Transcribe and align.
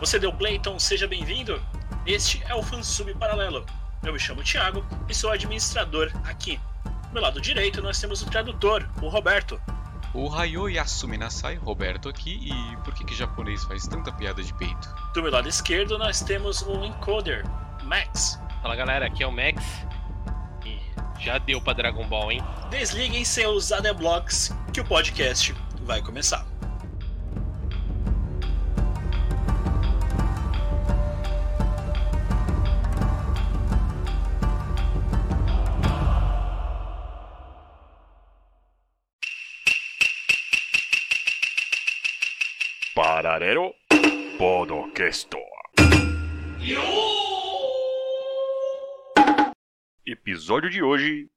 Você 0.00 0.18
deu 0.18 0.32
play, 0.32 0.56
então 0.56 0.78
seja 0.78 1.06
bem-vindo. 1.06 1.62
Este 2.06 2.42
é 2.48 2.54
o 2.54 2.62
Fansub 2.62 3.12
Paralelo. 3.16 3.66
Eu 4.02 4.14
me 4.14 4.18
chamo 4.18 4.42
Thiago 4.42 4.82
e 5.06 5.14
sou 5.14 5.30
administrador 5.30 6.10
aqui. 6.24 6.58
Do 6.84 7.12
meu 7.12 7.22
lado 7.22 7.38
direito 7.38 7.82
nós 7.82 8.00
temos 8.00 8.22
o 8.22 8.26
tradutor, 8.26 8.88
o 9.02 9.08
Roberto. 9.08 9.60
O 10.14 10.34
Hayo 10.34 10.70
Yasumi 10.70 11.18
Nasai, 11.18 11.56
Roberto 11.56 12.08
aqui, 12.08 12.40
e 12.42 12.76
por 12.78 12.94
que 12.94 13.04
que 13.04 13.14
japonês 13.14 13.62
faz 13.64 13.86
tanta 13.86 14.10
piada 14.10 14.42
de 14.42 14.54
peito? 14.54 14.88
Do 15.12 15.22
meu 15.22 15.30
lado 15.30 15.48
esquerdo 15.48 15.98
nós 15.98 16.22
temos 16.22 16.62
o 16.62 16.82
encoder, 16.82 17.44
Max. 17.84 18.40
Fala 18.62 18.74
galera, 18.74 19.06
aqui 19.06 19.22
é 19.22 19.26
o 19.26 19.30
Max. 19.30 19.62
E 20.64 20.80
já 21.22 21.36
deu 21.36 21.60
pra 21.60 21.74
Dragon 21.74 22.08
Ball, 22.08 22.32
hein? 22.32 22.40
Desliguem 22.70 23.22
seus 23.22 23.70
ADBlocks 23.70 24.50
que 24.72 24.80
o 24.80 24.84
podcast 24.84 25.54
vai 25.82 26.00
começar. 26.00 26.49
Paralelo 43.40 43.74
Podcast. 44.36 45.30
Episódio 50.04 50.68
de 50.68 50.82
hoje 50.82 51.30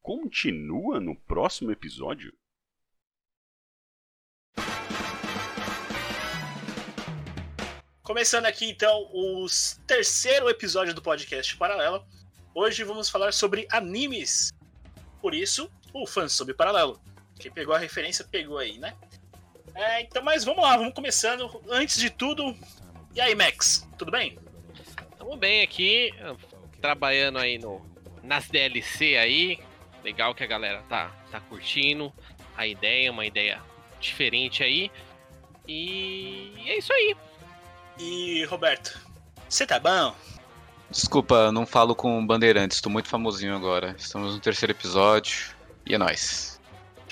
continua 0.00 1.00
no 1.00 1.16
próximo 1.16 1.72
episódio? 1.72 2.32
Começando 8.04 8.46
aqui 8.46 8.66
então 8.66 9.10
o 9.12 9.44
terceiro 9.88 10.48
episódio 10.48 10.94
do 10.94 11.02
podcast 11.02 11.56
Paralelo. 11.56 12.06
Hoje 12.54 12.84
vamos 12.84 13.10
falar 13.10 13.32
sobre 13.32 13.66
animes. 13.72 14.52
Por 15.20 15.34
isso, 15.34 15.68
o 15.92 16.06
fã 16.06 16.28
sobre 16.28 16.54
Paralelo. 16.54 17.02
Quem 17.40 17.50
pegou 17.50 17.74
a 17.74 17.78
referência 17.78 18.24
pegou 18.24 18.56
aí, 18.56 18.78
né? 18.78 18.96
É, 19.78 20.02
então, 20.02 20.20
mas 20.24 20.44
vamos 20.44 20.60
lá, 20.60 20.76
vamos 20.76 20.92
começando. 20.92 21.62
Antes 21.70 22.00
de 22.00 22.10
tudo, 22.10 22.52
e 23.14 23.20
aí, 23.20 23.32
Max, 23.36 23.88
tudo 23.96 24.10
bem? 24.10 24.36
Tamo 25.16 25.36
bem 25.36 25.62
aqui, 25.62 26.12
trabalhando 26.80 27.38
aí 27.38 27.58
no, 27.58 27.80
nas 28.24 28.48
DLC 28.48 29.16
aí. 29.16 29.60
Legal 30.02 30.34
que 30.34 30.42
a 30.42 30.48
galera 30.48 30.82
tá, 30.88 31.12
tá 31.30 31.40
curtindo 31.40 32.12
a 32.56 32.66
ideia, 32.66 33.12
uma 33.12 33.24
ideia 33.24 33.62
diferente 34.00 34.64
aí. 34.64 34.90
E 35.68 36.52
é 36.66 36.78
isso 36.78 36.92
aí. 36.92 37.16
E, 38.00 38.44
Roberto, 38.46 38.98
você 39.48 39.64
tá 39.64 39.78
bom? 39.78 40.12
Desculpa, 40.90 41.52
não 41.52 41.64
falo 41.64 41.94
com 41.94 42.26
bandeirantes, 42.26 42.80
tô 42.80 42.90
muito 42.90 43.08
famosinho 43.08 43.54
agora. 43.54 43.94
Estamos 43.96 44.34
no 44.34 44.40
terceiro 44.40 44.72
episódio 44.72 45.54
e 45.86 45.94
é 45.94 45.98
nóis. 45.98 46.57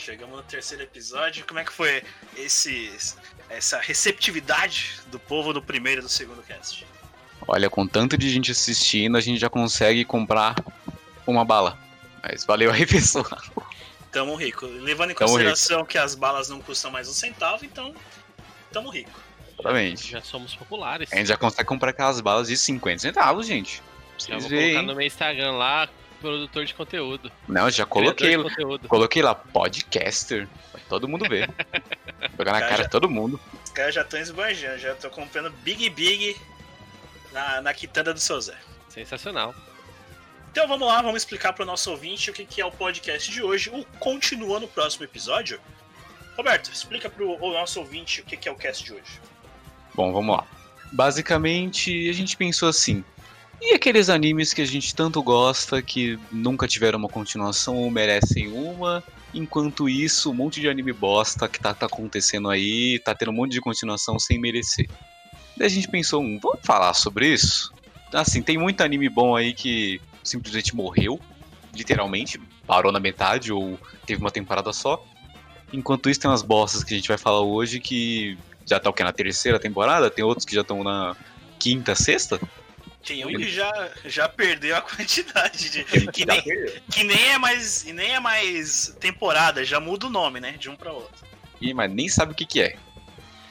Chegamos 0.07 0.37
no 0.37 0.43
terceiro 0.45 0.85
episódio. 0.85 1.45
Como 1.45 1.59
é 1.59 1.65
que 1.65 1.73
foi 1.73 2.01
esse, 2.37 2.97
essa 3.51 3.81
receptividade 3.81 5.01
do 5.09 5.19
povo 5.19 5.53
do 5.53 5.61
primeiro 5.61 6.01
e 6.01 6.05
do 6.05 6.09
segundo 6.09 6.45
cast? 6.45 6.87
Olha, 7.49 7.69
com 7.69 7.85
tanto 7.89 8.17
de 8.17 8.31
gente 8.31 8.53
assistindo, 8.53 9.17
a 9.17 9.21
gente 9.21 9.41
já 9.41 9.51
consegue 9.51 10.05
comprar 10.05 10.55
uma 11.27 11.45
bala. 11.45 11.77
Mas 12.23 12.45
valeu 12.45 12.71
aí, 12.71 12.87
pessoal. 12.87 13.27
Tamo 14.13 14.37
rico. 14.37 14.67
Levando 14.67 15.11
em 15.11 15.15
Tamo 15.17 15.29
consideração 15.29 15.85
que 15.85 15.99
as 15.99 16.15
balas 16.15 16.49
não 16.49 16.61
custam 16.61 16.93
mais 16.93 17.09
um 17.09 17.13
centavo, 17.13 17.65
então 17.65 17.93
tamo 18.71 18.91
rico. 18.91 19.19
Exatamente. 19.55 20.13
Já 20.13 20.23
somos 20.23 20.55
populares. 20.55 21.13
A 21.13 21.17
gente 21.17 21.27
já 21.27 21.37
consegue 21.37 21.65
comprar 21.65 21.91
aquelas 21.91 22.21
balas 22.21 22.47
de 22.47 22.57
50 22.57 23.01
centavos, 23.01 23.45
gente. 23.45 23.83
Já 24.19 24.39
Vocês 24.39 24.43
vou 24.43 24.51
veem, 24.51 24.63
colocar 24.67 24.81
hein? 24.83 24.87
no 24.87 24.95
meu 24.95 25.05
Instagram 25.05 25.53
lá, 25.55 25.89
produtor 26.27 26.65
de 26.65 26.75
conteúdo. 26.75 27.31
Não, 27.49 27.71
já 27.71 27.87
coloquei. 27.87 28.35
Coloquei 28.89 29.23
lá, 29.23 29.35
podcaster. 29.35 30.49
Pra 30.73 30.81
todo 30.89 31.09
mundo 31.09 31.29
ver. 31.29 31.49
Jogar 32.39 32.53
na 32.53 32.61
Cara, 32.61 32.61
cara 32.61 32.77
já- 32.79 32.83
de 32.85 32.91
todo 32.91 33.09
mundo. 33.09 33.41
Os 33.65 33.71
caras 33.71 33.95
já 33.95 34.03
estão 34.03 34.21
esbanjando, 34.21 34.79
já 34.79 34.95
tô 34.95 35.09
comprando 35.11 35.51
Big 35.63 35.89
Big 35.91 36.37
na, 37.33 37.61
na 37.61 37.75
quitanda 37.75 38.13
do 38.13 38.21
seu 38.21 38.41
Zé. 38.41 38.57
Sensacional. 38.89 39.55
Então 40.51 40.67
vamos 40.67 40.89
lá, 40.89 41.03
vamos 41.03 41.19
explicar 41.23 41.53
para 41.53 41.63
o 41.65 41.67
nosso 41.67 41.91
ouvinte 41.91 42.31
o 42.31 42.33
que, 42.33 42.45
que 42.47 42.61
é 42.61 42.65
o 42.65 42.71
podcast 42.71 43.31
de 43.31 43.43
hoje, 43.43 43.69
o 43.71 43.85
continua 43.99 44.59
no 44.59 44.67
próximo 44.67 45.05
episódio. 45.05 45.61
Roberto, 46.37 46.71
explica 46.73 47.09
para 47.11 47.25
o 47.25 47.53
nosso 47.53 47.79
ouvinte 47.81 48.21
o 48.21 48.25
que, 48.25 48.37
que 48.37 48.49
é 48.49 48.53
o 48.53 48.57
cast 48.57 48.83
de 48.85 48.93
hoje. 48.95 49.21
Bom, 49.95 50.13
vamos 50.13 50.35
lá. 50.37 50.47
Basicamente, 50.93 52.09
a 52.09 52.13
gente 52.13 52.37
pensou 52.37 52.69
assim. 52.69 53.05
E 53.61 53.75
aqueles 53.75 54.09
animes 54.09 54.53
que 54.53 54.61
a 54.61 54.67
gente 54.67 54.95
tanto 54.95 55.23
gosta, 55.23 55.81
que 55.81 56.19
nunca 56.31 56.69
tiveram 56.69 56.99
uma 56.99 57.09
continuação 57.09 57.77
ou 57.77 57.91
merecem 57.91 58.49
uma? 58.49 59.03
Enquanto 59.33 59.89
isso, 59.89 60.31
um 60.31 60.35
monte 60.35 60.61
de 60.61 60.69
anime 60.69 60.93
bosta 60.93 61.49
que 61.49 61.59
tá, 61.59 61.75
tá 61.75 61.87
acontecendo 61.87 62.49
aí, 62.49 62.99
tá 62.99 63.15
tendo 63.15 63.31
um 63.31 63.35
monte 63.35 63.53
de 63.53 63.61
continuação 63.61 64.19
sem 64.19 64.39
merecer. 64.39 64.89
Daí 65.57 65.67
a 65.67 65.71
gente 65.71 65.89
pensou, 65.89 66.23
hum, 66.23 66.39
vamos 66.41 66.61
falar 66.63 66.93
sobre 66.95 67.33
isso? 67.33 67.73
Assim, 68.13 68.43
tem 68.43 68.59
muito 68.59 68.83
anime 68.83 69.09
bom 69.09 69.35
aí 69.35 69.53
que 69.53 70.01
simplesmente 70.23 70.77
morreu, 70.77 71.19
literalmente, 71.75 72.39
parou 72.67 72.93
na 72.93 73.01
metade 73.01 73.53
ou 73.53 73.79
teve 74.07 74.21
uma 74.21 74.31
temporada 74.31 74.73
só. 74.73 75.03
Enquanto 75.73 76.11
isso, 76.11 76.21
tem 76.21 76.31
umas 76.31 76.43
bostas 76.43 76.85
que 76.85 76.95
a 76.95 76.97
gente 76.97 77.09
vai 77.09 77.19
falar 77.19 77.41
hoje 77.41 77.81
que 77.81 78.39
já 78.67 78.79
tá 78.79 78.91
o 78.91 78.93
quê? 78.93 79.03
Na 79.03 79.13
terceira 79.13 79.59
temporada? 79.59 80.11
Tem 80.11 80.25
outros 80.25 80.45
que 80.45 80.55
já 80.55 80.61
estão 80.61 80.85
na 80.85 81.17
quinta, 81.59 81.95
sexta? 81.95 82.41
Tem 83.07 83.25
um 83.25 83.29
que 83.29 83.49
já, 83.49 83.91
já 84.05 84.29
perdeu 84.29 84.77
a 84.77 84.83
quantidade 84.83 85.71
de. 85.71 85.85
Que 86.11 86.27
nem, 86.27 86.43
que 86.91 87.05
nem 87.05 87.29
é 87.31 87.39
mais. 87.39 87.85
e 87.85 87.93
nem 87.93 88.15
é 88.15 88.21
mais 88.21 88.97
temporada, 89.01 89.65
já 89.65 89.79
muda 89.79 90.07
o 90.07 90.11
nome, 90.11 90.41
né? 90.41 90.53
De 90.59 90.69
um 90.69 90.77
para 90.77 90.93
outro. 90.93 91.25
Ih, 91.61 91.73
mas 91.73 91.91
nem 91.91 92.09
sabe 92.09 92.33
o 92.33 92.35
que 92.35 92.45
que 92.45 92.61
é. 92.61 92.77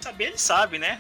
Saber 0.02 0.26
ele 0.26 0.38
sabe, 0.38 0.78
né? 0.78 1.00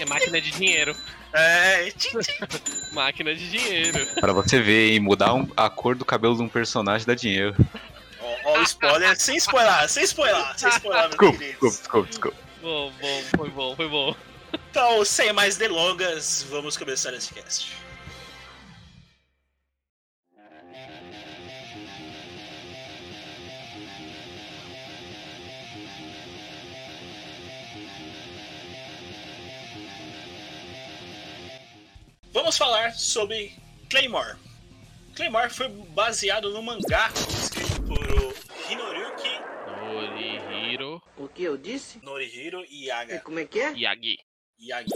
É 0.00 0.04
máquina 0.04 0.40
de 0.40 0.50
dinheiro. 0.50 0.96
É. 1.32 1.90
tchim, 1.92 2.18
tchim. 2.18 2.32
Máquina 2.92 3.34
de 3.34 3.50
dinheiro. 3.50 4.06
Pra 4.20 4.32
você 4.32 4.60
ver, 4.60 4.92
hein? 4.92 5.00
Mudar 5.00 5.32
um- 5.34 5.48
a 5.56 5.70
cor 5.70 5.94
do 5.94 6.04
cabelo 6.04 6.36
de 6.36 6.42
um 6.42 6.48
personagem 6.48 7.06
dá 7.06 7.14
dinheiro. 7.14 7.54
Ó, 8.20 8.36
ó 8.44 8.58
o 8.58 8.62
spoiler, 8.62 9.18
sem 9.18 9.36
spoiler, 9.36 9.88
sem 9.88 10.04
spoiler, 10.04 10.58
sem 10.58 10.68
spoiler, 10.70 11.08
Desculpa, 11.08 11.38
desculpa, 11.38 11.76
desculpa, 11.78 12.08
desculpa. 12.08 12.36
Bom, 12.60 12.92
bom, 13.00 13.22
foi 13.36 13.48
bom, 13.50 13.76
foi 13.76 13.88
bom. 13.88 14.16
Então, 14.70 15.04
sem 15.04 15.32
mais 15.32 15.56
delongas, 15.56 16.46
vamos 16.50 16.76
começar 16.76 17.14
esse 17.14 17.32
cast. 17.32 17.72
Vamos 32.32 32.56
falar 32.56 32.92
sobre 32.94 33.52
Claymore. 33.90 34.36
Claymore 35.14 35.50
foi 35.50 35.68
baseado 35.68 36.50
no 36.50 36.62
mangá 36.62 37.10
escrito 37.14 37.82
por 37.82 37.98
o 37.98 38.34
Hinoriuki 38.70 39.38
Norihiro 39.80 41.02
O 41.18 41.28
que 41.28 41.42
eu 41.42 41.58
disse? 41.58 41.98
Norihiro 42.02 42.64
E 42.70 42.86
Yaga. 42.86 43.20
como 43.20 43.38
é 43.38 43.44
que 43.44 43.60
é? 43.60 43.72
Yagi. 43.76 44.18
Yagi. 44.58 44.90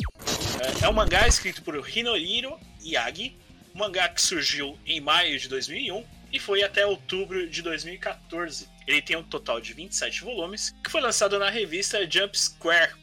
É, 0.80 0.86
é 0.86 0.88
um 0.88 0.92
mangá 0.94 1.28
escrito 1.28 1.62
por 1.62 1.75
Hinoriro 1.94 2.58
Yagi, 2.82 3.36
um 3.75 3.78
mangá 3.78 4.08
que 4.08 4.22
surgiu 4.22 4.78
em 4.86 5.00
maio 5.00 5.38
de 5.38 5.48
2001 5.48 6.04
e 6.32 6.41
foi 6.41 6.62
até 6.62 6.86
outubro 6.86 7.48
de 7.48 7.60
2014. 7.60 8.69
Ele 8.86 9.02
tem 9.02 9.16
um 9.16 9.22
total 9.22 9.60
de 9.60 9.72
27 9.75 10.22
volumes, 10.22 10.75
que 10.82 10.90
foi 10.90 11.00
lançado 11.00 11.38
na 11.38 11.50
revista 11.50 12.08
Jump 12.11 12.38
Square. 12.38 12.94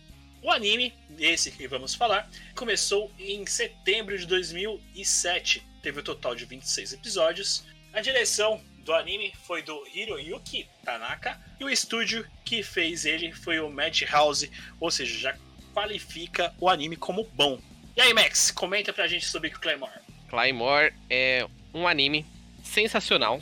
O 0.43 0.51
anime, 0.51 0.93
esse 1.17 1.49
que 1.51 1.65
vamos 1.69 1.95
falar, 1.95 2.29
começou 2.53 3.09
em 3.17 3.45
setembro 3.45 4.17
de 4.17 4.25
2007. 4.27 5.63
Teve 5.81 6.01
um 6.01 6.03
total 6.03 6.35
de 6.35 6.43
26 6.43 6.91
episódios. 6.91 7.63
A 7.93 8.01
direção 8.01 8.61
do 8.79 8.93
anime 8.93 9.33
foi 9.45 9.61
do 9.61 9.87
Hiroyuki 9.95 10.67
Tanaka 10.83 11.39
e 11.61 11.63
o 11.63 11.69
estúdio 11.69 12.27
que 12.43 12.61
fez 12.61 13.05
ele 13.05 13.31
foi 13.31 13.61
o 13.61 13.69
Madhouse, 13.69 14.51
ou 14.81 14.91
seja, 14.91 15.17
já 15.17 15.37
qualifica 15.73 16.53
o 16.59 16.67
anime 16.67 16.97
como 16.97 17.23
bom. 17.33 17.57
E 17.95 18.01
aí, 18.01 18.13
Max, 18.13 18.51
comenta 18.51 18.91
pra 18.91 19.07
gente 19.07 19.25
sobre 19.25 19.49
Claymore. 19.49 20.01
Claymore 20.27 20.93
é 21.09 21.47
um 21.73 21.87
anime 21.87 22.25
sensacional. 22.61 23.41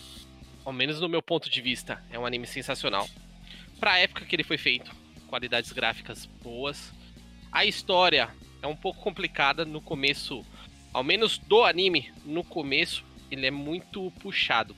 Ao 0.63 0.71
menos 0.71 0.99
no 0.99 1.09
meu 1.09 1.23
ponto 1.23 1.49
de 1.49 1.61
vista, 1.61 1.99
é 2.11 2.19
um 2.19 2.27
anime 2.27 2.45
sensacional. 2.45 3.09
Pra 3.79 3.97
época 3.97 4.23
que 4.23 4.35
ele 4.35 4.43
foi 4.43 4.59
feito, 4.59 5.00
qualidades 5.31 5.71
gráficas 5.71 6.25
boas. 6.25 6.91
A 7.49 7.63
história 7.65 8.29
é 8.61 8.67
um 8.67 8.75
pouco 8.75 9.01
complicada 9.01 9.63
no 9.63 9.79
começo, 9.79 10.45
ao 10.93 11.05
menos 11.05 11.37
do 11.37 11.63
anime, 11.63 12.11
no 12.25 12.43
começo, 12.43 13.05
ele 13.31 13.45
é 13.45 13.51
muito 13.51 14.11
puxado. 14.19 14.75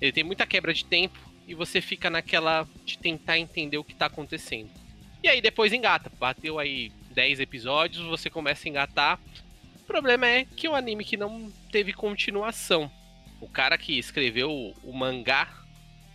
Ele 0.00 0.12
tem 0.12 0.22
muita 0.22 0.46
quebra 0.46 0.72
de 0.72 0.84
tempo 0.84 1.18
e 1.46 1.54
você 1.54 1.80
fica 1.80 2.08
naquela 2.08 2.68
de 2.84 2.96
tentar 2.98 3.36
entender 3.36 3.78
o 3.78 3.84
que 3.84 3.96
tá 3.96 4.06
acontecendo. 4.06 4.70
E 5.24 5.28
aí 5.28 5.40
depois 5.40 5.72
engata. 5.72 6.10
Bateu 6.20 6.60
aí 6.60 6.92
10 7.10 7.40
episódios, 7.40 8.06
você 8.06 8.30
começa 8.30 8.68
a 8.68 8.70
engatar. 8.70 9.20
O 9.74 9.84
problema 9.86 10.28
é 10.28 10.44
que 10.44 10.68
é 10.68 10.70
um 10.70 10.76
anime 10.76 11.04
que 11.04 11.16
não 11.16 11.50
teve 11.72 11.92
continuação. 11.92 12.88
O 13.40 13.48
cara 13.48 13.76
que 13.76 13.98
escreveu 13.98 14.72
o 14.84 14.92
mangá, 14.92 15.52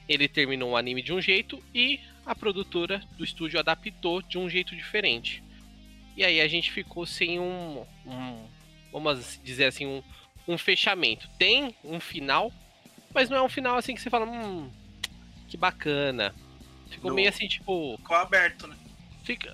ele 0.08 0.30
terminou 0.30 0.72
o 0.72 0.78
anime 0.78 1.02
de 1.02 1.12
um 1.12 1.20
jeito 1.20 1.62
e 1.74 2.00
a 2.26 2.34
produtora 2.34 3.02
do 3.18 3.24
estúdio 3.24 3.60
adaptou 3.60 4.22
de 4.22 4.38
um 4.38 4.50
jeito 4.50 4.76
diferente. 4.76 5.44
E 6.18 6.24
aí 6.24 6.42
a 6.42 6.48
gente 6.48 6.72
ficou 6.72 7.06
sem 7.06 7.40
um, 7.40 7.86
um 8.06 8.48
vamos 8.92 9.40
dizer 9.44 9.66
assim, 9.66 9.86
um, 9.86 10.02
um 10.48 10.58
fechamento. 10.58 11.30
Tem 11.38 11.76
um 11.84 12.00
final, 12.00 12.52
mas 13.14 13.30
não 13.30 13.38
é 13.38 13.42
um 13.42 13.50
final 13.50 13.78
assim 13.78 13.94
que 13.94 14.02
você 14.02 14.10
fala, 14.10 14.26
hum, 14.26 14.72
que 15.48 15.58
bacana. 15.58 16.34
Ficou 16.90 17.14
meio 17.14 17.30
assim, 17.30 17.48
tipo. 17.48 17.98
Ficou 17.98 18.16
aberto, 18.16 18.68
né? 18.68 18.78
Fica... 19.24 19.54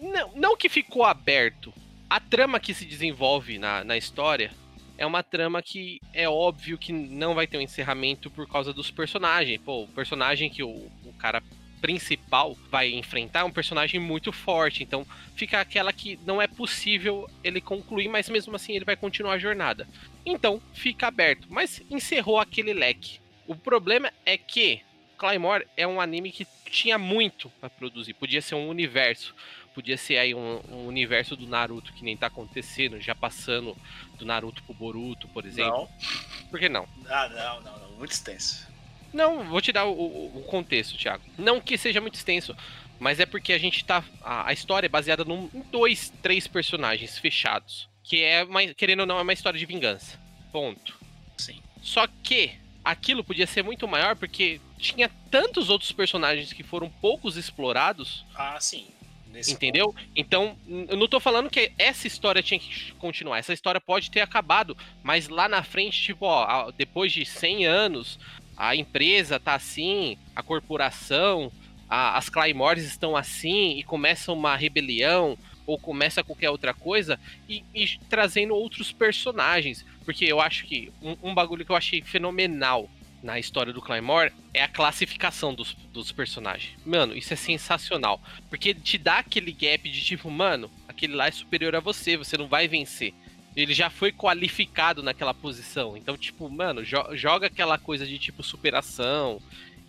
Não, 0.00 0.32
não 0.36 0.56
que 0.56 0.68
ficou 0.68 1.04
aberto. 1.04 1.72
A 2.08 2.20
trama 2.20 2.60
que 2.60 2.72
se 2.72 2.84
desenvolve 2.84 3.58
na, 3.58 3.82
na 3.82 3.96
história 3.96 4.52
é 4.96 5.04
uma 5.04 5.22
trama 5.22 5.60
que 5.60 6.00
é 6.12 6.28
óbvio 6.28 6.78
que 6.78 6.92
não 6.92 7.34
vai 7.34 7.46
ter 7.46 7.58
um 7.58 7.62
encerramento 7.62 8.30
por 8.30 8.48
causa 8.48 8.72
dos 8.72 8.90
personagens. 8.90 9.60
Pô, 9.60 9.82
o 9.82 9.88
personagem 9.88 10.48
que 10.48 10.62
o, 10.62 10.68
o 10.68 11.12
cara 11.18 11.42
principal 11.86 12.58
vai 12.68 12.92
enfrentar 12.92 13.40
é 13.40 13.44
um 13.44 13.52
personagem 13.52 14.00
muito 14.00 14.32
forte. 14.32 14.82
Então 14.82 15.06
fica 15.36 15.60
aquela 15.60 15.92
que 15.92 16.18
não 16.26 16.42
é 16.42 16.48
possível 16.48 17.30
ele 17.44 17.60
concluir, 17.60 18.08
mas 18.08 18.28
mesmo 18.28 18.56
assim 18.56 18.74
ele 18.74 18.84
vai 18.84 18.96
continuar 18.96 19.34
a 19.34 19.38
jornada. 19.38 19.86
Então 20.24 20.60
fica 20.74 21.06
aberto. 21.06 21.46
Mas 21.48 21.80
encerrou 21.88 22.40
aquele 22.40 22.72
leque. 22.72 23.20
O 23.46 23.54
problema 23.54 24.12
é 24.24 24.36
que 24.36 24.80
Claymore 25.16 25.64
é 25.76 25.86
um 25.86 26.00
anime 26.00 26.32
que 26.32 26.44
tinha 26.68 26.98
muito 26.98 27.52
pra 27.60 27.70
produzir. 27.70 28.14
Podia 28.14 28.42
ser 28.42 28.56
um 28.56 28.68
universo. 28.68 29.32
Podia 29.72 29.96
ser 29.96 30.16
aí 30.16 30.34
um, 30.34 30.60
um 30.68 30.86
universo 30.88 31.36
do 31.36 31.46
Naruto 31.46 31.92
que 31.92 32.02
nem 32.02 32.16
tá 32.16 32.26
acontecendo, 32.26 33.00
já 33.00 33.14
passando 33.14 33.76
do 34.18 34.24
Naruto 34.26 34.60
pro 34.64 34.74
Boruto, 34.74 35.28
por 35.28 35.46
exemplo. 35.46 35.70
Não. 35.70 36.48
Por 36.50 36.58
que 36.58 36.68
não? 36.68 36.88
Ah, 37.08 37.28
não, 37.28 37.60
não, 37.60 37.78
não. 37.78 37.98
Muito 37.98 38.10
extenso. 38.10 38.66
Não, 39.12 39.44
vou 39.44 39.60
te 39.60 39.72
dar 39.72 39.84
o, 39.86 39.92
o- 39.92 40.44
contexto, 40.48 40.96
Thiago. 40.98 41.22
Não 41.38 41.60
que 41.60 41.76
seja 41.78 42.00
muito 42.00 42.14
extenso, 42.14 42.54
mas 42.98 43.18
é 43.20 43.26
porque 43.26 43.52
a 43.52 43.58
gente 43.58 43.84
tá. 43.84 44.04
A, 44.22 44.48
a 44.48 44.52
história 44.52 44.86
é 44.86 44.88
baseada 44.88 45.24
num, 45.24 45.48
em 45.54 45.60
dois, 45.70 46.12
três 46.22 46.46
personagens 46.46 47.18
fechados. 47.18 47.88
Que 48.02 48.22
é, 48.22 48.44
uma, 48.44 48.64
querendo 48.74 49.00
ou 49.00 49.06
não, 49.06 49.18
é 49.18 49.22
uma 49.22 49.32
história 49.32 49.58
de 49.58 49.66
vingança. 49.66 50.18
Ponto. 50.52 50.96
Sim. 51.36 51.60
Só 51.82 52.06
que 52.22 52.52
aquilo 52.84 53.24
podia 53.24 53.46
ser 53.46 53.62
muito 53.64 53.86
maior 53.88 54.14
porque 54.16 54.60
tinha 54.78 55.10
tantos 55.30 55.70
outros 55.70 55.90
personagens 55.92 56.52
que 56.52 56.62
foram 56.62 56.88
poucos 56.88 57.36
explorados, 57.36 58.24
Ah, 58.34 58.58
sim. 58.60 58.86
Nesse 59.28 59.52
entendeu? 59.52 59.94
Então, 60.14 60.56
n- 60.66 60.86
eu 60.88 60.96
não 60.96 61.08
tô 61.08 61.18
falando 61.20 61.50
que 61.50 61.70
essa 61.76 62.06
história 62.06 62.42
tinha 62.42 62.58
que 62.60 62.92
continuar. 62.92 63.38
Essa 63.38 63.52
história 63.52 63.80
pode 63.80 64.10
ter 64.10 64.20
acabado, 64.20 64.76
mas 65.02 65.28
lá 65.28 65.46
na 65.48 65.62
frente, 65.62 66.00
tipo, 66.00 66.24
ó, 66.26 66.70
depois 66.70 67.12
de 67.12 67.26
100 67.26 67.66
anos, 67.66 68.18
a 68.56 68.74
empresa 68.74 69.38
tá 69.38 69.54
assim, 69.54 70.16
a 70.34 70.42
corporação, 70.42 71.50
a- 71.88 72.16
as 72.16 72.28
Claymores 72.28 72.84
estão 72.84 73.16
assim 73.16 73.78
e 73.78 73.82
começa 73.82 74.32
uma 74.32 74.56
rebelião 74.56 75.36
ou 75.66 75.78
começa 75.78 76.22
qualquer 76.22 76.50
outra 76.50 76.72
coisa 76.72 77.18
e, 77.48 77.62
e 77.74 77.98
trazendo 78.08 78.54
outros 78.54 78.92
personagens. 78.92 79.84
Porque 80.04 80.24
eu 80.24 80.40
acho 80.40 80.64
que 80.64 80.92
um, 81.02 81.16
um 81.30 81.34
bagulho 81.34 81.64
que 81.64 81.72
eu 81.72 81.76
achei 81.76 82.00
fenomenal 82.02 82.88
na 83.22 83.38
história 83.40 83.72
do 83.72 83.82
Claymore 83.82 84.32
é 84.54 84.62
a 84.62 84.68
classificação 84.68 85.52
dos, 85.52 85.74
dos 85.92 86.12
personagens. 86.12 86.76
Mano, 86.84 87.16
isso 87.16 87.32
é 87.32 87.36
sensacional. 87.36 88.20
Porque 88.48 88.72
te 88.72 88.96
dá 88.98 89.18
aquele 89.18 89.50
gap 89.50 89.88
de 89.88 90.00
tipo, 90.04 90.30
mano, 90.30 90.70
aquele 90.86 91.14
lá 91.14 91.26
é 91.26 91.30
superior 91.32 91.74
a 91.74 91.80
você, 91.80 92.16
você 92.16 92.36
não 92.36 92.46
vai 92.46 92.68
vencer. 92.68 93.12
Ele 93.56 93.72
já 93.72 93.88
foi 93.88 94.12
qualificado 94.12 95.02
naquela 95.02 95.32
posição. 95.32 95.96
Então, 95.96 96.16
tipo, 96.16 96.48
mano, 96.50 96.84
jo- 96.84 97.16
joga 97.16 97.46
aquela 97.46 97.78
coisa 97.78 98.06
de 98.06 98.18
tipo 98.18 98.42
superação. 98.42 99.40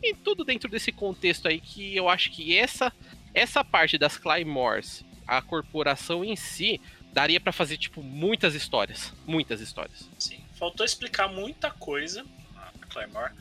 E 0.01 0.13
tudo 0.15 0.45
dentro 0.45 0.69
desse 0.69 0.91
contexto 0.91 1.47
aí 1.47 1.59
que 1.59 1.95
eu 1.95 2.07
acho 2.07 2.31
que 2.31 2.57
essa 2.57 2.93
essa 3.33 3.63
parte 3.63 3.97
das 3.97 4.17
Claymores, 4.17 5.03
a 5.27 5.41
corporação 5.41 6.23
em 6.23 6.35
si, 6.35 6.79
daria 7.13 7.39
pra 7.39 7.51
fazer 7.51 7.77
tipo 7.77 8.01
muitas 8.01 8.55
histórias, 8.55 9.13
muitas 9.27 9.59
histórias. 9.61 10.09
Sim. 10.17 10.39
Faltou 10.57 10.85
explicar 10.85 11.27
muita 11.27 11.69
coisa 11.69 12.25
a 12.55 12.71
Claymore. 12.89 13.33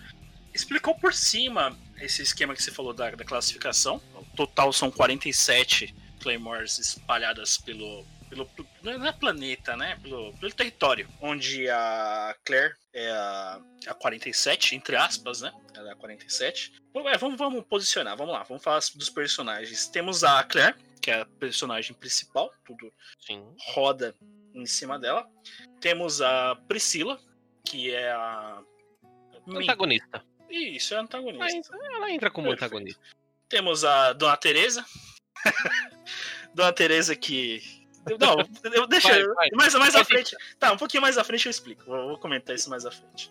Explicou 0.53 0.95
por 0.95 1.15
cima 1.15 1.77
esse 2.01 2.21
esquema 2.23 2.55
que 2.55 2.63
você 2.63 2.71
falou 2.73 2.93
da, 2.93 3.11
da 3.11 3.25
classificação. 3.25 4.03
O 4.15 4.25
total 4.37 4.73
são 4.73 4.91
47 4.91 5.95
Claymores 6.21 6.79
espalhadas 6.79 7.57
pelo. 7.59 8.05
Pelo 8.29 8.49
não 8.83 9.07
é 9.07 9.13
planeta, 9.13 9.77
né? 9.77 9.99
Pelo, 10.03 10.33
pelo 10.35 10.53
território. 10.53 11.09
Onde 11.21 11.69
a 11.69 12.35
Claire 12.45 12.75
é 12.93 13.11
a, 13.11 13.61
a 13.89 13.95
47, 13.95 14.75
entre 14.75 14.97
aspas, 14.97 15.41
né? 15.41 15.53
Ela 15.75 15.91
é 15.91 15.93
a 15.93 15.97
47. 15.97 16.73
Bom, 16.93 17.09
é, 17.09 17.17
vamos, 17.17 17.39
vamos 17.39 17.65
posicionar, 17.65 18.17
vamos 18.17 18.33
lá, 18.33 18.43
vamos 18.43 18.63
falar 18.63 18.81
dos 18.95 19.11
personagens. 19.11 19.87
Temos 19.89 20.25
a 20.25 20.43
Claire, 20.45 20.77
que 21.01 21.11
é 21.11 21.21
a 21.21 21.27
personagem 21.27 21.95
principal, 21.95 22.53
tudo 22.65 22.93
Sim. 23.21 23.45
roda 23.75 24.15
em 24.55 24.67
cima 24.67 24.99
dela. 24.99 25.29
Temos 25.81 26.21
a 26.23 26.57
Priscila, 26.69 27.21
que 27.65 27.95
é 27.95 28.11
a. 28.11 28.63
Antagonista. 29.47 30.25
Isso, 30.49 30.95
é 30.95 30.99
antagonista. 30.99 31.71
Mas 31.71 31.71
ela 31.95 32.11
entra 32.11 32.31
como 32.31 32.49
Perfeito. 32.49 32.65
antagonista. 32.65 33.01
Temos 33.49 33.85
a 33.85 34.13
Dona 34.13 34.37
Teresa. 34.37 34.85
Dona 36.55 36.73
Teresa 36.73 37.15
que. 37.15 37.76
Não, 38.21 38.37
eu- 38.73 38.87
deixa. 38.87 39.09
Vai, 39.09 39.25
vai. 39.35 39.49
Mais, 39.55 39.75
mais 39.75 39.95
à 39.97 40.05
frente. 40.05 40.37
Tá, 40.59 40.73
um 40.73 40.77
pouquinho 40.77 41.01
mais 41.03 41.19
à 41.19 41.25
frente 41.25 41.47
eu 41.47 41.51
explico. 41.51 41.85
Vou, 41.85 42.09
vou 42.09 42.19
comentar 42.19 42.55
isso 42.55 42.71
mais 42.71 42.85
à 42.87 42.91
frente. 42.91 43.31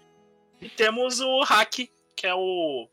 E 0.62 0.69
temos 0.69 1.19
o 1.19 1.44
Hack, 1.44 1.89
que 2.16 2.27
é 2.27 2.33
o. 2.36 2.88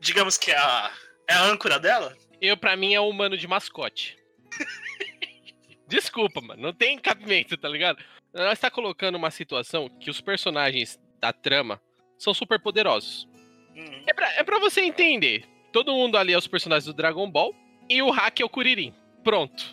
Digamos 0.00 0.36
que 0.38 0.50
é 0.50 0.56
a. 0.58 0.92
É 1.28 1.34
a 1.34 1.42
âncora 1.44 1.78
dela? 1.78 2.16
Eu, 2.40 2.56
pra 2.56 2.76
mim, 2.76 2.92
é 2.94 3.00
o 3.00 3.08
humano 3.08 3.36
de 3.36 3.46
mascote. 3.48 4.18
Desculpa, 5.88 6.40
mano. 6.40 6.62
Não 6.62 6.72
tem 6.72 6.98
cabimento, 6.98 7.56
tá 7.56 7.68
ligado? 7.68 7.98
Nós 8.32 8.58
tá 8.58 8.70
colocando 8.70 9.16
uma 9.16 9.30
situação 9.30 9.88
que 9.88 10.10
os 10.10 10.20
personagens 10.20 10.98
da 11.20 11.32
trama 11.32 11.80
são 12.18 12.34
super 12.34 12.60
poderosos. 12.60 13.28
Hum, 13.76 14.02
É 14.06 14.12
pra, 14.14 14.32
é 14.34 14.42
pra 14.42 14.58
você 14.58 14.80
entender. 14.82 15.44
Todo 15.72 15.92
mundo 15.92 16.16
ali 16.16 16.32
é 16.32 16.38
os 16.38 16.46
personagens 16.46 16.84
do 16.86 16.92
Dragon 16.92 17.28
Ball 17.30 17.54
e 17.88 18.02
o 18.02 18.10
Hack 18.10 18.40
é 18.40 18.44
o 18.44 18.48
Kuririn. 18.48 18.94
Pronto. 19.22 19.64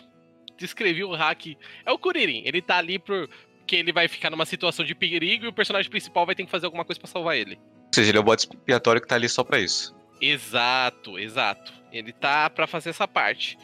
Descrevi 0.62 1.03
o 1.03 1.12
Hack. 1.13 1.58
É 1.86 1.91
o 1.91 1.98
Kuririn. 1.98 2.44
Ele 2.46 2.62
tá 2.62 2.77
ali 2.77 2.98
porque 3.00 3.75
ele 3.75 3.91
vai 3.91 4.08
ficar 4.08 4.30
numa 4.30 4.46
situação 4.46 4.86
de 4.86 4.96
perigo 4.96 5.46
e 5.46 5.48
o 5.48 5.53
personagem 5.53 5.89
principal 5.89 6.25
vai 6.25 6.36
ter 6.36 6.46
que 6.46 6.51
fazer 6.51 6.65
alguma 6.65 6.86
coisa 6.86 7.00
pra 7.00 7.08
salvar 7.10 7.36
ele. 7.38 7.56
Ou 7.58 7.94
seja, 7.94 8.10
ele 8.12 8.18
é 8.18 8.22
o 8.22 8.24
bode 8.24 8.41
expiatório 8.41 9.01
que 9.01 9.08
tá 9.08 9.15
ali 9.15 9.27
só 9.27 9.44
pra 9.44 9.60
isso. 9.60 9.94
Exato, 10.22 11.20
exato. 11.20 11.74
Ele 11.91 12.13
tá 12.13 12.50
pra 12.50 12.65
fazer 12.68 12.91
essa 12.91 13.08
parte. 13.08 13.58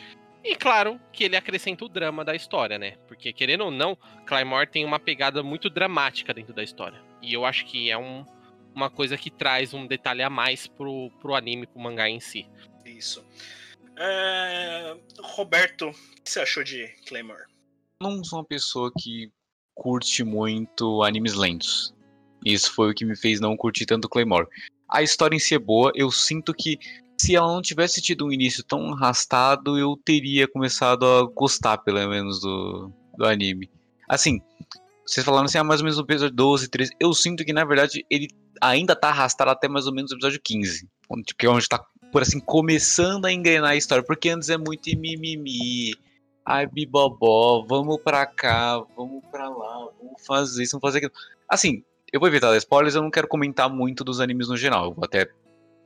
E 0.44 0.56
claro 0.56 1.00
que 1.12 1.24
ele 1.24 1.36
acrescenta 1.36 1.84
o 1.86 1.89
drama 1.89 2.24
da 2.25 2.36
história, 2.36 2.77
né? 2.80 2.96
Porque 3.08 3.32
querendo 3.34 3.66
ou 3.66 3.72
não, 3.72 3.98
Claymore 4.25 4.68
tem 4.68 4.86
uma 4.86 5.00
pegada 5.00 5.42
muito 5.44 5.70
dramática 5.70 6.34
dentro 6.34 6.54
da 6.54 6.63
história. 6.63 7.00
E 7.22 7.34
eu 7.34 7.46
acho 7.46 7.66
que 7.66 7.89
é 7.89 7.98
um- 7.98 8.25
uma 8.74 8.89
coisa 8.89 9.18
que 9.18 9.30
traz 9.32 9.74
um 9.74 9.86
detalhe 9.88 10.22
a 10.24 10.30
mais 10.30 10.68
pro, 10.68 11.10
pro 11.20 11.36
anime, 11.36 11.68
pro 11.68 11.80
mangá 11.82 12.10
em 12.10 12.20
si. 12.20 12.48
isso. 12.86 13.24
É, 13.98 14.96
Roberto, 15.20 15.89
o 15.89 15.92
que 16.24 16.30
você 16.32 16.39
achou 16.39 16.63
de 16.63 16.88
Claymore? 17.08 17.44
não 18.01 18.24
sou 18.24 18.38
uma 18.39 18.46
pessoa 18.46 18.92
que 19.00 19.32
curte 19.74 20.24
muito 20.24 21.01
animes 21.04 21.34
lentos. 21.34 21.94
Isso 22.46 22.72
foi 22.74 22.92
o 22.92 22.94
que 22.94 23.04
me 23.04 23.16
fez 23.18 23.39
não 23.39 23.58
curtir 23.58 23.88
tanto 23.88 24.08
Claymore. 24.08 24.48
A 24.88 25.01
história 25.01 25.36
em 25.36 25.39
si 25.39 25.56
é 25.56 25.60
boa, 25.60 25.92
eu 25.96 26.12
sinto 26.12 26.54
que 26.54 26.77
se 27.20 27.36
ela 27.36 27.48
não 27.51 27.62
tivesse 27.62 28.00
tido 28.00 28.25
um 28.25 28.32
início 28.32 28.63
tão 28.63 28.94
arrastado, 28.94 29.77
eu 29.80 29.98
teria 30.06 30.48
começado 30.48 31.04
a 31.06 31.24
gostar, 31.24 31.80
pelo 31.80 32.08
menos, 32.08 32.39
do, 32.39 32.92
do 33.18 33.25
anime. 33.25 33.68
Assim, 34.08 34.39
vocês 35.04 35.25
falaram 35.25 35.46
assim, 35.46 35.58
ah, 35.58 35.63
mais 35.63 35.82
ou 35.82 35.86
menos 35.86 35.98
no 35.98 36.04
episódio 36.04 36.36
12, 36.36 36.68
13. 36.70 36.92
Eu 37.00 37.12
sinto 37.16 37.44
que, 37.44 37.51
na 37.51 37.66
verdade, 37.66 38.06
ele 38.12 38.27
ainda 38.62 38.96
tá 38.96 39.10
arrastado 39.10 39.50
até 39.50 39.68
mais 39.68 39.88
ou 39.88 39.94
menos 39.94 40.12
o 40.12 40.16
episódio 40.16 40.39
15. 40.44 40.88
onde- 41.10 41.34
Que 41.36 41.48
é 41.48 41.50
onde 41.50 41.68
tá, 41.68 41.84
por 42.11 42.21
assim, 42.21 42.39
começando 42.39 43.25
a 43.25 43.31
engrenar 43.31 43.71
a 43.71 43.75
história. 43.75 44.03
Porque 44.03 44.29
antes 44.29 44.49
é 44.49 44.57
muito 44.57 44.89
mimimi. 44.97 45.93
Ai, 46.45 46.65
bibobó, 46.65 47.65
vamos 47.67 47.99
pra 48.01 48.25
cá, 48.25 48.79
vamos 48.95 49.21
pra 49.29 49.49
lá, 49.49 49.89
vamos 50.01 50.25
fazer 50.25 50.63
isso, 50.63 50.71
vamos 50.79 50.87
fazer 50.87 50.99
aquilo. 50.99 51.11
Assim, 51.49 51.83
eu 52.11 52.19
vou 52.21 52.29
evitar 52.29 52.55
spoilers, 52.55 52.95
eu 52.95 53.01
não 53.01 53.11
quero 53.11 53.27
comentar 53.27 53.69
muito 53.69 54.03
dos 54.03 54.21
animes 54.21 54.47
no 54.47 54.55
geral. 54.55 54.85
Eu 54.85 54.93
vou 54.93 55.03
até, 55.03 55.27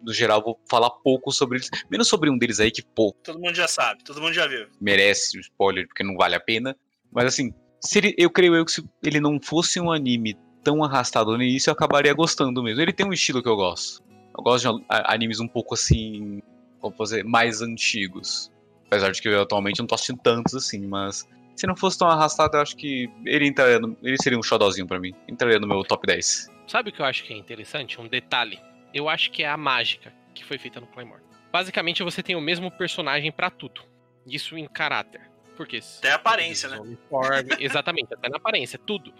no 0.03 0.13
geral, 0.13 0.43
vou 0.43 0.59
falar 0.69 0.91
pouco 0.91 1.31
sobre 1.31 1.57
eles. 1.57 1.69
Menos 1.89 2.07
sobre 2.07 2.29
um 2.29 2.37
deles 2.37 2.59
aí 2.59 2.69
que, 2.69 2.83
pô, 2.83 3.11
Todo 3.23 3.39
mundo 3.39 3.55
já 3.55 3.67
sabe, 3.67 4.03
todo 4.03 4.21
mundo 4.21 4.33
já 4.33 4.45
viu. 4.45 4.67
merece 4.79 5.37
o 5.37 5.41
spoiler, 5.41 5.87
porque 5.87 6.03
não 6.03 6.15
vale 6.15 6.35
a 6.35 6.39
pena. 6.39 6.75
Mas 7.11 7.25
assim, 7.25 7.51
se 7.83 7.97
ele- 7.97 8.15
eu 8.15 8.29
creio 8.29 8.55
eu 8.55 8.63
que 8.63 8.71
se 8.71 8.83
ele 9.03 9.19
não 9.19 9.39
fosse 9.41 9.79
um 9.79 9.91
anime 9.91 10.37
tão 10.63 10.83
arrastado 10.83 11.35
no 11.35 11.41
início, 11.41 11.71
eu 11.71 11.73
acabaria 11.73 12.13
gostando 12.13 12.61
mesmo. 12.61 12.79
Ele 12.79 12.93
tem 12.93 13.03
um 13.07 13.11
estilo 13.13 13.41
que 13.41 13.49
eu 13.49 13.55
gosto. 13.55 14.03
Eu 14.37 14.43
gosto 14.43 14.79
de 14.79 14.85
animes 14.89 15.39
um 15.39 15.47
pouco 15.47 15.73
assim, 15.73 16.41
como 16.79 16.95
fazer, 16.95 17.23
mais 17.23 17.61
antigos. 17.61 18.51
Apesar 18.87 19.11
de 19.11 19.21
que 19.21 19.27
eu 19.27 19.41
atualmente 19.41 19.79
não 19.79 19.87
tô 19.87 19.95
assistindo 19.95 20.19
tantos 20.19 20.53
assim, 20.55 20.85
mas 20.85 21.27
Se 21.55 21.67
não 21.67 21.75
fosse 21.75 21.97
tão 21.97 22.09
arrastado, 22.09 22.57
eu 22.57 22.61
acho 22.61 22.75
que 22.75 23.09
ele 23.25 23.47
entraria 23.47 23.79
no, 23.79 23.95
ele 24.01 24.17
seria 24.21 24.37
um 24.39 24.43
xodózinho 24.43 24.87
pra 24.87 24.99
mim. 24.99 25.13
Entraria 25.27 25.59
no 25.59 25.67
meu 25.67 25.83
top 25.83 26.07
10. 26.07 26.49
Sabe 26.67 26.89
o 26.89 26.93
que 26.93 27.01
eu 27.01 27.05
acho 27.05 27.23
que 27.23 27.33
é 27.33 27.37
interessante? 27.37 27.99
Um 27.99 28.07
detalhe. 28.07 28.59
Eu 28.93 29.07
acho 29.07 29.31
que 29.31 29.43
é 29.43 29.49
a 29.49 29.57
mágica 29.57 30.13
que 30.33 30.43
foi 30.43 30.57
feita 30.57 30.79
no 30.79 30.87
Claymore. 30.87 31.21
Basicamente, 31.51 32.01
você 32.03 32.23
tem 32.23 32.35
o 32.35 32.41
mesmo 32.41 32.71
personagem 32.71 33.31
pra 33.31 33.49
tudo. 33.49 33.81
Isso 34.25 34.57
em 34.57 34.67
caráter. 34.67 35.21
Porque 35.57 35.81
Até 35.99 36.11
a 36.11 36.15
aparência, 36.15 36.69
né? 36.69 36.79
uniforme, 36.79 37.49
exatamente, 37.59 38.13
até 38.13 38.29
na 38.29 38.37
aparência, 38.37 38.79
tudo. 38.79 39.13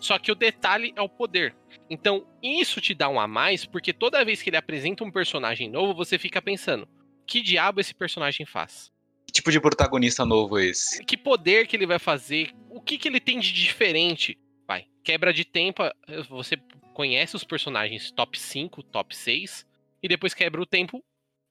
Só 0.00 0.18
que 0.18 0.30
o 0.30 0.34
detalhe 0.34 0.92
é 0.96 1.00
o 1.02 1.08
poder. 1.08 1.54
Então, 1.88 2.26
isso 2.42 2.80
te 2.80 2.94
dá 2.94 3.08
um 3.08 3.18
a 3.20 3.26
mais, 3.26 3.64
porque 3.64 3.92
toda 3.92 4.24
vez 4.24 4.42
que 4.42 4.50
ele 4.50 4.56
apresenta 4.56 5.04
um 5.04 5.10
personagem 5.10 5.68
novo, 5.70 5.94
você 5.94 6.18
fica 6.18 6.40
pensando: 6.42 6.86
que 7.26 7.40
diabo 7.40 7.80
esse 7.80 7.94
personagem 7.94 8.44
faz? 8.46 8.90
Que 9.26 9.32
tipo 9.32 9.50
de 9.50 9.60
protagonista 9.60 10.24
novo 10.24 10.58
é 10.58 10.66
esse? 10.66 11.04
Que 11.04 11.16
poder 11.16 11.66
que 11.66 11.76
ele 11.76 11.86
vai 11.86 11.98
fazer? 11.98 12.50
O 12.70 12.80
que, 12.80 12.98
que 12.98 13.08
ele 13.08 13.20
tem 13.20 13.40
de 13.40 13.52
diferente? 13.52 14.38
Vai, 14.66 14.86
quebra 15.02 15.32
de 15.32 15.44
tempo, 15.44 15.82
você 16.28 16.56
conhece 16.92 17.36
os 17.36 17.44
personagens 17.44 18.10
top 18.10 18.38
5, 18.38 18.82
top 18.84 19.14
6, 19.16 19.66
e 20.02 20.08
depois 20.08 20.34
quebra 20.34 20.60
o 20.60 20.66
tempo, 20.66 21.02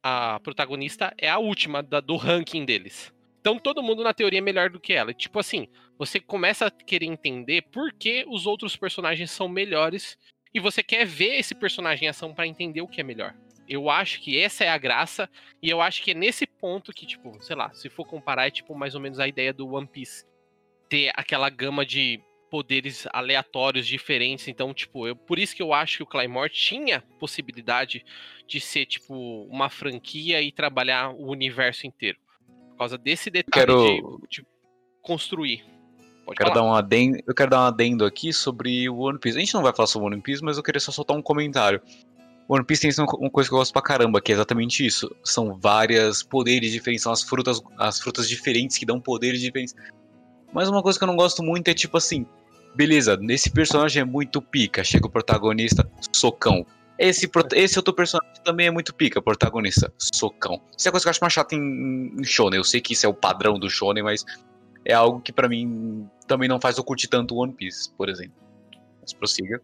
a 0.03 0.39
protagonista 0.39 1.13
é 1.17 1.29
a 1.29 1.37
última 1.39 1.81
da- 1.83 1.99
do 1.99 2.15
ranking 2.15 2.65
deles. 2.65 3.13
Então 3.45 3.59
todo 3.59 3.83
mundo 3.83 4.03
na 4.03 4.11
teoria 4.11 4.39
é 4.39 4.41
melhor 4.41 4.71
do 4.71 4.79
que 4.79 4.91
ela. 4.91 5.13
Tipo 5.13 5.37
assim, 5.37 5.67
você 5.99 6.19
começa 6.19 6.65
a 6.65 6.71
querer 6.71 7.05
entender 7.05 7.61
por 7.71 7.93
que 7.93 8.25
os 8.27 8.47
outros 8.47 8.75
personagens 8.75 9.29
são 9.29 9.47
melhores 9.47 10.17
e 10.51 10.59
você 10.59 10.81
quer 10.81 11.05
ver 11.05 11.35
esse 11.35 11.53
personagem 11.53 12.07
em 12.07 12.09
ação 12.09 12.33
pra 12.33 12.47
entender 12.47 12.81
o 12.81 12.87
que 12.87 12.99
é 12.99 13.03
melhor. 13.03 13.35
Eu 13.69 13.87
acho 13.87 14.19
que 14.19 14.39
essa 14.39 14.63
é 14.63 14.69
a 14.69 14.79
graça 14.79 15.29
e 15.61 15.69
eu 15.69 15.79
acho 15.79 16.01
que 16.01 16.09
é 16.09 16.13
nesse 16.15 16.47
ponto 16.47 16.91
que, 16.91 17.05
tipo, 17.05 17.39
sei 17.39 17.55
lá, 17.55 17.71
se 17.71 17.87
for 17.87 18.07
comparar, 18.07 18.47
é 18.47 18.49
tipo 18.49 18.73
mais 18.73 18.95
ou 18.95 19.01
menos 19.01 19.19
a 19.19 19.27
ideia 19.27 19.53
do 19.53 19.71
One 19.71 19.85
Piece. 19.85 20.25
Ter 20.89 21.11
aquela 21.15 21.47
gama 21.47 21.85
de 21.85 22.19
poderes 22.49 23.07
aleatórios 23.13 23.85
diferentes. 23.85 24.47
Então, 24.47 24.73
tipo, 24.73 25.07
eu, 25.07 25.15
por 25.15 25.37
isso 25.37 25.55
que 25.55 25.61
eu 25.61 25.71
acho 25.71 25.97
que 25.97 26.03
o 26.03 26.07
Claymore 26.07 26.49
tinha 26.49 27.01
possibilidade 27.19 28.03
de 28.47 28.59
ser, 28.59 28.87
tipo, 28.87 29.43
uma 29.51 29.69
franquia 29.69 30.41
e 30.41 30.51
trabalhar 30.51 31.11
o 31.11 31.29
universo 31.29 31.85
inteiro. 31.85 32.24
Por 32.75 32.79
causa 32.79 32.97
desse 32.97 33.29
detalhe 33.29 33.65
Quero- 33.65 34.19
de, 34.29 34.41
de 34.41 34.47
construir. 35.01 35.63
Pode 36.25 36.37
Quero 36.37 36.49
falar. 36.49 36.61
dar 36.61 36.67
um 36.67 36.73
adendo, 36.73 37.19
eu 37.25 37.33
quero 37.35 37.51
dar 37.51 37.61
um 37.61 37.65
adendo 37.67 38.03
aqui 38.03 38.33
sobre 38.33 38.89
o 38.89 38.97
One 38.97 39.17
Piece. 39.19 39.37
A 39.37 39.39
gente 39.39 39.53
não 39.53 39.61
vai 39.61 39.73
falar 39.73 39.87
sobre 39.87 40.07
o 40.09 40.11
One 40.11 40.21
Piece, 40.21 40.43
mas 40.43 40.57
eu 40.57 40.63
queria 40.63 40.79
só 40.79 40.91
soltar 40.91 41.15
um 41.15 41.21
comentário. 41.21 41.79
One 42.49 42.65
Piece 42.65 42.81
tem 42.81 43.03
uma 43.05 43.13
uma 43.17 43.29
coisa 43.29 43.47
que 43.49 43.53
eu 43.55 43.59
gosto 43.59 43.71
pra 43.71 43.81
caramba, 43.81 44.19
que 44.19 44.31
é 44.31 44.35
exatamente 44.35 44.85
isso. 44.85 45.09
São 45.23 45.57
várias 45.59 46.21
poderes 46.23 46.71
diferentes, 46.71 47.03
são 47.03 47.11
as 47.13 47.21
frutas, 47.23 47.61
as 47.77 47.99
frutas 47.99 48.27
diferentes 48.27 48.77
que 48.77 48.85
dão 48.85 48.99
poderes 48.99 49.39
diferentes. 49.39 49.73
Mas 50.51 50.67
uma 50.67 50.81
coisa 50.81 50.97
que 50.97 51.03
eu 51.03 51.07
não 51.07 51.15
gosto 51.15 51.41
muito 51.43 51.67
é 51.69 51.73
tipo 51.73 51.95
assim, 51.97 52.25
beleza, 52.75 53.15
nesse 53.17 53.51
personagem 53.51 54.01
é 54.01 54.05
muito 54.05 54.41
pica, 54.41 54.83
chega 54.83 55.05
o 55.07 55.09
protagonista, 55.11 55.89
socão. 56.11 56.65
Esse, 56.97 57.29
esse 57.53 57.77
outro 57.77 57.93
personagem 57.93 58.41
também 58.43 58.67
é 58.67 58.71
muito 58.71 58.93
pica, 58.93 59.21
protagonista, 59.21 59.93
socão. 59.97 60.61
Isso 60.77 60.87
é 60.87 60.89
a 60.89 60.91
coisa 60.91 61.03
que 61.03 61.07
eu 61.07 61.11
acho 61.11 61.19
mais 61.21 61.33
chata 61.33 61.55
em, 61.55 62.13
em 62.17 62.23
Shonen. 62.23 62.57
Eu 62.57 62.63
sei 62.63 62.79
que 62.79 62.93
isso 62.93 63.05
é 63.05 63.09
o 63.09 63.13
padrão 63.13 63.59
do 63.59 63.69
Shonen, 63.69 64.03
mas 64.03 64.23
é 64.85 64.93
algo 64.93 65.19
que 65.19 65.33
pra 65.33 65.49
mim 65.49 66.07
também 66.27 66.47
não 66.47 66.59
faz 66.59 66.77
eu 66.77 66.83
curtir 66.83 67.07
tanto 67.07 67.35
One 67.35 67.53
Piece, 67.53 67.91
por 67.93 68.07
exemplo. 68.07 68.35
Mas 69.01 69.11
prossiga. 69.11 69.61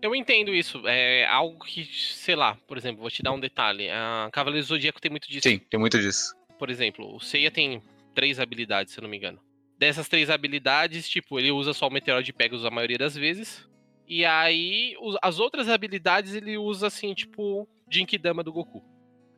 Eu 0.00 0.14
entendo 0.14 0.54
isso. 0.54 0.86
É 0.86 1.26
algo 1.26 1.64
que, 1.64 1.84
sei 1.84 2.36
lá, 2.36 2.56
por 2.66 2.78
exemplo, 2.78 3.00
vou 3.00 3.10
te 3.10 3.22
dar 3.22 3.32
um 3.32 3.40
detalhe. 3.40 3.90
A 3.90 4.28
Cavaleiro 4.32 4.64
do 4.64 4.68
Zodíaco 4.68 5.00
tem 5.00 5.10
muito 5.10 5.28
disso. 5.28 5.48
Sim, 5.48 5.58
tem 5.58 5.80
muito 5.80 5.98
disso. 5.98 6.34
Por 6.58 6.70
exemplo, 6.70 7.16
o 7.16 7.20
Seiya 7.20 7.50
tem 7.50 7.82
três 8.14 8.38
habilidades, 8.38 8.92
se 8.92 9.00
eu 9.00 9.02
não 9.02 9.10
me 9.10 9.16
engano. 9.16 9.40
Dessas 9.76 10.08
três 10.08 10.30
habilidades, 10.30 11.08
tipo, 11.08 11.38
ele 11.38 11.50
usa 11.50 11.72
só 11.72 11.88
o 11.88 11.90
Meteoro 11.90 12.22
de 12.22 12.32
Pegasus 12.32 12.64
a 12.64 12.70
maioria 12.70 12.98
das 12.98 13.16
vezes. 13.16 13.68
E 14.08 14.24
aí, 14.24 14.96
as 15.22 15.38
outras 15.38 15.68
habilidades 15.68 16.34
ele 16.34 16.56
usa 16.56 16.86
assim, 16.86 17.12
tipo, 17.12 17.68
Jinkidama 17.90 18.42
do 18.42 18.52
Goku. 18.52 18.82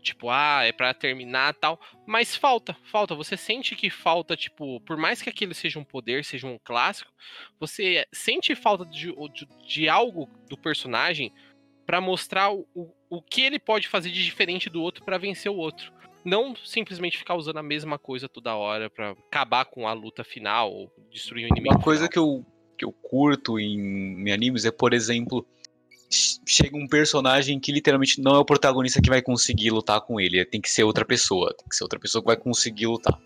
Tipo, 0.00 0.30
ah, 0.30 0.62
é 0.64 0.72
pra 0.72 0.94
terminar 0.94 1.54
tal. 1.54 1.78
Mas 2.06 2.34
falta, 2.34 2.76
falta. 2.84 3.14
Você 3.14 3.36
sente 3.36 3.74
que 3.74 3.90
falta, 3.90 4.36
tipo, 4.36 4.80
por 4.80 4.96
mais 4.96 5.20
que 5.20 5.28
aquele 5.28 5.54
seja 5.54 5.78
um 5.78 5.84
poder, 5.84 6.24
seja 6.24 6.46
um 6.46 6.58
clássico, 6.62 7.12
você 7.58 8.06
sente 8.12 8.54
falta 8.54 8.86
de, 8.86 9.12
de, 9.32 9.48
de 9.66 9.88
algo 9.88 10.28
do 10.48 10.56
personagem 10.56 11.32
pra 11.84 12.00
mostrar 12.00 12.52
o, 12.52 12.66
o, 13.10 13.20
que 13.20 13.42
ele 13.42 13.58
pode 13.58 13.88
fazer 13.88 14.10
de 14.10 14.24
diferente 14.24 14.70
do 14.70 14.80
outro 14.80 15.04
pra 15.04 15.18
vencer 15.18 15.50
o 15.50 15.56
outro. 15.56 15.92
Não 16.24 16.54
simplesmente 16.54 17.18
ficar 17.18 17.34
usando 17.34 17.58
a 17.58 17.62
mesma 17.62 17.98
coisa 17.98 18.28
toda 18.28 18.54
hora 18.54 18.88
pra 18.88 19.10
acabar 19.10 19.64
com 19.64 19.88
a 19.88 19.92
luta 19.92 20.22
final 20.22 20.72
ou 20.72 20.92
destruir 21.10 21.44
o 21.44 21.48
inimigo. 21.48 21.74
Uma 21.74 21.82
coisa 21.82 22.08
final. 22.08 22.10
que 22.10 22.18
eu, 22.18 22.46
que 22.80 22.84
eu 22.86 22.92
curto 22.92 23.58
em, 23.60 23.78
em 24.26 24.32
animes 24.32 24.64
é, 24.64 24.70
por 24.70 24.94
exemplo, 24.94 25.46
ch- 26.10 26.40
chega 26.48 26.74
um 26.78 26.86
personagem 26.88 27.60
que 27.60 27.70
literalmente 27.70 28.20
não 28.22 28.34
é 28.36 28.38
o 28.38 28.44
protagonista 28.44 29.02
que 29.02 29.10
vai 29.10 29.20
conseguir 29.20 29.70
lutar 29.70 30.00
com 30.00 30.18
ele. 30.18 30.42
Tem 30.46 30.60
que 30.62 30.70
ser 30.70 30.84
outra 30.84 31.04
pessoa. 31.04 31.54
Tem 31.58 31.68
que 31.68 31.76
ser 31.76 31.84
outra 31.84 32.00
pessoa 32.00 32.22
que 32.22 32.26
vai 32.28 32.36
conseguir 32.38 32.86
lutar. 32.86 33.18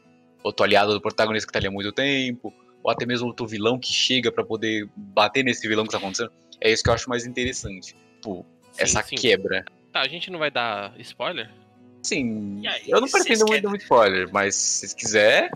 Outro 0.42 0.64
aliado 0.64 0.92
do 0.92 1.00
protagonista 1.00 1.46
que 1.46 1.52
tá 1.52 1.61
ali 1.61 1.68
há 1.68 1.70
muito 1.70 1.92
tempo. 1.92 2.52
Ou 2.82 2.90
até 2.90 3.06
mesmo 3.06 3.28
outro 3.28 3.46
vilão 3.46 3.78
que 3.78 3.92
chega 3.92 4.32
pra 4.32 4.44
poder 4.44 4.88
bater 4.96 5.44
nesse 5.44 5.66
vilão 5.68 5.84
que 5.84 5.92
tá 5.92 5.99
acontecendo. 5.99 6.32
É 6.61 6.73
isso 6.73 6.82
que 6.82 6.90
eu 6.90 6.94
acho 6.94 7.08
mais 7.08 7.25
interessante. 7.25 7.94
Tipo, 8.16 8.44
Sim, 8.73 8.82
essa 8.82 9.02
sim. 9.04 9.14
quebra. 9.14 9.64
Tá, 9.92 10.00
a 10.00 10.08
gente 10.08 10.30
não 10.32 10.40
vai 10.40 10.50
dar 10.50 10.92
spoiler? 11.00 11.49
Sim, 12.02 12.66
aí, 12.66 12.82
eu 12.88 13.00
não 13.00 13.08
pretendo 13.08 13.46
muito 13.46 13.68
muito 13.68 13.82
spoiler, 13.82 14.28
mas 14.30 14.54
se 14.56 14.80
vocês 14.80 14.92
quiserem, 14.94 15.49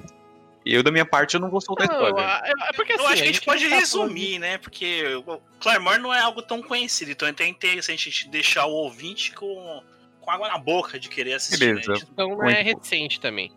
eu 0.74 0.82
da 0.82 0.90
minha 0.90 1.04
parte 1.06 1.34
eu 1.34 1.40
não 1.40 1.50
vou 1.50 1.60
soltar 1.60 1.88
Não, 1.88 1.94
spoiler. 1.94 2.24
é 2.24 2.72
porque 2.74 2.92
assim, 2.92 3.02
eu 3.02 3.08
acho 3.08 3.16
que 3.16 3.22
a 3.22 3.32
gente 3.32 3.42
pode 3.42 3.64
não 3.64 3.70
tá 3.70 3.76
resumir, 3.76 4.38
né? 4.38 4.58
Porque 4.58 5.02
o 5.26 5.40
Claremore 5.60 5.98
não 5.98 6.12
é 6.12 6.20
algo 6.20 6.42
tão 6.42 6.62
conhecido, 6.62 7.10
então 7.10 7.26
é 7.26 7.30
até 7.30 7.46
interessante 7.46 8.08
a 8.08 8.12
gente 8.12 8.28
deixar 8.28 8.66
o 8.66 8.72
ouvinte 8.72 9.32
com, 9.32 9.82
com 10.20 10.30
água 10.30 10.48
na 10.48 10.58
boca 10.58 10.98
de 10.98 11.08
querer 11.08 11.34
assistir. 11.34 11.58
Beleza. 11.58 11.92
Né? 11.92 11.98
Então 12.12 12.36
não 12.36 12.48
é 12.48 12.62
recente 12.62 13.20
também. 13.20 13.52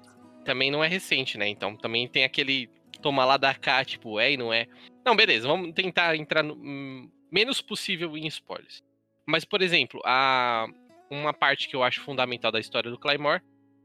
Também 0.45 0.71
não 0.71 0.83
é 0.83 0.87
recente, 0.87 1.37
né? 1.37 1.47
Então 1.47 1.75
também 1.75 2.07
tem 2.07 2.23
aquele 2.23 2.69
toma 3.01 3.25
lá 3.25 3.35
da 3.35 3.53
cá, 3.53 3.83
tipo, 3.83 4.19
é 4.19 4.31
e 4.33 4.37
não 4.37 4.53
é. 4.53 4.67
Não, 5.05 5.15
beleza, 5.15 5.47
vamos 5.47 5.73
tentar 5.73 6.15
entrar 6.15 6.43
no 6.43 6.53
hum, 6.53 7.09
menos 7.31 7.61
possível 7.61 8.15
em 8.15 8.27
spoilers. 8.27 8.83
Mas, 9.25 9.43
por 9.43 9.61
exemplo, 9.61 10.01
a 10.05 10.67
uma 11.09 11.33
parte 11.33 11.67
que 11.67 11.75
eu 11.75 11.83
acho 11.83 12.01
fundamental 12.01 12.51
da 12.51 12.59
história 12.59 12.89
do 12.89 12.97
Claymore 12.97 13.41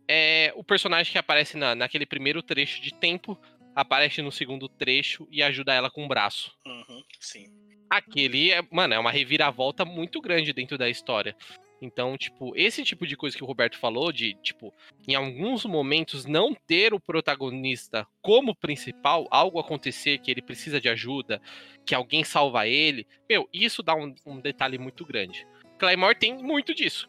é 0.09 0.53
o 0.57 0.65
personagem 0.65 1.13
que 1.13 1.19
aparece 1.19 1.57
na, 1.57 1.75
naquele 1.75 2.07
primeiro 2.07 2.43
trecho 2.43 2.81
de 2.81 2.93
tempo, 2.93 3.39
aparece 3.75 4.23
no 4.23 4.33
segundo 4.33 4.69
trecho 4.69 5.29
e 5.31 5.43
ajuda 5.43 5.75
ela 5.75 5.91
com 5.91 6.05
o 6.05 6.09
braço. 6.09 6.57
Uhum, 6.67 7.03
sim. 7.21 7.47
Aquele, 7.89 8.51
é, 8.53 8.63
mano, 8.71 8.95
é 8.95 8.99
uma 8.99 9.11
reviravolta 9.11 9.85
muito 9.85 10.21
grande 10.21 10.53
dentro 10.53 10.77
da 10.77 10.89
história. 10.89 11.37
Então, 11.81 12.17
tipo, 12.17 12.57
esse 12.57 12.83
tipo 12.83 13.07
de 13.07 13.17
coisa 13.17 13.37
que 13.37 13.45
o 13.45 13.47
Roberto 13.47 13.79
falou, 13.79 14.11
de, 14.11 14.35
tipo, 14.43 14.73
em 15.07 15.15
alguns 15.15 15.65
momentos 15.65 16.25
não 16.25 16.55
ter 16.55 16.95
o 16.95 17.01
protagonista 17.01 18.07
como 18.23 18.55
principal, 18.55 19.27
algo 19.31 19.59
acontecer 19.59 20.19
que 20.19 20.31
ele 20.31 20.41
precisa 20.41 20.81
de 20.81 20.89
ajuda, 20.89 21.41
que 21.85 21.95
alguém 21.95 22.25
salva 22.25 22.67
ele, 22.67 23.07
meu, 23.29 23.49
isso 23.53 23.83
dá 23.83 23.95
um, 23.95 24.15
um 24.25 24.41
detalhe 24.41 24.79
muito 24.79 25.05
grande. 25.05 25.47
Claymore 25.79 26.19
tem 26.19 26.35
muito 26.35 26.75
disso. 26.75 27.09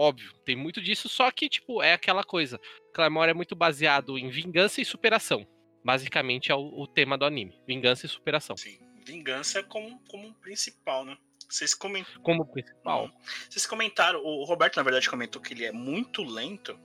Óbvio, 0.00 0.32
tem 0.44 0.54
muito 0.54 0.80
disso, 0.80 1.08
só 1.08 1.28
que, 1.28 1.48
tipo, 1.48 1.82
é 1.82 1.92
aquela 1.92 2.22
coisa. 2.22 2.60
Claymore 2.94 3.30
é 3.30 3.34
muito 3.34 3.56
baseado 3.56 4.16
em 4.16 4.30
vingança 4.30 4.80
e 4.80 4.84
superação. 4.84 5.44
Basicamente 5.84 6.52
é 6.52 6.54
o, 6.54 6.60
o 6.60 6.86
tema 6.86 7.18
do 7.18 7.24
anime. 7.24 7.60
Vingança 7.66 8.06
e 8.06 8.08
superação. 8.08 8.56
sim. 8.56 8.78
Vingança 9.04 9.60
como, 9.62 9.98
como 10.08 10.32
principal, 10.34 11.04
né? 11.04 11.16
Vocês 11.48 11.74
comentaram. 11.74 12.22
Como 12.22 12.46
principal. 12.46 13.10
Vocês 13.50 13.66
comentaram, 13.66 14.22
o 14.22 14.44
Roberto, 14.44 14.76
na 14.76 14.84
verdade, 14.84 15.10
comentou 15.10 15.42
que 15.42 15.52
ele 15.52 15.64
é 15.64 15.72
muito 15.72 16.22
lento. 16.22 16.78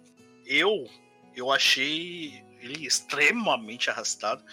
Eu, 0.44 0.90
eu 1.36 1.52
achei 1.52 2.44
ele 2.62 2.88
extremamente 2.88 3.92
arrastado. 3.92 4.44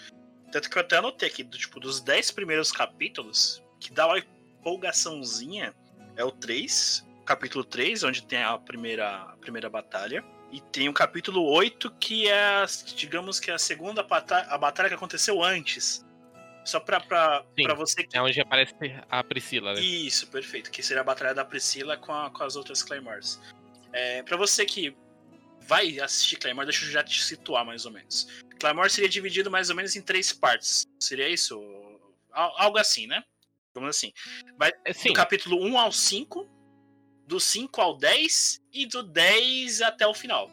Tanto 0.52 0.68
que 0.68 0.76
eu 0.76 0.82
até 0.82 0.96
anotei 0.96 1.28
aqui, 1.28 1.42
do, 1.44 1.56
tipo, 1.56 1.80
dos 1.80 2.02
10 2.02 2.32
primeiros 2.32 2.70
capítulos, 2.72 3.62
que 3.78 3.90
dá 3.90 4.06
uma 4.06 4.18
empolgaçãozinha 4.18 5.74
é 6.16 6.24
o 6.24 6.32
3, 6.32 7.06
capítulo 7.30 7.64
3, 7.64 8.02
onde 8.02 8.22
tem 8.24 8.42
a 8.42 8.58
primeira, 8.58 9.08
a 9.22 9.36
primeira 9.36 9.70
batalha. 9.70 10.24
E 10.50 10.60
tem 10.60 10.88
o 10.88 10.92
capítulo 10.92 11.44
8, 11.44 11.88
que 11.92 12.28
é, 12.28 12.64
digamos 12.96 13.38
que 13.38 13.50
é 13.52 13.54
a 13.54 13.58
segunda 13.58 14.02
batalha, 14.02 14.46
a 14.48 14.58
batalha 14.58 14.88
que 14.88 14.94
aconteceu 14.96 15.42
antes. 15.44 16.04
Só 16.64 16.80
pra, 16.80 16.98
pra, 17.00 17.44
Sim, 17.56 17.62
pra 17.62 17.74
você 17.74 18.02
que 18.04 18.16
É 18.16 18.20
onde 18.20 18.40
aparece 18.40 18.74
a 19.08 19.22
Priscila, 19.24 19.72
né? 19.74 19.80
isso, 19.80 20.26
perfeito. 20.26 20.70
Que 20.70 20.82
seria 20.82 21.00
a 21.02 21.04
batalha 21.04 21.32
da 21.32 21.44
Priscila 21.44 21.96
com, 21.96 22.12
a- 22.12 22.30
com 22.30 22.42
as 22.42 22.56
outras 22.56 22.82
Claymores. 22.82 23.40
É, 23.92 24.22
para 24.24 24.36
você 24.36 24.66
que 24.66 24.94
vai 25.60 26.00
assistir 26.00 26.36
Claymore, 26.36 26.66
deixa 26.66 26.84
eu 26.84 26.90
já 26.90 27.02
te 27.04 27.22
situar 27.22 27.64
mais 27.64 27.86
ou 27.86 27.92
menos. 27.92 28.26
Claymore 28.58 28.90
seria 28.90 29.08
dividido 29.08 29.50
mais 29.50 29.70
ou 29.70 29.76
menos 29.76 29.94
em 29.96 30.02
três 30.02 30.32
partes. 30.32 30.82
Seria 31.00 31.28
isso? 31.28 31.58
Al- 32.32 32.54
Algo 32.60 32.76
assim, 32.78 33.06
né? 33.06 33.22
Vamos 33.72 33.90
assim. 33.90 34.12
Vai 34.58 34.72
É, 34.84 34.92
Sim, 34.92 35.08
do 35.08 35.14
capítulo 35.14 35.64
1 35.64 35.78
ao 35.78 35.92
5, 35.92 36.46
do 37.30 37.38
5 37.38 37.80
ao 37.80 37.96
10 37.96 38.60
e 38.72 38.86
do 38.86 39.04
10 39.04 39.82
até 39.82 40.04
o 40.04 40.12
final. 40.12 40.50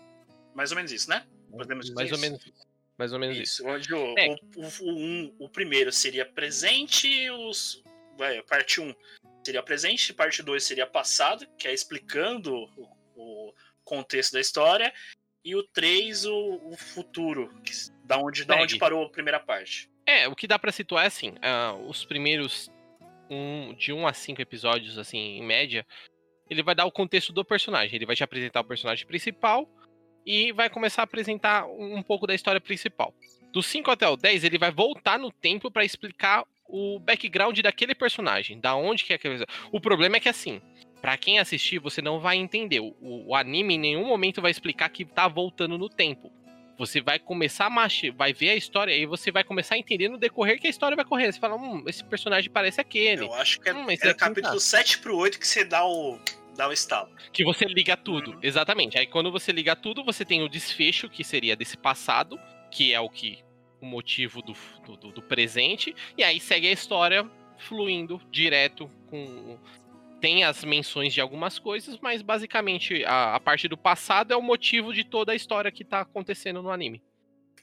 Mais 0.54 0.70
ou 0.72 0.76
menos 0.76 0.92
isso, 0.92 1.10
né? 1.10 1.26
Podemos 1.50 1.90
mais 1.90 2.12
ou 2.12 2.20
menos. 2.20 2.40
isso. 2.40 2.54
Mais 2.96 3.14
ou 3.14 3.20
menos 3.20 3.36
isso. 3.36 3.62
Isso, 3.64 3.68
onde 3.68 3.94
o, 3.96 4.16
É. 4.16 4.36
o, 4.56 4.84
o, 4.84 4.92
um- 4.92 5.36
o 5.40 5.50
primeiro 5.50 5.92
seria 5.92 6.24
presente, 6.24 7.30
os. 7.32 7.84
Vai, 8.16 8.44
parte 8.44 8.80
1 8.80 8.90
um 8.90 8.96
seria 9.44 9.64
presente, 9.64 10.14
parte 10.14 10.44
2 10.44 10.64
seria 10.64 10.86
passado, 10.86 11.48
que 11.58 11.68
é 11.68 11.74
explicando 11.74 12.54
o, 13.16 13.54
contexto 13.84 14.34
da 14.34 14.42
história, 14.42 14.94
e 15.44 15.56
o 15.56 15.64
3 15.64 16.26
o, 16.26 16.76
futuro, 16.78 17.50
que, 17.64 17.72
da, 18.04 18.18
onde, 18.18 18.44
da 18.44 18.58
onde 18.58 18.78
parou 18.78 19.06
a 19.06 19.10
primeira 19.10 19.40
parte. 19.40 19.90
É, 20.06 20.28
o 20.28 20.36
que 20.36 20.46
dá 20.46 20.60
pra 20.60 20.74
situar 20.74 21.06
é 21.06 21.08
assim, 21.08 21.36
ah, 21.42 21.74
os 21.88 22.04
primeiros 22.04 22.70
um, 23.30 23.74
de 23.76 23.94
1 23.94 23.98
um 23.98 24.06
a 24.06 24.12
5 24.12 24.42
episódios, 24.42 24.98
assim, 24.98 25.18
em 25.18 25.44
média, 25.44 25.88
ele 26.50 26.64
vai 26.64 26.76
dar 26.76 26.86
o 26.86 26.92
contexto 26.92 27.34
do 27.34 27.44
personagem. 27.44 27.96
Ele 27.96 28.06
vai 28.06 28.16
te 28.16 28.24
apresentar 28.24 28.62
o 28.62 28.66
personagem 28.66 29.06
principal 29.06 29.68
e 30.26 30.52
vai 30.52 30.70
começar 30.70 31.04
a 31.04 31.06
apresentar 31.06 31.66
um, 31.68 32.02
pouco 32.02 32.28
da 32.28 32.36
história 32.36 32.60
principal. 32.60 33.14
Do 33.54 33.64
5 33.64 33.90
até 33.90 34.08
o 34.08 34.18
10, 34.18 34.44
ele 34.44 34.58
vai 34.58 34.72
voltar 34.72 35.18
no 35.18 35.32
tempo 35.32 35.72
pra 35.72 35.86
explicar 35.86 36.44
o 36.68 37.00
background 37.00 37.58
daquele 37.60 37.96
personagem, 37.96 38.60
da 38.60 38.76
onde 38.76 39.06
que 39.06 39.14
é 39.14 39.16
aquele. 39.16 39.46
O 39.72 39.80
problema 39.80 40.18
é 40.18 40.20
que 40.20 40.28
assim, 40.28 40.62
pra 41.02 41.18
quem 41.18 41.40
assistir, 41.40 41.80
você 41.80 42.02
não 42.02 42.20
vai 42.20 42.36
entender. 42.36 42.82
O, 42.82 42.94
o 43.00 43.36
anime 43.36 43.76
em 43.76 43.80
nenhum 43.80 44.06
momento 44.06 44.42
vai 44.42 44.52
explicar 44.52 44.90
que 44.90 45.06
tá 45.06 45.28
voltando 45.28 45.78
no 45.78 45.90
tempo. 45.90 46.32
Você 46.78 47.02
vai 47.02 47.18
começar 47.20 47.66
a 47.66 47.70
mexer, 47.70 48.12
vai 48.12 48.34
ver 48.34 48.50
a 48.52 48.56
história 48.56 48.96
e 48.96 49.06
você 49.06 49.32
vai 49.32 49.44
começar 49.44 49.76
a 49.76 49.78
entender 49.78 50.10
no 50.10 50.18
decorrer 50.18 50.60
que 50.60 50.68
a 50.68 50.70
história 50.70 50.96
vai 50.96 51.06
correr. 51.06 51.32
Você 51.32 51.40
fala, 51.40 51.56
hum, 51.56 51.84
esse 51.88 52.04
personagem 52.04 52.50
parece 52.52 52.80
aquele. 52.80 53.24
Eu 53.24 53.34
acho 53.34 53.60
que 53.60 53.70
é, 53.70 53.74
Hum, 53.74 53.86
era 53.90 54.12
aqui 54.12 54.20
capítulo 54.20 54.54
tá. 54.54 54.60
7 54.60 55.00
pro 55.00 55.18
8 55.18 55.40
que 55.40 55.48
você 55.48 55.64
dá 55.66 55.84
o, 55.86 56.20
dá 56.56 56.68
o 56.68 56.72
estalo. 56.72 57.10
Que 57.34 57.44
você 57.44 57.66
liga 57.66 57.98
tudo. 57.98 58.32
Uhum. 58.34 58.40
Exatamente. 58.44 58.98
Aí 58.98 59.08
quando 59.08 59.32
você 59.32 59.52
liga 59.52 59.76
tudo, 59.76 60.04
você 60.04 60.24
tem 60.24 60.44
o 60.44 60.50
desfecho, 60.50 61.10
que 61.10 61.24
seria 61.24 61.56
desse 61.56 61.76
passado, 61.78 62.40
que 62.72 62.94
é 62.94 63.00
o 63.00 63.10
que. 63.10 63.40
o 63.82 63.86
motivo 63.86 64.42
do, 64.42 64.54
do, 64.86 64.98
do- 64.98 65.12
do 65.14 65.22
presente. 65.22 65.96
E 66.18 66.24
aí 66.24 66.40
segue 66.40 66.68
a 66.68 66.72
história 66.72 67.28
fluindo 67.58 68.22
direto 68.32 68.90
com. 69.10 69.58
Tem 70.20 70.44
as 70.44 70.64
menções 70.64 71.14
de 71.14 71.22
algumas 71.22 71.60
coisas, 71.60 71.98
mas 72.00 72.22
basicamente 72.22 73.04
a, 73.06 73.36
a 73.36 73.40
parte 73.40 73.68
do 73.68 73.78
passado 73.78 74.34
é 74.34 74.36
o 74.38 74.42
motivo 74.42 74.94
de 74.94 75.04
toda 75.04 75.32
a 75.32 75.36
história 75.36 75.72
que 75.72 75.86
tá 75.86 76.02
acontecendo 76.02 76.62
no 76.62 76.72
anime. 76.72 77.04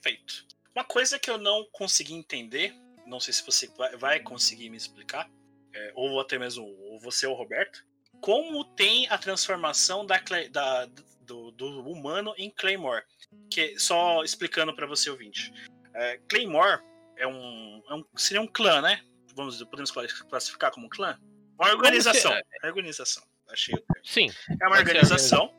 Feito. 0.01 0.45
Uma 0.73 0.83
coisa 0.85 1.19
que 1.19 1.29
eu 1.29 1.37
não 1.37 1.65
consegui 1.71 2.13
entender, 2.13 2.73
não 3.05 3.19
sei 3.19 3.33
se 3.33 3.45
você 3.45 3.69
vai, 3.97 4.19
conseguir 4.19 4.69
me 4.69 4.77
explicar, 4.77 5.29
é, 5.73 5.91
ou 5.95 6.19
até 6.19 6.37
mesmo 6.39 6.65
ou 6.65 6.99
você 6.99 7.27
ou 7.27 7.33
o 7.33 7.37
Roberto, 7.37 7.85
como 8.21 8.63
tem 8.63 9.07
a 9.09 9.17
transformação 9.17 10.05
da, 10.05 10.17
da- 10.49 10.85
do, 11.21 11.51
do 11.51 11.81
humano 11.89 12.33
em 12.37 12.49
Claymore. 12.49 13.03
Que 13.49 13.77
só 13.77 14.23
explicando 14.23 14.73
para 14.73 14.87
você 14.87 15.09
ouvinte, 15.09 15.51
é, 15.93 16.19
Claymore 16.29 16.81
é 17.17 17.27
um, 17.27 17.81
é 17.89 17.93
um- 17.95 18.05
seria 18.15 18.41
um 18.41 18.47
clã, 18.47 18.81
né? 18.81 19.01
Vamos 19.35 19.61
podemos 19.63 19.91
classificar 19.91 20.71
como 20.71 20.85
um 20.85 20.89
clã? 20.89 21.19
Uma 21.59 21.71
organização. 21.71 22.31
ser, 22.31 22.67
Organização. 22.67 23.23
Achei. 23.49 23.75
Sim, 24.03 24.31
É 24.59 24.67
uma 24.67 24.77
organização, 24.77 25.53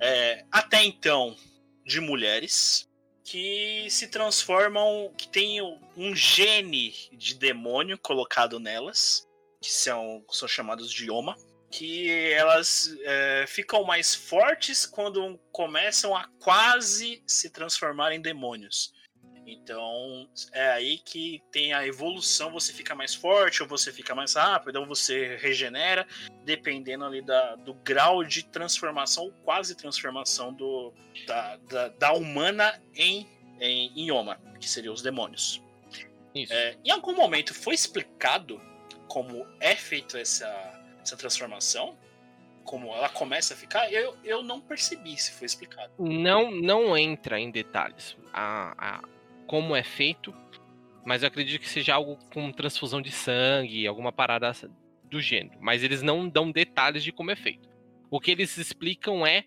é, 0.00 0.44
até 0.50 0.82
então, 0.84 1.36
de 1.84 2.00
mulheres 2.00 2.88
que 3.24 3.86
se 3.90 4.08
transformam, 4.08 5.12
que 5.16 5.28
tem 5.28 5.60
um 5.96 6.14
gene 6.14 6.92
de 7.12 7.34
demônio 7.34 7.98
colocado 7.98 8.58
nelas, 8.58 9.28
que 9.60 9.70
são, 9.70 10.24
são 10.30 10.48
chamados 10.48 10.90
de 10.90 11.06
Yoma, 11.06 11.36
que 11.70 12.10
elas 12.32 12.94
é, 13.02 13.44
ficam 13.46 13.84
mais 13.84 14.14
fortes 14.14 14.84
quando 14.84 15.38
começam 15.50 16.14
a 16.16 16.28
quase 16.38 17.22
se 17.26 17.48
transformar 17.50 18.12
em 18.12 18.20
demônios. 18.20 18.92
Então 19.46 20.28
é 20.52 20.70
aí 20.70 20.98
que 20.98 21.42
tem 21.50 21.72
a 21.72 21.86
evolução, 21.86 22.52
você 22.52 22.72
fica 22.72 22.94
mais 22.94 23.14
forte, 23.14 23.62
ou 23.62 23.68
você 23.68 23.92
fica 23.92 24.14
mais 24.14 24.34
rápido, 24.34 24.76
ou 24.76 24.86
você 24.86 25.36
regenera, 25.36 26.06
dependendo 26.44 27.04
ali 27.04 27.20
da, 27.22 27.56
do 27.56 27.74
grau 27.74 28.22
de 28.24 28.44
transformação 28.44 29.24
ou 29.24 29.32
quase 29.44 29.74
transformação 29.74 30.52
do, 30.52 30.92
da, 31.26 31.56
da, 31.68 31.88
da 31.88 32.12
humana 32.12 32.80
em, 32.94 33.26
em, 33.60 33.92
em 33.96 34.10
Yoma, 34.10 34.40
que 34.60 34.68
seriam 34.68 34.94
os 34.94 35.02
demônios. 35.02 35.60
isso. 36.34 36.52
É, 36.52 36.76
em 36.84 36.90
algum 36.90 37.14
momento 37.14 37.52
foi 37.52 37.74
explicado 37.74 38.60
como 39.08 39.46
é 39.60 39.74
feita 39.74 40.18
essa, 40.20 40.46
essa 41.02 41.16
transformação? 41.16 41.98
Como 42.64 42.94
ela 42.94 43.08
começa 43.08 43.54
a 43.54 43.56
ficar? 43.56 43.92
Eu, 43.92 44.16
eu 44.22 44.40
não 44.42 44.60
percebi 44.60 45.16
se 45.20 45.32
foi 45.32 45.46
explicado. 45.46 45.92
não 45.98 46.48
não 46.52 46.96
entra 46.96 47.38
em 47.40 47.50
detalhes 47.50 48.16
a, 48.32 48.72
a- 48.78 49.02
como 49.46 49.76
é 49.76 49.82
feito, 49.82 50.34
mas 51.04 51.22
eu 51.22 51.28
acredito 51.28 51.60
que 51.60 51.68
seja 51.68 51.94
algo 51.94 52.18
com 52.32 52.52
transfusão 52.52 53.02
de 53.02 53.10
sangue, 53.10 53.86
alguma 53.86 54.12
parada 54.12 54.52
do 55.04 55.20
gênero. 55.20 55.58
Mas 55.60 55.82
eles 55.82 56.02
não 56.02 56.28
dão 56.28 56.50
detalhes 56.50 57.04
de 57.04 57.12
como 57.12 57.30
é 57.30 57.36
feito. 57.36 57.68
O 58.10 58.20
que 58.20 58.30
eles 58.30 58.56
explicam 58.56 59.26
é 59.26 59.44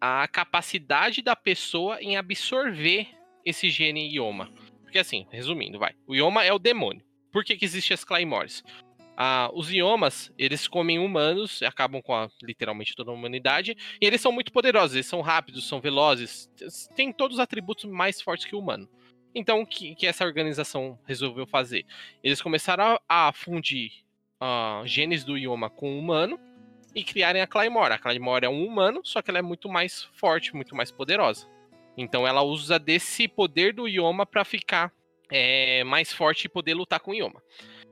a 0.00 0.26
capacidade 0.28 1.22
da 1.22 1.34
pessoa 1.34 2.00
em 2.00 2.16
absorver 2.16 3.08
esse 3.44 3.70
gene 3.70 4.08
Ioma. 4.14 4.50
Porque 4.82 4.98
assim, 4.98 5.26
resumindo, 5.30 5.78
vai. 5.78 5.94
O 6.06 6.14
Ioma 6.14 6.44
é 6.44 6.52
o 6.52 6.58
demônio. 6.58 7.04
Por 7.32 7.44
que, 7.44 7.56
que 7.56 7.64
existe 7.64 7.92
as 7.92 8.04
Claymores? 8.04 8.62
Ah, 9.20 9.50
os 9.52 9.72
Iomas, 9.72 10.32
eles 10.38 10.68
comem 10.68 11.00
humanos, 11.00 11.60
acabam 11.62 12.00
com 12.00 12.14
a, 12.14 12.28
literalmente 12.40 12.94
toda 12.94 13.10
a 13.10 13.14
humanidade, 13.14 13.76
e 14.00 14.06
eles 14.06 14.20
são 14.20 14.30
muito 14.30 14.52
poderosos, 14.52 14.94
eles 14.94 15.06
são 15.06 15.20
rápidos, 15.20 15.66
são 15.66 15.80
velozes, 15.80 16.48
têm 16.94 17.12
todos 17.12 17.38
os 17.38 17.40
atributos 17.40 17.84
mais 17.84 18.22
fortes 18.22 18.46
que 18.46 18.54
o 18.54 18.60
humano. 18.60 18.88
Então, 19.34 19.60
o 19.60 19.66
que, 19.66 19.94
que 19.94 20.06
essa 20.06 20.24
organização 20.24 20.98
resolveu 21.04 21.46
fazer? 21.46 21.84
Eles 22.22 22.40
começaram 22.40 22.98
a, 23.08 23.28
a 23.28 23.32
fundir 23.32 23.92
ah, 24.40 24.82
genes 24.84 25.24
do 25.24 25.36
Ioma 25.36 25.68
com 25.68 25.94
o 25.94 25.98
humano 25.98 26.38
e 26.94 27.04
criarem 27.04 27.42
a 27.42 27.46
Claymore. 27.46 27.92
A 27.92 27.98
Claymore 27.98 28.44
é 28.44 28.48
um 28.48 28.64
humano, 28.64 29.00
só 29.04 29.20
que 29.20 29.30
ela 29.30 29.38
é 29.38 29.42
muito 29.42 29.68
mais 29.68 30.04
forte, 30.12 30.54
muito 30.54 30.74
mais 30.74 30.90
poderosa. 30.90 31.46
Então, 31.96 32.26
ela 32.26 32.42
usa 32.42 32.78
desse 32.78 33.28
poder 33.28 33.74
do 33.74 33.88
Ioma 33.88 34.24
para 34.24 34.44
ficar 34.44 34.92
é, 35.30 35.84
mais 35.84 36.12
forte 36.12 36.44
e 36.44 36.48
poder 36.48 36.74
lutar 36.74 37.00
com 37.00 37.10
o 37.10 37.14
Ioma. 37.14 37.42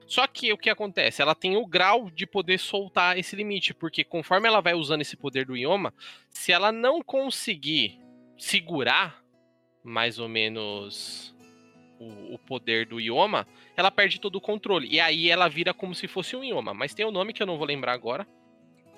Só 0.06 0.26
que 0.26 0.52
o 0.52 0.58
que 0.58 0.70
acontece? 0.70 1.20
Ela 1.20 1.34
tem 1.34 1.56
o 1.56 1.66
grau 1.66 2.08
de 2.10 2.26
poder 2.26 2.58
soltar 2.58 3.18
esse 3.18 3.34
limite, 3.34 3.74
porque 3.74 4.04
conforme 4.04 4.46
ela 4.46 4.60
vai 4.60 4.74
usando 4.74 5.00
esse 5.00 5.16
poder 5.16 5.44
do 5.44 5.56
Ioma, 5.56 5.92
se 6.30 6.52
ela 6.52 6.70
não 6.70 7.02
conseguir 7.02 7.98
segurar 8.38 9.25
mais 9.86 10.18
ou 10.18 10.28
menos 10.28 11.34
o, 11.98 12.34
o 12.34 12.38
poder 12.38 12.86
do 12.86 13.00
Ioma, 13.00 13.46
ela 13.76 13.90
perde 13.90 14.20
todo 14.20 14.36
o 14.36 14.40
controle. 14.40 14.88
E 14.90 15.00
aí 15.00 15.30
ela 15.30 15.48
vira 15.48 15.72
como 15.72 15.94
se 15.94 16.08
fosse 16.08 16.34
um 16.36 16.44
Ioma. 16.44 16.74
Mas 16.74 16.92
tem 16.92 17.06
um 17.06 17.10
nome 17.10 17.32
que 17.32 17.42
eu 17.42 17.46
não 17.46 17.56
vou 17.56 17.66
lembrar 17.66 17.92
agora. 17.92 18.26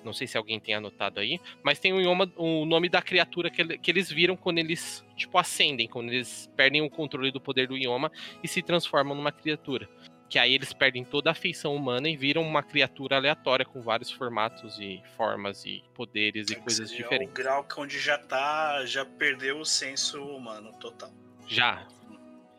Não 0.03 0.13
sei 0.13 0.27
se 0.27 0.37
alguém 0.37 0.59
tem 0.59 0.73
anotado 0.73 1.19
aí. 1.19 1.39
Mas 1.63 1.79
tem 1.79 1.93
o, 1.93 2.01
Ioma, 2.01 2.31
o 2.35 2.65
nome 2.65 2.89
da 2.89 3.01
criatura 3.01 3.49
que, 3.49 3.77
que 3.77 3.91
eles 3.91 4.11
viram 4.11 4.35
quando 4.35 4.57
eles, 4.57 5.05
tipo, 5.15 5.37
ascendem. 5.37 5.87
Quando 5.87 6.11
eles 6.11 6.51
perdem 6.55 6.81
o 6.81 6.89
controle 6.89 7.31
do 7.31 7.39
poder 7.39 7.67
do 7.67 7.77
Ioma 7.77 8.11
e 8.43 8.47
se 8.47 8.61
transformam 8.61 9.15
numa 9.15 9.31
criatura. 9.31 9.87
Que 10.29 10.37
aí 10.37 10.53
eles 10.53 10.71
perdem 10.71 11.03
toda 11.03 11.31
a 11.31 11.33
feição 11.33 11.75
humana 11.75 12.07
e 12.07 12.15
viram 12.15 12.43
uma 12.43 12.61
criatura 12.61 13.15
aleatória 13.15 13.65
com 13.65 13.81
vários 13.81 14.11
formatos 14.11 14.77
e 14.79 15.01
formas 15.17 15.65
e 15.65 15.83
poderes 15.95 16.51
e 16.51 16.55
coisas 16.55 16.91
diferentes. 16.91 17.31
O 17.31 17.35
grau 17.35 17.63
que 17.63 17.79
onde 17.79 17.99
já 17.99 18.17
tá, 18.17 18.85
já 18.85 19.03
perdeu 19.03 19.59
o 19.59 19.65
senso 19.65 20.23
humano 20.23 20.71
total. 20.73 21.11
Já. 21.47 21.87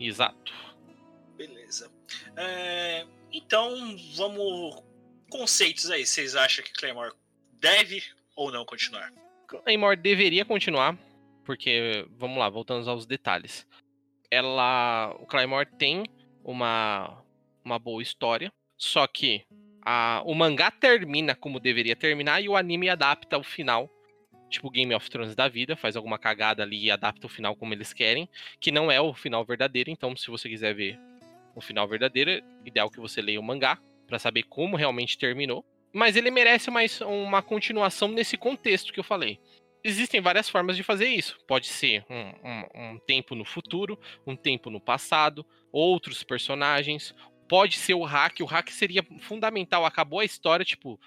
Exato. 0.00 0.52
Beleza. 1.36 1.90
É, 2.36 3.06
então, 3.32 3.96
vamos. 4.16 4.82
Conceitos 5.30 5.90
aí. 5.90 6.04
Vocês 6.04 6.34
acham 6.34 6.64
que 6.64 6.72
Claymore 6.72 7.12
deve 7.52 8.02
ou 8.34 8.50
não 8.50 8.64
continuar? 8.64 9.12
Claymore 9.46 9.96
deveria 9.96 10.44
continuar, 10.44 10.98
porque, 11.44 12.06
vamos 12.16 12.38
lá, 12.38 12.48
voltando 12.48 12.88
aos 12.90 13.06
detalhes. 13.06 13.66
Ela. 14.30 15.14
O 15.20 15.26
Claymore 15.26 15.68
tem 15.78 16.04
uma, 16.42 17.19
uma 17.64 17.78
boa 17.78 18.02
história, 18.02 18.52
só 18.76 19.06
que 19.06 19.44
a, 19.84 20.22
o 20.24 20.34
mangá 20.34 20.70
termina 20.70 21.34
como 21.34 21.60
deveria 21.60 21.96
terminar 21.96 22.40
e 22.42 22.48
o 22.48 22.56
anime 22.56 22.88
adapta 22.88 23.38
o 23.38 23.42
final. 23.42 23.88
Tipo 24.48 24.68
Game 24.68 24.92
of 24.94 25.08
Thrones 25.08 25.36
da 25.36 25.46
vida, 25.46 25.76
faz 25.76 25.96
alguma 25.96 26.18
cagada 26.18 26.62
ali 26.62 26.84
e 26.84 26.90
adapta 26.90 27.26
o 27.26 27.30
final 27.30 27.54
como 27.54 27.72
eles 27.72 27.92
querem, 27.92 28.28
que 28.60 28.72
não 28.72 28.90
é 28.90 29.00
o 29.00 29.14
final 29.14 29.44
verdadeiro, 29.44 29.90
então 29.90 30.16
se 30.16 30.28
você 30.28 30.48
quiser 30.48 30.74
ver 30.74 30.98
o 31.54 31.60
final 31.60 31.86
verdadeiro, 31.86 32.42
ideal 32.64 32.90
que 32.90 32.98
você 32.98 33.22
leia 33.22 33.38
o 33.38 33.42
mangá 33.44 33.78
para 34.06 34.18
saber 34.18 34.42
como 34.44 34.76
realmente 34.76 35.16
terminou. 35.16 35.64
Mas 35.92 36.16
ele 36.16 36.30
merece 36.30 36.70
mais 36.70 37.00
uma 37.00 37.42
continuação 37.42 38.08
nesse 38.08 38.36
contexto 38.36 38.92
que 38.92 39.00
eu 39.00 39.04
falei. 39.04 39.38
Existem 39.82 40.20
várias 40.20 40.48
formas 40.48 40.76
de 40.76 40.82
fazer 40.82 41.08
isso. 41.08 41.38
Pode 41.46 41.66
ser 41.66 42.04
um, 42.10 42.32
um, 42.48 42.92
um 42.92 42.98
tempo 42.98 43.34
no 43.34 43.44
futuro, 43.44 43.98
um 44.26 44.36
tempo 44.36 44.70
no 44.70 44.80
passado, 44.80 45.44
outros 45.72 46.22
personagens. 46.22 47.14
Pode 47.50 47.76
ser 47.76 47.94
o 47.94 48.04
hack. 48.04 48.38
O 48.40 48.44
hack 48.44 48.70
seria 48.70 49.04
fundamental. 49.18 49.84
Acabou 49.84 50.20
a 50.20 50.24
história, 50.24 50.64
tipo, 50.64 51.00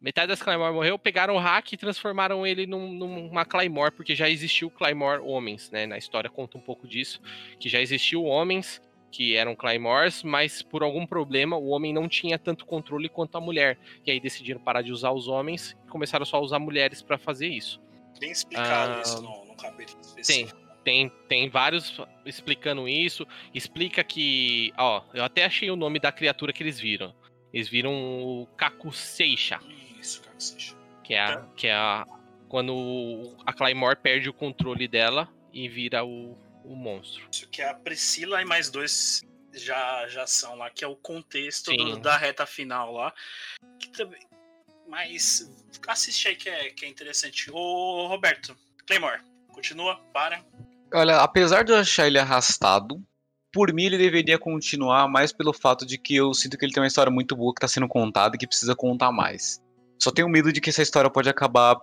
Metade 0.00 0.26
das 0.26 0.42
Claymore 0.42 0.74
morreu, 0.74 0.98
pegaram 0.98 1.36
o 1.36 1.38
hack 1.38 1.74
e 1.74 1.76
transformaram 1.76 2.44
ele 2.44 2.66
num, 2.66 2.92
numa 2.92 3.44
Claymore, 3.44 3.92
porque 3.92 4.16
já 4.16 4.28
existiu 4.28 4.68
Claymore 4.68 5.22
homens, 5.22 5.70
né? 5.70 5.86
Na 5.86 5.96
história 5.96 6.28
conta 6.28 6.58
um 6.58 6.60
pouco 6.60 6.88
disso, 6.88 7.20
que 7.60 7.68
já 7.68 7.80
existiu 7.80 8.24
homens 8.24 8.82
que 9.12 9.36
eram 9.36 9.54
Claymores, 9.54 10.22
mas 10.24 10.62
por 10.62 10.82
algum 10.82 11.06
problema 11.06 11.56
o 11.56 11.68
homem 11.68 11.92
não 11.92 12.08
tinha 12.08 12.36
tanto 12.36 12.66
controle 12.66 13.08
quanto 13.08 13.36
a 13.36 13.40
mulher. 13.40 13.78
E 14.04 14.10
aí 14.10 14.18
decidiram 14.18 14.58
parar 14.58 14.82
de 14.82 14.90
usar 14.90 15.12
os 15.12 15.28
homens 15.28 15.76
e 15.84 15.88
começaram 15.88 16.24
só 16.24 16.38
a 16.38 16.40
usar 16.40 16.58
mulheres 16.58 17.00
para 17.00 17.16
fazer 17.18 17.46
isso. 17.46 17.80
Bem 18.18 18.32
explicado 18.32 18.94
Ah, 18.94 19.02
isso 19.02 19.22
no, 19.22 19.44
no 19.44 19.54
capítulo 19.54 20.00
Tem, 20.00 20.08
específico. 20.20 20.61
Tem, 20.84 21.08
tem 21.28 21.48
vários 21.48 21.98
explicando 22.24 22.88
isso. 22.88 23.26
Explica 23.54 24.02
que. 24.04 24.72
Ó, 24.76 25.02
eu 25.14 25.24
até 25.24 25.44
achei 25.44 25.70
o 25.70 25.76
nome 25.76 25.98
da 25.98 26.10
criatura 26.12 26.52
que 26.52 26.62
eles 26.62 26.78
viram. 26.78 27.14
Eles 27.52 27.68
viram 27.68 27.92
o 27.92 28.46
Kakuseixa, 28.56 29.60
Isso, 30.00 30.22
cara, 30.22 30.36
que 31.04 31.14
é 31.14 31.20
a. 31.20 31.36
Tá. 31.36 31.48
Que 31.56 31.66
é 31.68 31.74
a 31.74 32.06
quando 32.48 33.34
a 33.46 33.52
Claymore 33.54 33.96
perde 33.96 34.28
o 34.28 34.32
controle 34.34 34.86
dela 34.86 35.26
e 35.54 35.66
vira 35.70 36.04
o, 36.04 36.36
o 36.62 36.76
monstro. 36.76 37.26
Isso 37.32 37.48
que 37.48 37.62
é 37.62 37.70
a 37.70 37.74
Priscila 37.74 38.42
e 38.42 38.44
mais 38.44 38.70
dois 38.70 39.22
já, 39.54 40.06
já 40.08 40.26
são 40.26 40.54
lá, 40.56 40.68
que 40.68 40.84
é 40.84 40.86
o 40.86 40.94
contexto 40.94 41.74
do- 41.74 41.98
da 41.98 42.14
reta 42.18 42.44
final 42.44 42.92
lá. 42.92 43.14
Que 43.78 43.88
também. 43.88 44.20
Mas 44.86 45.50
assiste 45.88 46.28
aí 46.28 46.36
que 46.36 46.50
é, 46.50 46.68
que 46.70 46.84
é 46.84 46.88
interessante. 46.90 47.50
Ô 47.50 48.06
Roberto, 48.06 48.54
Claymore, 48.86 49.22
continua, 49.48 49.96
para. 50.12 50.44
Olha, 50.92 51.18
apesar 51.18 51.64
de 51.64 51.72
eu 51.72 51.76
achar 51.76 52.06
ele 52.06 52.18
arrastado, 52.18 53.02
por 53.52 53.72
mim 53.72 53.84
ele 53.84 53.98
deveria 53.98 54.38
continuar 54.38 55.08
mais 55.08 55.32
pelo 55.32 55.52
fato 55.52 55.86
de 55.86 55.98
que 55.98 56.16
eu 56.16 56.32
sinto 56.34 56.56
que 56.56 56.64
ele 56.64 56.72
tem 56.72 56.82
uma 56.82 56.86
história 56.86 57.10
muito 57.10 57.36
boa 57.36 57.54
que 57.54 57.60
tá 57.60 57.68
sendo 57.68 57.88
contada 57.88 58.36
e 58.36 58.38
que 58.38 58.46
precisa 58.46 58.74
contar 58.74 59.12
mais. 59.12 59.60
Só 59.98 60.10
tenho 60.10 60.28
medo 60.28 60.52
de 60.52 60.60
que 60.60 60.70
essa 60.70 60.82
história 60.82 61.10
pode 61.10 61.28
acabar 61.28 61.76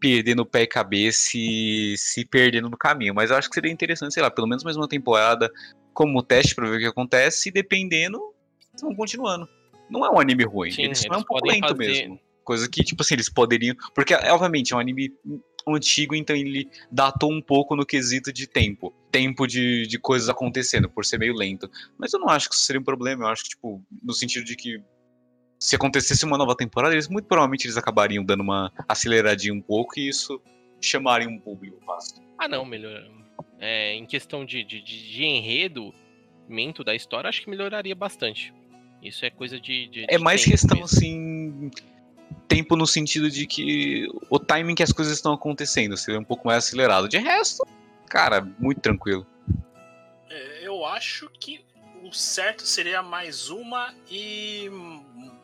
perdendo 0.00 0.44
pé 0.44 0.62
e 0.62 0.66
cabeça 0.66 1.30
e 1.34 1.94
se 1.96 2.24
perdendo 2.26 2.68
no 2.68 2.76
caminho. 2.76 3.14
Mas 3.14 3.30
eu 3.30 3.36
acho 3.36 3.48
que 3.48 3.54
seria 3.54 3.72
interessante, 3.72 4.12
sei 4.12 4.22
lá, 4.22 4.30
pelo 4.30 4.46
menos 4.46 4.64
mais 4.64 4.76
uma 4.76 4.88
temporada 4.88 5.50
como 5.92 6.22
teste 6.22 6.54
pra 6.54 6.68
ver 6.68 6.76
o 6.76 6.80
que 6.80 6.86
acontece 6.86 7.48
e 7.48 7.52
dependendo, 7.52 8.20
vão 8.80 8.94
continuando. 8.94 9.48
Não 9.88 10.04
é 10.04 10.10
um 10.10 10.18
anime 10.18 10.44
ruim, 10.44 10.70
Sim, 10.70 10.82
ele 10.82 10.94
só 10.94 11.14
é 11.14 11.16
um 11.16 11.22
pouco 11.22 11.46
lento 11.46 11.68
fazer- 11.68 11.76
mesmo. 11.76 12.20
Coisa 12.42 12.68
que, 12.68 12.82
tipo 12.82 13.02
assim, 13.02 13.14
eles 13.14 13.30
poderiam. 13.30 13.74
Porque, 13.94 14.14
obviamente, 14.14 14.74
é 14.74 14.76
um 14.76 14.80
anime 14.80 15.10
antigo, 15.72 16.14
então 16.14 16.34
ele 16.34 16.68
datou 16.90 17.32
um 17.32 17.40
pouco 17.40 17.74
no 17.76 17.86
quesito 17.86 18.32
de 18.32 18.46
tempo. 18.46 18.92
Tempo 19.10 19.46
de, 19.46 19.86
de 19.86 19.98
coisas 19.98 20.28
acontecendo, 20.28 20.90
por 20.90 21.04
ser 21.04 21.18
meio 21.18 21.34
lento. 21.34 21.70
Mas 21.96 22.12
eu 22.12 22.20
não 22.20 22.28
acho 22.28 22.48
que 22.48 22.54
isso 22.56 22.64
seria 22.64 22.80
um 22.80 22.84
problema. 22.84 23.24
Eu 23.24 23.28
acho 23.28 23.44
que, 23.44 23.50
tipo, 23.50 23.82
no 24.02 24.12
sentido 24.12 24.44
de 24.44 24.56
que 24.56 24.82
se 25.58 25.76
acontecesse 25.76 26.24
uma 26.24 26.36
nova 26.36 26.54
temporada, 26.54 26.94
eles 26.94 27.08
muito 27.08 27.26
provavelmente 27.26 27.64
eles 27.66 27.76
acabariam 27.76 28.24
dando 28.24 28.42
uma 28.42 28.70
aceleradinha 28.88 29.54
um 29.54 29.62
pouco 29.62 29.98
e 29.98 30.08
isso 30.08 30.40
chamaria 30.80 31.28
um 31.28 31.38
público 31.38 31.78
fácil. 31.86 32.22
Ah, 32.38 32.48
não, 32.48 32.64
melhor. 32.66 33.02
É, 33.58 33.94
em 33.94 34.04
questão 34.04 34.44
de, 34.44 34.62
de, 34.64 34.82
de, 34.82 35.24
enredo, 35.24 35.94
mento 36.48 36.84
da 36.84 36.94
história, 36.94 37.28
acho 37.28 37.40
que 37.42 37.48
melhoraria 37.48 37.94
bastante. 37.94 38.52
Isso 39.02 39.24
é 39.24 39.30
coisa 39.30 39.58
de. 39.60 39.86
de- 39.88 40.06
É 40.08 40.18
mais 40.18 40.44
questão, 40.44 40.78
mesmo. 40.78 40.84
assim. 40.84 41.70
Tempo 42.48 42.76
no 42.76 42.86
sentido 42.86 43.30
de 43.30 43.46
que 43.46 44.06
o 44.30 44.38
timing 44.38 44.74
que 44.74 44.82
as 44.82 44.92
coisas 44.92 45.14
estão 45.14 45.32
acontecendo 45.32 45.96
seria 45.96 46.20
um 46.20 46.24
pouco 46.24 46.46
mais 46.46 46.64
acelerado. 46.64 47.08
De 47.08 47.18
resto, 47.18 47.66
cara, 48.08 48.40
muito 48.58 48.80
tranquilo. 48.80 49.26
É, 50.30 50.66
eu 50.66 50.84
acho 50.84 51.28
que 51.40 51.64
o 52.02 52.12
certo 52.12 52.66
seria 52.66 53.02
mais 53.02 53.48
uma 53.48 53.94
e 54.10 54.68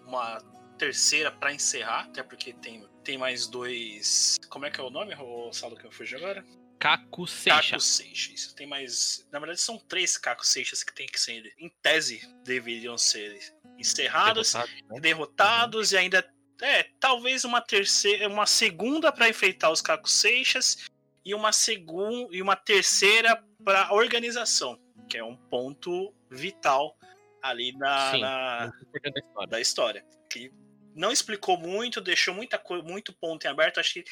uma 0.06 0.42
terceira 0.76 1.30
pra 1.30 1.52
encerrar, 1.52 2.04
até 2.04 2.22
porque 2.22 2.52
tem, 2.52 2.86
tem 3.02 3.18
mais 3.18 3.46
dois. 3.46 4.36
Como 4.48 4.66
é 4.66 4.70
que 4.70 4.80
é 4.80 4.84
o 4.84 4.90
nome, 4.90 5.14
o 5.14 5.52
Saulo 5.52 5.76
que 5.76 5.86
eu 5.86 5.92
fugi 5.92 6.16
agora? 6.16 6.44
Kaku 6.78 7.26
Seixa. 7.26 7.62
Caco 7.62 7.80
Seixas. 7.80 8.52
Tem 8.54 8.66
mais. 8.66 9.26
Na 9.30 9.38
verdade, 9.38 9.60
são 9.60 9.78
três 9.78 10.16
Caco 10.16 10.46
Seixas 10.46 10.82
que 10.82 10.94
tem 10.94 11.06
que 11.06 11.20
ser. 11.20 11.52
Em 11.58 11.70
tese, 11.82 12.22
deveriam 12.42 12.96
ser 12.96 13.38
encerrados, 13.78 14.52
Derrotado, 14.52 14.72
né? 14.88 15.00
derrotados 15.00 15.92
e 15.92 15.96
ainda. 15.98 16.26
É, 16.62 16.84
talvez 16.98 17.44
uma 17.44 17.60
terceira. 17.60 18.28
Uma 18.28 18.46
segunda 18.46 19.10
pra 19.12 19.28
enfrentar 19.28 19.70
os 19.70 19.80
Caco 19.80 20.08
Seixas 20.08 20.88
e 21.24 21.34
uma 21.34 21.52
segunda 21.52 22.34
e 22.34 22.42
uma 22.42 22.56
terceira 22.56 23.42
pra 23.64 23.92
organização, 23.92 24.78
que 25.08 25.16
é 25.18 25.24
um 25.24 25.36
ponto 25.36 26.14
vital 26.30 26.96
ali 27.42 27.72
na, 27.76 28.10
Sim. 28.12 28.20
na- 28.20 28.66
da 28.66 29.20
história. 29.20 29.48
da 29.48 29.60
história. 29.60 30.06
Que 30.30 30.52
não 30.94 31.10
explicou 31.10 31.56
muito, 31.56 32.00
deixou 32.00 32.34
muita 32.34 32.62
muito 32.84 33.12
ponto 33.12 33.44
em 33.46 33.48
aberto. 33.48 33.80
Acho 33.80 33.94
que 33.94 34.04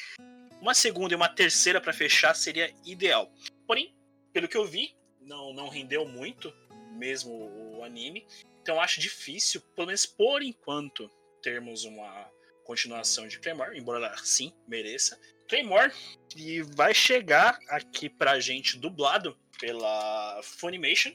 uma 0.61 0.73
segunda 0.73 1.13
e 1.13 1.15
uma 1.15 1.29
terceira 1.29 1.79
pra 1.79 1.93
fechar 1.93 2.33
seria 2.35 2.73
ideal. 2.85 3.31
Porém, 3.67 3.95
pelo 4.33 4.47
que 4.47 4.57
eu 4.57 4.65
vi, 4.65 4.95
não, 5.21 5.53
não 5.53 5.69
rendeu 5.69 6.05
muito, 6.07 6.51
mesmo 6.97 7.31
o 7.77 7.83
anime. 7.83 8.25
Então 8.61 8.81
acho 8.81 8.99
difícil, 8.99 9.61
pelo 9.75 9.87
menos 9.87 10.05
por 10.05 10.41
enquanto, 10.41 11.09
termos 11.41 11.85
uma 11.85 12.29
continuação 12.69 13.27
de 13.27 13.39
Claymore, 13.39 13.75
embora 13.75 14.05
ela 14.05 14.15
sim 14.17 14.53
mereça. 14.67 15.19
Claymore, 15.47 15.91
que 16.29 16.61
vai 16.75 16.93
chegar 16.93 17.57
aqui 17.67 18.07
pra 18.07 18.39
gente 18.39 18.77
dublado 18.77 19.35
pela 19.59 20.39
Funimation. 20.43 21.11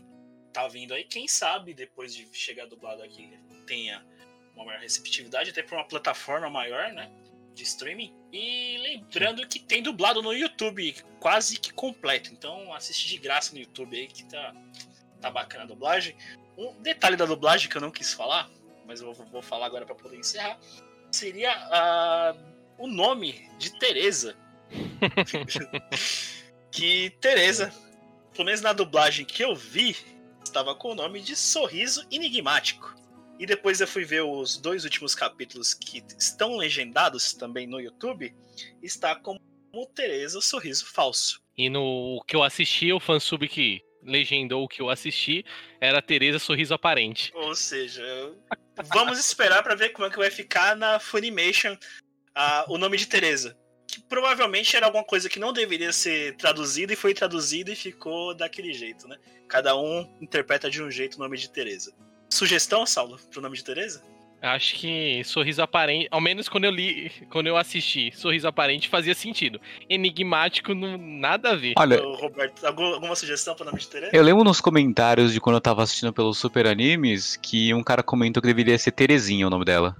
Tá 0.52 0.66
vindo 0.66 0.92
aí, 0.92 1.04
quem 1.04 1.28
sabe 1.28 1.72
depois 1.72 2.12
de 2.12 2.28
chegar 2.32 2.66
dublado 2.66 3.04
aqui 3.04 3.38
tenha 3.68 4.04
uma 4.56 4.64
maior 4.64 4.80
receptividade, 4.80 5.50
até 5.50 5.62
por 5.62 5.76
uma 5.78 5.86
plataforma 5.86 6.50
maior, 6.50 6.92
né? 6.92 7.08
De 7.54 7.62
streaming. 7.62 8.12
E 8.32 8.78
lembrando 8.78 9.46
que 9.46 9.60
tem 9.60 9.80
dublado 9.80 10.20
no 10.20 10.32
YouTube, 10.32 10.92
quase 11.20 11.56
que 11.56 11.72
completo. 11.72 12.32
Então 12.32 12.74
assiste 12.74 13.06
de 13.06 13.16
graça 13.16 13.54
no 13.54 13.60
YouTube 13.60 13.96
aí 13.96 14.08
que 14.08 14.24
tá, 14.24 14.52
tá 15.20 15.30
bacana 15.30 15.62
a 15.62 15.66
dublagem. 15.68 16.16
Um 16.58 16.82
detalhe 16.82 17.14
da 17.14 17.26
dublagem 17.26 17.70
que 17.70 17.76
eu 17.76 17.80
não 17.80 17.92
quis 17.92 18.12
falar, 18.12 18.50
mas 18.84 19.00
eu 19.00 19.12
vou, 19.12 19.24
vou 19.26 19.42
falar 19.42 19.66
agora 19.66 19.86
para 19.86 19.94
poder 19.94 20.16
encerrar, 20.16 20.58
seria 21.14 21.52
ah, 21.70 22.34
o 22.76 22.86
nome 22.86 23.48
de 23.58 23.78
Teresa. 23.78 24.36
que 26.70 27.10
Teresa, 27.20 27.72
pelo 28.32 28.46
menos 28.46 28.60
na 28.60 28.72
dublagem 28.72 29.24
que 29.24 29.42
eu 29.42 29.54
vi, 29.54 29.96
estava 30.44 30.74
com 30.74 30.90
o 30.90 30.94
nome 30.94 31.20
de 31.20 31.36
Sorriso 31.36 32.04
Enigmático. 32.10 32.94
E 33.38 33.46
depois 33.46 33.80
eu 33.80 33.86
fui 33.86 34.04
ver 34.04 34.22
os 34.22 34.56
dois 34.56 34.84
últimos 34.84 35.14
capítulos 35.14 35.74
que 35.74 36.04
estão 36.18 36.56
legendados 36.56 37.32
também 37.32 37.66
no 37.66 37.80
YouTube, 37.80 38.34
está 38.82 39.16
como 39.16 39.40
Teresa 39.94 40.40
Sorriso 40.40 40.86
Falso. 40.86 41.42
E 41.56 41.68
no 41.68 42.22
que 42.26 42.36
eu 42.36 42.42
assisti, 42.42 42.92
o 42.92 43.00
fansub 43.00 43.48
que 43.48 43.82
legendou 44.04 44.64
o 44.64 44.68
que 44.68 44.80
eu 44.80 44.90
assisti 44.90 45.44
era 45.80 46.02
Tereza 46.02 46.38
Sorriso 46.38 46.74
Aparente. 46.74 47.32
Ou 47.34 47.54
seja, 47.54 48.02
vamos 48.92 49.18
esperar 49.18 49.62
para 49.62 49.74
ver 49.74 49.90
como 49.90 50.06
é 50.06 50.10
que 50.10 50.18
vai 50.18 50.30
ficar 50.30 50.76
na 50.76 50.98
Funimation 51.00 51.76
ah, 52.34 52.64
o 52.68 52.78
nome 52.78 52.96
de 52.96 53.06
Teresa. 53.06 53.56
Que 53.86 54.00
provavelmente 54.02 54.76
era 54.76 54.86
alguma 54.86 55.04
coisa 55.04 55.28
que 55.28 55.38
não 55.38 55.52
deveria 55.52 55.92
ser 55.92 56.36
traduzida 56.36 56.92
e 56.92 56.96
foi 56.96 57.14
traduzida 57.14 57.70
e 57.70 57.76
ficou 57.76 58.34
daquele 58.34 58.72
jeito, 58.72 59.06
né? 59.06 59.16
Cada 59.48 59.76
um 59.76 60.08
interpreta 60.20 60.70
de 60.70 60.82
um 60.82 60.90
jeito 60.90 61.16
o 61.16 61.18
nome 61.18 61.36
de 61.36 61.50
Teresa. 61.50 61.92
Sugestão, 62.30 62.84
Saulo, 62.86 63.18
pro 63.30 63.40
nome 63.40 63.56
de 63.56 63.62
Teresa? 63.64 64.02
Acho 64.44 64.74
que 64.74 65.22
Sorriso 65.24 65.62
Aparente, 65.62 66.06
ao 66.10 66.20
menos 66.20 66.48
quando 66.50 66.64
eu 66.64 66.70
li, 66.70 67.10
quando 67.30 67.46
eu 67.46 67.56
assisti, 67.56 68.12
Sorriso 68.14 68.46
Aparente 68.46 68.90
fazia 68.90 69.14
sentido. 69.14 69.58
Enigmático, 69.88 70.74
não, 70.74 70.98
nada 70.98 71.52
a 71.52 71.56
ver. 71.56 71.72
Olha, 71.78 72.02
Ô, 72.02 72.14
Roberto, 72.14 72.62
algum- 72.66 72.92
alguma 72.92 73.16
sugestão 73.16 73.54
pro 73.54 73.64
nome 73.64 73.78
de 73.78 73.88
Teresa? 73.88 74.14
eu 74.14 74.22
lembro 74.22 74.44
nos 74.44 74.60
comentários 74.60 75.32
de 75.32 75.40
quando 75.40 75.56
eu 75.56 75.60
tava 75.62 75.82
assistindo 75.82 76.12
pelos 76.12 76.36
Super 76.36 76.66
Animes 76.66 77.36
que 77.36 77.72
um 77.72 77.82
cara 77.82 78.02
comentou 78.02 78.42
que 78.42 78.46
deveria 78.46 78.78
ser 78.78 78.92
Terezinha 78.92 79.46
o 79.46 79.50
nome 79.50 79.64
dela. 79.64 79.96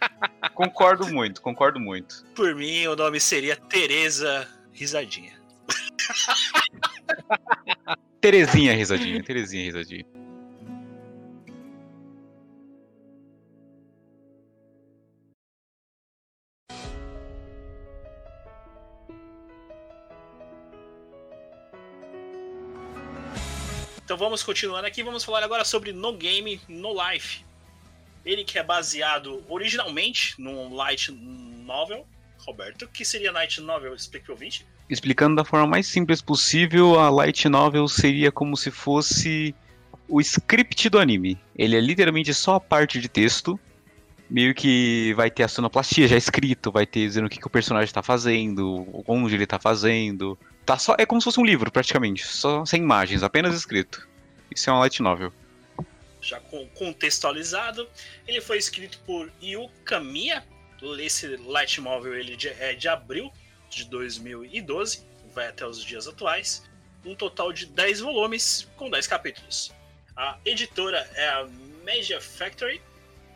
concordo 0.54 1.08
muito, 1.08 1.42
concordo 1.42 1.80
muito. 1.80 2.24
Por 2.36 2.54
mim, 2.54 2.86
o 2.86 2.94
nome 2.94 3.18
seria 3.18 3.56
Teresa 3.56 4.48
Risadinha. 4.72 5.32
Terezinha 8.20 8.72
risadinha, 8.74 9.22
Terezinha 9.22 9.64
risadinha. 9.64 10.04
Então 24.08 24.16
vamos 24.16 24.42
continuando 24.42 24.86
aqui, 24.86 25.02
vamos 25.02 25.22
falar 25.22 25.42
agora 25.42 25.66
sobre 25.66 25.92
No 25.92 26.14
Game, 26.14 26.58
No 26.66 26.94
Life. 26.94 27.44
Ele 28.24 28.42
que 28.42 28.58
é 28.58 28.62
baseado 28.62 29.44
originalmente 29.46 30.34
num 30.38 30.74
light 30.74 31.12
novel, 31.12 32.06
Roberto, 32.38 32.88
que 32.88 33.04
seria 33.04 33.30
light 33.30 33.60
novel, 33.60 33.94
explique 33.94 34.24
pro 34.24 34.32
ouvinte. 34.32 34.66
Explicando 34.88 35.36
da 35.36 35.44
forma 35.44 35.66
mais 35.66 35.86
simples 35.86 36.22
possível, 36.22 36.98
a 36.98 37.10
light 37.10 37.46
novel 37.50 37.86
seria 37.86 38.32
como 38.32 38.56
se 38.56 38.70
fosse 38.70 39.54
o 40.08 40.22
script 40.22 40.88
do 40.88 40.98
anime. 40.98 41.38
Ele 41.54 41.76
é 41.76 41.80
literalmente 41.80 42.32
só 42.32 42.54
a 42.54 42.60
parte 42.60 43.02
de 43.02 43.10
texto 43.10 43.60
meio 44.30 44.54
que 44.54 45.12
vai 45.14 45.30
ter 45.30 45.42
a 45.42 45.48
sonoplastia 45.48 46.08
já 46.08 46.16
escrito, 46.16 46.72
vai 46.72 46.86
ter 46.86 47.06
dizendo 47.06 47.26
o 47.26 47.28
que, 47.28 47.38
que 47.38 47.46
o 47.46 47.50
personagem 47.50 47.92
tá 47.92 48.02
fazendo, 48.02 48.86
onde 49.06 49.34
ele 49.34 49.46
tá 49.46 49.58
fazendo. 49.58 50.38
Tá 50.68 50.76
só, 50.76 50.94
é 50.98 51.06
como 51.06 51.18
se 51.18 51.24
fosse 51.24 51.40
um 51.40 51.46
livro, 51.46 51.72
praticamente, 51.72 52.26
só 52.26 52.62
sem 52.66 52.82
imagens, 52.82 53.22
apenas 53.22 53.54
escrito. 53.54 54.06
Isso 54.54 54.68
é 54.68 54.72
uma 54.74 54.80
light 54.80 55.00
novel. 55.00 55.32
Já 56.20 56.38
contextualizado, 56.74 57.88
ele 58.26 58.42
foi 58.42 58.58
escrito 58.58 58.98
por 59.06 59.32
Yu 59.40 59.70
Kamiya. 59.86 60.44
Esse 60.98 61.38
light 61.38 61.80
novel 61.80 62.14
ele 62.14 62.36
é 62.60 62.74
de 62.74 62.86
abril 62.86 63.32
de 63.70 63.86
2012, 63.86 65.06
vai 65.34 65.48
até 65.48 65.66
os 65.66 65.82
dias 65.82 66.06
atuais. 66.06 66.62
Um 67.02 67.14
total 67.14 67.50
de 67.50 67.64
10 67.64 68.00
volumes 68.00 68.68
com 68.76 68.90
10 68.90 69.06
capítulos. 69.06 69.72
A 70.14 70.36
editora 70.44 70.98
é 71.14 71.28
a 71.30 71.48
Media 71.82 72.20
Factory. 72.20 72.82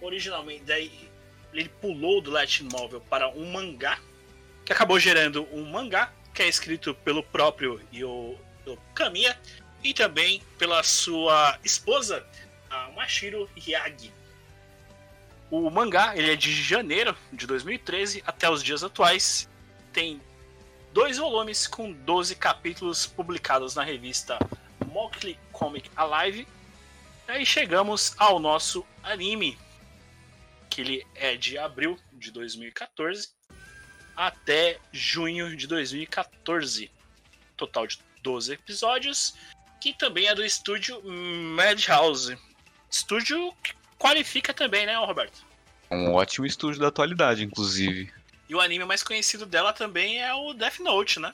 Originalmente, 0.03 0.65
daí 0.65 1.09
ele 1.55 1.71
pulou 1.81 2.21
do 2.21 2.31
light 2.31 2.63
novel 2.63 3.01
para 3.09 3.27
um 3.31 3.51
mangá, 3.51 3.99
que 4.67 4.73
acabou 4.75 5.01
gerando 5.01 5.49
um 5.51 5.65
mangá 5.65 6.13
que 6.35 6.43
é 6.43 6.49
escrito 6.49 6.95
pelo 6.95 7.23
próprio 7.23 7.81
Kamiya 8.95 9.39
e 9.83 9.93
também 9.93 10.43
pela 10.59 10.83
sua 10.83 11.59
esposa, 11.65 12.27
a 12.71 12.91
Mashiro 12.93 13.49
Yagi. 13.57 14.13
O 15.51 15.69
mangá 15.71 16.17
ele 16.17 16.31
é 16.33 16.37
de 16.37 16.51
janeiro 16.51 17.15
de 17.33 17.47
2013 17.47 18.23
até 18.27 18.49
os 18.49 18.63
dias 18.63 18.83
atuais. 18.83 19.49
Tem 19.93 20.21
dois 20.93 21.19
volumes 21.19 21.67
com 21.67 21.93
12 21.93 22.37
capítulos 22.37 23.07
publicados 23.07 23.75
na 23.75 23.83
revista 23.83 24.39
Mockley 24.87 25.39
Comic 25.53 25.91
Alive. 25.95 26.49
Aí 27.29 27.45
chegamos 27.45 28.15
ao 28.19 28.39
nosso 28.39 28.87
anime, 29.03 29.59
que 30.71 30.81
ele 30.81 31.07
é 31.15 31.37
de 31.37 31.59
abril 31.59 31.99
de 32.13 32.31
2014 32.31 33.29
até 34.17 34.79
junho 34.93 35.57
de 35.57 35.67
2014. 35.67 36.91
Total 37.57 37.87
de 37.87 37.99
12 38.23 38.53
episódios, 38.53 39.35
que 39.81 39.93
também 39.93 40.27
é 40.27 40.35
do 40.35 40.45
estúdio 40.45 41.03
Madhouse. 41.05 42.39
Estúdio 42.91 43.53
que 43.63 43.73
qualifica 43.99 44.55
também, 44.55 44.87
né, 44.87 44.97
Roberto? 44.97 45.45
É 45.91 45.95
um 45.95 46.15
ótimo 46.15 46.47
estúdio 46.47 46.81
da 46.81 46.89
atualidade, 46.89 47.45
inclusive. 47.45 48.13
E 48.49 48.55
o 48.55 48.61
anime 48.61 48.85
mais 48.85 49.03
conhecido 49.03 49.47
dela 49.47 49.73
também 49.73 50.23
é 50.23 50.33
o 50.35 50.53
Death 50.53 50.81
Note, 50.81 51.21
né? 51.21 51.33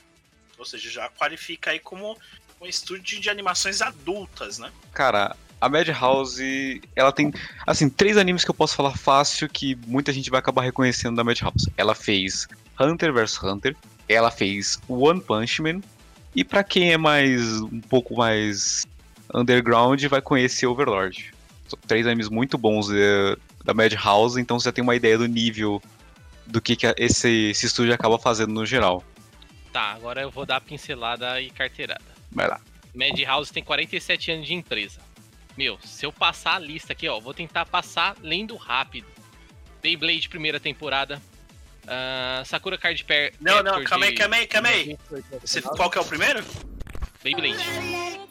Ou 0.58 0.64
seja, 0.64 0.90
já 0.90 1.08
qualifica 1.08 1.70
aí 1.70 1.78
como 1.78 2.18
um 2.60 2.66
estúdio 2.66 3.20
de 3.20 3.30
animações 3.30 3.80
adultas, 3.80 4.58
né? 4.58 4.72
Cara, 4.92 5.36
a 5.60 5.68
Madhouse, 5.68 6.80
ela 6.94 7.12
tem, 7.12 7.32
assim, 7.66 7.88
três 7.88 8.16
animes 8.16 8.44
que 8.44 8.50
eu 8.50 8.54
posso 8.54 8.74
falar 8.74 8.96
fácil 8.96 9.48
que 9.48 9.76
muita 9.86 10.12
gente 10.12 10.30
vai 10.30 10.38
acabar 10.38 10.62
reconhecendo 10.62 11.16
da 11.16 11.24
Madhouse. 11.24 11.72
Ela 11.76 11.94
fez 11.94 12.46
Hunter 12.78 13.12
vs 13.12 13.42
Hunter, 13.42 13.76
ela 14.08 14.30
fez 14.30 14.80
One 14.88 15.20
Punch 15.20 15.60
Man, 15.62 15.80
e 16.34 16.44
pra 16.44 16.62
quem 16.62 16.92
é 16.92 16.96
mais, 16.96 17.60
um 17.60 17.80
pouco 17.80 18.16
mais 18.16 18.86
underground, 19.34 20.02
vai 20.04 20.22
conhecer 20.22 20.66
Overlord. 20.66 21.32
São 21.66 21.78
três 21.86 22.06
animes 22.06 22.28
muito 22.28 22.56
bons 22.56 22.90
eh, 22.90 23.36
da 23.64 23.74
Madhouse, 23.74 24.40
então 24.40 24.58
você 24.58 24.68
já 24.68 24.72
tem 24.72 24.82
uma 24.82 24.96
ideia 24.96 25.18
do 25.18 25.26
nível 25.26 25.82
do 26.46 26.60
que, 26.60 26.76
que 26.76 26.86
esse, 26.96 27.50
esse 27.50 27.66
estúdio 27.66 27.92
acaba 27.92 28.18
fazendo 28.18 28.52
no 28.52 28.64
geral. 28.64 29.04
Tá, 29.72 29.92
agora 29.92 30.22
eu 30.22 30.30
vou 30.30 30.46
dar 30.46 30.60
pincelada 30.60 31.40
e 31.40 31.50
carteirada. 31.50 32.00
Vai 32.32 32.48
lá. 32.48 32.60
Madhouse 32.94 33.52
tem 33.52 33.62
47 33.62 34.32
anos 34.32 34.46
de 34.46 34.54
empresa. 34.54 35.00
Meu, 35.56 35.78
se 35.84 36.06
eu 36.06 36.12
passar 36.12 36.54
a 36.54 36.58
lista 36.58 36.92
aqui, 36.92 37.08
ó, 37.08 37.20
vou 37.20 37.34
tentar 37.34 37.66
passar 37.66 38.16
lendo 38.22 38.56
rápido. 38.56 39.06
Beyblade, 39.82 40.28
primeira 40.28 40.58
temporada. 40.58 41.20
Ah, 41.90 42.42
Sakura 42.44 42.76
Card 42.76 43.02
Pair. 43.04 43.32
Não, 43.40 43.62
não, 43.62 43.82
calma 43.84 44.06
aí, 44.06 44.14
calma 44.14 44.36
aí, 44.36 44.46
calma 44.46 44.68
aí. 44.68 44.98
Você- 45.40 45.62
qual 45.62 45.90
que 45.90 45.98
é 45.98 46.00
o 46.00 46.04
primeiro? 46.04 46.44
Beyblade. 47.22 47.58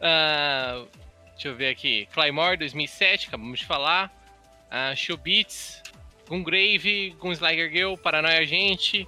Ah, 0.00 0.84
deixa 1.32 1.48
eu 1.48 1.54
ver 1.54 1.68
aqui. 1.68 2.06
Claymore 2.12 2.56
2007, 2.56 3.28
acabamos 3.28 3.60
de 3.60 3.66
falar. 3.66 4.12
Uh, 4.70 4.96
Showbeats, 4.96 5.82
Gungrave, 6.28 7.10
Gunslinger 7.18 7.70
Girl, 7.70 7.94
Paranoia 7.96 8.40
Agente, 8.40 9.06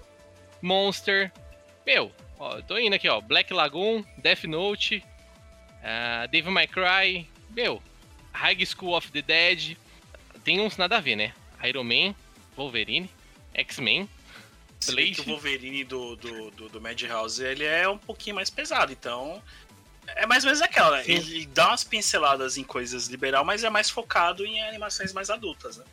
Monster. 0.61 1.33
Meu, 1.87 2.13
ó, 2.39 2.61
tô 2.63 2.79
indo 2.79 2.95
aqui, 2.95 3.09
ó. 3.09 3.21
Black 3.21 3.53
Lagoon, 3.53 4.05
Death 4.19 4.45
Note, 4.45 5.05
ah, 5.83 6.27
Devil 6.27 6.53
May 6.53 6.67
Cry. 6.67 7.29
Meu, 7.51 7.83
High 8.33 8.65
School 8.67 8.97
of 8.97 9.11
the 9.11 9.23
Dead. 9.23 9.77
Tem 10.45 10.61
uns 10.61 10.77
nada 10.77 10.97
a 10.97 11.01
ver, 11.01 11.17
né? 11.17 11.33
Iron 11.65 11.85
Man, 11.85 12.15
Wolverine, 12.57 13.09
X-Men. 13.55 14.09
Blade. 14.87 15.15
que 15.15 15.21
o 15.21 15.25
Wolverine 15.25 15.85
do, 15.85 16.17
do, 16.17 16.51
do, 16.51 16.69
do 16.69 16.81
Madhouse, 16.81 17.43
ele 17.43 17.65
é 17.65 17.89
um 17.89 17.99
pouquinho 17.99 18.37
mais 18.37 18.51
pesado, 18.51 18.93
então... 18.93 19.41
É 20.17 20.27
mais 20.27 20.43
ou 20.43 20.49
menos 20.49 20.61
aquela, 20.61 20.97
né? 20.97 21.05
Sim. 21.05 21.13
Ele 21.13 21.47
dá 21.47 21.69
umas 21.69 21.85
pinceladas 21.85 22.57
em 22.57 22.65
coisas 22.65 23.07
liberal, 23.07 23.45
mas 23.45 23.63
é 23.63 23.71
mais 23.71 23.89
focado 23.89 24.45
em 24.45 24.61
animações 24.61 25.13
mais 25.13 25.31
adultas, 25.31 25.77
né? 25.77 25.85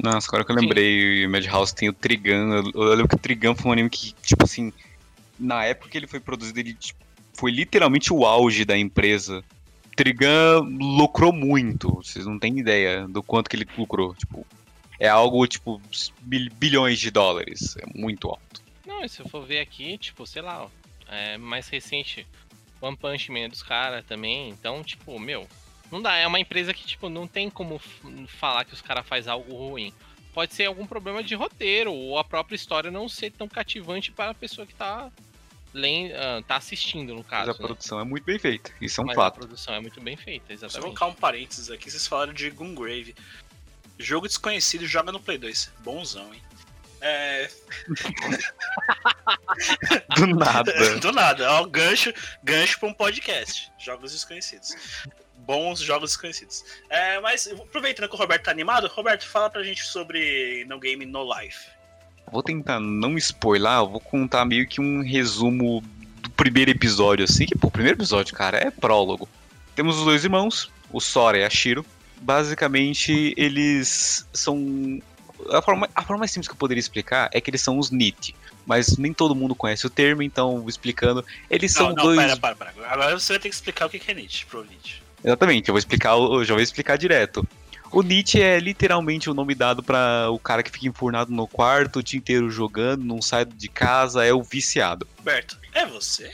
Nossa, 0.00 0.28
agora 0.28 0.44
que 0.44 0.52
eu 0.52 0.56
Sim. 0.56 0.62
lembrei, 0.62 1.26
Madhouse 1.26 1.74
tem 1.74 1.88
o 1.88 1.92
Trigun. 1.92 2.54
Eu, 2.54 2.70
eu 2.74 2.94
lembro 2.94 3.08
que 3.08 3.16
o 3.16 3.18
Trigun 3.18 3.56
foi 3.56 3.68
um 3.68 3.72
anime 3.72 3.90
que, 3.90 4.12
tipo 4.22 4.44
assim, 4.44 4.72
na 5.38 5.64
época 5.64 5.90
que 5.90 5.98
ele 5.98 6.06
foi 6.06 6.20
produzido, 6.20 6.60
ele 6.60 6.74
tipo, 6.74 7.00
foi 7.34 7.50
literalmente 7.50 8.12
o 8.12 8.24
auge 8.24 8.64
da 8.64 8.78
empresa. 8.78 9.42
Trigun 9.96 10.78
lucrou 10.96 11.32
muito, 11.32 11.96
vocês 11.96 12.26
não 12.26 12.38
têm 12.38 12.58
ideia 12.58 13.06
do 13.06 13.22
quanto 13.22 13.48
que 13.50 13.56
ele 13.56 13.66
lucrou. 13.76 14.14
Tipo, 14.14 14.46
é 14.98 15.08
algo 15.08 15.46
tipo 15.46 15.80
bil- 16.20 16.50
bilhões 16.54 16.98
de 16.98 17.10
dólares, 17.10 17.76
é 17.76 17.86
muito 17.98 18.28
alto. 18.28 18.62
Não, 18.86 19.06
se 19.06 19.20
eu 19.20 19.28
for 19.28 19.44
ver 19.44 19.60
aqui, 19.60 19.96
tipo, 19.98 20.26
sei 20.26 20.42
lá, 20.42 20.66
é 21.08 21.36
mais 21.38 21.68
recente, 21.68 22.26
One 22.80 22.96
Punch 22.96 23.30
Man 23.30 23.40
é 23.40 23.48
dos 23.48 23.62
caras 23.62 24.04
também, 24.04 24.48
então, 24.48 24.82
tipo, 24.82 25.18
meu, 25.18 25.46
não 25.90 26.00
dá, 26.00 26.16
é 26.16 26.26
uma 26.26 26.40
empresa 26.40 26.72
que, 26.72 26.84
tipo, 26.86 27.08
não 27.08 27.26
tem 27.26 27.50
como 27.50 27.80
falar 28.26 28.64
que 28.64 28.74
os 28.74 28.80
caras 28.80 29.06
fazem 29.06 29.32
algo 29.32 29.54
ruim. 29.54 29.92
Pode 30.32 30.54
ser 30.54 30.66
algum 30.66 30.86
problema 30.86 31.24
de 31.24 31.34
roteiro, 31.34 31.92
ou 31.92 32.16
a 32.16 32.22
própria 32.22 32.54
história 32.54 32.90
não 32.90 33.08
ser 33.08 33.32
tão 33.32 33.48
cativante 33.48 34.12
para 34.12 34.30
a 34.30 34.34
pessoa 34.34 34.66
que 34.66 34.74
tá, 34.74 35.10
ah, 35.74 36.42
tá 36.46 36.56
assistindo, 36.56 37.10
no 37.14 37.20
Mas 37.20 37.28
caso. 37.28 37.50
a 37.50 37.52
né? 37.52 37.58
produção 37.58 38.00
é 38.00 38.04
muito 38.04 38.24
bem 38.24 38.38
feita, 38.38 38.72
isso 38.80 39.00
é 39.00 39.04
um 39.04 39.06
Mas 39.06 39.18
a 39.18 39.20
fato. 39.20 39.34
produção 39.34 39.74
é 39.74 39.80
muito 39.80 40.00
bem 40.00 40.16
feita, 40.16 40.46
Só 40.48 40.52
exatamente. 40.54 40.82
colocar 40.82 41.06
um 41.06 41.14
parênteses 41.14 41.70
aqui, 41.70 41.90
vocês 41.90 42.06
falaram 42.06 42.32
de 42.32 42.50
Gungrave. 42.50 43.14
Jogo 43.98 44.26
desconhecido, 44.26 44.86
joga 44.86 45.12
no 45.12 45.20
Play 45.20 45.38
2. 45.38 45.70
Bonzão, 45.80 46.32
hein? 46.32 46.42
É, 47.02 47.50
Do 50.16 50.26
nada. 50.26 50.72
do 51.00 51.12
nada, 51.12 51.50
ó, 51.52 51.64
gancho, 51.64 52.12
gancho 52.42 52.78
pra 52.78 52.88
um 52.88 52.94
podcast. 52.94 53.70
Jogos 53.78 54.12
desconhecidos. 54.12 54.74
Bons 55.38 55.80
jogos 55.80 56.10
desconhecidos. 56.10 56.64
É, 56.90 57.18
mas 57.20 57.46
aproveitando 57.50 58.08
que 58.08 58.14
o 58.14 58.18
Roberto 58.18 58.44
tá 58.44 58.50
animado, 58.50 58.86
Roberto, 58.88 59.26
fala 59.26 59.48
pra 59.48 59.62
gente 59.62 59.82
sobre 59.84 60.64
No 60.68 60.78
Game 60.78 61.06
No 61.06 61.24
Life. 61.38 61.58
Vou 62.30 62.42
tentar 62.42 62.78
não 62.78 63.16
spoiler, 63.16 63.72
eu 63.72 63.88
vou 63.88 64.00
contar 64.00 64.44
meio 64.44 64.66
que 64.66 64.80
um 64.80 65.02
resumo 65.02 65.82
do 66.22 66.30
primeiro 66.30 66.70
episódio, 66.70 67.24
assim, 67.24 67.46
que, 67.46 67.56
pô, 67.56 67.68
o 67.68 67.70
primeiro 67.70 67.98
episódio, 67.98 68.34
cara, 68.34 68.58
é 68.58 68.70
prólogo. 68.70 69.28
Temos 69.74 69.98
os 69.98 70.04
dois 70.04 70.24
irmãos, 70.24 70.70
o 70.92 71.00
Sora 71.00 71.38
e 71.38 71.44
a 71.44 71.50
Shiro. 71.50 71.84
Basicamente, 72.20 73.34
eles 73.36 74.26
são. 74.32 75.00
A 75.50 75.62
forma, 75.62 75.88
a 75.94 76.02
forma 76.02 76.20
mais 76.20 76.30
simples 76.30 76.46
que 76.46 76.52
eu 76.52 76.58
poderia 76.58 76.80
explicar 76.80 77.30
é 77.32 77.40
que 77.40 77.50
eles 77.50 77.62
são 77.62 77.78
os 77.78 77.90
NIT. 77.90 78.36
Mas 78.66 78.98
nem 78.98 79.12
todo 79.12 79.34
mundo 79.34 79.54
conhece 79.54 79.86
o 79.86 79.90
termo, 79.90 80.22
então, 80.22 80.64
explicando, 80.68 81.24
eles 81.48 81.72
são 81.72 81.88
não, 81.88 81.94
não, 81.94 82.04
dois. 82.04 82.18
pera, 82.18 82.36
para, 82.36 82.54
para. 82.54 82.72
Agora 82.86 83.18
você 83.18 83.32
vai 83.32 83.40
ter 83.40 83.48
que 83.48 83.54
explicar 83.54 83.86
o 83.86 83.90
que 83.90 84.10
é 84.10 84.14
Nietzsche 84.14 84.44
pro 84.44 84.62
Nietzsche. 84.62 85.00
Exatamente, 85.24 85.68
eu 85.68 85.72
vou 85.72 85.78
explicar, 85.78 86.12
eu 86.12 86.44
já 86.44 86.54
vou 86.54 86.62
explicar 86.62 86.96
direto. 86.96 87.46
O 87.92 88.02
Nietzsche 88.02 88.40
é 88.40 88.58
literalmente 88.60 89.28
o 89.28 89.34
nome 89.34 89.54
dado 89.54 89.82
para 89.82 90.28
o 90.30 90.38
cara 90.38 90.62
que 90.62 90.70
fica 90.70 90.86
enfurnado 90.86 91.32
no 91.32 91.48
quarto 91.48 91.98
o 91.98 92.02
dia 92.02 92.18
inteiro 92.18 92.48
jogando, 92.48 93.04
não 93.04 93.20
sai 93.20 93.44
de 93.44 93.68
casa, 93.68 94.24
é 94.24 94.32
o 94.32 94.42
viciado. 94.42 95.08
Roberto, 95.18 95.58
é 95.74 95.84
você? 95.86 96.30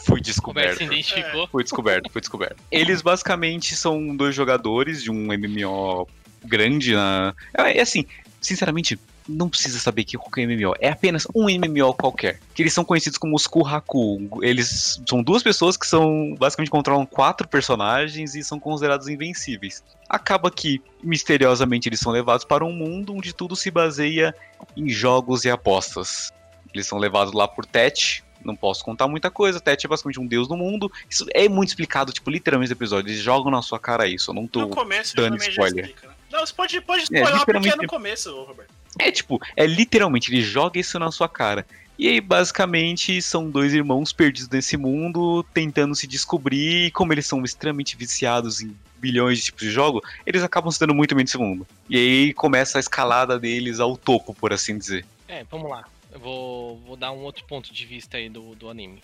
Fui 0.00 0.20
descoberto. 0.20 0.78
se 0.78 0.84
identificou. 0.84 1.48
Foi 1.48 1.62
descoberto, 1.62 2.12
foi 2.12 2.20
descoberto. 2.20 2.56
Eles 2.70 3.00
basicamente 3.00 3.74
são 3.74 4.14
dois 4.14 4.34
jogadores 4.34 5.02
de 5.02 5.10
um 5.10 5.28
MMO 5.28 6.06
grande 6.44 6.92
na. 6.92 7.34
É 7.54 7.78
é 7.78 7.80
assim, 7.80 8.04
sinceramente, 8.40 8.98
não 9.28 9.48
precisa 9.48 9.78
saber 9.78 10.04
que 10.04 10.18
qualquer 10.18 10.46
MMO. 10.46 10.74
É 10.78 10.90
apenas 10.90 11.26
um 11.34 11.44
MMO 11.44 11.94
qualquer. 11.94 12.40
Que 12.54 12.62
eles 12.62 12.72
são 12.72 12.84
conhecidos 12.84 13.18
como 13.18 13.34
os 13.34 13.46
Kuhaku. 13.46 14.40
Eles 14.42 15.00
são 15.08 15.22
duas 15.22 15.42
pessoas 15.42 15.76
que 15.76 15.86
são. 15.86 16.34
basicamente 16.38 16.70
controlam 16.70 17.06
quatro 17.06 17.48
personagens 17.48 18.34
e 18.34 18.44
são 18.44 18.60
considerados 18.60 19.08
invencíveis. 19.08 19.82
Acaba 20.08 20.50
que, 20.50 20.82
misteriosamente, 21.02 21.88
eles 21.88 22.00
são 22.00 22.12
levados 22.12 22.44
para 22.44 22.64
um 22.64 22.72
mundo 22.72 23.14
onde 23.14 23.32
tudo 23.32 23.56
se 23.56 23.70
baseia 23.70 24.34
em 24.76 24.88
jogos 24.88 25.44
e 25.44 25.50
apostas. 25.50 26.32
Eles 26.72 26.86
são 26.86 26.98
levados 26.98 27.32
lá 27.32 27.48
por 27.48 27.64
Tet, 27.64 28.22
Não 28.44 28.54
posso 28.54 28.84
contar 28.84 29.08
muita 29.08 29.30
coisa, 29.30 29.58
Tete 29.58 29.86
é 29.86 29.88
basicamente 29.88 30.20
um 30.20 30.26
deus 30.26 30.46
do 30.46 30.56
mundo. 30.56 30.92
Isso 31.08 31.24
é 31.32 31.48
muito 31.48 31.70
explicado, 31.70 32.12
tipo, 32.12 32.30
literalmente 32.30 32.70
no 32.70 32.76
episódio. 32.76 33.10
Eles 33.10 33.22
jogam 33.22 33.50
na 33.50 33.62
sua 33.62 33.78
cara 33.78 34.06
isso. 34.06 34.30
Eu 34.30 34.34
não 34.34 34.46
tô. 34.46 34.60
No 34.60 34.68
começo 34.68 35.16
dando 35.16 35.36
spoiler. 35.38 35.86
explica, 35.86 36.08
né? 36.08 36.14
Não, 36.30 36.44
você 36.44 36.52
pode, 36.52 36.80
pode 36.82 37.04
spoiler 37.04 37.44
porque 37.44 37.68
é 37.68 37.76
no 37.76 37.86
começo, 37.86 38.34
Roberto. 38.44 38.83
É 38.98 39.10
tipo, 39.10 39.40
é 39.56 39.66
literalmente, 39.66 40.30
ele 40.30 40.42
joga 40.42 40.78
isso 40.78 40.98
na 40.98 41.10
sua 41.10 41.28
cara. 41.28 41.66
E 41.96 42.08
aí, 42.08 42.20
basicamente, 42.20 43.22
são 43.22 43.48
dois 43.48 43.72
irmãos 43.72 44.12
perdidos 44.12 44.48
nesse 44.48 44.76
mundo, 44.76 45.44
tentando 45.54 45.94
se 45.94 46.08
descobrir, 46.08 46.86
e 46.86 46.90
como 46.90 47.12
eles 47.12 47.26
são 47.26 47.44
extremamente 47.44 47.96
viciados 47.96 48.60
em 48.60 48.76
bilhões 48.98 49.38
de 49.38 49.44
tipos 49.44 49.62
de 49.62 49.70
jogo, 49.70 50.02
eles 50.26 50.42
acabam 50.42 50.72
se 50.72 50.80
dando 50.80 50.94
muito 50.94 51.14
bem 51.14 51.24
nesse 51.24 51.38
mundo. 51.38 51.66
E 51.88 51.96
aí 51.96 52.34
começa 52.34 52.78
a 52.78 52.80
escalada 52.80 53.38
deles 53.38 53.78
ao 53.78 53.96
topo, 53.96 54.34
por 54.34 54.52
assim 54.52 54.76
dizer. 54.76 55.06
É, 55.28 55.44
vamos 55.44 55.70
lá. 55.70 55.84
Eu 56.10 56.18
vou, 56.18 56.78
vou 56.80 56.96
dar 56.96 57.12
um 57.12 57.22
outro 57.22 57.44
ponto 57.44 57.72
de 57.72 57.86
vista 57.86 58.16
aí 58.16 58.28
do, 58.28 58.54
do 58.54 58.68
anime. 58.68 59.00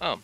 Ah, 0.00 0.16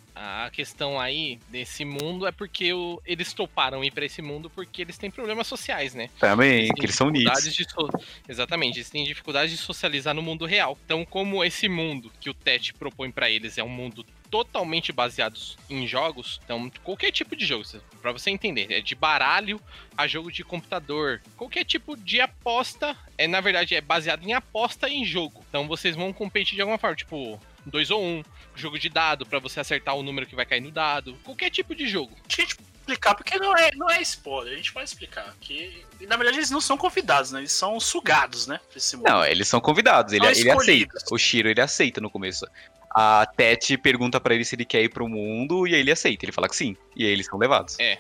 a 0.47 0.51
questão 0.51 0.99
aí 0.99 1.39
desse 1.51 1.85
mundo 1.85 2.27
é 2.27 2.33
porque 2.33 2.73
o- 2.73 2.99
eles 3.05 3.35
toparam 3.35 3.85
ir 3.85 3.91
pra 3.91 4.07
esse 4.07 4.23
mundo 4.23 4.49
porque 4.49 4.81
eles 4.81 4.97
têm 4.97 5.11
problemas 5.11 5.47
sociais, 5.47 5.95
né? 5.95 6.09
Também, 6.19 6.61
Eles 6.61 6.71
que 6.73 6.87
eles 6.87 6.95
são 6.97 7.13
de 7.13 7.65
so- 7.71 7.91
Exatamente, 8.27 8.79
eles 8.79 8.89
têm 8.89 9.05
dificuldade 9.05 9.53
de 9.53 9.59
socializar 9.59 10.15
no 10.15 10.23
mundo 10.23 10.47
real. 10.47 10.79
Então, 10.87 11.05
como 11.05 11.45
esse 11.45 11.69
mundo 11.69 12.11
que 12.19 12.31
o 12.31 12.35
Tet 12.35 12.73
propõe 12.73 13.11
pra 13.11 13.29
eles 13.29 13.59
é 13.59 13.63
um 13.63 13.69
mundo 13.69 14.05
totalmente 14.31 14.91
baseado 14.93 15.39
em 15.71 15.87
jogos, 15.87 16.41
então 16.45 16.71
qualquer 16.83 17.13
tipo 17.13 17.37
de 17.37 17.47
jogo, 17.47 17.65
pra 18.03 18.11
você 18.13 18.29
entender, 18.31 18.67
é 18.73 18.81
de 18.81 18.95
baralho 18.95 19.61
a 19.97 20.07
jogo 20.09 20.33
de 20.33 20.43
computador, 20.43 21.23
qualquer 21.37 21.65
tipo 21.65 21.97
de 21.97 22.21
aposta, 22.21 22.97
é 23.17 23.29
na 23.29 23.41
verdade 23.41 23.75
é 23.77 23.81
baseado 23.81 24.25
em 24.27 24.33
aposta 24.33 24.89
em 24.89 25.05
jogo. 25.05 25.45
Então 25.49 25.69
vocês 25.69 25.95
vão 25.95 26.13
competir 26.13 26.55
de 26.57 26.61
alguma 26.63 26.79
forma, 26.79 26.97
tipo 26.97 27.39
dois 27.67 27.91
ou 27.91 28.03
um, 28.03 28.23
jogo 28.55 28.79
de 28.79 28.89
dado 28.89 29.27
pra 29.27 29.39
você 29.39 29.61
acertar 29.61 29.95
o 29.95 30.03
número 30.03 30.27
que 30.27 30.35
vai 30.35 30.47
cair 30.47 30.61
no 30.61 30.71
dado, 30.71 31.15
qualquer 31.23 31.51
tipo 31.51 31.75
de 31.75 31.87
jogo. 31.87 32.13
Deixa 32.27 32.43
a 32.43 32.45
gente 32.45 32.57
explicar, 32.81 33.15
porque 33.15 33.39
não 33.39 33.57
é, 33.57 33.71
não 33.75 33.91
é 33.91 34.01
spoiler, 34.03 34.55
a 34.55 34.57
gente 34.57 34.73
vai 34.73 34.85
explicar. 34.85 35.35
Que, 35.41 35.85
e, 36.01 36.07
na 36.07 36.17
verdade, 36.17 36.39
eles 36.39 36.51
não 36.51 36.61
são 36.61 36.77
convidados, 36.79 37.33
né? 37.33 37.41
Eles 37.41 37.53
são 37.53 37.79
sugados, 37.79 38.47
né? 38.47 38.61
Não, 39.05 39.25
eles 39.25 39.49
são 39.49 39.61
convidados, 39.61 40.13
ele, 40.13 40.35
São 40.35 40.41
ele 40.43 40.51
aceita. 40.51 40.99
O 41.11 41.19
Shiro, 41.19 41.49
ele 41.49 41.61
aceita 41.61 42.01
no 42.01 42.11
começo. 42.11 42.47
A 42.91 43.27
Tete 43.37 43.77
pergunta 43.77 44.19
pra 44.19 44.35
ele 44.35 44.45
se 44.45 44.55
ele 44.55 44.65
quer 44.65 44.83
ir 44.83 44.89
pro 44.89 45.09
mundo, 45.09 45.67
e 45.67 45.75
aí 45.75 45.81
ele 45.81 45.93
aceita. 45.93 46.25
Ele 46.25 46.33
fala 46.33 46.49
que 46.49 46.57
sim. 46.57 46.77
E 46.95 47.05
aí 47.05 47.11
eles 47.11 47.27
são 47.27 47.39
levados. 47.39 47.79
É. 47.79 47.99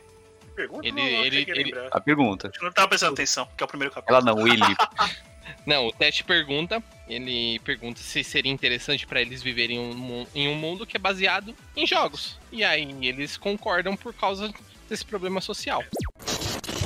Pergunta, 0.54 0.86
Ele- 0.88 0.96
não, 0.96 1.02
não 1.18 1.24
ele- 1.24 1.44
ele-. 1.48 1.74
A 1.90 2.00
pergunta. 2.00 2.50
Eu 2.56 2.64
não 2.64 2.72
tava 2.72 2.88
prestando 2.88 3.12
atenção, 3.12 3.44
porque 3.46 3.62
é 3.62 3.66
o 3.66 3.68
primeiro 3.68 3.92
capítulo. 3.92 4.16
Ela 4.16 4.24
não, 4.24 4.48
ele. 4.48 4.62
Não, 5.64 5.88
o 5.88 5.92
Tete 5.92 6.24
pergunta, 6.24 6.82
ele 7.08 7.58
pergunta 7.60 8.00
se 8.00 8.22
seria 8.24 8.52
interessante 8.52 9.06
pra 9.06 9.20
eles 9.20 9.42
viverem 9.42 9.78
um 9.78 10.26
em 10.34 10.48
um 10.48 10.54
mundo 10.54 10.86
que 10.86 10.96
é 10.96 11.00
baseado 11.00 11.54
em 11.76 11.86
jogos. 11.86 12.38
E 12.52 12.64
aí 12.64 12.96
eles 13.02 13.36
concordam 13.36 13.96
por 13.96 14.12
causa 14.14 14.52
desse 14.88 15.04
problema 15.04 15.40
social. 15.40 15.82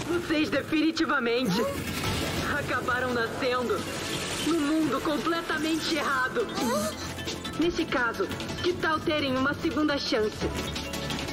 Vocês 0.06 0.50
definitivamente 0.50 1.60
acabaram 2.58 3.12
nascendo 3.14 3.78
num 4.46 4.60
mundo 4.60 5.00
completamente 5.00 5.94
errado. 5.94 6.46
Nesse 7.58 7.84
caso, 7.84 8.26
que 8.62 8.72
tal 8.72 8.98
terem 8.98 9.36
uma 9.36 9.54
segunda 9.54 9.98
chance? 9.98 10.46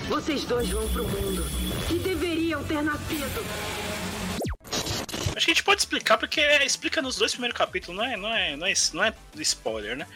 Vocês 0.09 0.43
dois 0.43 0.69
vão 0.69 0.87
pro 0.89 1.03
mundo 1.03 1.43
que 1.87 1.99
deveriam 1.99 2.63
ter 2.63 2.81
nascido. 2.81 3.45
Acho 5.37 5.45
que 5.45 5.51
a 5.51 5.53
gente 5.53 5.63
pode 5.63 5.81
explicar, 5.81 6.17
porque 6.17 6.41
é, 6.41 6.65
explica 6.65 6.99
nos 6.99 7.15
dois 7.15 7.31
primeiros 7.31 7.55
capítulos, 7.55 7.95
não 7.95 8.03
é, 8.03 8.17
não 8.17 8.33
é, 8.35 8.55
não 8.55 8.65
é, 8.67 8.73
não 8.91 9.03
é 9.03 9.13
spoiler, 9.35 9.95
né? 9.95 10.07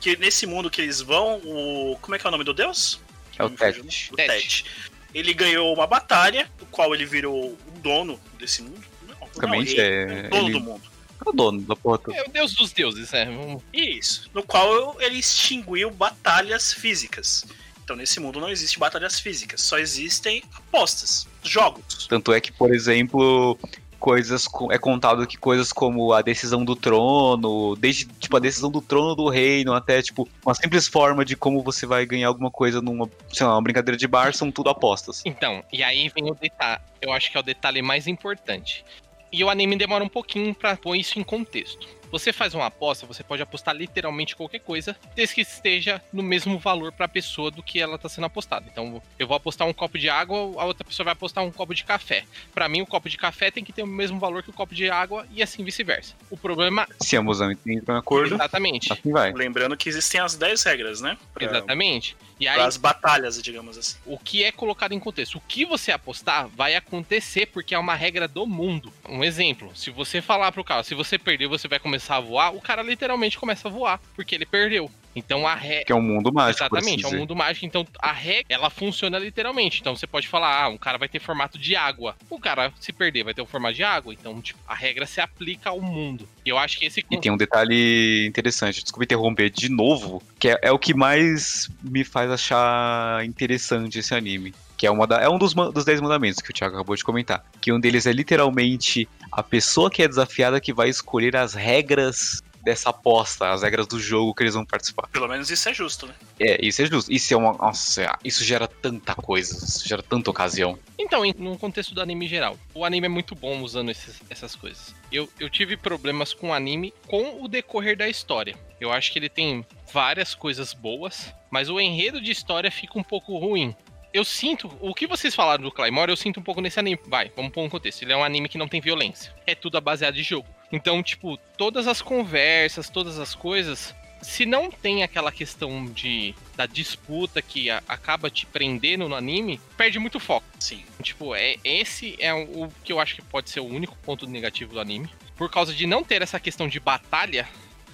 Que 0.00 0.16
nesse 0.16 0.46
mundo 0.46 0.70
que 0.70 0.80
eles 0.80 1.02
vão, 1.02 1.36
o. 1.44 1.98
Como 2.00 2.14
é 2.14 2.18
que 2.18 2.26
é 2.26 2.28
o 2.28 2.30
nome 2.30 2.44
do 2.44 2.54
deus? 2.54 2.98
É 3.38 3.44
o 3.44 3.50
Tete. 3.50 4.10
O. 4.10 5.00
Ele 5.14 5.34
ganhou 5.34 5.74
uma 5.74 5.86
batalha, 5.86 6.50
o 6.62 6.66
qual 6.66 6.94
ele 6.94 7.04
virou 7.04 7.50
o 7.50 7.78
dono 7.82 8.18
desse 8.38 8.62
mundo. 8.62 8.82
Não, 9.06 9.48
não, 9.48 9.54
ele 9.54 9.78
é- 9.78 10.26
o 10.26 10.30
dono 10.30 10.44
ele- 10.46 10.52
do 10.52 10.60
mundo. 10.60 10.82
É 11.26 11.28
o 11.28 11.32
dono 11.32 11.60
da 11.60 11.76
porra 11.76 11.98
toda. 11.98 12.16
É 12.16 12.22
o 12.26 12.30
deus 12.30 12.54
dos 12.54 12.72
deuses, 12.72 13.12
é. 13.12 13.28
Isso. 13.74 14.30
No 14.32 14.42
qual 14.42 14.98
ele 14.98 15.18
extinguiu 15.18 15.90
batalhas 15.90 16.72
físicas. 16.72 17.44
Então 17.84 17.94
nesse 17.94 18.18
mundo 18.18 18.40
não 18.40 18.48
existe 18.48 18.78
batalhas 18.78 19.20
físicas, 19.20 19.60
só 19.60 19.78
existem 19.78 20.42
apostas, 20.54 21.26
jogos. 21.42 22.06
Tanto 22.06 22.32
é 22.32 22.40
que, 22.40 22.52
por 22.52 22.72
exemplo, 22.74 23.58
coisas 24.00 24.48
co- 24.48 24.72
é 24.72 24.78
contado 24.78 25.26
que 25.26 25.36
coisas 25.36 25.72
como 25.72 26.12
a 26.12 26.22
decisão 26.22 26.64
do 26.64 26.74
trono, 26.74 27.76
desde 27.76 28.06
tipo 28.06 28.36
a 28.36 28.40
decisão 28.40 28.70
do 28.70 28.80
trono 28.80 29.14
do 29.14 29.28
reino 29.28 29.72
até 29.74 30.02
tipo 30.02 30.28
uma 30.44 30.54
simples 30.54 30.88
forma 30.88 31.24
de 31.24 31.36
como 31.36 31.62
você 31.62 31.86
vai 31.86 32.04
ganhar 32.06 32.28
alguma 32.28 32.50
coisa 32.50 32.80
numa, 32.80 33.08
sei 33.32 33.46
lá, 33.46 33.54
uma 33.54 33.62
brincadeira 33.62 33.96
de 33.96 34.08
bar 34.08 34.34
são 34.34 34.50
tudo 34.50 34.70
apostas. 34.70 35.22
Então, 35.24 35.62
e 35.72 35.82
aí 35.84 36.08
vem 36.08 36.30
o 36.30 36.34
detalhe. 36.34 36.80
Eu 37.00 37.12
acho 37.12 37.30
que 37.30 37.36
é 37.36 37.40
o 37.40 37.42
detalhe 37.42 37.82
mais 37.82 38.06
importante. 38.06 38.84
E 39.30 39.44
o 39.44 39.48
anime 39.50 39.76
demora 39.76 40.02
um 40.02 40.08
pouquinho 40.08 40.52
pra 40.54 40.76
pôr 40.76 40.96
isso 40.96 41.18
em 41.18 41.22
contexto. 41.22 41.86
Você 42.10 42.32
faz 42.32 42.54
uma 42.54 42.66
aposta, 42.66 43.06
você 43.06 43.22
pode 43.22 43.42
apostar 43.42 43.74
literalmente 43.74 44.34
qualquer 44.34 44.60
coisa, 44.60 44.96
desde 45.14 45.34
que 45.34 45.40
esteja 45.42 46.02
no 46.12 46.22
mesmo 46.22 46.58
valor 46.58 46.92
pra 46.92 47.06
pessoa 47.06 47.50
do 47.50 47.62
que 47.62 47.80
ela 47.80 47.98
tá 47.98 48.08
sendo 48.08 48.24
apostada. 48.24 48.66
Então, 48.70 49.00
eu 49.18 49.26
vou 49.26 49.36
apostar 49.36 49.66
um 49.66 49.72
copo 49.72 49.98
de 49.98 50.08
água, 50.08 50.38
a 50.60 50.64
outra 50.64 50.84
pessoa 50.84 51.04
vai 51.04 51.12
apostar 51.12 51.44
um 51.44 51.52
copo 51.52 51.74
de 51.74 51.84
café. 51.84 52.24
Pra 52.52 52.68
mim, 52.68 52.82
o 52.82 52.86
copo 52.86 53.08
de 53.08 53.16
café 53.16 53.50
tem 53.50 53.64
que 53.64 53.72
ter 53.72 53.82
o 53.82 53.86
mesmo 53.86 54.18
valor 54.18 54.42
que 54.42 54.50
o 54.50 54.52
copo 54.52 54.74
de 54.74 54.90
água 54.90 55.26
e 55.30 55.42
assim 55.42 55.62
vice-versa. 55.62 56.14
O 56.30 56.36
problema, 56.36 56.86
Se 57.00 57.16
ambos 57.16 57.40
entram 57.40 57.94
em 57.94 57.98
acordo, 57.98 58.34
exatamente, 58.34 58.92
assim 58.92 59.12
vai. 59.12 59.32
Lembrando 59.32 59.76
que 59.76 59.88
existem 59.88 60.20
as 60.20 60.34
10 60.34 60.62
regras, 60.64 61.00
né? 61.00 61.16
Pra, 61.32 61.44
exatamente. 61.44 62.16
E 62.40 62.48
aí, 62.48 62.58
as 62.58 62.78
batalhas, 62.78 63.40
digamos 63.42 63.76
assim. 63.76 63.98
o 64.06 64.18
que 64.18 64.42
é 64.42 64.50
colocado 64.50 64.92
em 64.92 64.98
contexto. 64.98 65.36
O 65.36 65.42
que 65.46 65.66
você 65.66 65.92
apostar 65.92 66.48
vai 66.48 66.74
acontecer 66.74 67.46
porque 67.46 67.74
é 67.74 67.78
uma 67.78 67.94
regra 67.94 68.26
do 68.26 68.46
mundo. 68.46 68.90
Um 69.06 69.22
exemplo, 69.22 69.70
se 69.76 69.90
você 69.90 70.22
falar 70.22 70.50
pro 70.50 70.64
cara, 70.64 70.82
se 70.82 70.94
você 70.94 71.18
perder, 71.18 71.48
você 71.48 71.68
vai 71.68 71.78
começar 71.78 72.16
a 72.16 72.20
voar, 72.20 72.54
o 72.54 72.60
cara 72.60 72.82
literalmente 72.82 73.38
começa 73.38 73.68
a 73.68 73.70
voar, 73.70 74.00
porque 74.16 74.34
ele 74.34 74.46
perdeu. 74.46 74.90
Então 75.14 75.46
a 75.46 75.54
regra. 75.54 75.84
Que 75.84 75.92
é 75.92 75.96
um 75.96 76.02
mundo 76.02 76.32
mágico, 76.32 76.64
assim 76.64 76.76
Exatamente, 76.76 77.04
é 77.04 77.08
um 77.08 77.20
mundo 77.20 77.36
mágico. 77.36 77.66
Então 77.66 77.86
a 77.98 78.12
regra, 78.12 78.44
ela 78.48 78.70
funciona 78.70 79.18
literalmente. 79.18 79.80
Então 79.80 79.94
você 79.94 80.06
pode 80.06 80.28
falar, 80.28 80.64
ah, 80.64 80.68
um 80.68 80.78
cara 80.78 80.98
vai 80.98 81.08
ter 81.08 81.20
formato 81.20 81.58
de 81.58 81.74
água. 81.74 82.16
O 82.28 82.38
cara, 82.38 82.72
se 82.78 82.92
perder, 82.92 83.24
vai 83.24 83.34
ter 83.34 83.42
um 83.42 83.46
formato 83.46 83.74
de 83.74 83.82
água. 83.82 84.12
Então, 84.12 84.40
tipo, 84.40 84.58
a 84.66 84.74
regra 84.74 85.06
se 85.06 85.20
aplica 85.20 85.70
ao 85.70 85.80
mundo. 85.80 86.28
E 86.44 86.48
eu 86.48 86.58
acho 86.58 86.78
que 86.78 86.86
esse. 86.86 87.04
E 87.10 87.18
tem 87.18 87.32
um 87.32 87.36
detalhe 87.36 88.26
interessante, 88.26 88.82
desculpa 88.82 89.04
interromper 89.04 89.50
de 89.50 89.68
novo, 89.68 90.22
que 90.38 90.48
é, 90.48 90.58
é 90.62 90.72
o 90.72 90.78
que 90.78 90.94
mais 90.94 91.68
me 91.82 92.04
faz 92.04 92.30
achar 92.30 93.24
interessante 93.24 93.98
esse 93.98 94.14
anime. 94.14 94.54
Que 94.76 94.86
é, 94.86 94.90
uma 94.90 95.06
da, 95.06 95.18
é 95.20 95.28
um 95.28 95.36
dos, 95.36 95.52
dos 95.52 95.84
10 95.84 96.00
mandamentos 96.00 96.40
que 96.40 96.50
o 96.50 96.54
Thiago 96.54 96.76
acabou 96.76 96.96
de 96.96 97.04
comentar. 97.04 97.44
Que 97.60 97.70
um 97.70 97.78
deles 97.78 98.06
é 98.06 98.12
literalmente 98.12 99.06
a 99.30 99.42
pessoa 99.42 99.90
que 99.90 100.02
é 100.02 100.08
desafiada 100.08 100.58
que 100.58 100.72
vai 100.72 100.88
escolher 100.88 101.36
as 101.36 101.52
regras 101.52 102.42
dessa 102.62 102.90
aposta, 102.90 103.50
as 103.50 103.62
regras 103.62 103.86
do 103.86 103.98
jogo 103.98 104.34
que 104.34 104.42
eles 104.42 104.54
vão 104.54 104.64
participar. 104.64 105.08
Pelo 105.08 105.28
menos 105.28 105.50
isso 105.50 105.68
é 105.68 105.74
justo, 105.74 106.06
né? 106.06 106.14
É, 106.38 106.64
isso 106.64 106.82
é 106.82 106.86
justo. 106.86 107.12
Isso 107.12 107.32
é 107.32 107.36
uma. 107.36 107.52
Nossa, 107.54 108.18
isso 108.24 108.44
gera 108.44 108.66
tanta 108.68 109.14
coisa, 109.14 109.54
isso 109.64 109.88
gera 109.88 110.02
tanta 110.02 110.30
ocasião. 110.30 110.78
Então, 110.98 111.24
em- 111.24 111.34
no 111.38 111.58
contexto 111.58 111.94
do 111.94 112.00
anime 112.00 112.26
geral, 112.28 112.56
o 112.74 112.84
anime 112.84 113.06
é 113.06 113.08
muito 113.08 113.34
bom 113.34 113.60
usando 113.62 113.90
esses- 113.90 114.20
essas 114.28 114.54
coisas. 114.54 114.94
Eu, 115.10 115.28
eu 115.38 115.48
tive 115.50 115.76
problemas 115.76 116.32
com 116.34 116.50
o 116.50 116.52
anime 116.52 116.92
com 117.06 117.42
o 117.42 117.48
decorrer 117.48 117.96
da 117.96 118.08
história. 118.08 118.54
Eu 118.80 118.92
acho 118.92 119.12
que 119.12 119.18
ele 119.18 119.28
tem 119.28 119.64
várias 119.92 120.34
coisas 120.34 120.72
boas, 120.72 121.32
mas 121.50 121.68
o 121.68 121.80
enredo 121.80 122.20
de 122.20 122.30
história 122.30 122.70
fica 122.70 122.98
um 122.98 123.02
pouco 123.02 123.36
ruim. 123.38 123.74
Eu 124.12 124.24
sinto, 124.24 124.68
o 124.80 124.92
que 124.92 125.06
vocês 125.06 125.34
falaram 125.36 125.62
do 125.62 125.70
Claymore, 125.70 126.10
eu 126.10 126.16
sinto 126.16 126.40
um 126.40 126.42
pouco 126.42 126.60
nesse 126.60 126.80
anime. 126.80 126.98
Vai, 127.06 127.30
vamos 127.36 127.52
pôr 127.52 127.62
um 127.62 127.68
contexto. 127.68 128.02
Ele 128.02 128.12
é 128.12 128.16
um 128.16 128.24
anime 128.24 128.48
que 128.48 128.58
não 128.58 128.66
tem 128.66 128.80
violência. 128.80 129.32
É 129.46 129.54
tudo 129.54 129.80
baseado 129.80 130.16
em 130.18 130.22
jogo. 130.22 130.48
Então, 130.72 131.02
tipo, 131.02 131.36
todas 131.56 131.86
as 131.86 132.00
conversas, 132.00 132.88
todas 132.88 133.18
as 133.18 133.34
coisas, 133.34 133.94
se 134.22 134.44
não 134.46 134.70
tem 134.70 135.02
aquela 135.02 135.32
questão 135.32 135.86
de 135.86 136.34
da 136.56 136.66
disputa 136.66 137.40
que 137.40 137.70
a- 137.70 137.82
acaba 137.88 138.30
te 138.30 138.44
prendendo 138.46 139.08
no 139.08 139.14
anime, 139.14 139.58
perde 139.76 139.98
muito 139.98 140.20
foco. 140.20 140.46
Sim. 140.58 140.84
Tipo, 141.02 141.34
é, 141.34 141.56
esse 141.64 142.16
é 142.18 142.32
o 142.34 142.64
o 142.64 142.72
que 142.84 142.92
eu 142.92 143.00
acho 143.00 143.14
que 143.16 143.22
pode 143.22 143.48
ser 143.50 143.60
o 143.60 143.64
único 143.66 143.96
ponto 144.02 144.26
negativo 144.26 144.74
do 144.74 144.80
anime. 144.80 145.08
Por 145.36 145.50
causa 145.50 145.72
de 145.74 145.86
não 145.86 146.04
ter 146.04 146.20
essa 146.22 146.38
questão 146.38 146.68
de 146.68 146.78
batalha, 146.78 147.48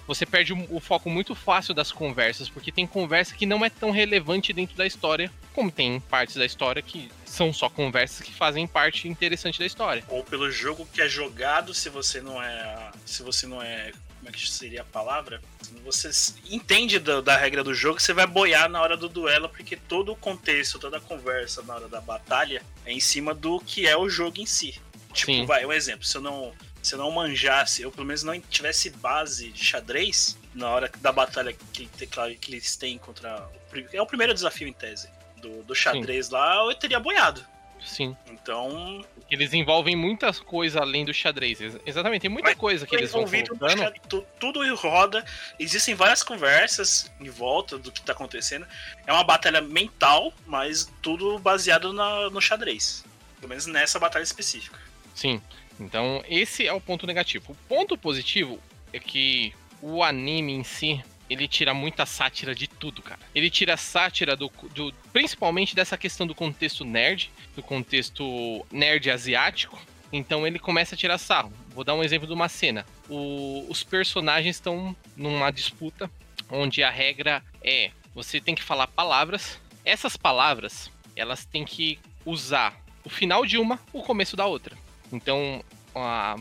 você 0.07 0.25
perde 0.25 0.53
o, 0.53 0.81
foco 0.81 1.11
muito 1.11 1.35
fácil 1.35 1.75
das 1.75 1.91
conversas, 1.91 2.49
porque 2.49 2.71
tem 2.71 2.87
conversa 2.87 3.35
que 3.35 3.45
não 3.45 3.65
é 3.65 3.71
tão 3.71 3.91
relevante 3.91 4.53
dentro 4.53 4.77
da 4.77 4.87
história, 4.87 5.31
como 5.53 5.71
tem 5.71 5.99
partes 6.01 6.37
da 6.37 6.45
história 6.45 6.81
que 6.81 7.11
são 7.25 7.53
só 7.53 7.69
conversas 7.69 8.21
que 8.21 8.33
fazem 8.33 8.67
parte 8.67 9.09
interessante 9.09 9.59
da 9.59 9.67
história. 9.67 10.05
Ou 10.09 10.23
pelo 10.23 10.51
jogo 10.51 10.87
que 10.93 11.03
é 11.03 11.09
jogado, 11.09 11.75
se 11.75 11.91
você 11.91 12.21
não 12.21 12.43
é. 12.43 12.91
Se 13.05 13.23
você 13.23 13.47
não 13.47 13.63
é. 13.63 13.93
Como 14.19 14.31
é 14.31 14.33
que 14.33 14.49
seria 14.49 14.81
a 14.81 14.85
palavra? 14.85 15.41
Se 15.63 15.73
você 15.85 16.11
entende 16.51 16.99
da, 16.99 17.21
da 17.21 17.37
regra 17.37 17.63
do 17.63 17.75
jogo, 17.75 18.01
você 18.01 18.13
vai 18.13 18.27
boiar 18.27 18.69
na 18.69 18.81
hora 18.81 18.97
do 18.97 19.09
duelo, 19.09 19.49
porque 19.49 19.77
todo 19.77 20.13
o 20.13 20.17
contexto, 20.17 20.79
toda 20.79 20.97
a 20.97 21.01
conversa 21.01 21.63
na 21.63 21.75
hora 21.75 21.89
da 21.89 22.01
batalha 22.01 22.63
é 22.85 22.93
em 22.93 22.99
cima 22.99 23.33
do 23.35 23.61
que 23.61 23.87
é 23.87 23.97
o 23.97 24.09
jogo 24.09 24.41
em 24.41 24.47
si. 24.47 24.81
Tipo, 25.13 25.33
Sim. 25.33 25.47
vai, 25.47 25.65
um 25.65 25.73
exemplo. 25.73 26.05
Se 26.05 26.17
eu 26.17 26.21
não. 26.21 26.53
Se 26.87 26.95
eu 26.95 27.01
não 27.01 27.11
manjasse, 27.11 27.82
eu 27.82 27.91
pelo 27.91 28.07
menos 28.07 28.22
não 28.22 28.41
tivesse 28.41 28.91
base 28.91 29.51
de 29.51 29.64
xadrez 29.64 30.39
na 30.55 30.70
hora 30.70 30.91
da 31.01 31.11
batalha 31.11 31.53
que, 31.72 31.87
que 31.87 32.51
eles 32.53 32.76
têm 32.76 32.97
contra. 32.97 33.45
É 33.93 34.01
o 34.01 34.07
primeiro 34.07 34.32
desafio 34.32 34.68
em 34.68 34.72
tese 34.72 35.11
do, 35.39 35.64
do 35.64 35.74
xadrez 35.74 36.26
Sim. 36.26 36.32
lá, 36.34 36.55
eu 36.59 36.74
teria 36.76 37.01
boiado. 37.01 37.45
Sim. 37.84 38.16
Então. 38.28 39.05
Eles 39.28 39.53
envolvem 39.53 39.97
muitas 39.97 40.39
coisas 40.39 40.80
além 40.80 41.05
do 41.05 41.12
xadrez. 41.12 41.59
Exatamente, 41.84 42.22
tem 42.22 42.30
muita 42.30 42.55
coisa 42.55 42.87
que 42.87 42.95
eles 42.95 43.11
vão 43.11 43.24
colocando. 43.24 44.24
Tudo 44.39 44.76
roda, 44.76 45.24
existem 45.59 45.93
várias 45.93 46.22
conversas 46.22 47.11
em 47.20 47.28
volta 47.28 47.76
do 47.78 47.91
que 47.91 48.01
tá 48.01 48.12
acontecendo. 48.12 48.64
É 49.05 49.12
uma 49.12 49.24
batalha 49.24 49.61
mental, 49.61 50.32
mas 50.47 50.89
tudo 51.03 51.37
baseado 51.41 51.93
na, 51.93 52.30
no 52.30 52.41
xadrez. 52.41 53.05
Pelo 53.41 53.49
menos 53.49 53.66
nessa 53.66 53.99
batalha 53.99 54.22
específica. 54.22 54.78
Sim. 55.16 55.43
Então, 55.79 56.22
esse 56.29 56.66
é 56.66 56.72
o 56.72 56.81
ponto 56.81 57.07
negativo. 57.07 57.53
O 57.53 57.68
ponto 57.68 57.97
positivo 57.97 58.59
é 58.93 58.99
que 58.99 59.53
o 59.83 60.03
anime 60.03 60.53
em 60.53 60.64
si 60.64 61.03
ele 61.29 61.49
tira 61.49 61.74
muita 61.74 62.07
sátira 62.07 62.55
de 62.55 62.66
tudo, 62.66 63.03
cara. 63.03 63.20
Ele 63.35 63.51
tira 63.51 63.77
sátira 63.77 64.37
do, 64.37 64.51
do, 64.74 64.93
principalmente 65.12 65.74
dessa 65.74 65.99
questão 65.99 66.27
do 66.27 66.35
contexto 66.35 66.85
nerd, 66.85 67.31
do 67.55 67.62
contexto 67.62 68.64
nerd 68.70 69.11
asiático. 69.11 69.79
Então 70.12 70.47
ele 70.47 70.59
começa 70.59 70.95
a 70.95 70.99
tirar 70.99 71.18
sarro. 71.18 71.53
Vou 71.70 71.85
dar 71.85 71.95
um 71.95 72.03
exemplo 72.03 72.27
de 72.27 72.33
uma 72.33 72.49
cena. 72.49 72.87
O, 73.09 73.66
os 73.68 73.83
personagens 73.83 74.57
estão 74.57 74.95
numa 75.16 75.51
disputa 75.51 76.11
onde 76.49 76.83
a 76.83 76.91
regra 76.91 77.43
é 77.62 77.91
você 78.14 78.41
tem 78.41 78.55
que 78.55 78.62
falar 78.62 78.87
palavras. 78.87 79.61
Essas 79.85 80.16
palavras 80.16 80.91
elas 81.16 81.45
têm 81.45 81.64
que 81.64 81.99
usar 82.24 82.79
o 83.05 83.09
final 83.09 83.45
de 83.45 83.59
uma, 83.59 83.81
o 83.93 84.03
começo 84.03 84.37
da 84.37 84.47
outra. 84.47 84.77
Então, 85.13 85.65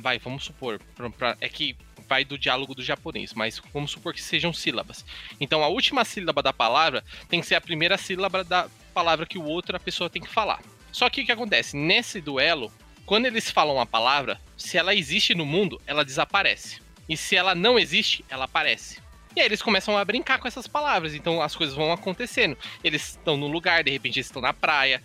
vai, 0.02 0.20
vamos 0.20 0.44
supor, 0.44 0.80
pra, 0.96 1.10
pra, 1.10 1.38
é 1.40 1.50
que 1.50 1.76
vai 2.08 2.24
do 2.24 2.38
diálogo 2.38 2.76
do 2.76 2.84
japonês, 2.84 3.34
mas 3.34 3.62
vamos 3.74 3.92
supor 3.92 4.14
que 4.14 4.22
sejam 4.22 4.54
sílabas. 4.54 5.04
Então 5.40 5.64
a 5.64 5.68
última 5.68 6.06
sílaba 6.06 6.42
da 6.42 6.54
palavra 6.54 7.04
tem 7.30 7.42
que 7.42 7.48
ser 7.48 7.56
a 7.56 7.62
primeira 7.62 7.98
sílaba 7.98 8.44
da 8.44 8.68
palavra 8.94 9.26
que 9.26 9.38
o 9.38 9.44
outro 9.44 9.76
a 9.76 9.80
pessoa 9.80 10.10
tem 10.10 10.22
que 10.22 10.30
falar. 10.30 10.62
Só 10.92 11.10
que 11.10 11.22
o 11.22 11.26
que 11.26 11.32
acontece? 11.32 11.76
Nesse 11.76 12.22
duelo, 12.22 12.72
quando 13.06 13.26
eles 13.26 13.50
falam 13.50 13.80
a 13.80 13.86
palavra, 13.86 14.40
se 14.58 14.78
ela 14.78 14.96
existe 14.96 15.36
no 15.36 15.46
mundo, 15.46 15.82
ela 15.86 16.06
desaparece. 16.06 16.82
E 17.08 17.18
se 17.18 17.36
ela 17.36 17.54
não 17.54 17.78
existe, 17.78 18.24
ela 18.30 18.46
aparece. 18.46 19.04
E 19.36 19.42
aí 19.42 19.46
eles 19.46 19.62
começam 19.62 19.98
a 19.98 20.06
brincar 20.06 20.40
com 20.40 20.48
essas 20.48 20.66
palavras, 20.66 21.14
então 21.14 21.42
as 21.42 21.56
coisas 21.56 21.76
vão 21.76 21.92
acontecendo. 21.92 22.58
Eles 22.82 23.10
estão 23.10 23.36
no 23.36 23.48
lugar, 23.48 23.84
de 23.84 23.92
repente 23.92 24.18
eles 24.18 24.28
estão 24.28 24.42
na 24.42 24.54
praia, 24.54 25.04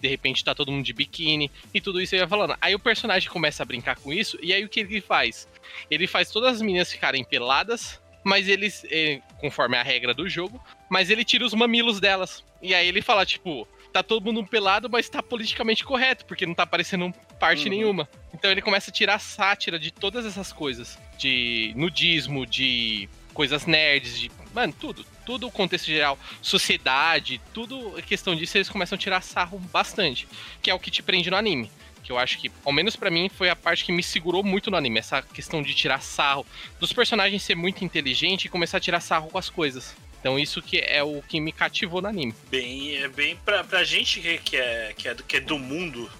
de, 0.00 0.08
repente 0.08 0.44
tá 0.44 0.54
todo 0.54 0.72
mundo 0.72 0.84
de 0.84 0.92
biquíni, 0.92 1.50
e 1.72 1.80
tudo 1.80 2.00
isso 2.00 2.14
ele 2.14 2.22
vai 2.22 2.28
falando. 2.28 2.56
Aí 2.60 2.74
o 2.74 2.78
personagem 2.78 3.28
começa 3.30 3.62
a 3.62 3.66
brincar 3.66 3.96
com 3.96 4.12
isso, 4.12 4.38
e 4.42 4.52
aí 4.52 4.64
o 4.64 4.68
que 4.68 4.80
ele 4.80 5.00
faz? 5.00 5.48
Ele 5.90 6.06
faz 6.06 6.30
todas 6.30 6.54
as 6.54 6.62
meninas 6.62 6.92
ficarem 6.92 7.24
peladas, 7.24 8.00
mas 8.24 8.48
eles, 8.48 8.84
eh, 8.90 9.20
conforme 9.40 9.76
a 9.76 9.82
regra 9.82 10.12
do 10.12 10.28
jogo, 10.28 10.62
mas 10.90 11.10
ele 11.10 11.24
tira 11.24 11.44
os 11.44 11.54
mamilos 11.54 12.00
delas. 12.00 12.44
E 12.60 12.74
aí 12.74 12.88
ele 12.88 13.00
fala, 13.00 13.24
tipo, 13.24 13.66
tá 13.92 14.02
todo 14.02 14.24
mundo 14.24 14.44
pelado, 14.46 14.88
mas 14.90 15.08
tá 15.08 15.22
politicamente 15.22 15.84
correto, 15.84 16.24
porque 16.24 16.46
não 16.46 16.54
tá 16.54 16.64
aparecendo 16.64 17.12
parte 17.38 17.64
uhum. 17.64 17.70
nenhuma. 17.70 18.08
Então 18.34 18.50
ele 18.50 18.62
começa 18.62 18.90
a 18.90 18.92
tirar 18.92 19.18
sátira 19.18 19.78
de 19.78 19.90
todas 19.90 20.26
essas 20.26 20.52
coisas. 20.52 20.98
De 21.16 21.72
nudismo, 21.76 22.46
de 22.46 23.08
coisas 23.38 23.66
nerds, 23.66 24.18
de. 24.18 24.32
Mano, 24.52 24.72
tudo. 24.72 25.06
Tudo 25.24 25.46
o 25.46 25.50
contexto 25.50 25.86
geral, 25.86 26.18
sociedade, 26.42 27.40
tudo 27.54 28.02
questão 28.02 28.34
disso, 28.34 28.56
eles 28.56 28.68
começam 28.68 28.96
a 28.96 28.98
tirar 28.98 29.20
sarro 29.20 29.60
bastante. 29.60 30.26
Que 30.60 30.72
é 30.72 30.74
o 30.74 30.78
que 30.80 30.90
te 30.90 31.04
prende 31.04 31.30
no 31.30 31.36
anime 31.36 31.70
que 32.02 32.12
eu 32.12 32.16
acho 32.16 32.38
que, 32.38 32.50
ao 32.64 32.72
menos 32.72 32.96
para 32.96 33.10
mim, 33.10 33.28
foi 33.28 33.50
a 33.50 33.56
parte 33.56 33.84
que 33.84 33.92
me 33.92 34.02
segurou 34.02 34.42
muito 34.42 34.70
no 34.70 34.78
anime. 34.78 34.98
Essa 34.98 35.20
questão 35.20 35.62
de 35.62 35.74
tirar 35.74 36.00
sarro, 36.00 36.46
dos 36.80 36.90
personagens 36.90 37.42
ser 37.42 37.54
muito 37.54 37.84
inteligente 37.84 38.46
e 38.46 38.48
começar 38.48 38.78
a 38.78 38.80
tirar 38.80 39.00
sarro 39.00 39.28
com 39.28 39.36
as 39.36 39.50
coisas. 39.50 39.94
Então 40.18 40.38
isso 40.38 40.62
que 40.62 40.78
é 40.78 41.02
o 41.02 41.20
que 41.20 41.38
me 41.38 41.52
cativou 41.52 42.00
no 42.00 42.08
anime. 42.08 42.34
Bem, 42.50 42.96
é 42.96 43.08
bem 43.08 43.36
pra, 43.36 43.62
pra 43.62 43.84
gente 43.84 44.20
que 44.20 44.56
é, 44.56 44.94
que, 44.96 45.06
é 45.06 45.14
do, 45.14 45.22
que 45.22 45.36
é 45.36 45.40
do 45.40 45.58
mundo 45.58 46.10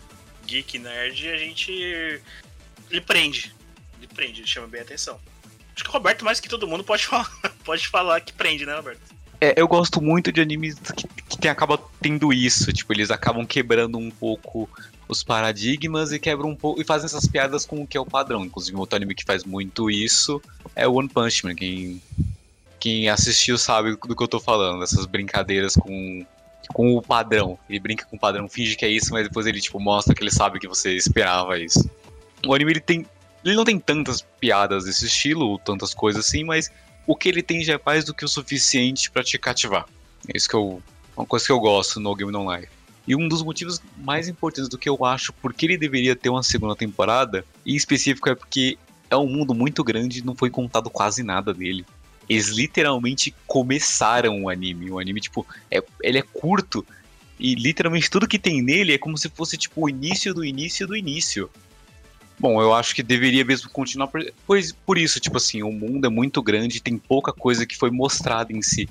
geek 0.45 0.79
nerd, 0.79 1.29
a 1.31 1.37
gente. 1.39 1.73
Ele 2.91 3.01
prende. 3.01 3.55
Ele 3.99 4.09
prende, 4.09 4.41
ele 4.41 4.47
chama 4.47 4.67
bem 4.67 4.81
a 4.81 4.85
atenção. 4.85 5.19
Acho 5.79 5.85
que 5.85 5.91
o 5.91 5.93
Roberto, 5.93 6.25
mais 6.25 6.41
que 6.41 6.49
todo 6.49 6.67
mundo, 6.67 6.83
pode 6.83 7.07
falar, 7.07 7.31
pode 7.65 7.87
falar 7.87 8.21
que 8.21 8.33
prende, 8.33 8.67
né, 8.67 8.75
Roberto? 8.75 9.01
É, 9.41 9.55
eu 9.57 9.69
gosto 9.69 10.03
muito 10.03 10.33
de 10.33 10.41
animes 10.41 10.75
que, 10.97 11.07
que 11.07 11.39
tem, 11.39 11.49
acaba 11.49 11.79
tendo 12.01 12.33
isso. 12.33 12.73
Tipo, 12.73 12.93
eles 12.93 13.13
acabam 13.13 13.47
quebrando 13.47 13.97
um 13.97 14.11
pouco 14.11 14.69
os 15.07 15.23
paradigmas 15.23 16.11
e 16.11 16.19
quebram 16.19 16.49
um 16.49 16.57
pouco 16.57 16.81
e 16.81 16.85
fazem 16.85 17.07
essas 17.07 17.29
piadas 17.29 17.65
com 17.65 17.81
o 17.81 17.87
que 17.87 17.97
é 17.97 18.01
o 18.01 18.05
padrão. 18.05 18.45
Inclusive, 18.45 18.77
outro 18.77 18.97
anime 18.97 19.15
que 19.15 19.25
faz 19.25 19.45
muito 19.45 19.89
isso 19.89 20.43
é 20.75 20.89
One 20.89 21.09
Punch 21.09 21.47
Man. 21.47 21.55
Quem, 21.55 22.03
quem 22.81 23.09
assistiu 23.09 23.57
sabe 23.57 23.93
do 23.93 24.17
que 24.17 24.23
eu 24.23 24.29
tô 24.29 24.41
falando, 24.41 24.83
essas 24.83 25.07
brincadeiras 25.07 25.75
com, 25.77 26.27
com 26.75 26.97
o 26.97 27.01
padrão. 27.01 27.57
Ele 27.71 27.79
brinca 27.79 28.05
com 28.05 28.17
o 28.17 28.21
padrão, 28.21 28.49
finge 28.49 28.75
que 28.75 28.85
é 28.85 28.91
isso, 28.91 29.13
mas 29.13 29.29
depois 29.29 29.47
ele 29.47 29.61
tipo 29.61 29.79
mostra 29.79 30.13
que 30.13 30.25
ele 30.25 30.33
sabe 30.33 30.59
que 30.59 30.67
você 30.67 30.97
esperava 30.97 31.57
isso. 31.57 31.89
O 32.45 32.53
anime 32.53 32.73
ele 32.73 32.81
tem 32.81 33.07
ele 33.45 33.55
não 33.55 33.65
tem 33.65 33.79
tantas 33.79 34.23
piadas 34.41 34.85
desse 34.85 35.07
estilo, 35.07 35.47
ou 35.47 35.59
tantas 35.59 35.95
coisas 35.95 36.27
assim, 36.27 36.45
mas 36.45 36.71
o 37.07 37.17
que 37.17 37.29
ele 37.29 37.43
tem 37.43 37.63
já 37.63 37.75
é 37.75 37.81
mais 37.85 38.05
do 38.05 38.15
que 38.15 38.25
o 38.25 38.29
suficiente 38.29 39.11
para 39.11 39.25
te 39.25 39.39
cativar. 39.39 39.87
É 40.29 40.37
isso 40.37 40.49
que 40.49 40.55
eu 40.55 40.83
uma 41.19 41.27
coisa 41.27 41.45
que 41.45 41.53
eu 41.53 41.59
gosto 41.59 41.99
no 41.99 42.15
Game 42.15 42.31
No 42.31 42.55
Life. 42.55 42.69
E 43.07 43.17
um 43.17 43.27
dos 43.27 43.43
motivos 43.43 43.83
mais 43.97 44.29
importantes 44.29 44.69
do 44.69 44.79
que 44.79 44.89
eu 44.89 45.05
acho 45.05 45.33
porque 45.33 45.67
ele 45.67 45.77
deveria 45.77 46.15
ter 46.15 46.29
uma 46.29 46.43
segunda 46.43 46.77
temporada, 46.77 47.45
em 47.67 47.75
específico, 47.75 48.29
é 48.29 48.35
porque 48.35 48.79
é 49.11 49.17
um 49.17 49.27
mundo 49.27 49.53
muito 49.53 49.83
grande 49.83 50.21
e 50.21 50.25
não 50.25 50.37
foi 50.37 50.49
contado 50.49 50.89
quase 50.89 51.23
nada 51.23 51.53
dele. 51.53 51.85
Eles 52.29 52.49
literalmente 52.49 53.35
começaram 53.47 54.45
o 54.45 54.49
anime. 54.49 54.91
O 54.91 54.99
anime, 54.99 55.21
tipo, 55.21 55.45
é, 55.71 55.83
ele 56.03 56.19
é 56.19 56.23
curto 56.23 56.87
e 57.41 57.55
literalmente 57.55 58.11
tudo 58.11 58.29
que 58.29 58.39
tem 58.39 58.63
nele 58.63 58.93
é 58.93 58.99
como 58.99 59.17
se 59.19 59.29
fosse, 59.29 59.57
tipo, 59.57 59.87
o 59.87 59.89
início 59.89 60.33
do 60.33 60.45
início 60.45 60.87
do 60.87 60.95
início. 60.95 61.51
Bom, 62.39 62.63
eu 62.63 62.73
acho 62.73 62.95
que 62.95 63.03
deveria 63.03 63.45
mesmo 63.45 63.69
continuar, 63.71 64.07
por, 64.07 64.25
pois 64.47 64.71
por 64.71 64.97
isso, 64.97 65.19
tipo 65.19 65.37
assim, 65.37 65.63
o 65.63 65.73
mundo 65.73 66.07
é 66.07 66.11
muito 66.11 66.41
grande, 66.41 66.81
tem 66.81 66.97
pouca 66.97 67.33
coisa 67.33 67.67
que 67.67 67.77
foi 67.77 67.91
mostrada 67.91 68.53
em 68.53 68.63
si 68.63 68.89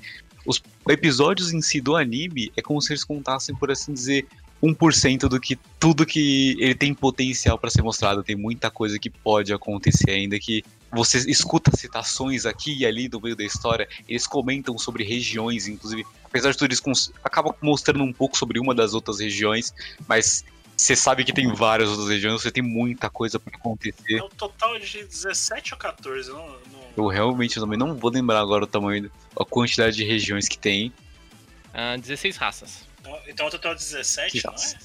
os 0.48 0.62
episódios 0.88 1.52
em 1.52 1.60
si 1.60 1.78
do 1.78 1.94
anime 1.94 2.50
é 2.56 2.62
como 2.62 2.80
se 2.80 2.92
eles 2.92 3.04
contassem, 3.04 3.54
por 3.54 3.70
assim 3.70 3.92
dizer, 3.92 4.26
1% 4.62 5.28
do 5.28 5.38
que 5.38 5.56
tudo 5.78 6.06
que 6.06 6.56
ele 6.58 6.74
tem 6.74 6.94
potencial 6.94 7.58
para 7.58 7.68
ser 7.68 7.82
mostrado. 7.82 8.24
Tem 8.24 8.34
muita 8.34 8.70
coisa 8.70 8.98
que 8.98 9.10
pode 9.10 9.52
acontecer 9.52 10.10
ainda 10.10 10.38
que 10.38 10.64
você 10.90 11.18
escuta 11.30 11.76
citações 11.76 12.46
aqui 12.46 12.78
e 12.78 12.86
ali 12.86 13.08
do 13.08 13.20
meio 13.20 13.36
da 13.36 13.44
história. 13.44 13.86
Eles 14.08 14.26
comentam 14.26 14.78
sobre 14.78 15.04
regiões, 15.04 15.68
inclusive, 15.68 16.06
apesar 16.24 16.50
de 16.50 16.56
tudo 16.56 16.72
eles 16.72 17.12
acabam 17.22 17.54
mostrando 17.60 18.02
um 18.02 18.12
pouco 18.12 18.36
sobre 18.36 18.58
uma 18.58 18.74
das 18.74 18.94
outras 18.94 19.20
regiões, 19.20 19.74
mas 20.08 20.44
você 20.78 20.94
sabe 20.94 21.24
que 21.24 21.32
tem 21.32 21.52
várias 21.52 21.90
outras 21.90 22.08
regiões, 22.08 22.40
você 22.40 22.52
tem 22.52 22.62
muita 22.62 23.10
coisa 23.10 23.38
para 23.38 23.56
acontecer. 23.56 24.18
É 24.18 24.22
um 24.22 24.28
total 24.28 24.78
de 24.78 25.04
17 25.04 25.74
ou 25.74 25.78
14, 25.78 26.30
não, 26.30 26.46
não... 26.46 26.58
Eu 26.96 27.06
realmente 27.08 27.58
também 27.58 27.76
não 27.76 27.96
vou 27.96 28.10
lembrar 28.10 28.40
agora 28.40 28.62
o 28.62 28.66
tamanho, 28.66 29.10
a 29.38 29.44
quantidade 29.44 29.96
de 29.96 30.04
regiões 30.04 30.48
que 30.48 30.56
tem. 30.56 30.88
Uh, 30.88 31.94
ah, 31.94 31.96
16 31.96 32.36
raças. 32.36 32.86
Então, 33.00 33.20
então 33.26 33.46
o 33.48 33.50
total 33.50 33.72
é 33.72 33.74
17, 33.74 34.42
não 34.46 34.54
é? 34.54 34.78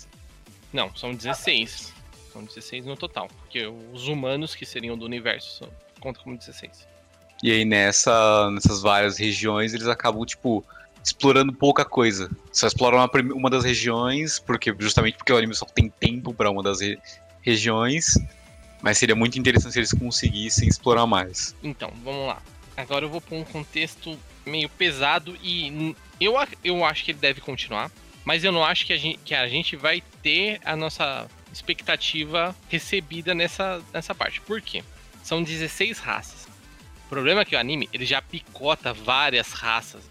Não, 0.74 0.96
são 0.96 1.14
16. 1.14 1.94
Ah, 1.96 2.02
tá. 2.12 2.34
São 2.34 2.44
16 2.44 2.86
no 2.86 2.98
total. 2.98 3.28
Porque 3.28 3.66
os 3.66 4.08
humanos, 4.08 4.56
que 4.56 4.66
seriam 4.66 4.98
do 4.98 5.06
universo, 5.06 5.60
são, 5.60 5.70
contam 6.00 6.24
como 6.24 6.38
16. 6.38 6.88
E 7.44 7.52
aí 7.52 7.66
nessa, 7.66 8.50
nessas 8.50 8.82
várias 8.82 9.18
regiões, 9.18 9.74
eles 9.74 9.88
acabam, 9.88 10.26
tipo, 10.26 10.66
explorando 11.04 11.52
pouca 11.52 11.84
coisa. 11.84 12.30
Só 12.52 12.68
exploram 12.68 12.98
uma, 12.98 13.10
uma 13.34 13.50
das 13.50 13.64
regiões, 13.64 14.40
porque 14.40 14.74
justamente 14.80 15.18
porque 15.18 15.34
o 15.34 15.38
anime 15.38 15.54
só 15.54 15.66
tem 15.66 15.90
tempo 15.90 16.34
para 16.34 16.50
uma 16.50 16.64
das 16.64 16.82
re 16.82 16.98
regiões. 17.42 18.18
Mas 18.82 18.98
seria 18.98 19.16
muito 19.16 19.38
interessante 19.38 19.74
se 19.74 19.80
eles 19.80 19.94
conseguissem 19.94 20.68
explorar 20.68 21.06
mais. 21.06 21.56
Então, 21.64 21.92
vamos 22.04 22.28
lá. 22.28 22.42
Agora 22.76 23.06
eu 23.06 23.10
vou 23.10 23.22
pôr 23.22 23.36
um 23.36 23.44
contexto 23.44 24.18
meio 24.46 24.68
pesado 24.68 25.38
e 25.42 25.96
eu, 26.20 26.34
eu 26.64 26.84
acho 26.84 27.04
que 27.04 27.12
ele 27.12 27.20
deve 27.20 27.40
continuar. 27.40 27.92
Mas 28.26 28.44
eu 28.44 28.52
não 28.52 28.64
acho 28.64 28.86
que 28.86 28.94
a 28.94 28.98
gente, 28.98 29.20
que 29.24 29.36
a 29.36 29.48
gente 29.48 29.76
vai 29.76 30.02
ter 30.22 30.60
a 30.64 30.76
nossa 30.76 31.28
expectativa 31.52 32.56
recebida 32.70 33.34
nessa, 33.34 33.82
nessa 33.94 34.16
parte. 34.16 34.42
Por 34.42 34.62
quê? 34.62 34.84
São 35.24 35.44
16 35.44 36.00
raças. 36.00 36.48
O 37.06 37.10
problema 37.10 37.42
é 37.42 37.46
que 37.46 37.56
o 37.56 37.60
anime 37.60 37.88
ele 37.94 38.06
já 38.06 38.22
picota 38.22 38.94
várias 38.94 39.52
raças. 39.52 40.04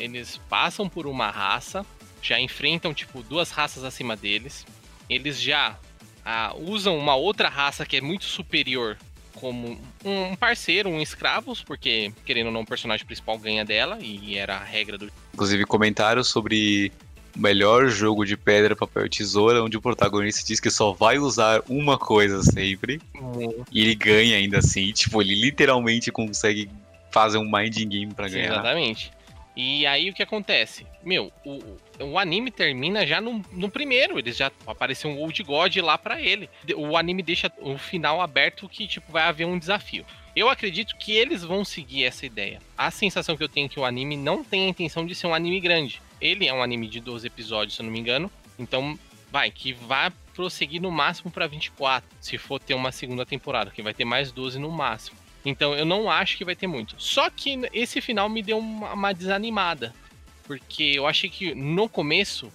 Eles 0.00 0.40
passam 0.48 0.88
por 0.88 1.06
uma 1.06 1.30
raça, 1.30 1.84
já 2.22 2.40
enfrentam 2.40 2.92
tipo 2.92 3.22
duas 3.22 3.50
raças 3.50 3.84
acima 3.84 4.16
deles. 4.16 4.66
Eles 5.08 5.40
já 5.40 5.76
ah, 6.24 6.54
usam 6.56 6.96
uma 6.96 7.14
outra 7.14 7.48
raça 7.48 7.84
que 7.86 7.96
é 7.96 8.00
muito 8.00 8.24
superior 8.24 8.96
como 9.34 9.80
um 10.04 10.36
parceiro, 10.36 10.88
um 10.88 11.00
escravo, 11.00 11.54
porque, 11.64 12.12
querendo 12.24 12.48
ou 12.48 12.52
não, 12.52 12.60
o 12.60 12.66
personagem 12.66 13.06
principal 13.06 13.38
ganha 13.38 13.64
dela, 13.64 13.98
e 14.00 14.36
era 14.36 14.56
a 14.56 14.64
regra 14.64 14.98
do. 14.98 15.10
Inclusive, 15.32 15.64
comentários 15.64 16.28
sobre 16.28 16.92
o 17.34 17.40
melhor 17.40 17.88
jogo 17.88 18.24
de 18.24 18.36
pedra, 18.36 18.76
papel 18.76 19.06
e 19.06 19.08
tesoura, 19.08 19.62
onde 19.62 19.76
o 19.76 19.80
protagonista 19.80 20.46
diz 20.46 20.60
que 20.60 20.70
só 20.70 20.92
vai 20.92 21.18
usar 21.18 21.62
uma 21.68 21.96
coisa 21.96 22.42
sempre. 22.42 23.00
E 23.72 23.80
ele 23.80 23.94
ganha 23.94 24.36
ainda 24.36 24.58
assim. 24.58 24.92
Tipo, 24.92 25.22
ele 25.22 25.34
literalmente 25.34 26.12
consegue 26.12 26.68
fazer 27.10 27.38
um 27.38 27.50
minding 27.50 27.88
game 27.88 28.14
pra 28.14 28.28
ganhar. 28.28 28.52
exatamente. 28.52 29.10
E 29.62 29.86
aí 29.86 30.08
o 30.08 30.14
que 30.14 30.22
acontece? 30.22 30.86
Meu, 31.04 31.30
o, 31.44 31.76
o 32.02 32.18
anime 32.18 32.50
termina 32.50 33.06
já 33.06 33.20
no, 33.20 33.44
no 33.52 33.68
primeiro. 33.68 34.18
Eles 34.18 34.34
já 34.34 34.50
apareceu 34.66 35.10
um 35.10 35.18
Old 35.18 35.42
God 35.42 35.76
lá 35.76 35.98
pra 35.98 36.18
ele. 36.18 36.48
O 36.74 36.96
anime 36.96 37.22
deixa 37.22 37.52
o 37.58 37.76
final 37.76 38.22
aberto 38.22 38.66
que, 38.66 38.88
tipo, 38.88 39.12
vai 39.12 39.24
haver 39.24 39.44
um 39.44 39.58
desafio. 39.58 40.06
Eu 40.34 40.48
acredito 40.48 40.96
que 40.96 41.12
eles 41.12 41.44
vão 41.44 41.62
seguir 41.62 42.04
essa 42.04 42.24
ideia. 42.24 42.58
A 42.76 42.90
sensação 42.90 43.36
que 43.36 43.42
eu 43.42 43.50
tenho 43.50 43.66
é 43.66 43.68
que 43.68 43.78
o 43.78 43.84
anime 43.84 44.16
não 44.16 44.42
tem 44.42 44.64
a 44.64 44.68
intenção 44.68 45.04
de 45.04 45.14
ser 45.14 45.26
um 45.26 45.34
anime 45.34 45.60
grande. 45.60 46.00
Ele 46.18 46.48
é 46.48 46.54
um 46.54 46.62
anime 46.62 46.88
de 46.88 46.98
12 46.98 47.26
episódios, 47.26 47.76
se 47.76 47.82
eu 47.82 47.84
não 47.84 47.92
me 47.92 48.00
engano. 48.00 48.30
Então, 48.58 48.98
vai, 49.30 49.50
que 49.50 49.74
vai 49.74 50.10
prosseguir 50.34 50.80
no 50.80 50.90
máximo 50.90 51.30
pra 51.30 51.46
24. 51.46 52.08
Se 52.18 52.38
for 52.38 52.58
ter 52.58 52.72
uma 52.72 52.92
segunda 52.92 53.26
temporada, 53.26 53.70
que 53.70 53.82
vai 53.82 53.92
ter 53.92 54.06
mais 54.06 54.32
12 54.32 54.58
no 54.58 54.70
máximo. 54.70 55.19
Então 55.44 55.74
eu 55.74 55.84
não 55.84 56.10
acho 56.10 56.36
que 56.36 56.44
vai 56.44 56.54
ter 56.54 56.66
muito. 56.66 56.94
Só 56.98 57.30
que 57.30 57.58
esse 57.72 58.00
final 58.00 58.28
me 58.28 58.42
deu 58.42 58.58
uma, 58.58 58.92
uma 58.92 59.12
desanimada. 59.12 59.94
Porque 60.44 60.82
eu 60.82 61.06
achei 61.06 61.30
que 61.30 61.54
no 61.54 61.88
começo 61.88 62.52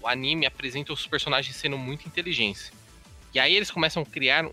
o 0.00 0.08
anime 0.08 0.46
apresenta 0.46 0.92
os 0.92 1.06
personagens 1.06 1.56
sendo 1.56 1.78
muito 1.78 2.06
inteligentes. 2.06 2.72
E 3.34 3.38
aí 3.38 3.54
eles 3.54 3.70
começam 3.70 4.02
a 4.02 4.06
criar 4.06 4.48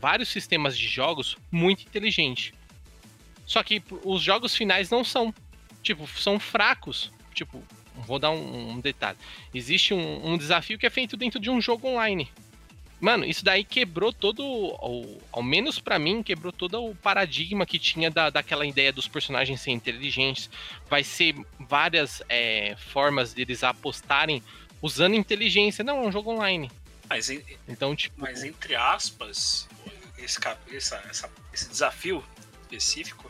vários 0.00 0.28
sistemas 0.28 0.76
de 0.76 0.88
jogos 0.88 1.36
muito 1.50 1.82
inteligentes. 1.82 2.52
Só 3.44 3.62
que 3.62 3.82
os 4.04 4.22
jogos 4.22 4.56
finais 4.56 4.90
não 4.90 5.04
são. 5.04 5.34
Tipo, 5.82 6.06
são 6.06 6.40
fracos. 6.40 7.12
Tipo, 7.34 7.62
vou 7.94 8.18
dar 8.18 8.30
um, 8.30 8.70
um 8.70 8.80
detalhe. 8.80 9.18
Existe 9.52 9.92
um, 9.92 10.32
um 10.32 10.38
desafio 10.38 10.78
que 10.78 10.86
é 10.86 10.90
feito 10.90 11.16
dentro 11.16 11.38
de 11.38 11.50
um 11.50 11.60
jogo 11.60 11.88
online. 11.88 12.30
Mano, 13.02 13.24
isso 13.24 13.44
daí 13.44 13.64
quebrou 13.64 14.12
todo. 14.12 14.44
o- 14.46 15.20
Ao 15.32 15.42
menos 15.42 15.80
pra 15.80 15.98
mim, 15.98 16.22
quebrou 16.22 16.52
todo 16.52 16.84
o 16.86 16.94
paradigma 16.94 17.66
que 17.66 17.76
tinha 17.76 18.08
da, 18.08 18.30
daquela 18.30 18.64
ideia 18.64 18.92
dos 18.92 19.08
personagens 19.08 19.60
serem 19.60 19.74
inteligentes. 19.76 20.48
Vai 20.88 21.02
ser 21.02 21.34
várias 21.58 22.22
é, 22.28 22.76
formas 22.76 23.34
deles 23.34 23.64
apostarem 23.64 24.40
usando 24.80 25.16
inteligência. 25.16 25.82
Não, 25.82 26.04
é 26.04 26.06
um 26.06 26.12
jogo 26.12 26.30
online. 26.30 26.70
Mas, 27.08 27.28
en- 27.28 27.42
Então, 27.68 27.96
tipo. 27.96 28.14
mas 28.20 28.44
entre 28.44 28.76
aspas, 28.76 29.68
esse, 30.16 30.38
essa- 30.72 31.02
essa- 31.10 31.30
esse 31.52 31.68
desafio 31.68 32.24
específico, 32.70 33.28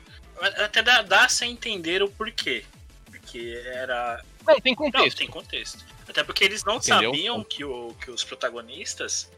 até 0.63 0.83
dá, 0.83 1.01
dá-se 1.01 1.45
a 1.45 1.47
entender 1.47 2.03
o 2.03 2.11
porquê. 2.11 2.63
Porque 3.07 3.59
era. 3.65 4.23
Não, 4.47 4.61
tem 4.61 4.73
Não, 4.73 4.77
contexto. 4.77 5.17
tem 5.17 5.29
contexto. 5.29 5.83
Até 6.07 6.23
porque 6.23 6.45
eles 6.45 6.63
não 6.63 6.77
Entendeu? 6.77 7.11
sabiam 7.11 7.43
que, 7.43 7.65
o, 7.65 7.95
que 7.95 8.11
os 8.11 8.23
protagonistas 8.23 9.31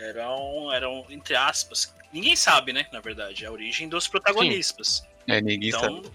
eram, 0.00 0.72
eram, 0.72 1.04
entre 1.10 1.34
aspas. 1.34 1.94
Ninguém 2.12 2.36
sabe, 2.36 2.72
né? 2.72 2.86
Na 2.92 3.00
verdade, 3.00 3.44
a 3.44 3.50
origem 3.52 3.88
dos 3.88 4.06
protagonistas. 4.08 5.02
É, 5.26 5.40
ninguém 5.40 5.68
Então, 5.70 5.80
sabe. 5.80 6.10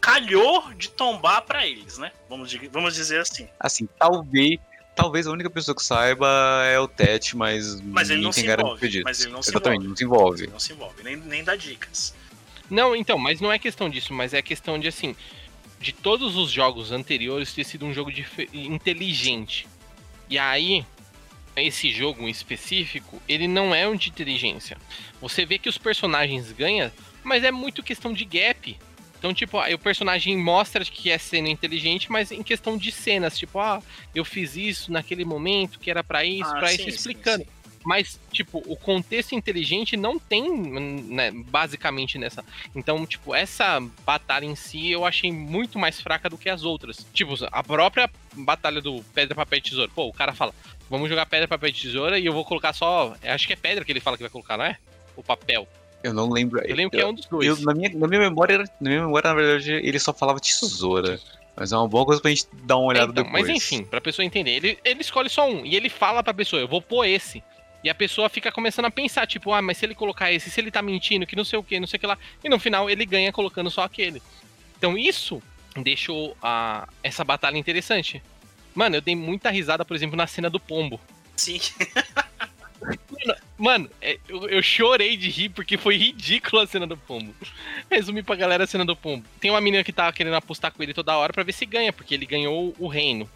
calhou 0.00 0.72
de 0.74 0.90
tombar 0.90 1.42
pra 1.42 1.66
eles, 1.66 1.98
né? 1.98 2.12
Vamos, 2.28 2.52
vamos 2.70 2.94
dizer 2.94 3.20
assim. 3.20 3.48
Assim, 3.58 3.88
talvez. 3.98 4.58
Talvez 4.94 5.26
a 5.26 5.30
única 5.30 5.50
pessoa 5.50 5.74
que 5.76 5.82
saiba 5.82 6.26
é 6.64 6.80
o 6.80 6.88
Tet, 6.88 7.36
mas, 7.36 7.78
Mas 7.82 8.08
ele 8.08 8.22
não 8.22 8.32
se 8.32 8.46
envolve. 8.46 8.88
disso. 8.88 9.04
Mas 9.04 9.20
ele 9.20 9.30
não 9.32 9.42
se 9.42 9.50
Exatamente, 9.50 9.82
envolve. 9.82 9.88
não 9.90 9.96
se 9.96 10.04
envolve. 10.04 10.42
Ele 10.44 10.52
não 10.52 10.58
se 10.60 10.72
envolve, 10.72 11.02
nem, 11.02 11.16
nem 11.16 11.44
dá 11.44 11.54
dicas. 11.54 12.14
Não, 12.70 12.96
então, 12.96 13.18
mas 13.18 13.38
não 13.38 13.52
é 13.52 13.58
questão 13.58 13.90
disso, 13.90 14.14
mas 14.14 14.32
é 14.32 14.40
questão 14.40 14.78
de 14.78 14.88
assim. 14.88 15.14
De 15.78 15.92
todos 15.92 16.34
os 16.36 16.50
jogos 16.50 16.92
anteriores 16.92 17.52
ter 17.52 17.64
sido 17.64 17.84
um 17.84 17.92
jogo 17.92 18.10
inteligente. 18.54 19.68
E 20.30 20.38
aí, 20.38 20.84
esse 21.62 21.90
jogo 21.90 22.22
em 22.26 22.30
específico, 22.30 23.20
ele 23.28 23.48
não 23.48 23.74
é 23.74 23.88
um 23.88 23.96
de 23.96 24.08
inteligência. 24.10 24.76
Você 25.20 25.44
vê 25.44 25.58
que 25.58 25.68
os 25.68 25.78
personagens 25.78 26.52
ganham, 26.52 26.90
mas 27.24 27.42
é 27.44 27.50
muito 27.50 27.82
questão 27.82 28.12
de 28.12 28.24
gap. 28.24 28.76
Então, 29.18 29.32
tipo, 29.32 29.58
aí 29.58 29.72
o 29.74 29.78
personagem 29.78 30.36
mostra 30.36 30.84
que 30.84 31.10
é 31.10 31.16
sendo 31.18 31.48
inteligente, 31.48 32.12
mas 32.12 32.30
em 32.30 32.42
questão 32.42 32.76
de 32.76 32.92
cenas, 32.92 33.38
tipo, 33.38 33.58
ah, 33.58 33.82
eu 34.14 34.24
fiz 34.24 34.56
isso 34.56 34.92
naquele 34.92 35.24
momento, 35.24 35.78
que 35.80 35.90
era 35.90 36.04
pra 36.04 36.24
isso, 36.24 36.50
Ah, 36.50 36.58
pra 36.58 36.68
sim, 36.68 36.74
isso, 36.74 36.84
sim, 36.84 36.88
explicando. 36.90 37.44
sim. 37.44 37.50
Mas, 37.82 38.18
tipo, 38.32 38.62
o 38.66 38.76
contexto 38.76 39.32
inteligente 39.36 39.96
não 39.96 40.18
tem, 40.18 40.50
né, 41.08 41.30
basicamente 41.30 42.18
nessa. 42.18 42.44
Então, 42.74 43.06
tipo, 43.06 43.32
essa 43.32 43.80
batalha 44.04 44.44
em 44.44 44.56
si 44.56 44.90
eu 44.90 45.04
achei 45.04 45.30
muito 45.30 45.78
mais 45.78 46.00
fraca 46.00 46.28
do 46.28 46.36
que 46.36 46.50
as 46.50 46.64
outras. 46.64 47.06
Tipo, 47.14 47.34
a 47.50 47.62
própria 47.62 48.10
batalha 48.32 48.82
do 48.82 49.04
pedra, 49.14 49.36
papel 49.36 49.60
e 49.60 49.62
tesoura. 49.62 49.88
Pô, 49.94 50.06
o 50.08 50.12
cara 50.12 50.34
fala, 50.34 50.52
vamos 50.90 51.08
jogar 51.08 51.26
pedra, 51.26 51.48
papel 51.48 51.68
e 51.70 51.72
tesoura 51.72 52.18
e 52.18 52.26
eu 52.26 52.32
vou 52.32 52.44
colocar 52.44 52.72
só. 52.72 53.14
Acho 53.22 53.46
que 53.46 53.52
é 53.52 53.56
pedra 53.56 53.84
que 53.84 53.92
ele 53.92 54.00
fala 54.00 54.16
que 54.16 54.22
vai 54.22 54.30
colocar, 54.30 54.56
não 54.56 54.64
é? 54.64 54.76
O 55.16 55.22
papel. 55.22 55.66
Eu 56.02 56.12
não 56.12 56.28
lembro. 56.30 56.60
Eu 56.64 56.76
lembro 56.76 56.96
que 56.96 57.02
é 57.02 57.06
um 57.06 57.14
dos 57.14 57.26
dois. 57.26 57.46
eu- 57.46 57.56
na, 57.64 57.74
minha, 57.74 57.90
na 57.94 58.06
minha 58.06 58.20
memória, 58.20 58.58
na 58.58 58.64
minha 58.90 59.02
memória, 59.02 59.28
na 59.30 59.34
verdade, 59.34 59.72
ele 59.72 59.98
só 59.98 60.12
falava 60.12 60.38
tesoura. 60.38 61.18
Mas 61.56 61.72
é 61.72 61.76
uma 61.76 61.88
boa 61.88 62.04
coisa 62.04 62.20
pra 62.20 62.30
gente 62.30 62.46
dar 62.64 62.76
uma 62.76 62.86
olhada 62.88 63.10
Então, 63.10 63.24
depois. 63.24 63.46
mas 63.48 63.56
enfim, 63.56 63.82
pra 63.82 64.00
pessoa 64.00 64.24
entender, 64.24 64.50
ele, 64.50 64.78
ele 64.84 65.00
escolhe 65.00 65.30
só 65.30 65.48
um 65.50 65.64
e 65.64 65.74
ele 65.74 65.88
fala 65.88 66.22
pra 66.22 66.34
pessoa, 66.34 66.60
eu 66.60 66.68
vou 66.68 66.82
pôr 66.82 67.06
esse. 67.06 67.42
E 67.82 67.88
a 67.88 67.94
pessoa 67.94 68.28
fica 68.28 68.52
começando 68.52 68.84
a 68.84 68.90
pensar, 68.90 69.26
tipo, 69.26 69.52
ah, 69.52 69.62
mas 69.62 69.78
se 69.78 69.86
ele 69.86 69.94
colocar 69.94 70.30
esse, 70.32 70.50
se 70.50 70.60
ele 70.60 70.70
tá 70.70 70.82
mentindo, 70.82 71.26
que 71.26 71.34
não 71.36 71.44
sei 71.44 71.58
o 71.58 71.62
que, 71.62 71.80
não 71.80 71.86
sei 71.86 71.96
o 71.96 72.00
que 72.00 72.06
lá. 72.06 72.18
E 72.44 72.48
no 72.48 72.58
final 72.58 72.90
ele 72.90 73.06
ganha 73.06 73.32
colocando 73.32 73.70
só 73.70 73.82
aquele. 73.82 74.20
Então 74.76 74.98
isso 74.98 75.42
deixou 75.82 76.36
a, 76.42 76.86
essa 77.02 77.24
batalha 77.24 77.56
interessante. 77.56 78.22
Mano, 78.76 78.96
eu 78.96 79.00
dei 79.00 79.16
muita 79.16 79.50
risada, 79.50 79.86
por 79.86 79.96
exemplo, 79.96 80.16
na 80.16 80.26
cena 80.26 80.50
do 80.50 80.60
pombo. 80.60 81.00
Sim. 81.34 81.58
Mano, 83.56 83.90
é, 84.02 84.18
eu, 84.28 84.48
eu 84.50 84.62
chorei 84.62 85.16
de 85.16 85.30
rir 85.30 85.48
porque 85.48 85.78
foi 85.78 85.96
ridículo 85.96 86.60
a 86.60 86.66
cena 86.66 86.86
do 86.86 86.96
pombo. 86.96 87.34
Resumir 87.90 88.22
pra 88.22 88.36
galera 88.36 88.64
a 88.64 88.66
cena 88.66 88.84
do 88.84 88.94
pombo. 88.94 89.26
Tem 89.40 89.50
uma 89.50 89.62
menina 89.62 89.82
que 89.82 89.94
tá 89.94 90.12
querendo 90.12 90.36
apostar 90.36 90.70
com 90.70 90.82
ele 90.82 90.92
toda 90.92 91.16
hora 91.16 91.32
pra 91.32 91.42
ver 91.42 91.52
se 91.52 91.64
ganha, 91.64 91.90
porque 91.90 92.14
ele 92.14 92.26
ganhou 92.26 92.76
o 92.78 92.86
reino 92.86 93.28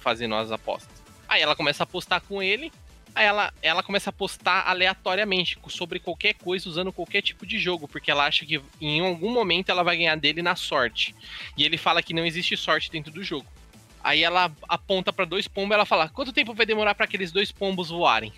fazendo 0.00 0.34
as 0.34 0.50
apostas. 0.50 1.02
Aí 1.28 1.40
ela 1.40 1.54
começa 1.54 1.84
a 1.84 1.84
apostar 1.84 2.20
com 2.20 2.42
ele, 2.42 2.72
aí 3.14 3.26
ela, 3.26 3.54
ela 3.62 3.82
começa 3.82 4.10
a 4.10 4.12
apostar 4.12 4.68
aleatoriamente 4.68 5.56
sobre 5.68 6.00
qualquer 6.00 6.34
coisa, 6.34 6.68
usando 6.68 6.92
qualquer 6.92 7.22
tipo 7.22 7.46
de 7.46 7.60
jogo, 7.60 7.86
porque 7.86 8.10
ela 8.10 8.26
acha 8.26 8.44
que 8.44 8.60
em 8.80 9.00
algum 9.00 9.32
momento 9.32 9.70
ela 9.70 9.84
vai 9.84 9.96
ganhar 9.96 10.16
dele 10.16 10.42
na 10.42 10.56
sorte. 10.56 11.14
E 11.56 11.64
ele 11.64 11.78
fala 11.78 12.02
que 12.02 12.12
não 12.12 12.26
existe 12.26 12.56
sorte 12.56 12.90
dentro 12.90 13.12
do 13.12 13.22
jogo. 13.22 13.46
Aí 14.04 14.22
ela 14.22 14.52
aponta 14.68 15.10
pra 15.12 15.24
dois 15.24 15.48
pombos 15.48 15.70
e 15.70 15.74
ela 15.74 15.86
fala: 15.86 16.08
quanto 16.10 16.30
tempo 16.32 16.52
vai 16.52 16.66
demorar 16.66 16.94
pra 16.94 17.06
aqueles 17.06 17.32
dois 17.32 17.50
pombos 17.50 17.88
voarem? 17.88 18.32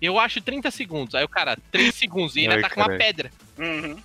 Eu 0.00 0.18
acho 0.18 0.40
30 0.40 0.70
segundos. 0.70 1.14
Aí 1.14 1.22
o 1.22 1.28
cara, 1.28 1.58
3 1.70 1.92
segundos. 1.94 2.34
E 2.36 2.40
ele 2.40 2.54
Ai, 2.54 2.58
ataca 2.60 2.80
uma 2.80 2.96
pedra. 2.98 3.30
Uhum. 3.58 3.96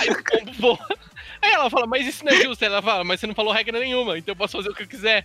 Aí 0.00 0.10
o 0.10 0.24
pombo 0.24 0.52
voa. 0.52 0.88
Aí 1.40 1.50
ela 1.52 1.68
fala, 1.70 1.86
mas 1.86 2.06
isso 2.06 2.24
não 2.24 2.32
é 2.32 2.42
justo. 2.42 2.62
Aí 2.64 2.70
ela 2.70 2.82
fala, 2.82 3.02
mas 3.04 3.18
você 3.20 3.26
não 3.26 3.34
falou 3.34 3.52
regra 3.52 3.78
nenhuma, 3.80 4.16
então 4.18 4.32
eu 4.32 4.36
posso 4.36 4.56
fazer 4.56 4.68
o 4.68 4.74
que 4.74 4.82
eu 4.82 4.86
quiser. 4.88 5.22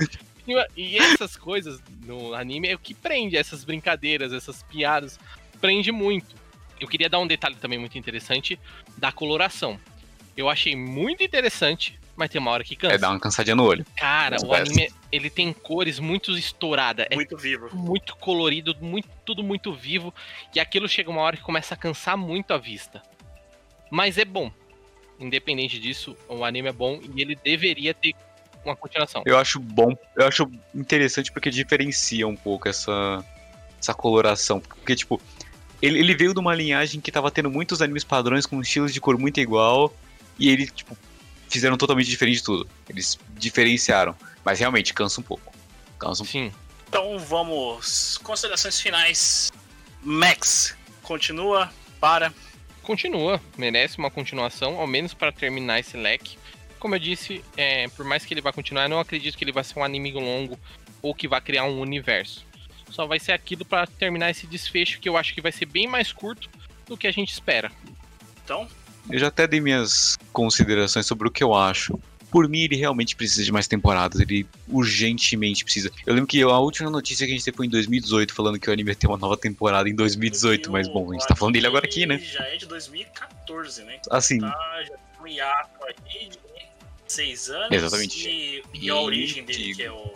E- 0.47 0.65
E 0.75 0.97
essas 0.97 1.35
coisas 1.35 1.79
no 2.05 2.33
anime 2.33 2.69
é 2.69 2.75
o 2.75 2.79
que 2.79 2.93
prende, 2.93 3.35
essas 3.37 3.63
brincadeiras, 3.63 4.31
essas 4.33 4.63
piadas. 4.63 5.19
Prende 5.59 5.91
muito. 5.91 6.35
Eu 6.79 6.87
queria 6.87 7.09
dar 7.09 7.19
um 7.19 7.27
detalhe 7.27 7.55
também 7.55 7.77
muito 7.77 7.97
interessante 7.97 8.57
da 8.97 9.11
coloração. 9.11 9.79
Eu 10.35 10.47
achei 10.49 10.75
muito 10.75 11.23
interessante, 11.23 11.96
mas 12.17 12.29
tem 12.31 12.41
uma 12.41 12.49
hora 12.51 12.63
que 12.63 12.75
cansa. 12.75 12.95
É 12.95 12.97
dar 12.97 13.11
uma 13.11 13.19
cansadinha 13.19 13.55
no 13.55 13.63
olho. 13.63 13.85
Cara, 13.95 14.37
o 14.43 14.53
anime, 14.53 14.89
ele 15.11 15.29
tem 15.29 15.53
cores 15.53 15.99
muito 15.99 16.35
estouradas. 16.35 17.05
É 17.09 17.15
Muito 17.15 17.37
vivo. 17.37 17.69
muito 17.73 18.15
colorido, 18.17 18.75
muito, 18.81 19.07
tudo 19.23 19.43
muito 19.43 19.71
vivo, 19.71 20.13
e 20.53 20.59
aquilo 20.59 20.89
chega 20.89 21.09
uma 21.11 21.21
hora 21.21 21.37
que 21.37 21.43
começa 21.43 21.75
a 21.75 21.77
cansar 21.77 22.17
muito 22.17 22.53
a 22.53 22.57
vista. 22.57 23.01
Mas 23.91 24.17
é 24.17 24.25
bom. 24.25 24.51
Independente 25.19 25.79
disso, 25.79 26.17
o 26.27 26.43
anime 26.43 26.67
é 26.69 26.71
bom 26.71 26.99
e 27.15 27.21
ele 27.21 27.35
deveria 27.35 27.93
ter 27.93 28.13
uma 28.65 28.75
continuação. 28.75 29.23
Eu 29.25 29.37
acho 29.37 29.59
bom, 29.59 29.95
eu 30.15 30.27
acho 30.27 30.49
interessante 30.73 31.31
porque 31.31 31.49
diferencia 31.49 32.27
um 32.27 32.35
pouco 32.35 32.67
essa, 32.67 33.23
essa 33.79 33.93
coloração. 33.93 34.59
Porque, 34.59 34.95
tipo, 34.95 35.21
ele, 35.81 35.99
ele 35.99 36.15
veio 36.15 36.33
de 36.33 36.39
uma 36.39 36.53
linhagem 36.53 36.99
que 36.99 37.11
tava 37.11 37.31
tendo 37.31 37.49
muitos 37.49 37.81
animes 37.81 38.03
padrões 38.03 38.45
com 38.45 38.59
estilos 38.59 38.91
de 38.93 38.99
cor 38.99 39.17
muito 39.17 39.39
igual. 39.39 39.93
E 40.37 40.49
ele, 40.49 40.67
tipo, 40.67 40.95
fizeram 41.49 41.77
totalmente 41.77 42.09
diferente 42.09 42.37
de 42.37 42.43
tudo. 42.43 42.67
Eles 42.89 43.17
diferenciaram. 43.31 44.15
Mas 44.43 44.59
realmente 44.59 44.93
cansa 44.93 45.19
um 45.19 45.23
pouco. 45.23 45.53
Cansa 45.99 46.23
um 46.23 46.25
Sim. 46.25 46.51
Então 46.87 47.19
vamos. 47.19 48.17
Considerações 48.23 48.79
finais. 48.79 49.51
Max, 50.01 50.75
continua 51.03 51.71
para. 51.99 52.33
Continua, 52.81 53.41
merece 53.57 53.97
uma 53.97 54.09
continuação, 54.09 54.79
ao 54.79 54.87
menos 54.87 55.13
para 55.13 55.31
terminar 55.31 55.79
esse 55.79 55.97
leque. 55.97 56.37
Como 56.79 56.95
eu 56.95 56.99
disse, 56.99 57.43
é, 57.57 57.89
por 57.89 58.05
mais 58.05 58.23
que 58.23 58.33
ele 58.33 58.39
vá 58.39 58.53
continuar, 58.53 58.83
eu 58.83 58.89
não 58.89 58.99
acredito 58.99 59.37
que 59.37 59.43
ele 59.43 59.51
vai 59.51 59.63
ser 59.63 59.77
um 59.77 59.83
anime 59.83 60.13
longo 60.13 60.57
ou 61.01 61.13
que 61.13 61.27
vai 61.27 61.41
criar 61.41 61.65
um 61.65 61.81
universo. 61.81 62.45
Só 62.89 63.05
vai 63.05 63.19
ser 63.19 63.33
aquilo 63.33 63.65
para 63.65 63.85
terminar 63.85 64.29
esse 64.29 64.47
desfecho 64.47 64.99
que 64.99 65.09
eu 65.09 65.17
acho 65.17 65.33
que 65.33 65.41
vai 65.41 65.51
ser 65.51 65.65
bem 65.65 65.87
mais 65.87 66.13
curto 66.13 66.49
do 66.85 66.95
que 66.95 67.07
a 67.07 67.11
gente 67.11 67.33
espera. 67.33 67.71
Então, 68.43 68.69
Eu 69.09 69.19
já 69.19 69.27
até 69.27 69.47
dei 69.47 69.61
minhas 69.61 70.17
considerações 70.33 71.05
sobre 71.05 71.27
o 71.27 71.31
que 71.31 71.43
eu 71.43 71.53
acho. 71.53 71.99
Por 72.29 72.47
mim, 72.49 72.59
ele 72.59 72.75
realmente 72.75 73.15
precisa 73.15 73.43
de 73.43 73.51
mais 73.51 73.67
temporadas. 73.67 74.19
Ele 74.19 74.45
urgentemente 74.67 75.63
precisa. 75.63 75.89
Eu 76.05 76.13
lembro 76.13 76.27
que 76.27 76.41
a 76.41 76.59
última 76.59 76.89
notícia 76.89 77.25
que 77.25 77.31
a 77.31 77.35
gente 77.35 77.45
teve 77.45 77.55
foi 77.55 77.67
em 77.67 77.69
2018, 77.69 78.33
falando 78.33 78.59
que 78.59 78.69
o 78.69 78.73
anime 78.73 78.91
ia 78.91 78.95
ter 78.95 79.07
uma 79.07 79.17
nova 79.17 79.37
temporada 79.37 79.87
em 79.87 79.95
2018. 79.95 80.69
Mas 80.69 80.89
bom, 80.89 81.09
a 81.09 81.13
gente 81.13 81.25
tá 81.25 81.35
falando 81.35 81.53
dele 81.53 81.67
agora 81.67 81.85
aqui, 81.85 82.05
né? 82.05 82.19
Já 82.19 82.43
é 82.43 82.57
de 82.57 82.65
2014, 82.65 83.83
né? 83.83 83.99
Assim. 84.11 84.39
Tá, 84.39 84.83
já 84.83 84.97
tem 84.97 85.21
um 85.21 85.27
hiato 85.27 85.85
aí 85.85 86.29
de 86.29 86.39
seis 87.07 87.49
anos. 87.49 87.71
Exatamente. 87.71 88.27
E, 88.27 88.63
e 88.73 88.89
a 88.89 88.95
origem 88.95 89.45
dele, 89.45 89.73
que 89.73 89.83
é 89.83 89.91
o. 89.91 90.13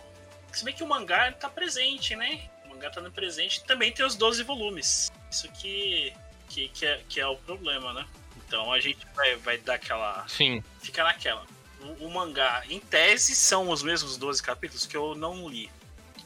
Se 0.51 0.65
bem 0.65 0.73
que 0.73 0.83
o 0.83 0.87
mangá 0.87 1.31
tá 1.31 1.47
presente, 1.47 2.13
né? 2.17 2.41
O 2.65 2.69
mangá 2.69 2.89
tá 2.89 2.99
no 2.99 3.09
presente. 3.09 3.63
Também 3.63 3.89
tem 3.89 4.05
os 4.05 4.15
12 4.15 4.43
volumes. 4.43 5.09
Isso 5.31 5.47
que, 5.53 6.11
que, 6.49 6.67
que, 6.67 6.85
é, 6.85 7.01
que 7.07 7.21
é 7.21 7.27
o 7.27 7.37
problema, 7.37 7.93
né? 7.93 8.05
Então 8.51 8.69
a 8.69 8.81
gente 8.81 8.99
vai, 9.15 9.37
vai 9.37 9.57
dar 9.59 9.75
aquela. 9.75 10.25
Sim. 10.27 10.61
Fica 10.81 11.05
naquela. 11.05 11.45
O, 11.79 12.07
o, 12.07 12.11
mangá, 12.11 12.63
em 12.69 12.81
tese, 12.81 13.33
são 13.33 13.69
os 13.69 13.81
mesmos 13.81 14.17
12 14.17 14.43
capítulos 14.43 14.85
que 14.85 14.97
eu 14.97 15.15
não 15.15 15.47
li. 15.47 15.69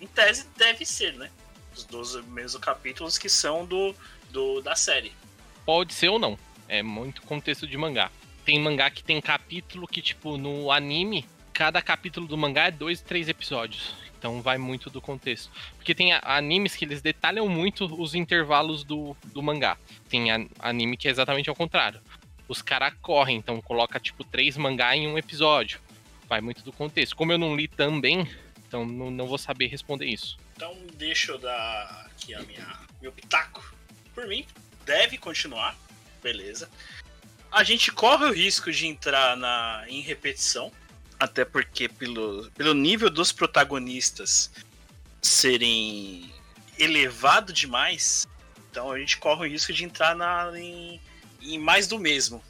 Em 0.01 0.07
tese, 0.07 0.47
deve 0.57 0.87
ser, 0.87 1.13
né? 1.13 1.29
Os 1.75 1.83
12 1.83 2.23
mesmos 2.23 2.59
capítulos 2.59 3.19
que 3.19 3.29
são 3.29 3.63
do, 3.63 3.93
do 4.31 4.59
da 4.59 4.75
série. 4.75 5.13
Pode 5.67 5.93
ser 5.93 6.09
ou 6.09 6.17
não. 6.17 6.35
É 6.67 6.81
muito 6.81 7.21
contexto 7.21 7.67
de 7.67 7.77
mangá. 7.77 8.09
Tem 8.43 8.59
mangá 8.59 8.89
que 8.89 9.03
tem 9.03 9.21
capítulo 9.21 9.87
que, 9.87 10.01
tipo, 10.01 10.35
no 10.35 10.71
anime, 10.71 11.27
cada 11.53 11.79
capítulo 11.79 12.25
do 12.25 12.35
mangá 12.35 12.65
é 12.65 12.71
dois, 12.71 13.01
três 13.01 13.29
episódios. 13.29 13.93
Então 14.17 14.41
vai 14.41 14.57
muito 14.57 14.89
do 14.89 14.99
contexto. 14.99 15.51
Porque 15.75 15.93
tem 15.93 16.11
animes 16.23 16.75
que 16.75 16.83
eles 16.83 16.99
detalham 16.99 17.47
muito 17.47 17.85
os 18.01 18.15
intervalos 18.15 18.83
do, 18.83 19.15
do 19.25 19.43
mangá. 19.43 19.77
Tem 20.09 20.31
anime 20.57 20.97
que 20.97 21.07
é 21.07 21.11
exatamente 21.11 21.47
ao 21.47 21.55
contrário. 21.55 22.01
Os 22.47 22.61
caras 22.61 22.93
correm, 23.01 23.37
então 23.37 23.61
coloca 23.61 23.99
tipo 23.99 24.23
três 24.23 24.57
mangá 24.57 24.95
em 24.95 25.07
um 25.07 25.17
episódio. 25.17 25.79
Vai 26.27 26.41
muito 26.41 26.63
do 26.63 26.71
contexto. 26.71 27.15
Como 27.15 27.31
eu 27.31 27.37
não 27.37 27.55
li 27.55 27.67
também, 27.67 28.29
então 28.67 28.85
não, 28.85 29.09
não 29.09 29.27
vou 29.27 29.37
saber 29.37 29.67
responder 29.67 30.05
isso. 30.05 30.37
Então 30.55 30.75
deixa 30.93 31.31
eu 31.31 31.37
dar 31.37 32.07
aqui 32.11 32.33
a 32.33 32.41
minha, 32.43 32.79
meu 33.01 33.11
pitaco. 33.11 33.73
Por 34.13 34.27
mim, 34.27 34.45
deve 34.85 35.17
continuar. 35.17 35.75
Beleza. 36.21 36.69
A 37.51 37.63
gente 37.63 37.91
corre 37.91 38.25
o 38.25 38.33
risco 38.33 38.71
de 38.71 38.87
entrar 38.87 39.37
na, 39.37 39.85
em 39.87 40.01
repetição 40.01 40.71
até 41.19 41.45
porque 41.45 41.87
pelo, 41.87 42.49
pelo 42.51 42.73
nível 42.73 43.09
dos 43.09 43.31
protagonistas 43.31 44.51
serem 45.21 46.31
elevado 46.77 47.53
demais, 47.53 48.27
então 48.69 48.91
a 48.91 48.99
gente 48.99 49.17
corre 49.17 49.47
o 49.47 49.49
risco 49.49 49.71
de 49.71 49.85
entrar 49.85 50.15
na, 50.15 50.51
em, 50.59 50.99
em 51.53 51.59
mais 51.59 51.87
do 51.87 51.99
mesmo. 51.99 52.43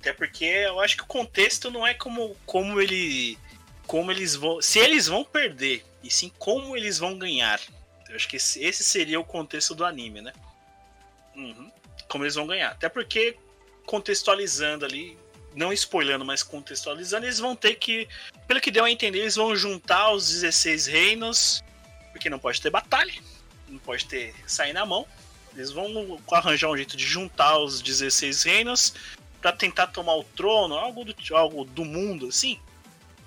Até 0.00 0.12
porque 0.12 0.44
eu 0.44 0.80
acho 0.80 0.96
que 0.96 1.02
o 1.02 1.06
contexto 1.06 1.70
não 1.70 1.86
é 1.86 1.92
como, 1.92 2.36
como 2.46 2.80
ele. 2.80 3.38
Como 3.86 4.10
eles 4.10 4.34
vão. 4.34 4.62
Se 4.62 4.78
eles 4.78 5.06
vão 5.06 5.24
perder, 5.24 5.84
e 6.02 6.10
sim 6.10 6.32
como 6.38 6.76
eles 6.76 6.98
vão 6.98 7.18
ganhar. 7.18 7.60
Eu 8.08 8.16
acho 8.16 8.28
que 8.28 8.36
esse, 8.36 8.62
esse 8.62 8.82
seria 8.82 9.20
o 9.20 9.24
contexto 9.24 9.74
do 9.74 9.84
anime, 9.84 10.20
né? 10.20 10.32
Uhum. 11.36 11.70
Como 12.08 12.24
eles 12.24 12.34
vão 12.34 12.46
ganhar. 12.46 12.70
Até 12.70 12.88
porque, 12.88 13.36
contextualizando 13.86 14.84
ali, 14.84 15.16
não 15.54 15.72
spoilando, 15.72 16.24
mas 16.24 16.42
contextualizando, 16.42 17.26
eles 17.26 17.38
vão 17.38 17.54
ter 17.54 17.76
que, 17.76 18.08
pelo 18.46 18.60
que 18.60 18.70
deu 18.70 18.84
a 18.84 18.90
entender, 18.90 19.20
eles 19.20 19.36
vão 19.36 19.54
juntar 19.54 20.12
os 20.12 20.28
16 20.28 20.86
reinos, 20.86 21.62
porque 22.12 22.30
não 22.30 22.38
pode 22.38 22.60
ter 22.60 22.70
batalha, 22.70 23.12
não 23.68 23.78
pode 23.78 24.06
ter 24.06 24.34
sair 24.46 24.72
na 24.72 24.86
mão. 24.86 25.06
Eles 25.54 25.70
vão 25.70 26.18
arranjar 26.32 26.70
um 26.70 26.76
jeito 26.76 26.96
de 26.96 27.04
juntar 27.04 27.58
os 27.58 27.80
16 27.80 28.42
reinos 28.44 28.94
para 29.40 29.52
tentar 29.52 29.88
tomar 29.88 30.16
o 30.16 30.24
trono, 30.24 30.74
algo 30.74 31.04
do, 31.04 31.14
algo 31.34 31.64
do 31.64 31.84
mundo, 31.84 32.28
assim. 32.28 32.58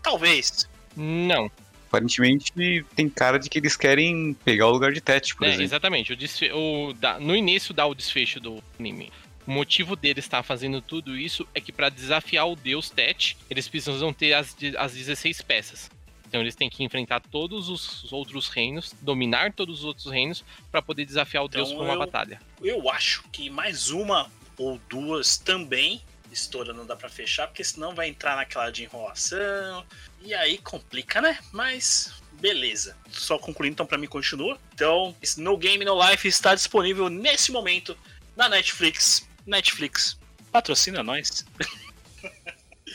Talvez. 0.02 0.68
Não. 0.96 1.52
Aparentemente 1.88 2.52
tem 2.96 3.08
cara 3.08 3.38
de 3.38 3.50
que 3.50 3.60
eles 3.60 3.76
querem 3.76 4.34
pegar 4.44 4.68
o 4.68 4.72
lugar 4.72 4.92
de 4.92 5.02
Tete, 5.02 5.36
por 5.36 5.46
é, 5.46 5.50
exemplo. 5.50 5.66
Exatamente. 5.66 6.14
O 6.14 6.16
desfe... 6.16 6.52
o, 6.52 6.94
da... 6.94 7.20
No 7.20 7.36
início 7.36 7.74
dá 7.74 7.86
o 7.86 7.94
desfecho 7.94 8.40
do 8.40 8.64
anime. 8.80 9.12
O 9.46 9.52
motivo 9.52 9.96
deles 9.96 10.26
estar 10.26 10.42
fazendo 10.42 10.82
tudo 10.82 11.18
isso 11.18 11.48
é 11.54 11.60
que 11.60 11.72
para 11.72 11.90
desafiar 11.90 12.48
o 12.48 12.56
deus 12.56 12.90
Tet, 12.90 13.38
eles 13.50 13.68
precisam 13.68 14.14
ter 14.14 14.34
as, 14.34 14.56
as 14.78 14.94
16 14.94 15.42
peças. 15.42 15.92
Então 16.34 16.42
eles 16.42 16.56
têm 16.56 16.68
que 16.68 16.84
enfrentar 16.84 17.20
todos 17.20 17.70
os 17.70 18.12
outros 18.12 18.50
reinos, 18.50 18.92
dominar 19.04 19.54
todos 19.54 19.82
os 19.82 19.86
outros 19.86 20.12
reinos 20.12 20.44
para 20.72 20.82
poder 20.82 21.06
desafiar 21.06 21.44
o 21.44 21.46
então, 21.46 21.62
deus 21.62 21.72
por 21.72 21.84
uma 21.84 21.94
eu, 21.94 22.00
batalha. 22.00 22.42
Eu 22.60 22.90
acho 22.90 23.22
que 23.32 23.52
mais 23.52 23.92
uma 23.92 24.32
ou 24.58 24.80
duas 24.90 25.38
também 25.38 26.02
estoura 26.32 26.74
não 26.74 26.88
dá 26.88 26.96
para 26.96 27.08
fechar, 27.08 27.46
porque 27.46 27.64
senão 27.64 27.94
vai 27.94 28.10
entrar 28.10 28.36
naquela 28.36 28.72
de 28.72 28.84
enrolação 28.84 29.86
e 30.24 30.34
aí 30.34 30.58
complica, 30.58 31.22
né? 31.22 31.38
Mas 31.52 32.12
beleza. 32.42 32.98
Só 33.12 33.38
concluindo, 33.38 33.74
então 33.74 33.86
para 33.86 34.00
mim 34.00 34.08
continua. 34.08 34.58
Então, 34.74 35.16
No 35.38 35.56
Game 35.56 35.86
No 35.86 36.04
Life 36.04 36.28
está 36.28 36.56
disponível 36.56 37.10
nesse 37.10 37.52
momento 37.52 37.96
na 38.36 38.50
Netflix 38.50 39.30
Netflix, 39.46 40.18
patrocina 40.52 41.04
nós. 41.04 41.46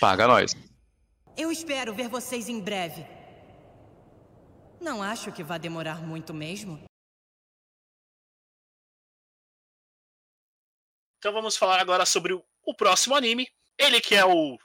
Paga 0.01 0.26
nós. 0.26 0.57
Eu 1.36 1.53
espero 1.53 1.95
ver 1.95 2.09
vocês 2.09 2.49
em 2.49 2.59
breve. 2.59 3.18
Não 4.81 5.03
acho 5.03 5.33
que 5.33 5.43
vai 5.43 5.59
demorar 5.59 6.01
muito 6.01 6.33
mesmo. 6.33 6.83
Então 11.18 11.33
vamos 11.33 11.57
falar 11.57 11.81
agora 11.81 12.07
sobre 12.07 12.33
o, 12.33 12.45
o 12.64 12.74
próximo 12.74 13.14
anime. 13.14 13.49
Ele 13.76 14.01
que 14.01 14.14
é 14.14 14.24
o. 14.24 14.59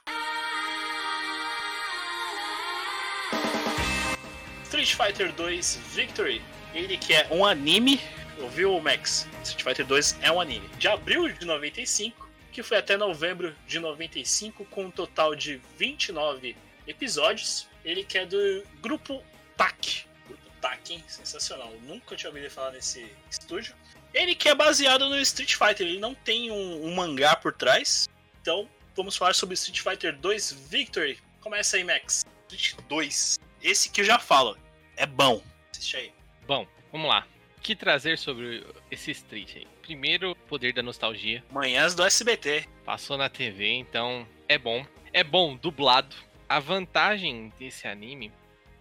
Street 4.64 4.94
Fighter 4.94 5.32
2 5.34 5.76
Victory. 5.94 6.42
Ele 6.72 6.96
que 6.96 7.12
é 7.14 7.28
um 7.32 7.44
anime 7.44 8.00
ouviu, 8.38 8.80
Max? 8.80 9.26
Street 9.42 9.62
Fighter 9.62 9.86
2 9.86 10.18
é 10.22 10.30
um 10.30 10.40
anime. 10.40 10.68
De 10.78 10.88
abril 10.88 11.28
de 11.28 11.44
95, 11.44 12.28
que 12.52 12.62
foi 12.62 12.78
até 12.78 12.96
novembro 12.96 13.54
de 13.66 13.78
95, 13.78 14.64
com 14.66 14.84
um 14.84 14.90
total 14.90 15.34
de 15.34 15.60
29 15.78 16.56
episódios. 16.86 17.68
Ele 17.84 18.04
que 18.04 18.18
é 18.18 18.26
do 18.26 18.64
grupo 18.80 19.22
TAC. 19.56 20.06
Grupo 20.26 20.50
TAC, 20.60 20.94
hein? 20.94 21.04
Sensacional. 21.06 21.72
nunca 21.82 22.16
tinha 22.16 22.30
ouvido 22.30 22.50
falar 22.50 22.72
nesse 22.72 23.10
estúdio. 23.30 23.74
Ele 24.12 24.34
que 24.34 24.48
é 24.48 24.54
baseado 24.54 25.08
no 25.08 25.18
Street 25.18 25.54
Fighter, 25.54 25.86
ele 25.86 25.98
não 25.98 26.14
tem 26.14 26.50
um, 26.50 26.86
um 26.86 26.94
mangá 26.94 27.34
por 27.34 27.52
trás. 27.52 28.08
Então, 28.40 28.68
vamos 28.94 29.16
falar 29.16 29.34
sobre 29.34 29.54
Street 29.54 29.80
Fighter 29.80 30.16
2 30.16 30.52
Victory. 30.68 31.18
Começa 31.40 31.76
aí, 31.76 31.84
Max. 31.84 32.24
Street 32.48 32.76
2. 32.88 33.38
Esse 33.62 33.90
que 33.90 34.00
eu 34.00 34.04
já 34.04 34.18
falo. 34.18 34.56
É 34.96 35.06
bom. 35.06 35.42
Assiste 35.72 35.96
aí. 35.96 36.12
Bom, 36.46 36.66
vamos 36.92 37.08
lá 37.08 37.26
que 37.64 37.74
trazer 37.74 38.18
sobre 38.18 38.62
esse 38.90 39.10
Street 39.10 39.56
aí? 39.56 39.66
Primeiro, 39.80 40.36
poder 40.46 40.74
da 40.74 40.82
nostalgia. 40.82 41.42
Manhãs 41.50 41.94
do 41.94 42.04
SBT. 42.04 42.68
Passou 42.84 43.16
na 43.16 43.30
TV, 43.30 43.70
então 43.70 44.28
é 44.46 44.58
bom. 44.58 44.84
É 45.14 45.24
bom, 45.24 45.56
dublado. 45.56 46.14
A 46.46 46.60
vantagem 46.60 47.50
desse 47.58 47.88
anime, 47.88 48.30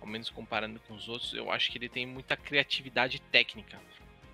ao 0.04 0.08
menos 0.08 0.30
comparando 0.30 0.82
com 0.82 0.94
os 0.94 1.08
outros, 1.08 1.34
eu 1.34 1.50
acho 1.50 1.72
que 1.72 1.78
ele 1.78 1.88
tem 1.88 2.06
muita 2.06 2.36
criatividade 2.36 3.22
técnica. 3.22 3.80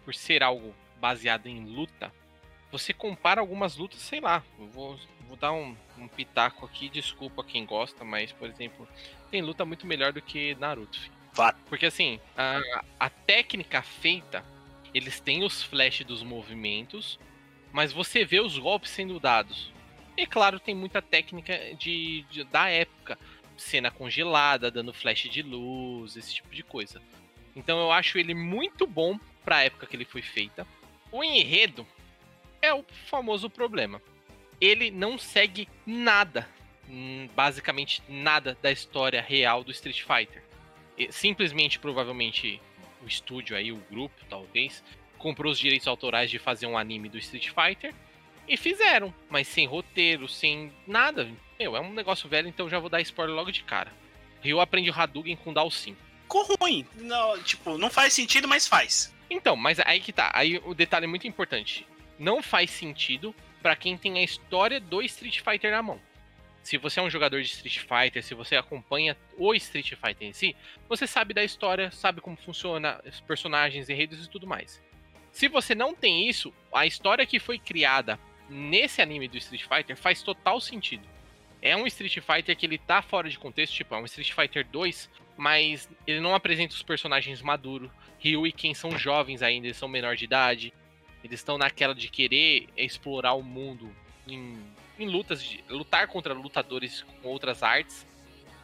Por 0.04 0.16
ser 0.16 0.42
algo 0.42 0.74
baseado 1.00 1.46
em 1.46 1.64
luta, 1.64 2.12
você 2.72 2.92
compara 2.92 3.40
algumas 3.40 3.78
lutas, 3.78 4.00
sei 4.00 4.20
lá, 4.20 4.44
eu 4.58 4.68
vou, 4.68 5.00
vou 5.28 5.38
dar 5.38 5.52
um, 5.52 5.78
um 5.96 6.08
pitaco 6.08 6.66
aqui, 6.66 6.90
desculpa 6.90 7.44
quem 7.44 7.68
gosta, 7.68 8.04
mas, 8.04 8.32
por 8.32 8.50
exemplo, 8.50 8.88
tem 9.30 9.44
luta 9.44 9.64
muito 9.64 9.86
melhor 9.86 10.12
do 10.12 10.24
que 10.24 10.56
Naruto. 10.56 11.00
Filho. 11.00 11.14
Porque 11.68 11.86
assim, 11.86 12.20
a, 12.36 12.84
a 13.00 13.10
técnica 13.12 13.84
feita, 13.84 14.44
eles 14.92 15.20
têm 15.20 15.44
os 15.44 15.62
flash 15.62 16.04
dos 16.04 16.24
movimentos, 16.24 17.20
mas 17.72 17.94
você 17.94 18.26
vê 18.26 18.40
os 18.40 18.58
golpes 18.58 18.90
sendo 18.90 19.20
dados. 19.20 19.72
E 20.18 20.26
claro, 20.26 20.60
tem 20.60 20.74
muita 20.74 21.00
técnica 21.00 21.76
de, 21.76 22.26
de, 22.32 22.44
da 22.46 22.70
época. 22.70 23.20
Cena 23.60 23.92
congelada, 23.92 24.72
dando 24.72 24.94
flash 24.94 25.30
de 25.30 25.42
luz, 25.42 26.16
esse 26.16 26.34
tipo 26.34 26.54
de 26.54 26.64
coisa. 26.64 27.02
Então 27.56 27.80
eu 27.80 27.92
acho 27.92 28.18
ele 28.18 28.34
muito 28.34 28.88
bom 28.88 29.20
pra 29.44 29.64
época 29.64 29.86
que 29.86 29.96
ele 29.96 30.06
foi 30.06 30.22
feita. 30.22 30.66
O 31.12 31.24
enredo 31.24 31.86
é 32.62 32.74
o 32.74 32.84
famoso 33.10 33.50
problema. 33.50 34.02
Ele 34.62 34.92
não 34.92 35.18
segue 35.18 35.68
nada, 35.86 36.48
hum, 36.88 37.28
basicamente 37.36 38.02
nada 38.08 38.58
da 38.62 38.72
história 38.72 39.22
real 39.22 39.64
do 39.64 39.72
Street 39.72 40.02
Fighter 40.02 40.50
simplesmente, 41.10 41.80
provavelmente, 41.80 42.62
o 43.02 43.08
estúdio 43.08 43.56
aí, 43.56 43.72
o 43.72 43.82
grupo, 43.90 44.16
talvez, 44.30 44.84
comprou 45.18 45.52
os 45.52 45.60
direitos 45.60 45.88
autorais 45.88 46.30
de 46.30 46.38
fazer 46.38 46.66
um 46.66 46.78
anime 46.78 47.08
do 47.08 47.18
Street 47.18 47.50
Fighter 47.50 47.94
e 48.48 48.58
fizeram, 48.58 49.14
mas 49.30 49.48
sem 49.48 49.66
roteiro, 49.66 50.28
sem 50.28 50.72
nada. 50.86 51.30
Meu, 51.60 51.76
é 51.76 51.82
um 51.82 51.92
negócio 51.92 52.30
velho, 52.30 52.48
então 52.48 52.70
já 52.70 52.80
vou 52.80 52.90
dar 52.90 53.02
spoiler 53.02 53.36
logo 53.36 53.52
de 53.52 53.64
cara. 53.64 53.92
Ryu 54.42 54.62
aprende 54.62 54.90
o 54.90 54.94
Hadouken 54.94 55.36
com 55.36 55.52
Dalsim. 55.54 55.94
Ficou 56.22 56.56
ruim. 56.58 56.88
Não, 56.96 57.38
tipo, 57.44 57.78
não 57.78 57.90
faz 57.90 58.14
sentido, 58.14 58.48
mas 58.48 58.66
faz. 58.66 59.14
Então, 59.30 59.58
mas 59.58 59.78
aí 59.82 60.00
que 60.00 60.14
tá. 60.14 60.32
Aí 60.34 60.58
o 60.64 60.74
detalhe 60.74 61.04
é 61.04 61.08
muito 61.08 61.28
importante. 61.28 61.86
Não 62.18 62.42
faz 62.42 62.72
sentido 62.72 63.36
para 63.62 63.76
quem 63.76 63.98
tem 63.98 64.18
a 64.20 64.24
história 64.24 64.80
do 64.80 65.02
Street 65.02 65.42
Fighter 65.42 65.72
na 65.72 65.84
mão. 65.84 66.00
se 66.64 66.78
você 66.78 67.02
é 67.02 67.04
um 67.04 67.10
jogador 67.10 67.42
de 67.42 67.50
Street 67.50 67.80
Fighter, 67.80 68.24
se 68.24 68.34
você 68.34 68.56
acompanha 68.56 69.18
o 69.38 69.54
Street 69.56 69.96
Fighter 69.96 70.30
em 70.30 70.34
si, 70.34 70.56
você 70.88 71.06
sabe 71.06 71.34
da 71.34 71.44
história, 71.44 71.92
sabe 71.92 72.22
como 72.22 72.38
funciona 72.38 73.02
os 73.06 73.20
personagens, 73.20 73.90
enredos 73.90 74.26
e 74.26 74.30
tudo 74.30 74.48
mais. 74.48 74.82
Se 75.30 75.50
você 75.50 75.76
não 75.76 75.94
tem 75.94 76.30
isso, 76.30 76.54
a 76.74 76.86
história 76.86 77.26
que 77.26 77.38
foi 77.38 77.60
criada 77.60 78.18
nesse 78.48 79.02
anime 79.02 79.28
do 79.28 79.38
Street 79.38 79.64
Fighter 79.64 79.98
faz 79.98 80.22
total 80.22 80.62
sentido. 80.62 81.19
É 81.62 81.76
um 81.76 81.86
Street 81.88 82.20
Fighter 82.20 82.56
que 82.56 82.66
ele 82.66 82.78
tá 82.78 83.02
fora 83.02 83.30
de 83.30 83.38
contexto, 83.38 83.74
tipo, 83.74 83.94
é 83.94 83.98
um 83.98 84.06
Street 84.06 84.32
Fighter 84.32 84.66
2, 84.68 85.10
mas 85.36 85.90
ele 86.08 86.20
não 86.20 86.34
apresenta 86.34 86.74
os 86.74 86.84
personagens 86.84 87.42
maduros. 87.42 87.90
Ryu 88.20 88.46
e 88.48 88.52
Ken 88.52 88.74
são 88.74 88.98
jovens 88.98 89.42
ainda, 89.42 89.68
eles 89.68 89.78
são 89.78 89.88
menor 89.88 90.16
de 90.16 90.26
idade. 90.26 90.74
Eles 91.24 91.40
estão 91.40 91.58
naquela 91.58 91.94
de 91.94 92.08
querer 92.08 92.68
explorar 92.78 93.34
o 93.34 93.42
mundo 93.42 93.94
em, 94.28 94.58
em 94.98 95.08
lutas, 95.08 95.44
de, 95.44 95.64
lutar 95.70 96.08
contra 96.08 96.34
lutadores 96.34 97.04
com 97.22 97.30
outras 97.30 97.62
artes, 97.62 98.06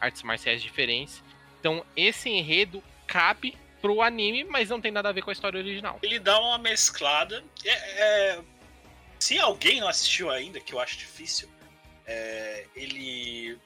artes 0.00 0.22
marciais 0.22 0.62
diferentes. 0.62 1.22
Então, 1.60 1.84
esse 1.94 2.30
enredo 2.30 2.82
cabe 3.06 3.56
pro 3.80 4.02
anime, 4.02 4.44
mas 4.44 4.70
não 4.70 4.80
tem 4.80 4.90
nada 4.90 5.08
a 5.08 5.12
ver 5.12 5.22
com 5.22 5.30
a 5.30 5.32
história 5.32 5.58
original. 5.58 5.98
Ele 6.02 6.18
dá 6.18 6.38
uma 6.40 6.58
mesclada. 6.58 7.44
É, 7.64 7.70
é, 7.70 8.40
se 9.18 9.38
alguém 9.38 9.80
não 9.80 9.88
assistiu 9.88 10.30
ainda, 10.30 10.60
que 10.60 10.72
eu 10.72 10.80
acho 10.80 10.96
difícil, 10.96 11.48
é, 12.06 12.66
ele 12.74 13.58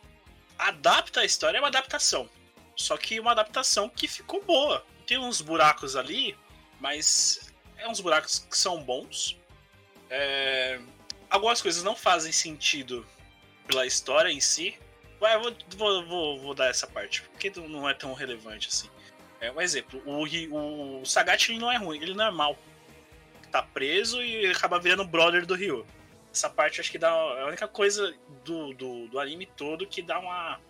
adapta 0.59 1.21
a 1.21 1.25
história, 1.25 1.59
é 1.59 1.61
uma 1.61 1.69
adaptação. 1.69 2.29
Só 2.77 2.97
que 2.97 3.21
uma 3.21 3.33
adaptação 3.33 3.89
que 3.89 4.09
ficou 4.09 4.43
boa. 4.43 4.85
Tem 5.07 5.19
uns 5.19 5.41
buracos 5.41 5.97
ali, 5.97 6.37
mas 6.81 7.53
é 7.77 7.87
uns 7.89 8.01
buracos 8.01 8.39
que 8.39 8.57
são 8.57 8.83
bons. 8.83 9.37
É, 10.09 10.81
algumas 11.29 11.61
coisas 11.61 11.83
não 11.83 11.95
fazem 11.95 12.33
sentido 12.33 13.07
pela 13.67 13.87
história 13.87 14.31
em 14.31 14.41
si. 14.41 14.79
Ué, 15.21 15.39
vou, 15.39 15.55
vou, 15.77 16.07
vou, 16.07 16.41
vou, 16.41 16.55
dar 16.55 16.69
essa 16.69 16.87
parte, 16.87 17.23
porque 17.23 17.53
não 17.69 17.89
é 17.89 17.93
tão 17.93 18.15
relevante 18.15 18.69
assim. 18.69 18.89
É 19.41 19.53
um 19.53 19.61
exemplo, 19.61 20.03
o, 20.07 21.01
o 21.01 21.07
Sagat 21.07 21.49
não 21.59 21.71
é 21.71 21.77
ruim, 21.77 22.01
ele 22.01 22.15
não 22.15 22.27
é 22.27 22.31
mal. 22.31 22.59
Tá 23.51 23.63
preso 23.63 24.23
e 24.23 24.47
acaba 24.47 24.79
virando 24.79 25.05
brother 25.05 25.45
do 25.45 25.55
Ryu. 25.55 25.85
Essa 26.33 26.49
parte 26.49 26.81
acho 26.81 26.91
que 26.91 26.99
dá 26.99 27.09
é 27.09 27.43
a 27.43 27.47
única 27.47 27.67
coisa 27.67 28.15
do, 28.45 28.73
do, 28.75 29.09
do 29.09 29.19
anime 29.19 29.47
todo 29.47 29.87
que 29.87 30.03
dá 30.03 30.19
uma. 30.19 30.61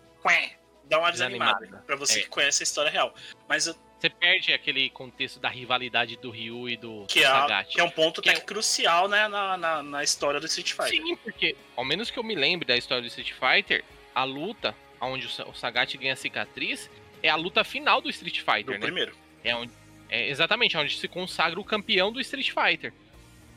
Dá 0.85 0.99
uma 0.99 1.11
desanimada. 1.11 1.59
Desanimada. 1.59 1.83
Pra 1.85 1.95
você 1.95 2.19
é. 2.19 2.21
que 2.23 2.29
conhece 2.29 2.63
a 2.63 2.65
história 2.65 2.91
real. 2.91 3.13
Mas 3.47 3.67
eu, 3.67 3.75
você 4.01 4.09
perde 4.09 4.51
aquele 4.51 4.89
contexto 4.89 5.39
da 5.39 5.47
rivalidade 5.47 6.17
do 6.17 6.31
Ryu 6.31 6.67
e 6.67 6.75
do, 6.75 7.05
que 7.05 7.19
do 7.19 7.25
é, 7.25 7.29
Sagat. 7.29 7.71
Que 7.71 7.79
é 7.79 7.83
um 7.83 7.89
ponto 7.89 8.19
até 8.19 8.31
é... 8.31 8.39
crucial 8.39 9.07
né, 9.07 9.27
na, 9.27 9.55
na, 9.55 9.83
na, 9.83 10.03
história 10.03 10.39
do 10.39 10.47
Street 10.47 10.71
Fighter. 10.71 11.03
Sim, 11.03 11.15
porque, 11.17 11.55
ao 11.75 11.85
menos 11.85 12.09
que 12.09 12.17
eu 12.17 12.23
me 12.23 12.33
lembre 12.33 12.67
da 12.67 12.75
história 12.75 13.03
do 13.03 13.07
Street 13.07 13.31
Fighter, 13.31 13.83
a 14.15 14.23
luta 14.23 14.75
onde 14.99 15.27
o 15.27 15.53
Sagat 15.53 15.95
ganha 15.97 16.13
a 16.13 16.15
cicatriz 16.15 16.89
é 17.21 17.29
a 17.29 17.35
luta 17.35 17.63
final 17.63 18.01
do 18.01 18.09
Street 18.09 18.39
Fighter, 18.39 18.65
do 18.65 18.71
né? 18.71 18.79
primeiro. 18.79 19.15
É, 19.43 19.55
onde, 19.55 19.71
é 20.09 20.29
exatamente, 20.29 20.75
onde 20.75 20.97
se 20.97 21.07
consagra 21.07 21.59
o 21.59 21.63
campeão 21.63 22.11
do 22.11 22.19
Street 22.19 22.51
Fighter. 22.51 22.91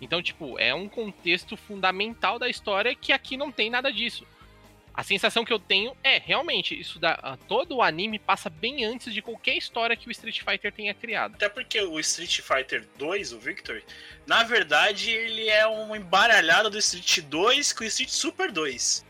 Então, 0.04 0.22
tipo, 0.22 0.58
é 0.58 0.74
um 0.74 0.86
contexto 0.86 1.56
fundamental 1.56 2.38
da 2.38 2.48
história 2.48 2.94
que 2.94 3.10
aqui 3.10 3.38
não 3.38 3.50
tem 3.50 3.70
nada 3.70 3.90
disso. 3.90 4.26
A 4.92 5.02
sensação 5.02 5.44
que 5.44 5.52
eu 5.52 5.58
tenho 5.58 5.96
é, 6.04 6.18
realmente, 6.18 6.78
isso 6.78 7.00
da, 7.00 7.36
todo 7.48 7.76
o 7.76 7.82
anime 7.82 8.18
passa 8.18 8.48
bem 8.48 8.84
antes 8.84 9.12
de 9.12 9.22
qualquer 9.22 9.56
história 9.56 9.96
que 9.96 10.06
o 10.06 10.12
Street 10.12 10.42
Fighter 10.42 10.70
tenha 10.72 10.94
criado. 10.94 11.34
Até 11.34 11.48
porque 11.48 11.80
o 11.80 11.98
Street 11.98 12.40
Fighter 12.40 12.86
2, 12.96 13.32
o 13.32 13.38
Victor, 13.38 13.82
na 14.26 14.44
verdade, 14.44 15.10
ele 15.10 15.48
é 15.48 15.66
um 15.66 15.96
embaralhado 15.96 16.70
do 16.70 16.78
Street 16.78 17.20
2 17.22 17.72
com 17.72 17.82
o 17.82 17.86
Street 17.86 18.10
Super 18.10 18.52
2. 18.52 19.04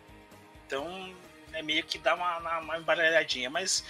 Então, 0.67 1.15
é 1.53 1.61
meio 1.61 1.85
que 1.85 1.99
dá 1.99 2.15
uma, 2.15 2.61
uma 2.61 2.79
embaralhadinha, 2.79 3.51
mas 3.51 3.85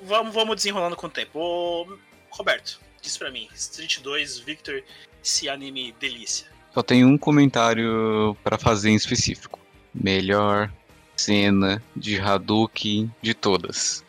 vamos, 0.00 0.32
vamos 0.32 0.56
desenrolando 0.56 0.94
com 0.94 1.06
o 1.08 1.10
tempo. 1.10 1.40
Ô, 1.40 1.98
Roberto, 2.30 2.80
diz 3.00 3.16
pra 3.16 3.30
mim, 3.30 3.48
Street 3.54 3.98
2, 4.00 4.38
Victor, 4.38 4.84
esse 5.28 5.48
anime 5.48 5.94
delícia. 6.00 6.46
Só 6.72 6.82
tem 6.82 7.04
um 7.04 7.18
comentário 7.18 8.36
para 8.42 8.56
fazer 8.58 8.90
em 8.90 8.94
específico. 8.94 9.60
Melhor 9.94 10.72
cena 11.16 11.82
de 11.94 12.18
Hadouken 12.18 13.12
de 13.20 13.34
todas. 13.34 14.04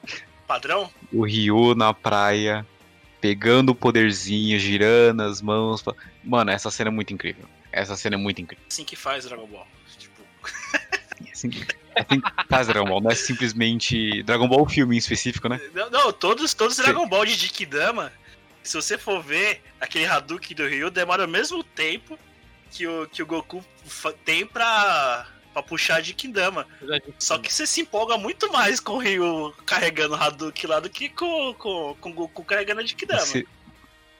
Padrão? 0.47 0.89
O 1.11 1.26
Ryu 1.26 1.76
na 1.76 1.93
praia, 1.93 2.65
pegando 3.20 3.72
o 3.72 3.76
poderzinho, 3.76 4.57
girando 4.59 5.22
as 5.24 5.41
mãos. 5.41 5.84
Mano, 6.24 6.51
essa 6.51 6.72
cena 6.72 6.89
é 6.89 6.93
muito 6.93 7.13
incrível. 7.13 7.45
Essa 7.72 7.95
cena 7.95 8.15
é 8.15 8.20
muito 8.20 8.41
incrível. 8.41 8.65
Assim 8.70 8.86
que 8.86 8.95
faz 8.95 9.26
Dragon 9.26 9.47
Ball. 9.47 9.67
Tipo. 9.97 10.22
É 11.20 11.32
assim, 11.32 11.49
é 11.95 12.01
assim 12.01 12.22
que 12.22 12.32
faz 12.47 12.67
Dragon 12.67 12.88
Ball, 12.88 13.01
não 13.01 13.11
é 13.11 13.15
simplesmente. 13.15 14.24
Dragon 14.24 14.47
Ball 14.47 14.65
filme 14.70 14.95
em 14.95 14.99
específico, 14.99 15.49
né? 15.49 15.59
Não, 15.74 15.89
não 15.89 16.13
todos, 16.13 16.53
todos 16.53 16.78
Dragon 16.78 17.05
Ball 17.09 17.26
de 17.26 17.36
Dikidama. 17.36 18.09
Se 18.64 18.76
você 18.76 18.97
for 18.97 19.24
ver, 19.24 19.62
aquele 19.80 20.05
Hadouken 20.05 20.55
do 20.55 20.68
Ryu 20.68 20.89
demora 20.89 21.26
o 21.26 21.28
mesmo 21.28 21.64
tempo 21.64 22.18
que 22.72 22.86
o, 22.86 23.07
que 23.07 23.24
o 23.24 23.26
Goku 23.26 23.64
tem 24.24 24.45
pra 24.45 25.28
pra 25.53 25.64
puxar 25.64 26.01
de 26.01 26.14
Kindama. 26.14 26.68
Só 27.18 27.38
que 27.38 27.51
você 27.51 27.66
se 27.66 27.82
empolga 27.82 28.18
muito 28.18 28.51
mais 28.51 28.80
com 28.80 28.93
o 28.93 28.99
Ryu 28.99 29.53
carregando 29.66 30.16
Hadouken 30.16 30.70
lá 30.70 30.80
do 30.80 30.89
que 30.89 31.10
com, 31.10 31.53
com, 31.55 31.95
com 31.99 32.10
o 32.10 32.14
Goku 32.14 32.43
carregando 32.43 32.84
de 32.84 32.95
Kindama. 32.95 33.22
Você, 33.22 33.45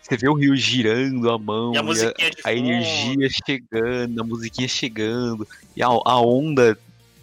você 0.02 0.18
vê 0.18 0.28
o 0.28 0.34
Ryu 0.34 0.56
girando 0.56 1.30
a 1.30 1.38
mão, 1.38 1.74
e 1.74 1.78
a, 1.78 1.82
e 1.84 2.26
a, 2.26 2.50
a 2.50 2.54
energia 2.54 3.30
chegando, 3.46 4.22
a 4.22 4.24
musiquinha 4.24 4.68
chegando, 4.68 5.48
e 5.76 5.84
a, 5.84 5.88
a 5.88 6.20
onda 6.20 6.78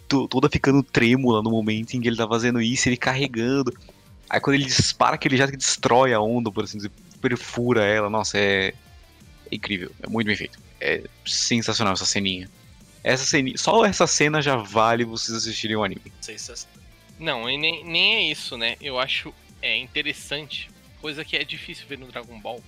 toda 0.07 0.49
ficando 0.49 0.81
trêmula 0.81 1.43
no 1.43 1.51
momento 1.51 1.93
em 1.93 2.01
que 2.01 2.07
ele 2.07 2.15
tá 2.15 2.27
fazendo 2.27 2.61
isso, 2.61 2.87
ele 2.87 2.95
carregando. 2.95 3.73
Aí 4.29 4.39
quando 4.39 4.55
ele 4.55 4.65
dispara 4.65 5.15
aquele 5.15 5.35
jato 5.35 5.51
que 5.51 5.57
destrói 5.57 6.13
a 6.13 6.21
onda, 6.21 6.49
por 6.51 6.63
assim 6.63 6.77
dizer, 6.77 6.91
perfura 7.21 7.85
ela, 7.85 8.09
nossa, 8.09 8.37
é, 8.37 8.73
é 9.51 9.55
incrível, 9.55 9.91
é 10.01 10.07
muito 10.07 10.27
bem 10.27 10.35
feito. 10.35 10.59
É 10.79 11.03
sensacional 11.25 11.93
essa 11.93 12.05
ceninha. 12.05 12.49
Essa 13.03 13.25
cena, 13.25 13.51
só 13.55 13.85
essa 13.85 14.05
cena 14.05 14.41
já 14.41 14.55
vale 14.57 15.05
vocês 15.05 15.37
assistirem 15.37 15.75
o 15.75 15.83
anime. 15.83 16.11
Não, 17.17 17.49
e 17.49 17.57
nem, 17.57 17.83
nem 17.83 18.15
é 18.15 18.21
isso, 18.31 18.57
né? 18.57 18.75
Eu 18.81 18.99
acho 18.99 19.33
é 19.61 19.75
interessante, 19.75 20.69
coisa 21.01 21.25
que 21.25 21.35
é 21.35 21.43
difícil 21.43 21.87
ver 21.87 21.97
no 21.97 22.07
Dragon 22.07 22.39
Ball. 22.39 22.63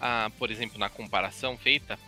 Ah, 0.00 0.30
por 0.38 0.50
exemplo, 0.50 0.78
na 0.78 0.88
comparação 0.88 1.56
feita, 1.56 1.98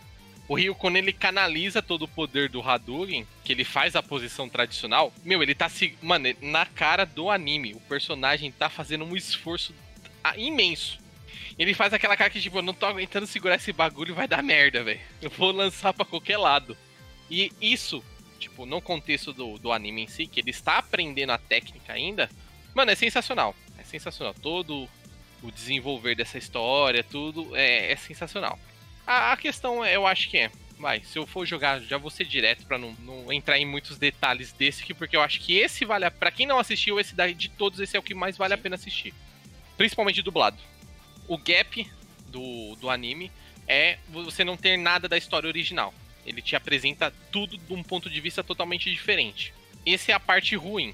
o 0.47 0.55
Ryu, 0.55 0.75
quando 0.75 0.95
ele 0.95 1.11
canaliza 1.11 1.81
todo 1.81 2.03
o 2.03 2.07
poder 2.07 2.49
do 2.49 2.61
Hadouken, 2.61 3.27
que 3.43 3.51
ele 3.51 3.65
faz 3.65 3.95
a 3.95 4.03
posição 4.03 4.47
tradicional, 4.47 5.11
meu, 5.23 5.43
ele 5.43 5.53
tá 5.53 5.67
se. 5.67 5.97
Mano, 6.01 6.29
na 6.41 6.65
cara 6.65 7.05
do 7.05 7.29
anime, 7.29 7.73
o 7.73 7.79
personagem 7.81 8.51
tá 8.51 8.69
fazendo 8.69 9.03
um 9.03 9.15
esforço 9.15 9.73
ah, 10.23 10.37
imenso. 10.37 10.99
Ele 11.57 11.73
faz 11.73 11.91
aquela 11.91 12.15
cara 12.15 12.29
que, 12.29 12.39
tipo, 12.39 12.59
eu 12.59 12.61
não 12.61 12.73
tô 12.73 12.85
aguentando 12.85 13.25
segurar 13.25 13.55
esse 13.55 13.73
bagulho, 13.73 14.13
vai 14.13 14.27
dar 14.27 14.43
merda, 14.43 14.83
velho. 14.83 14.99
Eu 15.21 15.29
vou 15.29 15.51
lançar 15.51 15.91
para 15.91 16.05
qualquer 16.05 16.37
lado. 16.37 16.77
E 17.31 17.51
isso, 17.59 18.03
tipo, 18.37 18.65
no 18.65 18.79
contexto 18.79 19.33
do, 19.33 19.57
do 19.57 19.71
anime 19.71 20.03
em 20.03 20.07
si, 20.07 20.27
que 20.27 20.39
ele 20.39 20.51
está 20.51 20.77
aprendendo 20.77 21.31
a 21.31 21.37
técnica 21.37 21.93
ainda, 21.93 22.29
mano, 22.75 22.91
é 22.91 22.95
sensacional. 22.95 23.55
É 23.77 23.83
sensacional. 23.83 24.35
Todo 24.35 24.87
o 25.41 25.51
desenvolver 25.51 26.15
dessa 26.15 26.37
história, 26.37 27.03
tudo 27.03 27.55
é, 27.55 27.91
é 27.91 27.95
sensacional. 27.95 28.59
A, 29.05 29.31
a, 29.31 29.37
questão, 29.37 29.83
eu 29.85 30.05
acho 30.05 30.29
que 30.29 30.37
é. 30.37 30.51
Vai, 30.77 31.01
se 31.03 31.17
eu 31.17 31.25
for 31.25 31.43
jogar, 31.43 31.81
já 31.81 31.97
vou 31.97 32.11
ser 32.11 32.25
direto 32.25 32.67
para 32.67 32.77
não, 32.77 32.91
não, 32.99 33.33
entrar 33.33 33.57
em 33.57 33.65
muitos 33.65 33.97
detalhes 33.97 34.51
desse 34.51 34.83
aqui, 34.83 34.93
porque 34.93 35.17
eu 35.17 35.23
acho 35.23 35.39
que 35.39 35.57
esse 35.57 35.83
vale 35.85 36.05
a 36.05 36.11
para 36.11 36.29
quem 36.29 36.45
não 36.45 36.59
assistiu, 36.59 36.99
esse 36.99 37.15
daí 37.15 37.33
de 37.33 37.49
todos, 37.49 37.79
esse 37.79 37.97
é 37.97 37.99
o 37.99 38.03
que 38.03 38.13
mais 38.13 38.37
vale 38.37 38.53
a 38.53 38.57
pena 38.59 38.75
assistir. 38.75 39.11
Principalmente 39.75 40.21
dublado. 40.21 40.57
O 41.27 41.37
gap 41.37 41.89
do, 42.27 42.75
do 42.75 42.89
anime 42.89 43.31
é 43.67 43.97
você 44.09 44.43
não 44.43 44.55
ter 44.55 44.77
nada 44.77 45.07
da 45.07 45.17
história 45.17 45.47
original. 45.47 45.93
Ele 46.25 46.41
te 46.41 46.55
apresenta 46.55 47.13
tudo 47.31 47.57
de 47.57 47.73
um 47.73 47.83
ponto 47.83 48.09
de 48.09 48.19
vista 48.21 48.43
totalmente 48.43 48.89
diferente. 48.89 49.53
Essa 49.85 50.11
é 50.11 50.15
a 50.15 50.19
parte 50.19 50.55
ruim. 50.55 50.93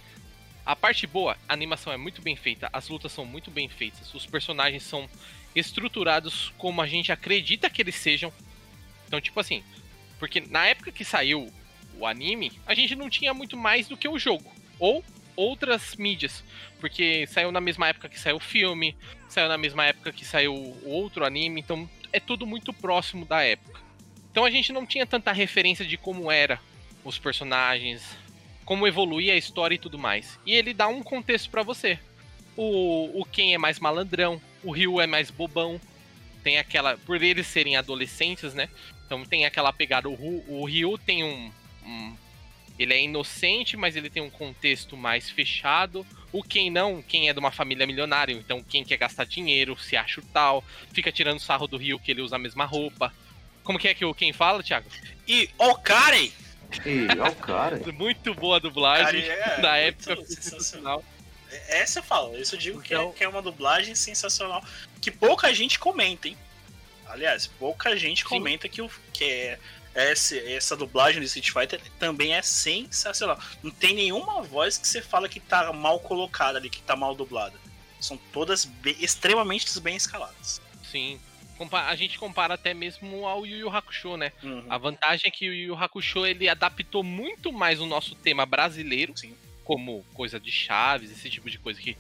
A 0.66 0.76
parte 0.76 1.06
boa, 1.06 1.38
a 1.48 1.54
animação 1.54 1.92
é 1.92 1.98
muito 1.98 2.22
bem 2.22 2.38
feita, 2.38 2.70
as 2.72 2.88
lutas 2.88 3.12
são 3.12 3.26
muito 3.26 3.52
bem 3.52 3.68
feitas, 3.68 4.14
os 4.14 4.26
personagens 4.26 4.84
são 4.84 5.10
estruturados 5.54 6.54
como 6.58 6.82
a 6.82 6.88
gente 6.88 7.12
acredita 7.12 7.70
que 7.70 7.82
eles 7.82 7.96
sejam. 7.96 8.32
Então, 9.06 9.20
tipo 9.20 9.38
assim, 9.42 9.62
porque 10.20 10.40
na 10.40 10.66
época 10.66 10.90
que 10.92 11.04
saiu 11.04 11.52
o 12.00 12.08
anime, 12.08 12.52
a 12.66 12.74
gente 12.74 12.96
não 12.96 13.10
tinha 13.10 13.34
muito 13.34 13.58
mais 13.58 13.90
do 13.90 13.98
que 13.98 14.08
o 14.08 14.18
jogo. 14.18 14.50
Ou 14.80 15.04
outras 15.36 15.96
mídias. 15.96 16.44
Porque 16.80 17.26
saiu 17.28 17.52
na 17.52 17.62
mesma 17.62 17.88
época 17.88 18.10
que 18.10 18.20
saiu 18.20 18.38
o 18.38 18.42
filme, 18.42 18.96
saiu 19.30 19.48
na 19.48 19.58
mesma 19.58 19.86
época 19.86 20.12
que 20.12 20.26
saiu 20.26 20.54
o 20.54 20.90
outro 20.90 21.26
anime, 21.26 21.62
então 21.62 21.90
é 22.12 22.20
tudo 22.20 22.46
muito 22.46 22.74
próximo 22.74 23.26
da 23.26 23.42
época. 23.42 23.82
Então 24.32 24.46
a 24.46 24.52
gente 24.52 24.74
não 24.74 24.86
tinha 24.86 25.06
tanta 25.06 25.32
referência 25.32 25.86
de 25.86 25.98
como 25.98 26.32
era 26.32 26.60
os 27.04 27.20
personagens, 27.20 28.18
como 28.66 28.88
evoluía 28.88 29.34
a 29.34 29.38
história 29.38 29.76
e 29.76 29.80
tudo 29.80 29.98
mais. 29.98 30.40
E 30.46 30.54
ele 30.54 30.74
dá 30.74 30.88
um 30.88 31.04
contexto 31.04 31.50
para 31.50 31.64
você. 31.64 32.00
O, 32.56 33.22
o 33.22 33.26
Ken 33.26 33.54
é 33.54 33.58
mais 33.58 33.80
malandrão, 33.80 34.42
o 34.64 34.72
Ryu 34.72 35.02
é 35.02 35.08
mais 35.08 35.30
bobão. 35.30 35.80
Tem 36.44 36.58
aquela. 36.58 36.98
Por 36.98 37.22
eles 37.22 37.48
serem 37.48 37.76
adolescentes, 37.76 38.54
né? 38.54 38.70
Então 39.06 39.24
tem 39.26 39.46
aquela 39.46 39.72
pegada. 39.72 40.10
O, 40.10 40.44
o 40.48 40.66
Ryu 40.66 40.98
tem 40.98 41.24
um, 41.24 41.52
um, 41.86 42.16
ele 42.78 42.94
é 42.94 43.02
inocente, 43.02 43.78
mas 43.78 43.96
ele 43.96 44.10
tem 44.10 44.22
um 44.22 44.30
contexto 44.30 44.98
mais 44.98 45.30
fechado. 45.30 46.06
O 46.32 46.42
quem 46.44 46.70
não, 46.72 47.02
quem 47.02 47.30
é 47.30 47.34
de 47.34 47.40
uma 47.40 47.52
família 47.52 47.86
milionária, 47.86 48.34
então 48.34 48.64
quem 48.64 48.84
quer 48.84 48.98
gastar 48.98 49.26
dinheiro, 49.26 49.78
se 49.80 49.96
acha 49.96 50.20
o 50.20 50.26
tal, 50.26 50.64
fica 50.92 51.12
tirando 51.12 51.40
sarro 51.40 51.68
do 51.68 51.78
Rio 51.78 52.00
que 52.00 52.12
ele 52.12 52.22
usa 52.22 52.36
a 52.36 52.40
mesma 52.40 52.66
roupa. 52.66 53.14
Como 53.64 53.78
que 53.80 53.88
é 53.88 53.94
que 53.94 54.04
o 54.04 54.14
quem 54.14 54.34
fala, 54.34 54.64
Thiago? 54.64 54.88
E 55.28 55.50
o 55.58 55.76
Karen! 55.76 56.30
Ó 57.20 57.30
o 57.30 57.36
cara. 57.36 57.80
Muito 57.94 58.34
boa 58.34 58.58
a 58.58 58.60
dublagem 58.60 59.22
Karen 59.22 59.34
é 59.34 59.62
da 59.62 59.72
muito 59.74 60.10
época, 60.12 60.26
sensacional. 60.26 61.04
Essa 61.68 62.00
eu 62.00 62.04
falo, 62.04 62.36
isso 62.36 62.56
eu 62.56 62.60
digo 62.60 62.82
que, 62.82 62.94
é, 62.96 62.98
Então- 62.98 63.12
que 63.14 63.24
é 63.24 63.28
uma 63.28 63.42
dublagem 63.42 63.94
sensacional. 63.94 64.64
Que 65.00 65.12
pouca 65.12 65.54
gente 65.54 65.78
comenta, 65.78 66.28
hein? 66.28 66.36
Aliás, 67.06 67.46
pouca 67.46 67.96
gente 67.96 68.26
comenta 68.26 68.68
que, 68.68 68.82
o, 68.82 68.90
que 69.14 69.24
é 69.24 69.60
essa, 69.96 70.36
essa 70.38 70.76
dublagem 70.76 71.20
do 71.20 71.26
Street 71.26 71.52
Fighter 71.52 71.82
também 72.00 72.34
é 72.34 72.42
sensacional. 72.42 73.40
Não 73.62 73.72
tem 73.72 73.94
nenhuma 73.94 74.42
voz 74.42 74.78
que 74.78 74.88
você 74.88 75.02
fala 75.02 75.30
que 75.30 75.40
tá 75.40 75.72
mal 75.74 76.00
colocada 76.00 76.58
ali, 76.58 76.70
que 76.70 76.82
tá 76.82 76.96
mal 76.96 77.16
dublada. 77.16 77.56
São 78.00 78.18
todas 78.32 78.66
bem- 78.66 78.96
extremamente 79.00 79.80
bem 79.80 79.96
escaladas. 79.96 80.62
Sim. 80.84 81.20
A 81.72 81.96
gente 81.96 82.18
compara 82.18 82.56
até 82.56 82.74
mesmo 82.74 83.26
ao 83.26 83.46
Yu 83.46 83.58
Yu 83.60 83.70
Hakusho, 83.70 84.18
né? 84.18 84.34
Uhum. 84.44 84.66
A 84.70 84.78
vantagem 84.78 85.28
é 85.28 85.32
que 85.32 85.48
o 85.48 85.54
Yu 85.54 85.68
Yu 85.68 85.76
Hakusho 85.76 86.26
ele 86.26 86.50
adaptou 86.50 87.04
muito 87.04 87.54
mais 87.54 87.80
o 87.80 87.86
nosso 87.86 88.16
tema 88.16 88.46
brasileiro, 88.46 89.16
Sim. 89.16 89.34
como 89.64 90.04
coisa 90.14 90.40
de 90.40 90.52
chaves, 90.52 91.10
esse 91.12 91.30
tipo 91.30 91.50
de 91.50 91.58
coisa 91.58 91.80
que 91.80 91.96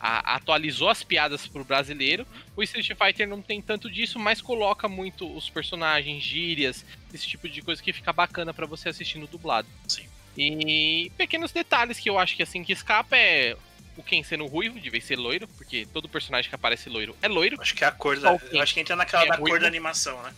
a- 0.00 0.34
atualizou 0.36 0.88
as 0.88 1.02
piadas 1.02 1.46
pro 1.46 1.64
brasileiro. 1.64 2.26
O 2.56 2.62
Street 2.62 2.86
Fighter 2.96 3.28
não 3.28 3.42
tem 3.42 3.60
tanto 3.62 3.90
disso, 3.90 4.18
mas 4.18 4.40
coloca 4.40 4.88
muito 4.88 5.30
os 5.36 5.48
personagens, 5.50 6.22
gírias, 6.22 6.84
esse 7.12 7.26
tipo 7.26 7.48
de 7.48 7.62
coisa 7.62 7.82
que 7.82 7.92
fica 7.92 8.12
bacana 8.12 8.52
pra 8.54 8.66
você 8.66 8.88
assistindo 8.88 9.26
dublado. 9.26 9.68
Sim. 9.88 10.06
E 10.36 11.10
pequenos 11.16 11.50
detalhes 11.52 11.98
que 11.98 12.08
eu 12.08 12.18
acho 12.18 12.36
que 12.36 12.42
assim 12.42 12.62
que 12.62 12.72
escapa 12.72 13.16
é 13.16 13.56
o 13.96 14.02
Ken 14.02 14.22
sendo 14.22 14.46
ruivo, 14.46 14.78
de 14.78 14.88
vez 14.88 15.04
ser 15.04 15.16
loiro, 15.16 15.48
porque 15.48 15.84
todo 15.92 16.08
personagem 16.08 16.48
que 16.48 16.54
aparece 16.54 16.88
loiro 16.88 17.16
é 17.20 17.26
loiro. 17.26 17.60
Acho 17.60 17.74
que 17.74 17.82
é 17.82 17.88
a 17.88 17.90
cor 17.90 18.16
da. 18.20 18.38
acho 18.62 18.72
que 18.74 18.78
entra 18.80 18.94
naquela 18.94 19.24
É 19.24 19.26
da 19.28 19.34
ruivo. 19.34 19.50
cor 19.50 19.60
da 19.60 19.66
animação, 19.66 20.22
né? 20.22 20.32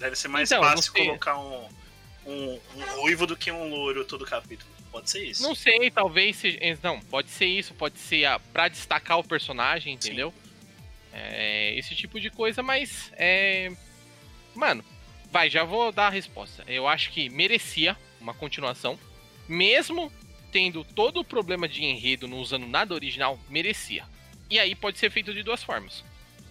Deve 0.00 0.16
ser 0.16 0.26
mais 0.28 0.50
Então, 0.50 0.62
fácil 0.64 0.92
colocar 0.92 1.38
um, 1.38 1.68
um, 2.28 2.60
um 2.76 3.00
ruivo 3.00 3.26
do 3.26 3.36
que 3.36 3.50
um 3.50 3.68
louro 3.70 4.04
todo 4.04 4.24
capítulo. 4.24 4.70
Pode 4.90 5.10
ser 5.10 5.24
isso. 5.24 5.42
Não 5.42 5.54
sei, 5.54 5.90
talvez 5.90 6.36
seja. 6.36 6.58
eh, 6.60 6.76
Não, 6.82 7.00
pode 7.00 7.30
ser 7.30 7.46
isso, 7.46 7.74
pode 7.74 7.98
ser 7.98 8.24
a, 8.24 8.38
pra 8.38 8.68
destacar 8.68 9.18
o 9.18 9.24
personagem, 9.24 9.94
entendeu? 9.94 10.32
É, 11.12 11.74
esse 11.76 11.94
tipo 11.94 12.20
de 12.20 12.30
coisa, 12.30 12.62
mas. 12.62 13.10
É. 13.16 13.70
Mano, 14.54 14.84
vai, 15.30 15.48
já 15.50 15.64
vou 15.64 15.90
dar 15.92 16.06
a 16.08 16.10
resposta. 16.10 16.64
Eu 16.66 16.86
acho 16.88 17.10
que 17.10 17.28
merecia 17.30 17.96
uma 18.20 18.34
continuação. 18.34 18.98
Mesmo 19.48 20.12
tendo 20.52 20.84
todo 20.84 21.20
o 21.20 21.24
problema 21.24 21.68
de 21.68 21.84
enredo, 21.84 22.26
não 22.28 22.38
usando 22.38 22.66
nada 22.66 22.94
original, 22.94 23.38
merecia. 23.48 24.04
E 24.50 24.58
aí 24.58 24.74
pode 24.74 24.98
ser 24.98 25.10
feito 25.10 25.32
de 25.34 25.42
duas 25.42 25.62
formas. 25.62 26.04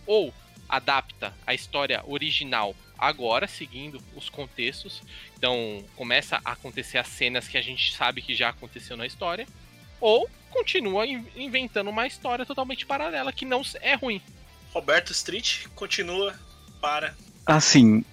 Ou 0.06 0.34
adapta 0.70 1.34
a 1.46 1.54
história 1.54 2.04
original 2.06 2.76
agora, 2.98 3.48
seguindo 3.48 4.02
os 4.16 4.30
contextos. 4.30 5.02
Então 5.38 5.84
começa 5.96 6.42
a 6.44 6.52
acontecer 6.54 6.98
as 6.98 7.08
cenas 7.08 7.48
que 7.48 7.58
a 7.58 7.62
gente 7.62 7.96
sabe 7.96 8.22
que 8.22 8.36
já 8.36 8.50
aconteceu 8.50 8.98
na 8.98 9.06
história. 9.06 9.48
Ou 10.00 10.30
continua 10.52 11.06
in- 11.06 11.26
inventando 11.36 11.90
uma 11.90 12.08
história 12.08 12.46
totalmente 12.46 12.86
paralela 12.86 13.32
que 13.34 13.46
não 13.46 13.62
é 13.82 13.96
ruim. 13.96 14.22
Roberto 14.74 15.12
Street 15.12 15.66
continua 15.76 16.36
para. 16.80 17.16
Assim, 17.46 18.04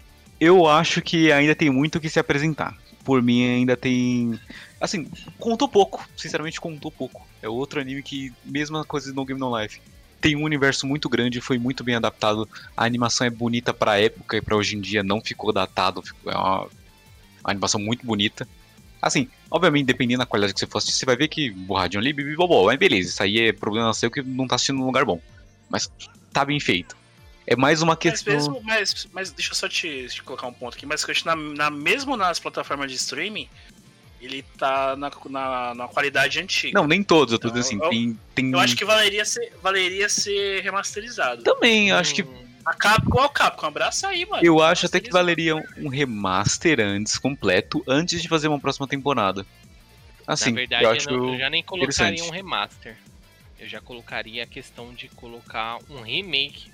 eu 0.41 0.66
acho 0.66 1.03
que 1.03 1.30
ainda 1.32 1.55
tem 1.55 1.70
muito 1.70 1.97
o 1.97 2.01
que 2.01 2.09
se 2.09 2.18
apresentar. 2.18 2.76
Por 3.05 3.22
mim, 3.22 3.45
ainda 3.45 3.76
tem. 3.76 4.39
Assim, 4.80 5.11
contou 5.39 5.68
pouco. 5.68 6.09
Sinceramente, 6.16 6.59
contou 6.59 6.91
pouco. 6.91 7.26
É 7.43 7.49
outro 7.49 7.78
anime 7.78 8.03
que, 8.03 8.32
mesma 8.43 8.82
coisa 8.82 9.12
no 9.12 9.24
Game 9.26 9.39
No 9.39 9.59
Life. 9.61 9.78
Tem 10.25 10.35
um 10.37 10.43
universo 10.43 10.87
muito 10.87 11.07
grande, 11.07 11.39
foi 11.39 11.59
muito 11.59 11.85
bem 11.85 11.97
adaptado. 11.97 12.49
A 12.75 12.87
animação 12.87 13.27
é 13.27 13.31
bonita 13.31 13.75
pra 13.75 14.01
época 14.01 14.39
e 14.39 14.41
pra 14.41 14.57
hoje 14.57 14.75
em 14.75 14.81
dia, 14.81 15.03
não 15.03 15.20
ficou 15.20 15.53
datado. 15.53 16.01
ficou- 16.01 16.33
É 16.33 16.35
uma, 16.35 16.61
uma 16.62 16.70
animação 17.45 17.79
muito 17.79 18.07
bonita. 18.07 18.49
Assim, 19.03 19.29
obviamente, 19.51 19.85
dependendo 19.85 20.20
da 20.20 20.27
qualidade 20.27 20.55
que 20.55 20.61
você 20.61 20.66
for 20.66 20.79
assistir, 20.79 21.01
você 21.01 21.05
vai 21.05 21.14
ver 21.14 21.29
que 21.29 21.51
borradinho 21.51 22.01
ali, 22.01 22.11
bibi, 22.11 22.35
bobó. 22.37 22.64
Mas 22.64 22.79
beleza, 22.79 23.11
isso 23.11 23.22
aí 23.22 23.39
é 23.39 23.53
problema 23.53 23.93
seu 23.93 24.11
que 24.11 24.22
não 24.22 24.47
tá 24.49 24.55
assistindo 24.55 24.79
num 24.79 24.87
lugar 24.87 25.05
bom. 25.05 25.20
Mas 25.68 25.91
tá 26.33 26.43
bem 26.43 26.59
feito. 26.59 26.97
É 27.47 27.55
mais 27.55 27.83
uma 27.83 27.93
Mas, 27.93 27.99
questão. 27.99 28.33
mesmo, 28.33 28.62
mas, 28.64 29.07
mas 29.12 29.31
deixa 29.31 29.51
eu 29.51 29.55
só 29.55 29.68
te, 29.68 30.07
te 30.09 30.22
colocar 30.22 30.47
um 30.47 30.55
ponto 30.55 30.75
aqui. 30.75 30.87
Mas 30.87 31.03
eu 31.03 31.11
acho 31.11 31.20
que 31.20 31.27
na, 31.27 31.37
na, 31.37 31.70
mesmo 31.70 32.16
nas 32.16 32.39
plataformas 32.41 32.91
de 32.91 32.97
streaming, 32.97 33.47
ele 34.25 34.43
tá 34.59 34.97
na, 34.97 35.11
na, 35.29 35.75
na 35.75 35.89
qualidade 35.89 36.41
antiga. 36.41 36.79
Não, 36.79 36.87
nem 36.87 37.03
todos, 37.03 37.33
eu 37.33 37.39
tô 37.39 37.49
dizendo 37.49 37.61
assim, 37.66 37.79
eu- 37.83 37.91
tem, 37.91 38.18
tem... 38.35 38.51
Eu 38.53 38.59
acho 38.59 38.77
que 38.77 38.85
valeria 38.85 39.25
ser, 39.25 39.53
valeria 39.62 40.09
ser 40.09 40.62
remasterizado. 40.62 41.43
Também, 41.43 41.91
eu 41.91 41.97
acho 41.97 42.14
que 42.14 42.22
Hum, 42.22 42.45
A 42.64 42.72
Capcom, 42.75 43.18
ó, 43.20 43.29
Capcom, 43.29 43.66
abraça 43.66 44.09
aí, 44.09 44.25
mano. 44.25 44.43
eu 44.45 44.62
acho 44.62 44.87
até 44.87 44.99
que 44.99 45.11
valeria 45.11 45.55
um, 45.57 45.62
um 45.79 45.89
remaster 45.89 46.81
antes, 46.81 47.18
completo, 47.18 47.85
antes 47.87 48.22
de 48.22 48.29
fazer 48.29 48.49
uma 48.49 48.59
próxima 48.61 48.89
temporada. 48.89 49.47
Assim, 50.27 50.51
Na 50.53 50.57
verdade, 50.57 50.85
eu 50.85 50.91
eu, 50.91 50.97
acho 50.97 51.11
não- 51.11 51.33
eu 51.35 51.39
já 51.39 51.51
nem 51.51 51.62
colocaria 51.62 52.25
um 52.25 52.31
remaster. 52.31 52.97
Eu 53.61 53.68
já 53.68 53.81
colocaria 53.81 54.43
a 54.43 54.47
questão 54.47 54.93
de 54.95 55.09
colocar 55.09 55.79
um 55.91 56.01
remake 56.01 56.70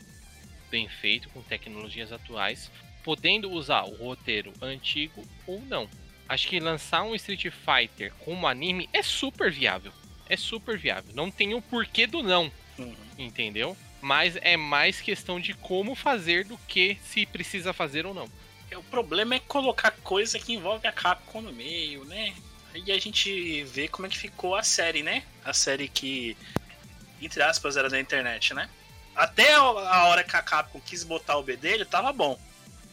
bem 0.70 0.88
feito, 0.88 1.28
com 1.30 1.42
tecnologias 1.42 2.12
atuais, 2.12 2.70
podendo 3.03 3.51
usar 3.51 3.82
o 3.82 3.94
roteiro 3.96 4.53
antigo 4.62 5.22
ou 5.46 5.61
não. 5.68 5.88
Acho 6.30 6.46
que 6.46 6.60
lançar 6.60 7.02
um 7.02 7.12
Street 7.16 7.46
Fighter 7.50 8.12
como 8.24 8.46
anime 8.46 8.88
é 8.92 9.02
super 9.02 9.50
viável. 9.50 9.92
É 10.28 10.36
super 10.36 10.78
viável. 10.78 11.12
Não 11.12 11.28
tem 11.28 11.54
o 11.54 11.60
porquê 11.60 12.06
do 12.06 12.22
não, 12.22 12.52
Uhum. 12.78 12.94
entendeu? 13.18 13.76
Mas 14.00 14.36
é 14.40 14.56
mais 14.56 15.00
questão 15.00 15.40
de 15.40 15.54
como 15.54 15.96
fazer 15.96 16.44
do 16.44 16.56
que 16.68 16.96
se 17.04 17.26
precisa 17.26 17.72
fazer 17.72 18.06
ou 18.06 18.14
não. 18.14 18.30
O 18.76 18.82
problema 18.84 19.34
é 19.34 19.40
colocar 19.40 19.90
coisa 19.90 20.38
que 20.38 20.52
envolve 20.52 20.86
a 20.86 20.92
Capcom 20.92 21.40
no 21.42 21.52
meio, 21.52 22.04
né? 22.04 22.32
Aí 22.72 22.92
a 22.92 22.98
gente 23.00 23.64
vê 23.64 23.88
como 23.88 24.06
é 24.06 24.08
que 24.08 24.16
ficou 24.16 24.54
a 24.54 24.62
série, 24.62 25.02
né? 25.02 25.24
A 25.44 25.52
série 25.52 25.88
que, 25.88 26.36
entre 27.20 27.42
aspas, 27.42 27.76
era 27.76 27.90
da 27.90 27.98
internet, 27.98 28.54
né? 28.54 28.70
Até 29.16 29.52
a 29.54 29.64
hora 30.06 30.22
que 30.22 30.36
a 30.36 30.42
Capcom 30.42 30.80
quis 30.80 31.02
botar 31.02 31.36
o 31.38 31.42
B 31.42 31.56
dele, 31.56 31.84
tava 31.84 32.12
bom. 32.12 32.38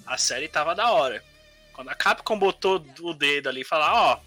A 0.08 0.18
série 0.18 0.48
tava 0.48 0.74
da 0.74 0.92
hora. 0.92 1.24
Quando 1.78 1.90
a 1.90 1.96
Capcom 1.96 2.40
botou 2.40 2.84
o 3.02 3.14
dedo 3.14 3.50
ali 3.50 3.62
e 3.62 3.64
falar, 3.64 3.94
ó, 3.94 4.20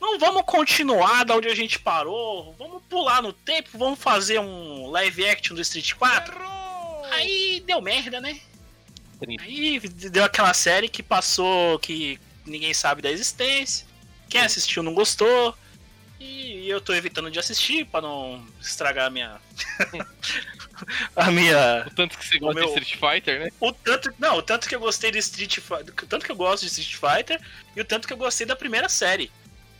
não 0.00 0.20
vamos 0.20 0.44
continuar 0.46 1.24
da 1.24 1.34
onde 1.34 1.48
a 1.48 1.54
gente 1.54 1.80
parou, 1.80 2.54
vamos 2.56 2.80
pular 2.88 3.20
no 3.20 3.32
tempo, 3.32 3.76
vamos 3.76 3.98
fazer 3.98 4.38
um 4.38 4.88
live 4.92 5.28
action 5.28 5.56
do 5.56 5.62
Street 5.62 5.94
4. 5.94 6.32
Aí 7.10 7.60
deu 7.66 7.82
merda, 7.82 8.20
né? 8.20 8.38
Aí 9.40 9.80
deu 9.80 10.22
aquela 10.22 10.54
série 10.54 10.88
que 10.88 11.02
passou 11.02 11.76
que 11.80 12.20
ninguém 12.46 12.72
sabe 12.72 13.02
da 13.02 13.10
existência. 13.10 13.84
Quem 14.28 14.42
assistiu 14.42 14.80
não 14.80 14.94
gostou. 14.94 15.56
E 16.20 16.68
eu 16.68 16.80
tô 16.80 16.94
evitando 16.94 17.32
de 17.32 17.40
assistir 17.40 17.84
pra 17.86 18.00
não 18.00 18.46
estragar 18.60 19.06
a 19.06 19.10
minha. 19.10 19.40
a 21.14 21.30
minha. 21.30 21.84
O 21.86 21.90
tanto 21.94 22.18
que 22.18 22.26
você 22.26 22.38
gosta 22.38 22.60
meu- 22.60 22.74
de 22.74 22.80
Street 22.82 23.00
Fighter, 23.00 23.40
né? 23.40 23.50
O 23.60 23.72
tanto, 23.72 24.12
não, 24.18 24.36
o 24.38 24.42
tanto 24.42 24.68
que 24.68 24.74
eu 24.74 24.80
gostei 24.80 25.10
de 25.10 25.18
Street 25.18 25.58
Fighter. 25.60 25.94
O 26.02 26.06
tanto 26.06 26.24
que 26.26 26.32
eu 26.32 26.36
gosto 26.36 26.62
de 26.62 26.68
Street 26.68 26.94
Fighter 26.94 27.40
e 27.74 27.80
o 27.80 27.84
tanto 27.84 28.06
que 28.06 28.12
eu 28.12 28.16
gostei 28.16 28.46
da 28.46 28.56
primeira 28.56 28.88
série. 28.88 29.30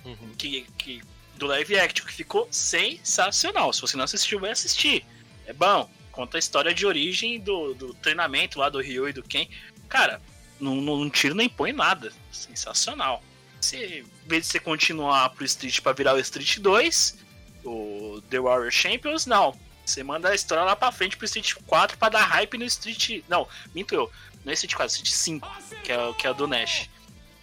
Uhum. 0.05 0.32
Que, 0.38 0.66
que, 0.78 1.03
do 1.36 1.47
live 1.47 1.78
action, 1.78 2.07
que 2.07 2.12
ficou 2.12 2.49
sensacional. 2.51 3.72
Se 3.72 3.80
você 3.80 3.97
não 3.97 4.05
assistiu, 4.05 4.40
vai 4.40 4.51
assistir. 4.51 5.05
É 5.47 5.53
bom. 5.53 5.88
Conta 6.12 6.38
a 6.38 6.40
história 6.40 6.72
de 6.72 6.86
origem 6.86 7.38
do, 7.40 7.74
do 7.74 7.94
treinamento 7.94 8.59
lá 8.59 8.68
do 8.68 8.80
Ryu 8.80 9.09
e 9.09 9.12
do 9.12 9.22
Ken. 9.22 9.47
Cara, 9.88 10.20
não, 10.59 10.76
não, 10.76 10.97
não 10.97 11.11
tira 11.11 11.34
nem 11.34 11.49
põe 11.49 11.72
nada. 11.72 12.11
Sensacional. 12.32 13.22
Se, 13.61 13.76
em 13.76 14.05
vez 14.26 14.44
de 14.44 14.53
você 14.53 14.61
continuar 14.61 15.28
pro 15.30 15.44
Street 15.44 15.80
pra 15.80 15.92
virar 15.92 16.14
o 16.14 16.18
Street 16.20 16.59
2, 16.59 17.18
o 17.64 18.22
The 18.30 18.38
Warrior 18.40 18.70
Champions, 18.70 19.26
não. 19.26 19.55
Você 19.87 20.03
manda 20.03 20.28
a 20.30 20.34
história 20.34 20.64
lá 20.64 20.74
pra 20.74 20.91
frente 20.91 21.16
pro 21.16 21.24
Street 21.26 21.55
4 21.64 21.97
pra 21.97 22.09
dar 22.09 22.24
hype 22.24 22.59
no 22.59 22.64
Street. 22.64 23.22
Não, 23.28 23.49
minto 23.74 23.95
eu. 23.95 24.11
Não 24.45 24.51
é 24.51 24.55
Street 24.55 24.74
4, 24.74 24.93
Street 24.97 25.11
5, 25.12 25.57
que 25.84 25.93
é, 25.93 25.99
o- 25.99 26.12
que 26.14 26.26
é 26.26 26.30
o 26.30 26.34
do 26.34 26.47
Nash. 26.47 26.91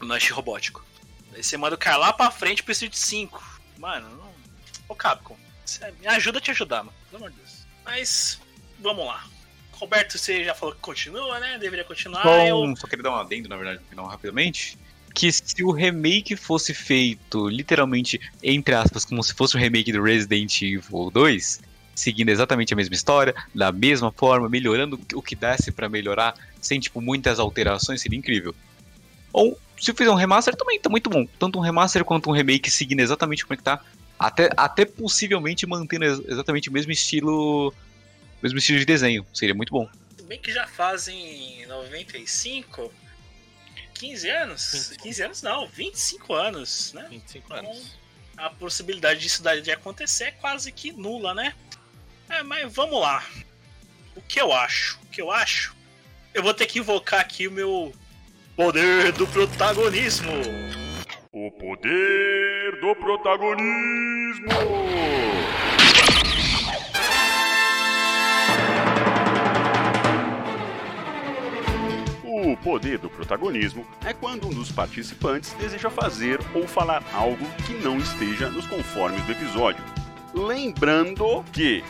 O 0.02 0.06
Nash 0.06 0.30
robótico. 0.32 0.86
Aí 1.34 1.42
você 1.44 1.58
manda 1.58 1.76
o 1.76 1.80
cara 1.80 1.98
lá 1.98 2.12
pra 2.14 2.30
frente 2.30 2.62
pro 2.62 2.72
Street 2.74 2.94
5. 2.94 3.62
Mano, 3.78 4.10
não. 4.18 4.34
Ô 4.90 4.94
Capcom, 4.96 5.38
você 5.66 5.90
me 6.00 6.06
ajuda 6.08 6.38
a 6.38 6.42
te 6.42 6.52
ajudar, 6.52 6.84
mano. 6.84 6.96
Pelo 7.10 7.24
amor 7.24 7.32
de 7.32 7.38
Deus. 7.38 7.66
Mas, 7.86 8.40
vamos 8.80 9.06
lá. 9.06 9.26
Roberto, 9.72 10.18
você 10.18 10.44
já 10.44 10.54
falou 10.54 10.76
que 10.76 10.82
continua, 10.82 11.40
né? 11.40 11.58
Deveria 11.58 11.84
continuar. 11.84 12.22
Só, 12.24 12.46
eu... 12.46 12.76
só 12.78 12.88
queria 12.88 13.04
dar 13.04 13.12
um 13.12 13.16
adendo, 13.16 13.50
na 13.50 13.56
verdade, 13.58 13.80
no 13.82 13.88
final, 13.90 14.06
rapidamente. 14.06 14.78
Que 15.16 15.32
se 15.32 15.64
o 15.64 15.72
remake 15.72 16.36
fosse 16.36 16.74
feito, 16.74 17.48
literalmente, 17.48 18.20
entre 18.42 18.74
aspas, 18.76 19.06
como 19.06 19.22
se 19.24 19.34
fosse 19.34 19.56
o 19.56 19.60
remake 19.60 19.92
do 19.92 20.02
Resident 20.02 20.62
Evil 20.62 21.10
2, 21.12 21.62
seguindo 21.96 22.30
exatamente 22.30 22.74
a 22.74 22.78
mesma 22.78 22.96
história, 22.96 23.34
da 23.54 23.72
mesma 23.72 24.12
forma, 24.12 24.50
melhorando 24.50 25.00
o 25.14 25.22
que 25.22 25.36
desse 25.36 25.72
pra 25.72 25.88
melhorar, 25.90 26.34
sem, 26.62 26.80
tipo, 26.80 27.00
muitas 27.02 27.40
alterações, 27.40 28.02
seria 28.02 28.18
incrível. 28.18 28.56
Ou 29.32 29.60
se 29.80 29.94
fizer 29.94 30.10
um 30.10 30.16
remaster 30.16 30.56
também 30.56 30.80
tá 30.80 30.90
muito 30.90 31.10
bom. 31.10 31.26
Tanto 31.40 31.58
um 31.60 31.62
remaster 31.62 32.04
quanto 32.06 32.30
um 32.30 32.34
remake 32.34 32.70
seguindo 32.72 33.00
exatamente 33.02 33.44
como 33.44 33.54
é 33.54 33.58
que 33.58 33.64
tá. 33.64 33.84
Até, 34.18 34.50
até 34.56 34.86
possivelmente 34.86 35.66
mantendo 35.66 36.06
ex- 36.06 36.22
exatamente 36.28 36.70
o 36.70 36.72
mesmo 36.72 36.92
estilo. 36.92 37.74
Mesmo 38.42 38.58
estilo 38.60 38.80
de 38.80 38.86
desenho. 38.86 39.26
Seria 39.34 39.54
muito 39.56 39.72
bom. 39.72 39.90
Se 40.18 40.24
bem 40.24 40.40
que 40.40 40.52
já 40.52 40.68
fazem 40.68 41.66
95, 41.68 42.94
15 43.96 44.30
anos? 44.30 44.72
25. 44.72 45.04
15 45.04 45.24
anos 45.24 45.42
não, 45.42 45.68
25 45.68 46.34
anos, 46.34 46.94
né? 46.94 47.08
25 47.10 47.54
anos. 47.54 47.98
A 48.38 48.50
possibilidade 48.50 49.20
disso 49.20 49.44
daí 49.44 49.62
de 49.62 49.72
acontecer 49.72 50.26
é 50.26 50.32
quase 50.32 50.72
que 50.72 50.92
nula, 50.92 51.34
né? 51.34 51.54
É, 52.34 52.42
mas 52.42 52.74
vamos 52.74 53.00
lá. 53.00 53.24
O 54.16 54.22
que 54.22 54.42
eu 54.42 54.52
acho? 54.52 55.00
O 55.04 55.06
que 55.08 55.22
eu 55.22 55.32
acho? 55.32 55.76
Eu 56.34 56.42
vou 56.42 56.52
ter 56.52 56.66
que 56.66 56.80
invocar 56.80 57.20
aqui 57.20 57.48
o 57.48 57.52
meu 57.52 57.94
poder 58.56 59.12
do 59.12 59.28
protagonismo. 59.28 60.32
O 61.32 61.52
poder 61.52 62.80
do 62.82 62.96
protagonismo! 62.96 64.48
O 72.24 72.58
poder 72.58 72.98
do 72.98 73.10
protagonismo 73.12 73.86
é 74.04 74.12
quando 74.12 74.48
um 74.48 74.50
dos 74.50 74.72
participantes 74.72 75.54
deseja 75.54 75.90
fazer 75.92 76.40
ou 76.56 76.68
falar 76.68 77.04
algo 77.14 77.46
que 77.68 77.74
não 77.74 78.00
esteja 78.00 78.50
nos 78.50 78.66
conformes 78.66 79.24
do 79.26 79.32
episódio. 79.32 79.84
Lembrando 80.34 81.46
que, 81.54 81.84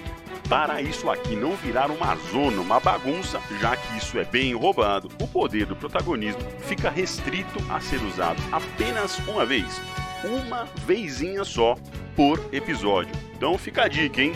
para 0.50 0.82
isso 0.82 1.10
aqui 1.10 1.36
não 1.36 1.56
virar 1.56 1.90
uma 1.90 2.16
zona, 2.32 2.62
uma 2.62 2.80
bagunça, 2.80 3.42
já 3.60 3.76
que 3.76 3.98
isso 3.98 4.20
é 4.20 4.26
bem 4.26 4.54
roubado, 4.54 5.10
o 5.22 5.28
poder 5.28 5.66
do 5.66 5.76
protagonismo 5.76 6.42
fica 6.62 6.90
restrito 6.90 7.60
a 7.70 7.80
ser 7.80 8.02
usado 8.04 8.42
apenas 8.52 9.18
uma 9.28 9.46
vez. 9.46 9.82
Uma 10.24 10.66
vezinha 10.86 11.44
só 11.44 11.76
por 12.16 12.40
episódio. 12.54 13.14
Então 13.36 13.58
fica 13.58 13.84
a 13.84 13.88
dica, 13.88 14.22
hein? 14.22 14.34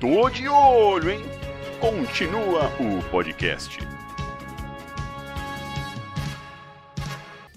Tô 0.00 0.28
de 0.28 0.48
olho, 0.48 1.10
hein? 1.10 1.22
Continua 1.80 2.66
o 2.78 3.02
podcast. 3.10 3.78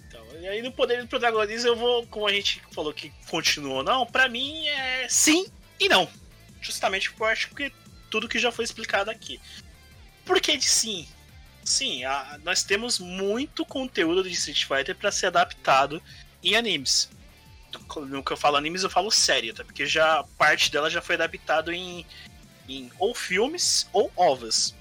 Então, 0.07 0.21
e 0.39 0.47
aí 0.47 0.61
no 0.61 0.71
poder 0.71 1.01
do 1.01 1.07
protagonismo 1.07 1.69
eu 1.69 1.75
vou, 1.75 2.07
como 2.07 2.27
a 2.27 2.31
gente 2.31 2.61
falou 2.71 2.93
que 2.93 3.11
continua 3.29 3.75
ou 3.75 3.83
não, 3.83 4.05
pra 4.05 4.29
mim 4.29 4.65
é 4.67 5.07
sim 5.09 5.45
e 5.79 5.87
não. 5.87 6.07
Justamente 6.61 7.09
porque 7.09 7.23
eu 7.23 7.27
acho 7.27 7.49
que 7.55 7.71
tudo 8.09 8.27
que 8.27 8.39
já 8.39 8.51
foi 8.51 8.65
explicado 8.65 9.09
aqui. 9.11 9.39
Por 10.25 10.39
que 10.41 10.57
de 10.57 10.65
sim? 10.65 11.07
Sim, 11.63 12.03
a- 12.05 12.39
nós 12.43 12.63
temos 12.63 12.99
muito 12.99 13.65
conteúdo 13.65 14.23
de 14.23 14.31
Street 14.31 14.65
Fighter 14.65 14.95
pra 14.95 15.11
ser 15.11 15.27
adaptado 15.27 16.01
em 16.43 16.55
animes. 16.55 17.09
No 18.09 18.23
que 18.23 18.31
eu 18.31 18.37
falo 18.37 18.55
animes, 18.55 18.83
eu 18.83 18.89
falo 18.89 19.11
série, 19.11 19.51
tá? 19.53 19.63
Porque 19.63 19.85
já 19.85 20.23
parte 20.37 20.71
dela 20.71 20.89
já 20.89 21.01
foi 21.01 21.15
adaptado 21.15 21.71
em, 21.71 22.05
em 22.67 22.89
ou 22.97 23.13
filmes 23.13 23.87
ou 23.91 24.11
ovas. 24.15 24.73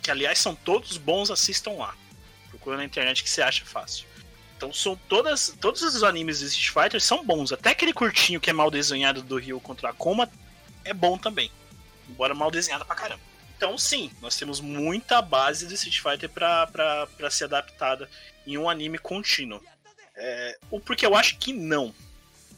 Que 0.00 0.10
aliás 0.10 0.38
são 0.38 0.54
todos 0.54 0.96
bons, 0.96 1.30
assistam 1.30 1.72
lá. 1.72 1.96
Procura 2.50 2.76
na 2.76 2.84
internet 2.84 3.22
que 3.24 3.28
você 3.30 3.42
acha 3.42 3.64
fácil. 3.64 4.06
Então 4.56 4.72
são 4.72 4.96
todas, 5.08 5.54
todos 5.60 5.82
os 5.82 6.02
animes 6.02 6.38
de 6.38 6.46
Street 6.46 6.70
Fighter 6.70 7.00
são 7.00 7.24
bons. 7.24 7.52
Até 7.52 7.70
aquele 7.70 7.92
curtinho 7.92 8.40
que 8.40 8.50
é 8.50 8.52
mal 8.52 8.70
desenhado 8.70 9.22
do 9.22 9.36
Ryu 9.38 9.60
contra 9.60 9.88
a 9.88 9.90
Akuma 9.90 10.30
é 10.88 10.94
bom 10.94 11.18
também. 11.18 11.50
Embora 12.08 12.34
mal 12.34 12.50
desenhado 12.50 12.84
pra 12.84 12.96
caramba. 12.96 13.20
Então 13.56 13.76
sim, 13.76 14.10
nós 14.20 14.36
temos 14.36 14.60
muita 14.60 15.20
base 15.20 15.66
do 15.66 15.74
Street 15.74 16.00
Fighter 16.00 16.30
pra, 16.30 16.66
pra, 16.68 17.06
pra 17.06 17.30
ser 17.30 17.44
adaptada 17.44 18.08
em 18.46 18.56
um 18.56 18.68
anime 18.70 18.98
contínuo. 18.98 19.60
É, 20.16 20.58
o 20.70 20.80
porque 20.80 21.04
eu 21.04 21.14
acho 21.14 21.38
que 21.38 21.52
não. 21.52 21.94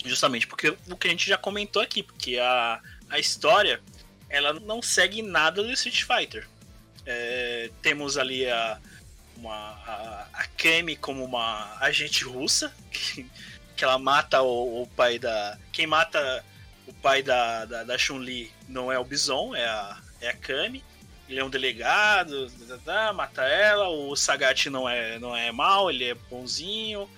Justamente 0.05 0.47
porque 0.47 0.77
o 0.89 0.97
que 0.97 1.09
a 1.09 1.11
gente 1.11 1.29
já 1.29 1.37
comentou 1.37 1.83
aqui, 1.83 2.03
porque 2.03 2.39
a, 2.39 2.81
a 3.09 3.19
história 3.19 3.83
ela 4.29 4.53
não 4.53 4.81
segue 4.81 5.21
nada 5.21 5.63
do 5.63 5.73
Street 5.73 6.05
Fighter. 6.05 6.47
É, 7.05 7.71
temos 7.83 8.17
ali 8.17 8.47
a, 8.47 8.79
uma, 9.37 9.53
a, 9.55 10.27
a 10.33 10.47
como 11.01 11.25
uma 11.25 11.77
agente 11.81 12.25
russa, 12.25 12.73
que, 12.91 13.27
que 13.77 13.85
ela 13.85 13.99
mata 13.99 14.43
o, 14.43 14.83
o 14.83 14.87
pai 14.87 15.19
da. 15.19 15.59
Quem 15.73 15.87
mata 15.87 16.45
pai 17.01 17.23
da, 17.23 17.65
da, 17.65 17.85
da 17.85 17.99
Chun-Li 17.99 18.53
não 18.69 18.91
é 18.91 18.99
o 18.99 19.05
Bison, 19.05 19.55
é 19.55 19.65
a, 19.65 19.99
é 20.21 20.29
a 20.29 20.37
Kami. 20.37 20.85
Ele 21.29 21.39
é 21.39 21.45
um 21.45 21.51
delegado, 21.51 22.51
tá, 22.67 22.79
tá, 22.85 23.13
mata 23.13 23.43
ela. 23.43 23.89
O 23.89 24.17
Sagat 24.17 24.69
não 24.69 24.89
é, 24.89 25.19
não 25.19 25.37
é 25.37 25.53
mal, 25.53 25.91
ele 25.91 26.05
é 26.05 26.15
bonzinho. 26.15 27.09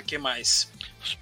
O 0.00 0.04
que 0.04 0.18
mais? 0.18 0.70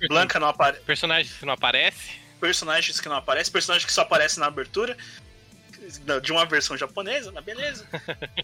Blanca 0.08 0.40
não 0.40 0.48
aparece. 0.48 0.82
Personagem 0.82 1.32
que 1.38 1.46
não 1.46 1.52
aparece. 1.52 2.18
Personagens 2.40 3.00
que 3.00 3.08
não 3.08 3.16
aparecem, 3.16 3.52
personagens 3.52 3.86
que 3.86 3.92
só 3.92 4.02
aparecem 4.02 4.40
na 4.40 4.46
abertura 4.46 4.96
de 6.22 6.32
uma 6.32 6.44
versão 6.44 6.76
japonesa, 6.76 7.30
mas 7.32 7.44
beleza. 7.44 7.86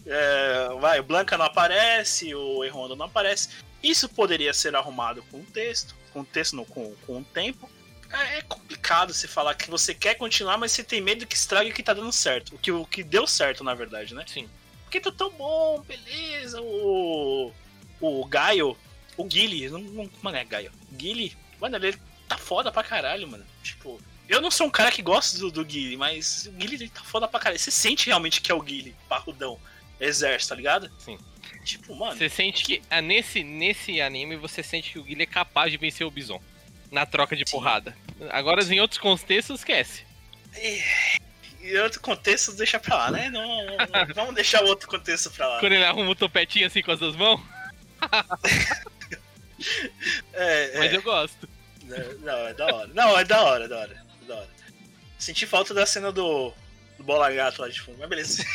É, 0.05 0.69
vai, 0.81 1.01
o 1.01 1.03
Blanca 1.03 1.39
não 1.39 1.47
aparece, 1.47 2.35
o 2.35 2.65
Errondo 2.65 2.97
não 2.97 3.07
aparece. 3.07 3.49
Isso 3.83 4.09
poderia 4.09 4.53
ser 4.53 4.75
arrumado 4.75 5.23
com 5.31 5.39
o 5.39 5.45
texto, 5.45 5.95
com 6.13 6.21
o 6.21 6.25
texto, 6.25 6.57
não, 6.57 6.65
com, 6.65 6.95
com 7.07 7.19
o 7.19 7.25
tempo. 7.25 7.71
É, 8.13 8.39
é 8.39 8.43
complicado 8.43 9.13
você 9.13 9.27
falar 9.27 9.55
que 9.55 9.71
você 9.71 9.95
quer 9.95 10.15
continuar, 10.15 10.59
mas 10.59 10.73
você 10.73 10.85
tem 10.85 11.01
medo 11.01 11.27
que 11.27 11.35
estrague 11.35 11.71
o 11.71 11.75
que 11.75 11.83
tá 11.83 11.95
dando 11.95 12.13
certo. 12.13 12.55
O 12.55 12.59
que, 12.59 12.71
o 12.71 12.85
que 12.85 13.03
deu 13.03 13.27
certo, 13.27 13.65
na 13.65 13.75
verdade, 13.75 14.15
né? 14.15 14.25
Sim. 14.27 14.49
Porque 14.85 15.01
tá 15.01 15.11
tão 15.11 15.31
bom, 15.31 15.81
beleza. 15.81 16.61
O. 16.61 17.53
O 18.01 18.25
Gaio, 18.27 18.77
o 19.17 19.25
Guile, 19.25 19.71
não, 19.71 19.79
não, 19.79 20.11
mano, 20.21 20.37
é 20.37 20.45
Gaio. 20.45 20.73
Guile, 20.93 21.37
mano, 21.61 21.77
ele 21.77 21.97
tá 22.29 22.37
foda 22.37 22.73
pra 22.73 22.83
caralho, 22.83 23.29
mano. 23.29 23.47
Tipo, 23.63 24.01
eu 24.29 24.41
não 24.41 24.51
sou 24.51 24.67
um 24.67 24.71
cara 24.71 24.91
que 24.91 25.01
gosta 25.01 25.39
do, 25.39 25.51
do 25.51 25.65
Guile, 25.65 25.97
mas 25.97 26.47
o 26.47 26.53
Guile 26.53 26.89
tá 26.89 27.03
foda 27.03 27.29
pra 27.29 27.39
caralho. 27.39 27.61
Você 27.61 27.71
sente 27.71 28.07
realmente 28.07 28.41
que 28.41 28.51
é 28.51 28.55
o 28.55 28.61
Guile, 28.61 28.97
parrudão, 29.09 29.59
exército, 30.01 30.51
tá 30.51 30.57
ligado? 30.57 30.91
Sim. 30.99 31.17
Tipo, 31.65 31.95
mano. 31.95 32.17
Você 32.17 32.29
sente 32.29 32.65
que 32.65 32.83
ah, 32.91 33.01
nesse, 33.01 33.45
nesse 33.45 34.01
anime 34.01 34.37
você 34.37 34.63
sente 34.63 34.91
que 34.91 34.99
o 34.99 35.05
Guilherme 35.05 35.23
é 35.23 35.27
capaz 35.27 35.71
de 35.71 35.77
vencer 35.77 36.07
o 36.07 36.11
Bison. 36.11 36.43
Na 36.93 37.07
troca 37.07 37.35
de 37.35 37.45
Sim. 37.45 37.51
porrada. 37.51 37.97
Agora, 38.31 38.63
em 38.63 38.81
outros 38.81 39.01
contextos, 39.01 39.61
esquece. 39.61 40.05
Em 41.61 41.77
outro 41.79 42.01
contexto, 42.01 42.53
deixa 42.53 42.79
pra 42.79 42.97
lá, 42.97 43.11
né? 43.11 43.31
Não, 43.31 43.67
vamos 44.15 44.35
deixar 44.35 44.63
o 44.63 44.67
outro 44.67 44.87
contexto 44.87 45.31
pra 45.31 45.49
lá. 45.49 45.61
Quando 45.61 45.73
ele 45.73 45.85
arruma 45.85 46.11
o 46.11 46.15
topetinho 46.15 46.67
assim 46.67 46.83
com 46.83 46.93
as 46.93 47.01
duas 47.01 47.17
mãos. 47.17 47.41
É, 50.33 50.79
Mas 50.79 50.93
é. 50.93 50.97
eu 50.97 51.03
gosto. 51.03 51.49
Não, 52.21 52.49
é 52.49 52.55
da 52.55 52.67
hora. 52.67 52.91
Não, 52.93 53.19
é 53.19 53.25
da 53.25 53.43
hora, 53.43 53.65
é 53.65 53.69
da 53.69 53.79
hora. 53.79 54.05
é 54.23 54.27
da 54.27 54.35
hora. 54.35 54.49
Senti 55.19 55.47
falta 55.47 55.73
da 55.73 55.87
cena 55.87 56.11
do, 56.11 56.53
do 56.99 57.05
Bola 57.05 57.31
Gato 57.31 57.63
lá 57.63 57.69
de 57.69 57.81
fundo, 57.81 57.99
mas 57.99 58.09
beleza. 58.09 58.45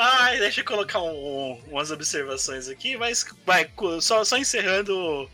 Ai, 0.00 0.38
deixa 0.38 0.60
eu 0.60 0.64
colocar 0.64 1.02
um- 1.02 1.10
um- 1.10 1.62
umas 1.72 1.90
observações 1.90 2.68
aqui, 2.68 2.96
mas 2.96 3.26
vai, 3.44 3.68
só, 4.00 4.24
só 4.24 4.36
encerrando. 4.38 5.28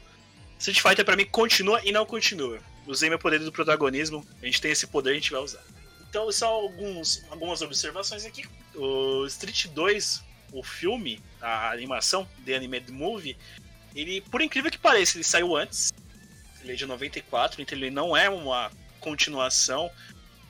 Street 0.58 0.80
Fighter 0.80 1.04
pra 1.04 1.16
mim 1.16 1.26
continua 1.26 1.82
e 1.84 1.92
não 1.92 2.06
continua. 2.06 2.58
Usei 2.86 3.10
meu 3.10 3.18
poder 3.18 3.40
do 3.40 3.52
protagonismo, 3.52 4.26
a 4.42 4.46
gente 4.46 4.62
tem 4.62 4.70
esse 4.70 4.86
poder, 4.86 5.10
a 5.10 5.14
gente 5.14 5.30
vai 5.30 5.40
usar. 5.40 5.62
Então, 6.08 6.32
só 6.32 6.46
alguns, 6.48 7.22
algumas 7.30 7.60
observações 7.60 8.24
aqui. 8.24 8.46
O 8.74 9.26
Street 9.26 9.66
2, 9.66 10.22
o 10.50 10.62
filme, 10.62 11.20
a 11.42 11.70
animação, 11.70 12.26
The 12.46 12.54
Animated 12.56 12.92
Movie, 12.92 13.36
ele, 13.94 14.22
por 14.22 14.40
incrível 14.40 14.70
que 14.70 14.78
pareça, 14.78 15.18
ele 15.18 15.24
saiu 15.24 15.54
antes. 15.54 15.92
Ele 16.62 16.72
é 16.72 16.76
de 16.76 16.86
94, 16.86 17.60
então 17.60 17.76
ele 17.76 17.90
não 17.90 18.16
é 18.16 18.30
uma 18.30 18.70
continuação 18.98 19.90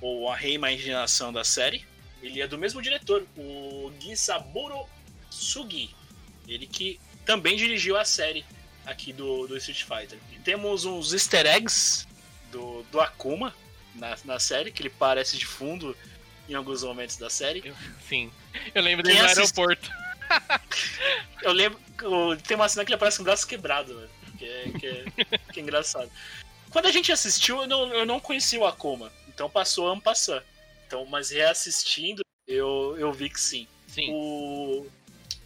ou 0.00 0.30
a 0.30 0.36
reimaginação 0.36 1.32
da 1.32 1.42
série. 1.42 1.84
Ele 2.24 2.40
é 2.40 2.48
do 2.48 2.56
mesmo 2.56 2.80
diretor, 2.80 3.26
o 3.36 3.92
Gisaburo 4.00 4.86
Sugi. 5.30 5.94
Ele 6.48 6.66
que 6.66 6.98
também 7.26 7.56
dirigiu 7.56 7.98
a 7.98 8.04
série 8.04 8.44
aqui 8.86 9.12
do, 9.12 9.46
do 9.46 9.56
Street 9.58 9.82
Fighter. 9.82 10.18
E 10.32 10.38
temos 10.38 10.86
uns 10.86 11.12
easter 11.12 11.46
eggs 11.46 12.06
do, 12.50 12.82
do 12.90 13.00
Akuma 13.00 13.54
na, 13.94 14.16
na 14.24 14.38
série, 14.38 14.70
que 14.70 14.80
ele 14.80 14.90
parece 14.90 15.36
de 15.36 15.44
fundo 15.44 15.96
em 16.48 16.54
alguns 16.54 16.82
momentos 16.82 17.16
da 17.16 17.28
série. 17.28 17.74
Sim. 18.08 18.30
Eu 18.74 18.82
lembro 18.82 19.02
dele 19.02 19.20
no 19.20 19.28
aeroporto. 19.28 19.90
Eu 21.42 21.52
lembro. 21.52 21.78
Tem 22.46 22.56
uma 22.56 22.68
cena 22.68 22.84
que 22.84 22.90
ele 22.90 22.96
aparece 22.96 23.18
com 23.18 23.22
o 23.22 23.26
braço 23.26 23.46
quebrado, 23.46 23.94
velho. 23.94 24.10
Que 24.38 24.44
é, 24.46 24.72
que, 24.78 24.86
é, 24.86 25.38
que 25.52 25.60
é 25.60 25.62
engraçado. 25.62 26.10
Quando 26.70 26.86
a 26.86 26.90
gente 26.90 27.12
assistiu, 27.12 27.62
eu 27.62 27.68
não, 27.68 27.94
eu 27.94 28.06
não 28.06 28.18
conhecia 28.18 28.58
o 28.58 28.66
Akuma. 28.66 29.12
Então 29.28 29.48
passou 29.48 29.92
ano 29.92 30.00
passar. 30.00 30.42
Então, 30.94 31.04
mas 31.06 31.30
reassistindo, 31.30 32.22
eu, 32.46 32.94
eu 32.96 33.12
vi 33.12 33.28
que 33.28 33.40
sim. 33.40 33.66
Sim. 33.88 34.10
O, 34.12 34.86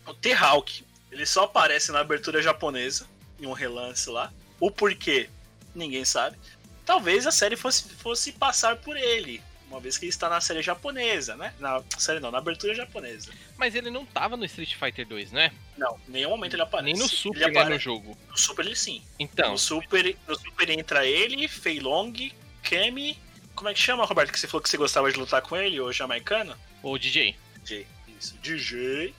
o 0.07 0.12
T-Hawk, 0.12 0.84
ele 1.11 1.24
só 1.24 1.44
aparece 1.44 1.90
na 1.90 2.01
abertura 2.01 2.42
japonesa, 2.42 3.07
em 3.40 3.46
um 3.46 3.55
relance 3.55 4.11
lá. 4.11 4.30
O 4.61 4.70
porquê, 4.70 5.30
ninguém 5.74 6.05
sabe. 6.05 6.36
Talvez 6.84 7.26
a 7.26 7.30
série 7.30 7.57
fosse, 7.57 7.88
fosse 7.94 8.32
passar 8.32 8.76
por 8.76 8.94
ele. 8.94 9.40
Uma 9.70 9.80
vez 9.80 9.96
que 9.96 10.05
ele 10.05 10.11
está 10.11 10.28
na 10.28 10.38
série 10.38 10.61
japonesa, 10.61 11.34
né? 11.34 11.55
Na 11.59 11.82
série 11.96 12.20
não, 12.20 12.30
na 12.30 12.38
abertura 12.38 12.74
japonesa. 12.74 13.30
Mas 13.57 13.74
ele 13.74 13.90
não 13.90 14.05
tava 14.05 14.36
no 14.36 14.44
Street 14.44 14.74
Fighter 14.74 15.07
2, 15.07 15.32
né? 15.32 15.51
Não, 15.78 15.99
em 16.09 16.12
nenhum 16.12 16.30
momento 16.30 16.55
ele 16.55 16.62
aparece. 16.62 16.92
Nem 16.92 17.03
no 17.03 17.09
Super, 17.09 17.36
ele 17.38 17.46
né, 17.46 17.53
no 17.53 17.61
apare- 17.61 17.78
jogo. 17.78 18.18
No 18.28 18.36
Super 18.36 18.66
ele 18.66 18.76
sim. 18.76 19.03
Então, 19.18 19.53
No 19.53 19.59
Super, 19.59 20.14
no 20.26 20.38
Super 20.38 20.68
entra 20.68 21.07
ele, 21.07 21.49
Fei 21.49 21.80
Long, 21.80 22.12
Kemi. 22.62 23.18
Como 23.59 23.69
é 23.69 23.75
que 23.75 23.81
chama, 23.81 24.05
Roberto? 24.05 24.33
Que 24.33 24.39
você 24.39 24.47
falou 24.47 24.63
que 24.63 24.71
você 24.71 24.77
gostava 24.77 25.11
de 25.11 25.19
lutar 25.19 25.43
com 25.43 25.57
ele, 25.57 25.81
o 25.81 25.93
jamaicano? 25.93 26.57
o 26.81 26.97
DJ. 26.97 27.35
DJ. 27.65 27.87
Isso, 28.19 28.39
DJ. 28.41 29.13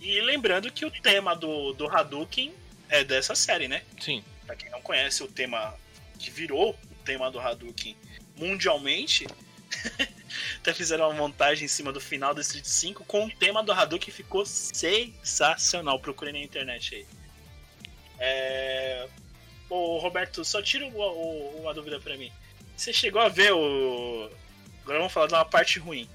E 0.00 0.20
lembrando 0.20 0.70
que 0.72 0.84
o 0.84 0.90
tema 0.90 1.34
do, 1.36 1.72
do 1.74 1.86
Hadouken 1.88 2.52
é 2.88 3.04
dessa 3.04 3.34
série, 3.36 3.68
né? 3.68 3.82
Sim. 4.00 4.22
Pra 4.44 4.56
quem 4.56 4.68
não 4.70 4.82
conhece 4.82 5.22
o 5.22 5.28
tema 5.28 5.74
que 6.18 6.28
virou 6.30 6.70
o 6.72 7.04
tema 7.04 7.30
do 7.30 7.38
Hadouken 7.38 7.96
mundialmente, 8.36 9.26
até 10.58 10.74
fizeram 10.74 11.04
uma 11.08 11.14
montagem 11.14 11.66
em 11.66 11.68
cima 11.68 11.92
do 11.92 12.00
final 12.00 12.34
do 12.34 12.40
Street 12.40 12.64
5 12.66 13.04
com 13.04 13.26
o 13.26 13.30
tema 13.30 13.62
do 13.62 13.70
Hadouken 13.72 14.12
ficou 14.12 14.44
sensacional. 14.44 16.00
Procurem 16.00 16.32
na 16.34 16.40
internet 16.40 16.96
aí. 16.96 17.06
É... 18.18 19.08
Ô, 19.70 19.98
Roberto, 19.98 20.44
só 20.44 20.60
tira 20.60 20.84
o- 20.86 20.98
o- 21.00 21.60
uma 21.62 21.72
dúvida 21.72 21.98
pra 22.00 22.16
mim. 22.16 22.32
Você 22.76 22.92
chegou 22.92 23.20
a 23.20 23.28
ver 23.28 23.52
o. 23.52 24.30
Agora 24.82 24.98
vamos 24.98 25.12
falar 25.12 25.26
de 25.26 25.34
uma 25.34 25.44
parte 25.44 25.78
ruim 25.78 26.08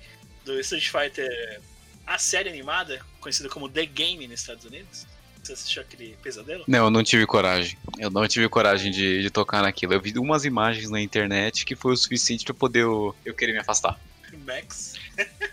do 0.46 0.60
Street 0.60 0.90
Fighter, 0.90 1.62
a 2.06 2.18
série 2.18 2.50
animada, 2.50 3.00
conhecida 3.20 3.50
como 3.50 3.70
The 3.70 3.86
Game 3.86 4.28
nos 4.28 4.42
Estados 4.42 4.66
Unidos? 4.66 5.08
Você 5.42 5.54
assistiu 5.54 5.82
aquele 5.82 6.16
pesadelo? 6.22 6.64
Não, 6.68 6.86
eu 6.86 6.90
não 6.92 7.04
tive 7.04 7.26
coragem. 7.26 7.78
Eu 7.98 8.10
não 8.10 8.28
tive 8.28 8.48
coragem 8.50 8.92
de, 8.92 9.22
de 9.22 9.30
tocar 9.30 9.64
naquilo. 9.64 9.94
Eu 9.94 10.02
vi 10.02 10.14
umas 10.20 10.46
imagens 10.46 10.90
na 10.90 11.02
internet 11.02 11.66
que 11.66 11.76
foi 11.76 11.94
o 11.94 11.98
suficiente 11.98 12.46
pra 12.46 12.54
poder 12.54 12.82
eu, 12.82 13.16
eu 13.26 13.34
querer 13.34 13.54
me 13.54 13.60
afastar. 13.60 14.00
Max. 14.46 14.96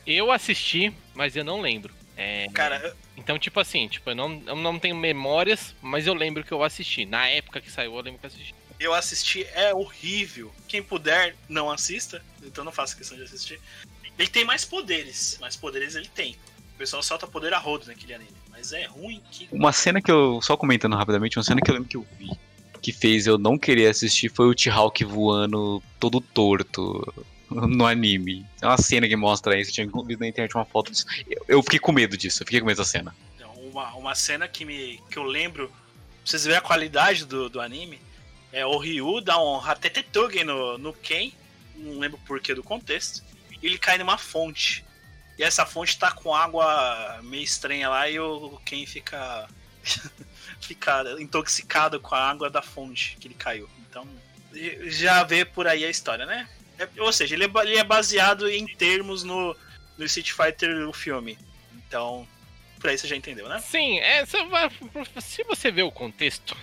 Eu 0.07 0.31
assisti, 0.31 0.93
mas 1.15 1.35
eu 1.35 1.45
não 1.45 1.61
lembro. 1.61 1.95
É, 2.17 2.47
Cara, 2.53 2.95
Então, 3.17 3.39
tipo 3.39 3.61
assim, 3.61 3.89
tipo, 3.89 4.11
eu 4.11 4.15
não, 4.15 4.43
eu 4.47 4.57
não 4.57 4.79
tenho 4.79 4.97
memórias, 4.97 5.75
mas 5.83 6.07
eu 6.07 6.15
lembro 6.15 6.45
que 6.45 6.53
eu 6.53 6.63
assisti. 6.63 7.05
Na 7.05 7.27
época 7.29 7.61
que 7.61 7.71
saiu, 7.71 7.95
eu 7.95 8.01
lembro 8.01 8.19
que 8.19 8.27
eu 8.27 8.29
assisti. 8.29 8.55
Eu 8.79 8.93
assisti, 8.95 9.45
é 9.55 9.75
horrível. 9.75 10.53
Quem 10.69 10.83
puder, 10.83 11.35
não 11.49 11.71
assista. 11.71 12.23
Então 12.43 12.65
não 12.65 12.73
faça 12.73 12.97
questão 12.97 13.17
de 13.17 13.25
assistir. 13.25 13.61
Ele 14.19 14.29
tem 14.29 14.45
mais 14.45 14.65
poderes. 14.65 15.39
Mais 15.41 15.57
poderes 15.57 15.95
ele 15.95 16.09
tem. 16.09 16.37
O 16.75 16.79
pessoal 16.79 17.03
solta 17.03 17.27
poder 17.27 17.55
a 17.55 17.59
rodo 17.59 17.87
naquele 17.87 18.15
anime. 18.15 18.31
Mas 18.51 18.73
é 18.73 18.85
ruim 18.85 19.23
que. 19.31 19.49
Uma 19.51 19.73
cena 19.73 20.01
que 20.01 20.11
eu, 20.11 20.41
só 20.43 20.57
comentando 20.57 20.97
rapidamente, 20.97 21.39
uma 21.39 21.45
cena 21.45 21.61
que 21.61 21.71
eu 21.71 21.75
lembro 21.75 21.89
que 21.89 21.97
eu 21.97 22.07
vi, 22.19 22.31
que 22.81 22.93
fez 22.93 23.27
eu 23.27 23.39
não 23.39 23.59
querer 23.59 23.89
assistir, 23.89 24.31
foi 24.31 24.47
o 24.47 24.55
T-Hawk 24.55 25.05
voando 25.05 25.83
todo 25.99 26.21
torto 26.21 27.27
no 27.51 27.87
anime. 27.87 28.45
É 28.61 28.67
uma 28.67 28.79
cena 28.79 29.09
que 29.09 29.17
mostra 29.17 29.59
isso, 29.59 29.71
eu 29.71 29.75
tinha 29.75 30.05
visto 30.05 30.21
na 30.21 30.29
internet 30.29 30.55
uma 30.55 30.65
foto 30.65 30.91
disso. 30.91 31.07
Eu, 31.29 31.45
eu 31.49 31.63
fiquei 31.63 31.79
com 31.79 31.93
medo 31.93 32.17
disso, 32.17 32.43
eu 32.43 32.47
fiquei 32.47 32.61
com 32.61 32.67
medo 32.67 32.77
dessa 32.77 32.91
cena. 32.91 33.15
Uma, 33.57 33.95
uma 33.95 34.15
cena 34.15 34.49
que, 34.49 34.65
me, 34.65 35.01
que 35.11 35.19
eu 35.19 35.23
lembro, 35.23 35.69
pra 35.69 35.77
vocês 36.25 36.45
verem 36.45 36.59
a 36.59 36.63
qualidade 36.63 37.27
do, 37.27 37.49
do 37.49 37.61
anime, 37.61 37.99
é 38.57 38.65
o 38.65 38.79
Ryu 38.79 39.21
dá 39.21 39.39
um 39.39 39.61
Hatetetugen 39.61 40.45
no, 40.45 40.79
no 40.79 40.95
Ken, 40.95 41.31
não 41.75 41.99
lembro 41.99 42.19
porquê 42.27 42.55
do 42.55 42.63
contexto, 42.63 43.23
e 43.63 43.67
ele 43.67 43.77
cai 43.77 43.99
numa 43.99 44.17
fonte. 44.17 44.83
E 45.39 45.43
essa 45.43 45.67
fonte 45.67 45.99
tá 45.99 46.11
com 46.11 46.35
água 46.35 47.21
meio 47.23 47.45
estranha 47.45 47.91
lá 47.91 48.09
e 48.09 48.19
o 48.19 48.59
Ken 48.65 48.87
fica, 48.87 49.47
fica 50.59 51.05
intoxicado 51.21 52.01
com 52.01 52.15
a 52.15 52.31
água 52.31 52.49
da 52.49 52.63
fonte 52.63 53.19
que 53.21 53.29
ele 53.29 53.35
caiu. 53.35 53.69
Então, 53.91 54.09
já 54.87 55.23
vê 55.23 55.45
por 55.45 55.67
aí 55.67 55.85
a 55.85 55.91
história, 55.91 56.25
né? 56.25 56.49
É- 56.79 56.89
ou 57.03 57.13
seja, 57.13 57.35
ele 57.35 57.45
é, 57.45 57.51
ele 57.63 57.77
é 57.77 57.85
baseado 57.85 58.49
em 58.49 58.67
termos 58.67 59.23
no, 59.23 59.55
no 59.99 60.05
Street 60.07 60.33
Fighter, 60.33 60.89
o 60.89 60.95
filme. 60.95 61.39
Então, 61.75 62.27
por 62.81 62.89
aí 62.89 62.97
você 62.97 63.07
já 63.07 63.17
entendeu, 63.17 63.51
né? 63.51 63.59
Sim, 63.61 63.99
é, 63.99 64.25
se 64.25 65.45
você 65.45 65.71
ver 65.71 65.83
o 65.83 65.93
contexto, 65.93 66.57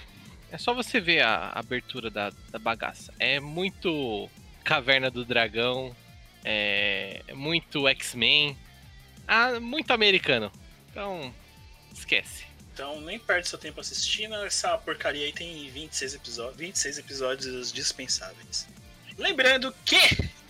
é 0.54 0.58
só 0.60 0.72
você 0.72 1.02
ver 1.02 1.22
a 1.22 1.52
abertura 1.56 2.12
da, 2.12 2.32
da 2.52 2.60
bagaça. 2.60 3.12
É 3.18 3.40
muito 3.40 4.30
Caverna 4.64 5.10
do 5.10 5.26
Dragão, 5.26 5.96
é 6.46 7.24
muito 7.34 7.88
X-Men, 7.88 8.56
ah, 9.28 9.60
muito 9.60 9.92
americano. 9.92 10.52
Então, 10.92 11.34
esquece. 11.92 12.46
Então 12.72 13.02
nem 13.02 13.18
perde 13.18 13.50
seu 13.50 13.58
tempo 13.58 13.82
assistindo, 13.82 14.36
essa 14.46 14.78
porcaria 14.78 15.26
aí 15.26 15.34
tem 15.34 15.70
26 15.72 16.14
episódios, 16.14 16.58
26 16.58 16.98
episódios 17.00 17.72
dispensáveis. 17.72 18.68
Lembrando 19.18 19.74
que 19.84 19.98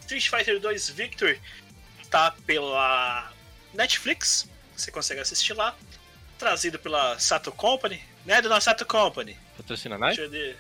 Street 0.02 0.28
Fighter 0.30 0.60
2 0.60 0.90
Victor 0.90 1.40
tá 2.10 2.36
pela 2.46 3.32
Netflix, 3.74 4.50
você 4.76 4.92
consegue 4.92 5.22
assistir 5.22 5.54
lá, 5.54 5.74
trazido 6.38 6.78
pela 6.78 7.18
Sato 7.20 7.54
Company, 7.54 8.04
né, 8.26 8.42
dona 8.42 8.60
Sato 8.60 8.86
Company? 8.86 9.38
Patrocina 9.58 9.98
nós? 9.98 10.16
Deixa 10.16 10.24
eu 10.24 10.30
ver. 10.30 10.58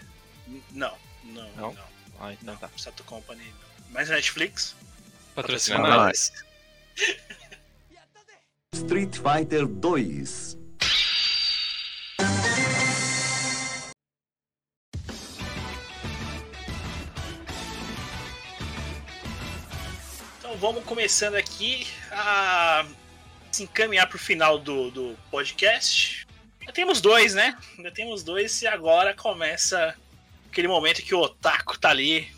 Não, 0.71 0.97
não, 1.23 1.51
Não? 1.53 1.73
não, 1.73 1.83
Ah, 2.19 2.33
não 2.41 2.55
tá. 2.57 2.69
Sato 2.77 3.03
Company 3.03 3.43
não. 3.43 3.85
Mas 3.91 4.09
Netflix? 4.09 4.75
Patrocina 5.35 5.77
Patrocina 5.79 6.05
nós? 6.05 6.31
Street 8.75 9.15
Fighter 9.17 9.67
2. 9.67 10.57
Então 20.39 20.55
vamos 20.57 20.83
começando 20.83 21.35
aqui 21.35 21.87
a 22.11 22.85
se 23.51 23.63
encaminhar 23.63 24.07
pro 24.07 24.17
final 24.19 24.57
do, 24.59 24.91
do 24.91 25.15
podcast. 25.31 26.22
Já 26.65 26.71
temos 26.71 27.01
dois, 27.01 27.33
né? 27.33 27.57
Já 27.81 27.91
temos 27.91 28.23
dois 28.23 28.61
e 28.61 28.67
agora 28.67 29.13
começa 29.13 29.95
aquele 30.49 30.67
momento 30.67 31.01
que 31.01 31.13
o 31.13 31.19
Otaku 31.19 31.77
tá 31.77 31.89
ali, 31.89 32.31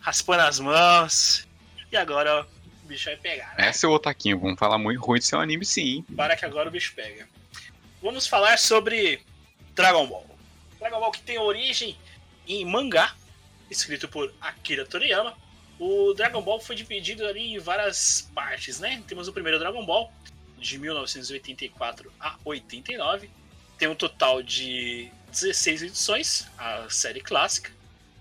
raspando 0.00 0.42
as 0.42 0.58
mãos. 0.58 1.46
E 1.90 1.96
agora 1.96 2.46
o 2.84 2.86
bicho 2.86 3.06
vai 3.06 3.16
pegar, 3.16 3.54
né? 3.56 3.68
É 3.68 3.72
seu 3.72 3.90
otaquinho, 3.90 4.38
vamos 4.38 4.58
falar 4.58 4.78
muito 4.78 5.00
ruim 5.00 5.18
do 5.18 5.24
seu 5.24 5.40
anime 5.40 5.64
sim. 5.64 6.04
Para 6.16 6.36
que 6.36 6.44
agora 6.44 6.68
o 6.68 6.72
bicho 6.72 6.92
pega. 6.94 7.28
Vamos 8.02 8.26
falar 8.26 8.58
sobre 8.58 9.22
Dragon 9.74 10.06
Ball. 10.06 10.26
Dragon 10.78 11.00
Ball 11.00 11.12
que 11.12 11.22
tem 11.22 11.38
origem 11.38 11.96
em 12.46 12.64
mangá, 12.64 13.14
escrito 13.70 14.08
por 14.08 14.32
Akira 14.40 14.84
Toriyama. 14.86 15.36
O 15.78 16.12
Dragon 16.14 16.42
Ball 16.42 16.60
foi 16.60 16.74
dividido 16.74 17.26
ali 17.26 17.54
em 17.54 17.58
várias 17.58 18.30
partes, 18.34 18.80
né? 18.80 19.02
Temos 19.06 19.28
o 19.28 19.32
primeiro 19.32 19.58
Dragon 19.58 19.84
Ball, 19.84 20.12
de 20.58 20.78
1984 20.78 22.12
a 22.18 22.36
89. 22.44 23.30
Tem 23.78 23.88
um 23.88 23.94
total 23.94 24.42
de 24.42 25.08
16 25.30 25.82
edições, 25.82 26.46
a 26.58 26.86
série 26.90 27.20
clássica. 27.20 27.70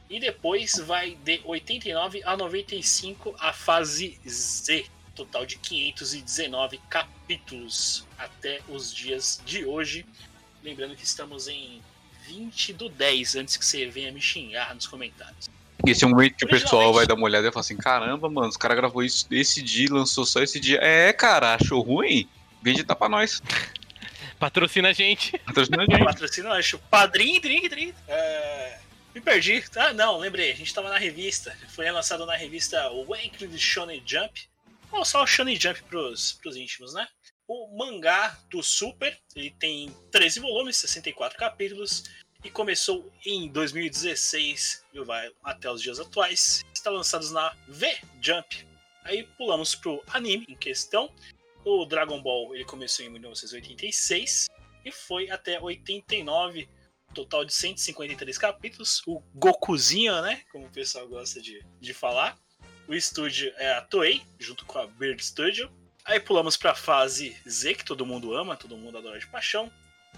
E 0.09 0.19
depois 0.19 0.75
vai 0.85 1.17
de 1.23 1.41
89 1.43 2.21
a 2.23 2.37
95 2.37 3.35
a 3.39 3.51
fase 3.51 4.17
Z, 4.25 4.85
total 5.15 5.45
de 5.45 5.57
519 5.57 6.79
capítulos 6.89 8.05
até 8.17 8.61
os 8.69 8.93
dias 8.93 9.41
de 9.45 9.65
hoje. 9.65 10.05
Lembrando 10.63 10.95
que 10.95 11.03
estamos 11.03 11.47
em 11.47 11.81
20 12.27 12.73
do 12.73 12.87
10, 12.87 13.35
antes 13.35 13.57
que 13.57 13.65
você 13.65 13.87
venha 13.87 14.11
me 14.11 14.21
xingar 14.21 14.73
nos 14.73 14.87
comentários. 14.87 15.49
Esse 15.85 16.03
é 16.03 16.07
um 16.07 16.11
momento 16.11 16.35
que 16.35 16.45
o 16.45 16.49
pessoal 16.49 16.93
vai 16.93 17.05
dar 17.05 17.15
uma 17.15 17.25
olhada 17.25 17.47
e 17.47 17.51
falar 17.51 17.61
assim: 17.61 17.77
caramba, 17.77 18.29
mano, 18.29 18.47
os 18.47 18.57
caras 18.57 18.77
gravou 18.77 19.03
isso 19.03 19.25
esse 19.31 19.61
dia, 19.61 19.87
lançou 19.91 20.25
só 20.25 20.41
esse 20.41 20.59
dia. 20.59 20.79
É, 20.81 21.11
cara, 21.13 21.55
achou 21.55 21.81
ruim? 21.81 22.27
Vende 22.61 22.83
tá 22.83 22.95
pra 22.95 23.09
nós. 23.09 23.41
Patrocina 24.39 24.89
a 24.89 24.93
gente. 24.93 25.37
Patrocina 25.39 25.83
a 25.83 25.85
gente. 25.89 26.03
Patrocínio, 26.03 26.51
acho. 26.51 26.79
Padrinho, 26.79 27.41
drink, 27.41 27.69
drink. 27.69 27.95
É... 28.07 28.79
Me 29.13 29.21
perdi. 29.21 29.63
Ah, 29.75 29.93
não, 29.93 30.17
lembrei. 30.17 30.51
A 30.51 30.55
gente 30.55 30.73
tava 30.73 30.89
na 30.89 30.97
revista. 30.97 31.57
Foi 31.69 31.89
lançado 31.89 32.25
na 32.25 32.35
revista 32.35 32.89
Weekly 32.91 33.57
Shonen 33.57 34.03
Jump. 34.05 34.47
Ou 34.91 35.03
só 35.03 35.23
o 35.23 35.27
Shonen 35.27 35.59
Jump 35.59 35.81
pros, 35.83 36.33
pros 36.33 36.55
íntimos, 36.55 36.93
né? 36.93 37.07
O 37.47 37.75
mangá 37.77 38.37
do 38.49 38.61
Super, 38.61 39.17
ele 39.35 39.51
tem 39.51 39.89
13 40.11 40.39
volumes, 40.39 40.77
64 40.77 41.37
capítulos. 41.37 42.03
E 42.43 42.49
começou 42.51 43.11
em 43.25 43.49
2016 43.49 44.85
e 44.93 44.99
vai 45.03 45.31
até 45.43 45.69
os 45.71 45.81
dias 45.81 45.99
atuais. 45.99 46.63
Está 46.71 46.91
lançado 46.91 47.27
na 47.31 47.55
V-Jump. 47.67 48.67
Aí 49.03 49.23
pulamos 49.37 49.73
pro 49.73 50.03
anime 50.13 50.45
em 50.47 50.55
questão. 50.55 51.11
O 51.69 51.85
Dragon 51.85 52.21
Ball 52.21 52.55
ele 52.55 52.63
começou 52.63 53.05
em 53.05 53.09
1986 53.09 54.47
e 54.85 54.89
foi 54.89 55.29
até 55.29 55.59
89, 55.59 56.69
total 57.13 57.43
de 57.43 57.53
153 57.53 58.37
capítulos. 58.37 59.01
O 59.05 59.19
Gokuzinho, 59.35 60.21
né? 60.21 60.43
Como 60.49 60.67
o 60.67 60.71
pessoal 60.71 61.05
gosta 61.09 61.41
de, 61.41 61.61
de 61.81 61.93
falar. 61.93 62.39
O 62.87 62.93
estúdio 62.93 63.53
é 63.57 63.73
a 63.73 63.81
Toei, 63.81 64.21
junto 64.39 64.65
com 64.65 64.79
a 64.79 64.87
Bird 64.87 65.21
Studio. 65.21 65.69
Aí 66.05 66.21
pulamos 66.21 66.55
para 66.55 66.71
a 66.71 66.75
fase 66.75 67.35
Z, 67.45 67.75
que 67.75 67.83
todo 67.83 68.05
mundo 68.05 68.33
ama, 68.33 68.55
todo 68.55 68.77
mundo 68.77 68.97
adora 68.97 69.19
de 69.19 69.27
paixão, 69.27 69.69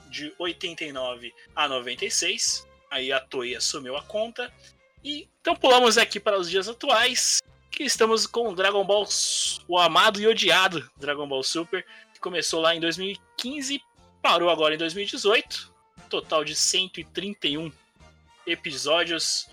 de 0.07 0.31
89 0.37 1.33
a 1.55 1.67
96. 1.67 2.67
Aí 2.91 3.11
a 3.11 3.19
Toei 3.19 3.55
assumiu 3.55 3.97
a 3.97 4.03
conta. 4.03 4.53
E 5.03 5.27
então 5.41 5.55
pulamos 5.55 5.97
aqui 5.97 6.19
para 6.19 6.37
os 6.37 6.47
dias 6.47 6.67
atuais. 6.67 7.38
Que 7.79 7.85
estamos 7.85 8.27
com 8.27 8.53
Dragon 8.53 8.83
Ball, 8.83 9.07
o 9.65 9.79
amado 9.79 10.19
e 10.19 10.27
odiado 10.27 10.91
Dragon 10.97 11.25
Ball 11.25 11.41
Super, 11.41 11.85
que 12.13 12.19
começou 12.19 12.59
lá 12.59 12.75
em 12.75 12.79
2015, 12.81 13.81
parou 14.21 14.49
agora 14.49 14.75
em 14.75 14.77
2018, 14.77 15.73
total 16.09 16.43
de 16.43 16.57
131 16.57 17.71
episódios, 18.45 19.47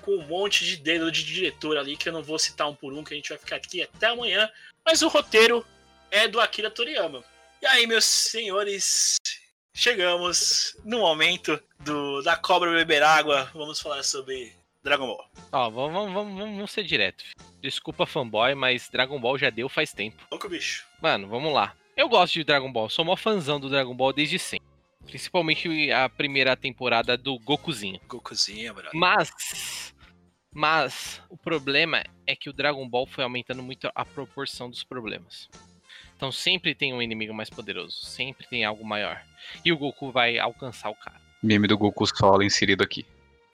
com 0.00 0.12
um 0.12 0.26
monte 0.26 0.64
de 0.64 0.78
dedo 0.78 1.12
de 1.12 1.22
diretor 1.22 1.76
ali, 1.76 1.98
que 1.98 2.08
eu 2.08 2.14
não 2.14 2.22
vou 2.22 2.38
citar 2.38 2.66
um 2.66 2.74
por 2.74 2.94
um, 2.94 3.04
que 3.04 3.12
a 3.12 3.16
gente 3.18 3.28
vai 3.28 3.36
ficar 3.36 3.56
aqui 3.56 3.82
até 3.82 4.06
amanhã, 4.06 4.50
mas 4.82 5.02
o 5.02 5.08
roteiro 5.08 5.62
é 6.10 6.26
do 6.26 6.40
Akira 6.40 6.70
Toriyama. 6.70 7.22
E 7.60 7.66
aí, 7.66 7.86
meus 7.86 8.06
senhores, 8.06 9.18
chegamos 9.74 10.74
no 10.82 11.00
momento 11.00 11.62
do, 11.80 12.22
da 12.22 12.36
cobra 12.36 12.72
beber 12.72 13.02
água, 13.02 13.50
vamos 13.52 13.78
falar 13.78 14.02
sobre 14.02 14.55
Dragon 14.86 15.08
Ball. 15.08 15.28
Ó, 15.50 15.68
vamos, 15.68 15.92
vamos, 15.92 16.14
vamos, 16.14 16.54
vamos 16.54 16.70
ser 16.70 16.84
direto. 16.84 17.24
Desculpa, 17.60 18.06
fanboy, 18.06 18.54
mas 18.54 18.88
Dragon 18.88 19.20
Ball 19.20 19.36
já 19.36 19.50
deu 19.50 19.68
faz 19.68 19.92
tempo. 19.92 20.24
Louco 20.30 20.48
bicho. 20.48 20.86
Mano, 21.02 21.26
vamos 21.26 21.52
lá. 21.52 21.74
Eu 21.96 22.08
gosto 22.08 22.34
de 22.34 22.44
Dragon 22.44 22.70
Ball, 22.70 22.88
sou 22.88 23.04
mó 23.04 23.16
fãzão 23.16 23.58
do 23.58 23.68
Dragon 23.68 23.94
Ball 23.94 24.12
desde 24.12 24.38
sempre. 24.38 24.66
Principalmente 25.04 25.90
a 25.90 26.08
primeira 26.08 26.56
temporada 26.56 27.16
do 27.16 27.36
Gokuzinho. 27.40 28.00
Gokuzinho, 28.06 28.74
brother. 28.74 28.92
Mas. 28.94 29.92
Mas 30.52 31.20
o 31.28 31.36
problema 31.36 32.04
é 32.24 32.36
que 32.36 32.48
o 32.48 32.52
Dragon 32.52 32.88
Ball 32.88 33.06
foi 33.06 33.24
aumentando 33.24 33.64
muito 33.64 33.90
a 33.92 34.04
proporção 34.04 34.70
dos 34.70 34.84
problemas. 34.84 35.48
Então 36.16 36.30
sempre 36.30 36.76
tem 36.76 36.94
um 36.94 37.02
inimigo 37.02 37.34
mais 37.34 37.50
poderoso, 37.50 38.04
sempre 38.04 38.46
tem 38.46 38.64
algo 38.64 38.86
maior. 38.86 39.20
E 39.64 39.72
o 39.72 39.76
Goku 39.76 40.12
vai 40.12 40.38
alcançar 40.38 40.90
o 40.90 40.94
cara. 40.94 41.20
Meme 41.42 41.66
do 41.66 41.76
Goku 41.76 42.06
solo 42.06 42.44
inserido 42.44 42.84
aqui. 42.84 43.04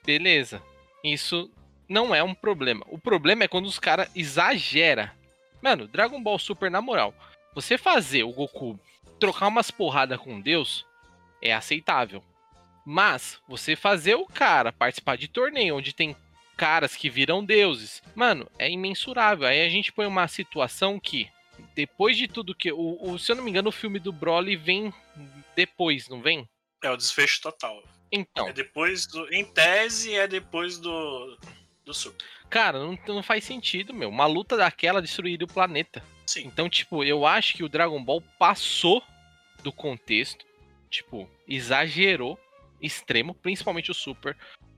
Beleza. 0.05 0.61
Isso 1.03 1.49
não 1.87 2.13
é 2.15 2.23
um 2.23 2.33
problema. 2.33 2.85
O 2.89 2.97
problema 2.97 3.43
é 3.43 3.47
quando 3.47 3.65
os 3.65 3.79
caras 3.79 4.09
exagera. 4.15 5.13
Mano, 5.61 5.87
Dragon 5.87 6.21
Ball 6.21 6.39
Super, 6.39 6.69
na 6.71 6.81
moral, 6.81 7.13
você 7.53 7.77
fazer 7.77 8.23
o 8.23 8.31
Goku 8.31 8.79
trocar 9.19 9.47
umas 9.47 9.69
porradas 9.71 10.19
com 10.19 10.39
Deus 10.41 10.85
é 11.41 11.53
aceitável. 11.53 12.23
Mas 12.85 13.39
você 13.47 13.75
fazer 13.75 14.15
o 14.15 14.25
cara 14.25 14.71
participar 14.73 15.17
de 15.17 15.27
torneio 15.27 15.77
onde 15.77 15.93
tem 15.93 16.15
caras 16.57 16.95
que 16.95 17.09
viram 17.09 17.43
deuses, 17.43 18.01
mano, 18.15 18.49
é 18.59 18.69
imensurável. 18.69 19.47
Aí 19.47 19.61
a 19.65 19.69
gente 19.69 19.91
põe 19.91 20.05
uma 20.05 20.27
situação 20.27 20.99
que 20.99 21.29
depois 21.75 22.17
de 22.17 22.27
tudo 22.27 22.55
que 22.55 22.71
o, 22.71 22.97
o- 23.01 23.17
se 23.17 23.31
eu 23.31 23.35
não 23.35 23.43
me 23.43 23.49
engano, 23.49 23.69
o 23.69 23.73
filme 23.73 23.99
do 23.99 24.11
Broly 24.11 24.55
vem 24.55 24.93
depois, 25.55 26.07
não 26.09 26.21
vem? 26.21 26.47
É 26.83 26.89
o 26.89 26.97
desfecho 26.97 27.41
total. 27.41 27.81
Então, 28.15 28.47
É 28.47 28.53
depois 28.53 29.07
do. 29.07 29.33
Em 29.33 29.43
tese, 29.43 30.13
é 30.13 30.27
depois 30.27 30.77
do. 30.77 31.37
Do 31.83 31.93
Super. 31.93 32.25
Cara, 32.49 32.77
não, 32.77 32.97
não 33.07 33.23
faz 33.23 33.43
sentido, 33.43 33.93
meu. 33.93 34.07
Uma 34.09 34.27
luta 34.27 34.55
daquela 34.55 35.01
destruiria 35.01 35.43
o 35.43 35.51
planeta. 35.51 36.03
Sim. 36.27 36.45
Então, 36.45 36.69
tipo, 36.69 37.03
eu 37.03 37.25
acho 37.25 37.55
que 37.55 37.63
o 37.63 37.67
Dragon 37.67 38.01
Ball 38.01 38.21
passou 38.37 39.03
do 39.63 39.71
contexto. 39.71 40.45
Tipo, 40.89 41.27
exagerou 41.47 42.39
extremo, 42.79 43.33
principalmente 43.33 43.89
o 43.89 43.93
Super. 43.95 44.37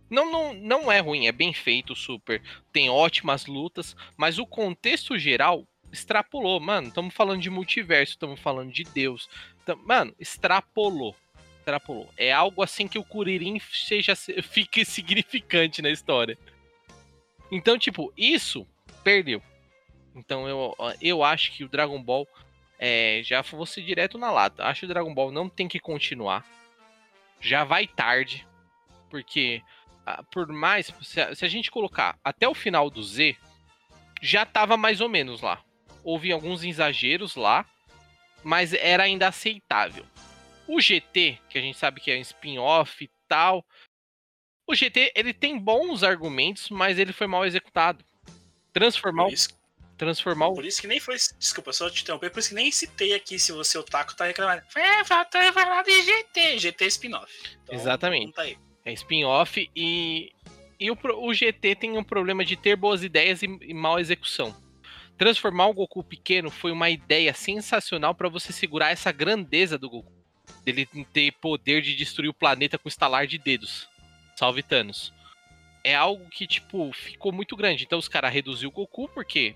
Não, 0.10 0.32
não, 0.32 0.54
não 0.54 0.92
é 0.92 1.00
ruim, 1.00 1.28
é 1.28 1.32
bem 1.32 1.54
feito 1.54 1.92
o 1.94 1.96
Super. 1.96 2.42
Tem 2.72 2.90
ótimas 2.90 3.46
lutas, 3.48 3.96
mas 4.16 4.40
o 4.40 4.46
contexto 4.46 5.18
geral 5.20 5.68
extrapolou. 5.92 6.60
Mano, 6.60 6.88
estamos 6.88 7.14
falando 7.14 7.42
de 7.42 7.50
multiverso, 7.50 8.14
estamos 8.14 8.40
falando 8.40 8.72
de 8.72 8.84
Deus. 8.84 9.28
Tam- 9.66 9.76
mano, 9.84 10.16
extrapolou. 10.20 11.16
Extrapolou. 11.66 12.08
É 12.16 12.32
algo 12.32 12.62
assim 12.62 12.88
que 12.88 13.00
o 13.00 13.04
Kuririn 13.04 13.60
seja, 13.60 14.16
fique 14.44 14.86
significante 14.86 15.82
na 15.82 15.90
história. 15.90 16.38
Então, 17.52 17.76
tipo, 17.78 18.14
isso 18.16 18.68
perdeu. 19.04 19.42
Então 20.16 20.48
eu, 20.48 20.76
eu 21.02 21.24
acho 21.24 21.52
que 21.52 21.64
o 21.64 21.68
Dragon 21.68 22.02
Ball 22.02 22.28
é, 22.78 23.22
já 23.24 23.42
fosse 23.42 23.82
direto 23.82 24.18
na 24.20 24.32
lata. 24.32 24.64
Acho 24.64 24.82
que 24.82 24.86
o 24.86 24.90
Dragon 24.90 25.14
Ball 25.14 25.32
não 25.32 25.50
tem 25.50 25.68
que 25.68 25.80
continuar. 25.80 26.46
Já 27.42 27.64
vai 27.64 27.88
tarde. 27.88 28.48
Porque 29.10 29.64
ah, 30.06 30.22
por 30.32 30.48
mais. 30.48 30.94
Se 31.02 31.20
a, 31.20 31.36
se 31.36 31.44
a 31.44 31.48
gente 31.48 31.72
colocar 31.72 32.16
até 32.24 32.48
o 32.48 32.54
final 32.54 32.92
do 32.92 33.04
Z, 33.04 33.36
já 34.22 34.46
tava 34.46 34.78
mais 34.78 35.02
ou 35.02 35.10
menos 35.10 35.42
lá. 35.42 35.64
Houve 36.04 36.32
alguns 36.32 36.64
exageros 36.64 37.36
lá, 37.36 37.66
mas 38.44 38.72
era 38.74 39.04
ainda 39.04 39.28
aceitável. 39.28 40.06
O 40.68 40.82
GT, 40.82 41.40
que 41.50 41.58
a 41.58 41.62
gente 41.62 41.78
sabe 41.78 42.02
que 42.02 42.12
é 42.12 42.18
um 42.18 42.22
spin-off 42.22 43.04
e 43.04 43.10
tal. 43.28 43.66
O 44.68 44.74
GT, 44.74 45.12
ele 45.16 45.34
tem 45.34 45.60
bons 45.60 46.04
argumentos, 46.04 46.70
mas 46.70 46.98
ele 46.98 47.14
foi 47.14 47.28
mal 47.28 47.46
executado. 47.46 48.04
Transformar, 48.74 49.30
transformar 49.98 50.48
o 50.48 50.56
por 50.56 50.66
isso 50.66 50.82
que 50.82 50.88
nem 50.88 51.00
foi. 51.00 51.16
Desculpa, 51.38 51.72
só 51.72 51.90
te 51.90 52.02
interromper. 52.02 52.32
Por 52.32 52.40
isso 52.40 52.50
que 52.50 52.56
nem 52.56 52.72
citei 52.72 53.14
aqui 53.14 53.38
se 53.38 53.52
você, 53.52 53.78
o 53.78 53.84
Taco, 53.84 54.16
tá 54.16 54.26
reclamando. 54.26 54.64
É, 54.76 55.04
faltou 55.04 55.42
falar 55.54 55.84
de 55.84 56.02
GT. 56.02 56.60
GT 56.60 56.86
spin-off. 56.88 57.32
Então, 57.64 57.76
Exatamente. 57.76 58.34
Tá. 58.34 58.46
É 58.48 58.94
spin-off 58.94 59.70
e, 59.76 60.32
e 60.80 60.92
o, 60.92 60.98
o 61.20 61.34
GT 61.34 61.76
tem 61.76 61.98
um 61.98 62.04
problema 62.04 62.44
de 62.44 62.56
ter 62.56 62.76
boas 62.76 63.04
ideias 63.04 63.42
e, 63.42 63.46
e 63.46 63.74
mal 63.74 64.00
execução. 64.00 64.56
Transformar 65.18 65.68
o 65.68 65.74
Goku 65.74 66.04
pequeno 66.04 66.52
foi 66.52 66.72
uma 66.72 66.90
ideia 66.90 67.34
sensacional 67.34 68.14
para 68.14 68.30
você 68.30 68.52
segurar 68.52 68.92
essa 68.92 69.12
grandeza 69.12 69.78
do 69.78 69.90
Goku. 69.90 70.15
Dele 70.66 70.86
ter 71.14 71.32
poder 71.34 71.82
de 71.82 71.96
destruir 71.96 72.28
o 72.28 72.34
planeta 72.34 72.78
com 72.78 72.90
estalar 72.90 73.28
de 73.28 73.38
dedos. 73.38 73.88
Salve 74.36 74.64
Thanos. 74.64 75.14
É 75.84 75.96
algo 75.96 76.28
que, 76.30 76.48
tipo, 76.48 76.92
ficou 76.92 77.32
muito 77.32 77.56
grande. 77.56 77.84
Então 77.84 78.00
os 78.00 78.08
caras 78.08 78.34
reduziram 78.34 78.70
o 78.70 78.74
Goku 78.74 79.08
porque. 79.08 79.56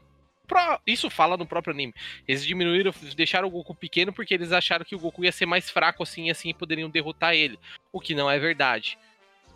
Isso 0.86 1.10
fala 1.10 1.38
no 1.38 1.45
próprio 1.45 1.73
anime. 1.73 1.94
Eles 2.27 2.45
diminuíram, 2.45 2.94
deixaram 3.15 3.48
o 3.48 3.52
Goku 3.52 3.76
pequeno 3.76 4.14
porque 4.14 4.34
eles 4.34 4.52
acharam 4.52 4.86
que 4.86 4.95
o 4.95 4.99
Goku 4.99 5.23
ia 5.23 5.31
ser 5.31 5.45
mais 5.45 5.69
fraco 5.69 6.02
assim 6.02 6.27
e 6.27 6.31
assim 6.31 6.53
poderiam 6.53 6.90
derrotar 6.90 7.34
ele. 7.34 7.60
O 7.91 7.99
que 7.99 8.15
não 8.15 8.30
é 8.30 8.40
verdade 8.40 8.98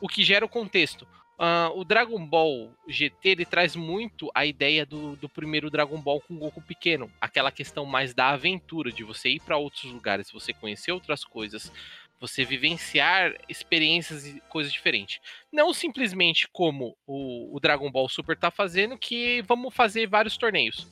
o 0.03 0.07
que 0.09 0.21
gera 0.21 0.45
o 0.45 0.49
contexto. 0.49 1.07
Ah, 1.37 1.71
o 1.73 1.83
Dragon 1.83 2.23
Ball 2.25 2.71
GT 2.87 3.29
ele 3.29 3.45
traz 3.45 3.75
muito 3.75 4.29
a 4.35 4.45
ideia 4.45 4.85
do, 4.85 5.15
do 5.15 5.27
primeiro 5.27 5.69
Dragon 5.69 5.99
Ball 5.99 6.21
com 6.21 6.37
Goku 6.37 6.61
pequeno, 6.61 7.11
aquela 7.19 7.51
questão 7.51 7.85
mais 7.85 8.13
da 8.13 8.29
aventura, 8.29 8.91
de 8.91 9.03
você 9.03 9.29
ir 9.29 9.41
para 9.41 9.57
outros 9.57 9.91
lugares, 9.91 10.31
você 10.31 10.53
conhecer 10.53 10.91
outras 10.91 11.23
coisas, 11.23 11.71
você 12.19 12.45
vivenciar 12.45 13.33
experiências 13.49 14.25
e 14.25 14.41
coisas 14.47 14.71
diferentes. 14.71 15.19
Não 15.51 15.73
simplesmente 15.73 16.47
como 16.53 16.95
o, 17.05 17.55
o 17.55 17.59
Dragon 17.59 17.91
Ball 17.91 18.07
Super 18.07 18.37
tá 18.37 18.49
fazendo, 18.49 18.97
que 18.97 19.41
vamos 19.41 19.73
fazer 19.73 20.07
vários 20.07 20.37
torneios. 20.37 20.87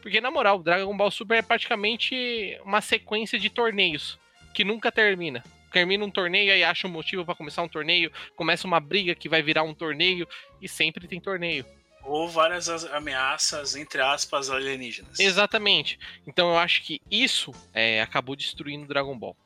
Porque, 0.00 0.20
na 0.20 0.30
moral, 0.30 0.58
o 0.58 0.62
Dragon 0.62 0.96
Ball 0.96 1.10
Super 1.10 1.38
é 1.38 1.42
praticamente 1.42 2.56
uma 2.64 2.80
sequência 2.80 3.38
de 3.38 3.50
torneios 3.50 4.18
que 4.54 4.64
nunca 4.64 4.92
termina. 4.92 5.42
Termina 5.72 6.04
um 6.04 6.10
torneio, 6.10 6.52
aí 6.52 6.64
acha 6.64 6.86
um 6.86 6.90
motivo 6.90 7.24
pra 7.24 7.34
começar 7.34 7.62
um 7.62 7.68
torneio, 7.68 8.10
começa 8.36 8.66
uma 8.66 8.80
briga 8.80 9.14
que 9.14 9.28
vai 9.28 9.42
virar 9.42 9.62
um 9.62 9.74
torneio, 9.74 10.26
e 10.60 10.68
sempre 10.68 11.06
tem 11.06 11.20
torneio. 11.20 11.64
Ou 12.04 12.26
várias 12.28 12.68
as- 12.70 12.84
ameaças, 12.86 13.76
entre 13.76 14.00
aspas, 14.00 14.48
alienígenas. 14.48 15.18
Exatamente. 15.20 15.98
Então 16.26 16.48
eu 16.48 16.58
acho 16.58 16.82
que 16.82 17.02
isso 17.10 17.52
é, 17.74 18.00
acabou 18.00 18.34
destruindo 18.34 18.84
o 18.84 18.88
Dragon 18.88 19.18
Ball. 19.18 19.36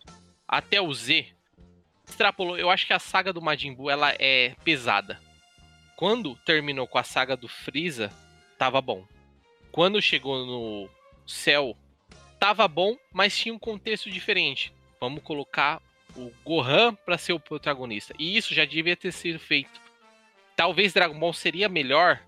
Até 0.47 0.81
o 0.81 0.93
Z 0.94 1.27
extrapolou. 2.09 2.57
Eu 2.59 2.70
acho 2.70 2.86
que 2.86 2.93
a 2.93 2.99
saga 2.99 3.32
do 3.32 3.43
Majin 3.43 3.74
Buu 3.74 3.90
ela 3.90 4.15
é 4.19 4.55
pesada. 4.62 5.20
Quando 5.97 6.36
terminou 6.44 6.86
com 6.86 6.99
a 6.99 7.03
saga 7.03 7.36
do 7.36 7.49
Freeza, 7.49 8.12
tava 8.59 8.81
bom. 8.81 9.07
Quando 9.73 10.01
chegou 10.03 10.44
no 10.47 10.89
Cell, 11.27 11.77
tava 12.39 12.69
bom, 12.69 12.97
mas 13.12 13.36
tinha 13.36 13.55
um 13.55 13.59
contexto 13.59 14.11
diferente. 14.11 14.73
Vamos 15.01 15.23
colocar 15.23 15.81
o 16.16 16.32
Gohan 16.44 16.94
para 16.94 17.18
ser 17.18 17.32
o 17.32 17.40
protagonista. 17.40 18.14
E 18.18 18.36
isso 18.36 18.55
já 18.55 18.64
devia 18.64 18.97
ter 18.97 19.12
sido 19.12 19.39
feito. 19.39 19.80
Talvez 20.56 20.93
Dragon 20.93 21.18
Ball 21.18 21.32
seria 21.32 21.68
melhor 21.68 22.20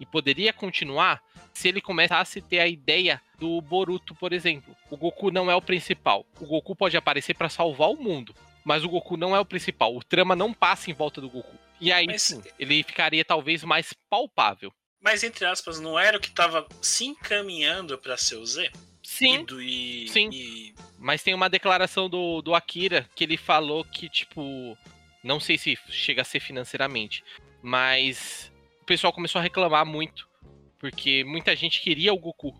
e 0.00 0.06
poderia 0.06 0.52
continuar 0.52 1.22
se 1.52 1.68
ele 1.68 1.80
começasse 1.80 2.38
a 2.38 2.42
ter 2.42 2.58
a 2.60 2.66
ideia 2.66 3.20
do 3.38 3.60
Boruto, 3.60 4.14
por 4.14 4.32
exemplo. 4.32 4.74
O 4.90 4.96
Goku 4.96 5.30
não 5.30 5.50
é 5.50 5.54
o 5.54 5.62
principal. 5.62 6.26
O 6.40 6.46
Goku 6.46 6.74
pode 6.76 6.96
aparecer 6.96 7.34
para 7.34 7.48
salvar 7.48 7.90
o 7.90 7.96
mundo, 7.96 8.34
mas 8.64 8.84
o 8.84 8.88
Goku 8.88 9.16
não 9.16 9.34
é 9.34 9.40
o 9.40 9.44
principal. 9.44 9.94
O 9.94 10.02
trama 10.02 10.34
não 10.36 10.52
passa 10.52 10.90
em 10.90 10.94
volta 10.94 11.20
do 11.20 11.30
Goku. 11.30 11.56
E 11.80 11.92
aí 11.92 12.06
Mas- 12.06 12.22
sim, 12.22 12.42
ele 12.58 12.82
ficaria 12.82 13.24
talvez 13.24 13.62
mais 13.64 13.92
palpável. 14.10 14.72
Mas, 15.00 15.22
entre 15.22 15.44
aspas, 15.44 15.78
não 15.78 15.98
era 15.98 16.16
o 16.16 16.20
que 16.20 16.30
tava 16.30 16.66
se 16.82 17.04
encaminhando 17.04 17.96
pra 17.98 18.16
ser 18.16 18.36
o 18.36 18.46
Z? 18.46 18.70
Sim, 19.06 19.34
E, 19.34 19.44
do- 19.44 19.62
e- 19.62 20.08
Sim. 20.08 20.28
e- 20.32 20.74
mas 20.98 21.22
tem 21.22 21.32
uma 21.32 21.48
declaração 21.48 22.08
do, 22.08 22.42
do 22.42 22.54
Akira 22.56 23.08
que 23.14 23.22
ele 23.22 23.36
falou 23.36 23.84
que, 23.84 24.08
tipo, 24.08 24.76
não 25.22 25.38
sei 25.38 25.56
se 25.56 25.78
chega 25.88 26.22
a 26.22 26.24
ser 26.24 26.40
financeiramente, 26.40 27.22
mas 27.62 28.50
o 28.82 28.84
pessoal 28.84 29.12
começou 29.12 29.38
a 29.38 29.42
reclamar 29.42 29.86
muito, 29.86 30.28
porque 30.78 31.22
muita 31.24 31.54
gente 31.54 31.80
queria 31.80 32.12
o 32.12 32.18
Goku. 32.18 32.52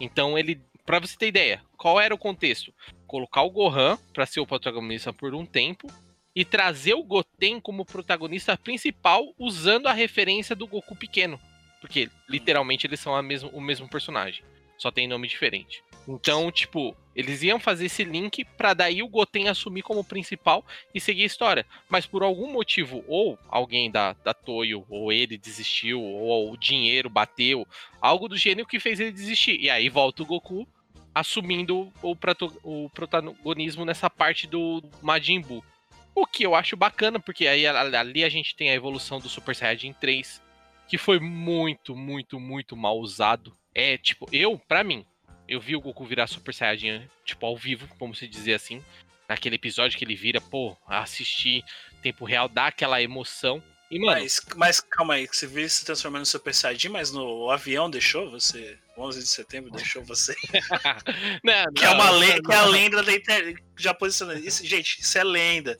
Então 0.00 0.38
ele, 0.38 0.58
pra 0.86 0.98
você 0.98 1.16
ter 1.18 1.28
ideia, 1.28 1.62
qual 1.76 2.00
era 2.00 2.14
o 2.14 2.18
contexto? 2.18 2.72
Colocar 3.06 3.42
o 3.42 3.50
Gohan 3.50 3.98
pra 4.14 4.24
ser 4.24 4.40
o 4.40 4.46
protagonista 4.46 5.12
por 5.12 5.34
um 5.34 5.44
tempo 5.44 5.86
e 6.34 6.44
trazer 6.46 6.94
o 6.94 7.02
Goten 7.04 7.60
como 7.60 7.84
protagonista 7.84 8.56
principal 8.56 9.34
usando 9.38 9.86
a 9.86 9.92
referência 9.92 10.56
do 10.56 10.66
Goku 10.66 10.96
pequeno. 10.96 11.38
Porque 11.80 12.08
literalmente 12.28 12.86
eles 12.86 13.00
são 13.00 13.14
a 13.14 13.22
mesmo, 13.22 13.50
o 13.50 13.60
mesmo 13.60 13.88
personagem. 13.88 14.42
Só 14.80 14.90
tem 14.90 15.06
nome 15.06 15.28
diferente. 15.28 15.84
Então, 16.08 16.50
tipo, 16.50 16.96
eles 17.14 17.42
iam 17.42 17.60
fazer 17.60 17.84
esse 17.84 18.02
link 18.02 18.46
pra 18.56 18.72
daí 18.72 19.02
o 19.02 19.08
Goten 19.08 19.46
assumir 19.48 19.82
como 19.82 20.02
principal 20.02 20.64
e 20.94 20.98
seguir 20.98 21.24
a 21.24 21.26
história. 21.26 21.66
Mas 21.86 22.06
por 22.06 22.22
algum 22.22 22.50
motivo, 22.50 23.04
ou 23.06 23.38
alguém 23.46 23.90
da, 23.90 24.14
da 24.24 24.32
Toyo, 24.32 24.86
ou 24.88 25.12
ele 25.12 25.36
desistiu, 25.36 26.00
ou 26.00 26.50
o 26.50 26.56
dinheiro 26.56 27.10
bateu, 27.10 27.66
algo 28.00 28.26
do 28.26 28.38
gênero 28.38 28.66
que 28.66 28.80
fez 28.80 28.98
ele 28.98 29.12
desistir. 29.12 29.60
E 29.60 29.68
aí 29.68 29.90
volta 29.90 30.22
o 30.22 30.26
Goku 30.26 30.66
assumindo 31.14 31.92
o, 32.00 32.16
prato- 32.16 32.58
o 32.64 32.88
protagonismo 32.94 33.84
nessa 33.84 34.08
parte 34.08 34.46
do 34.46 34.82
Majin 35.02 35.42
Buu. 35.42 35.62
O 36.14 36.26
que 36.26 36.42
eu 36.44 36.54
acho 36.54 36.74
bacana, 36.74 37.20
porque 37.20 37.46
aí 37.46 37.66
ali 37.66 38.24
a 38.24 38.28
gente 38.30 38.56
tem 38.56 38.70
a 38.70 38.74
evolução 38.74 39.20
do 39.20 39.28
Super 39.28 39.54
Saiyajin 39.54 39.92
3, 39.92 40.40
que 40.88 40.96
foi 40.96 41.20
muito, 41.20 41.94
muito, 41.94 42.40
muito 42.40 42.74
mal 42.76 42.98
usado. 42.98 43.54
É, 43.74 43.96
tipo, 43.98 44.26
eu, 44.32 44.58
pra 44.58 44.82
mim, 44.82 45.04
eu 45.48 45.60
vi 45.60 45.76
o 45.76 45.80
Goku 45.80 46.04
virar 46.04 46.26
Super 46.26 46.54
Saiyajin, 46.54 47.08
tipo, 47.24 47.44
ao 47.46 47.56
vivo, 47.56 47.88
como 47.98 48.14
se 48.14 48.28
dizer 48.28 48.54
assim. 48.54 48.82
Naquele 49.28 49.56
episódio 49.56 49.96
que 49.96 50.04
ele 50.04 50.16
vira, 50.16 50.40
pô, 50.40 50.76
assistir 50.86 51.64
tempo 52.02 52.24
real, 52.24 52.48
dá 52.48 52.66
aquela 52.66 53.00
emoção. 53.02 53.62
E, 53.90 53.98
mano, 53.98 54.20
Mas, 54.20 54.40
mas 54.56 54.80
calma 54.80 55.14
aí, 55.14 55.26
que 55.26 55.36
você 55.36 55.46
viu 55.48 55.68
se 55.68 55.84
transformando 55.84 56.20
no 56.20 56.26
Super 56.26 56.54
Saiyajin, 56.54 56.88
mas 56.90 57.10
no 57.10 57.50
avião 57.50 57.90
deixou 57.90 58.30
você? 58.30 58.78
11 58.96 59.20
de 59.20 59.26
setembro 59.28 59.70
deixou 59.72 60.04
você? 60.04 60.34
não, 61.42 61.72
Que 61.74 61.84
é, 61.84 61.88
não, 61.88 61.94
uma 61.94 62.06
não, 62.06 62.18
lenda, 62.18 62.42
que 62.42 62.52
é 62.52 62.56
a 62.56 62.64
lenda 62.66 63.02
da 63.02 63.12
internet. 63.12 63.62
Já 63.76 63.92
posicionando. 63.94 64.38
Isso, 64.46 64.64
gente, 64.64 65.00
isso 65.00 65.18
é 65.18 65.24
lenda. 65.24 65.78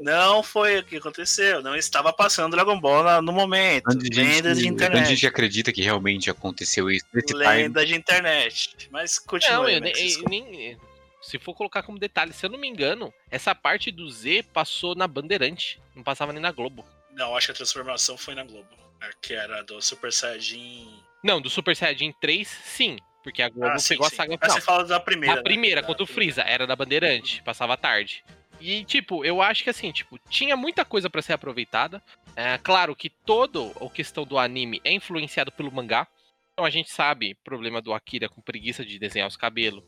Não 0.00 0.42
foi 0.42 0.78
o 0.78 0.84
que 0.84 0.96
aconteceu. 0.96 1.62
Não 1.62 1.76
estava 1.76 2.12
passando 2.12 2.52
Dragon 2.52 2.80
Ball 2.80 3.20
no 3.22 3.30
momento. 3.32 3.92
Gente, 3.92 4.16
Lenda 4.16 4.54
de 4.54 4.60
onde 4.60 4.68
a 4.68 4.72
internet. 4.72 5.08
gente 5.08 5.26
acredita 5.26 5.70
que 5.72 5.82
realmente 5.82 6.30
aconteceu 6.30 6.90
isso 6.90 7.04
nesse 7.12 7.26
time. 7.26 7.40
Lenda 7.40 7.84
de 7.86 7.94
internet. 7.94 8.88
Mas 8.90 9.18
continua. 9.18 9.58
Não, 9.58 9.64
aí, 9.66 9.74
eu, 9.76 10.24
nem- 10.28 10.76
Se 11.20 11.38
for 11.38 11.54
colocar 11.54 11.82
como 11.82 11.98
detalhe, 11.98 12.32
se 12.32 12.44
eu 12.44 12.50
não 12.50 12.58
me 12.58 12.66
engano, 12.66 13.12
essa 13.30 13.54
parte 13.54 13.90
do 13.92 14.10
Z 14.10 14.46
passou 14.52 14.94
na 14.96 15.06
Bandeirante. 15.06 15.78
Não 15.94 16.02
passava 16.02 16.32
nem 16.32 16.42
na 16.42 16.50
Globo. 16.50 16.84
Não, 17.12 17.36
acho 17.36 17.46
que 17.46 17.52
a 17.52 17.54
transformação 17.54 18.16
foi 18.16 18.34
na 18.34 18.44
Globo. 18.44 18.68
A 19.00 19.10
Que 19.20 19.34
era 19.34 19.62
do 19.62 19.80
Super 19.82 20.12
Saiyajin. 20.12 20.88
Não, 21.22 21.40
do 21.40 21.50
Super 21.50 21.74
Saiyajin 21.76 22.12
3, 22.20 22.46
sim. 22.48 22.96
Porque 23.22 23.42
a 23.42 23.48
Globo 23.48 23.68
Ah, 23.68 23.78
sim, 23.78 23.90
pegou 23.90 24.08
sim. 24.08 24.14
a 24.14 24.16
saga 24.16 24.34
Ah, 24.34 24.38
final. 24.44 24.56
você 24.56 24.60
fala 24.60 24.84
da 24.84 24.98
primeira. 25.00 25.34
A 25.34 25.36
né? 25.36 25.42
primeira, 25.42 25.80
Da 25.80 25.86
contra 25.86 26.02
o 26.02 26.06
primeira. 26.06 26.34
Freeza, 26.34 26.48
era 26.48 26.66
da 26.66 26.74
Bandeirante, 26.74 27.42
passava 27.42 27.76
tarde. 27.76 28.24
E, 28.60 28.84
tipo, 28.84 29.24
eu 29.24 29.42
acho 29.42 29.62
que 29.64 29.70
assim, 29.70 29.90
tipo, 29.92 30.18
tinha 30.28 30.56
muita 30.56 30.84
coisa 30.84 31.10
pra 31.10 31.22
ser 31.22 31.32
aproveitada. 31.32 32.02
É, 32.36 32.58
claro 32.58 32.94
que 32.96 33.10
toda 33.10 33.58
a 33.84 33.90
questão 33.90 34.24
do 34.24 34.38
anime 34.38 34.80
é 34.84 34.92
influenciado 34.92 35.50
pelo 35.52 35.70
mangá. 35.72 36.06
Então 36.52 36.64
a 36.64 36.70
gente 36.70 36.90
sabe, 36.90 37.34
problema 37.42 37.80
do 37.80 37.92
Akira 37.94 38.28
com 38.28 38.40
preguiça 38.42 38.84
de 38.84 38.98
desenhar 38.98 39.26
os 39.26 39.36
cabelos. 39.36 39.82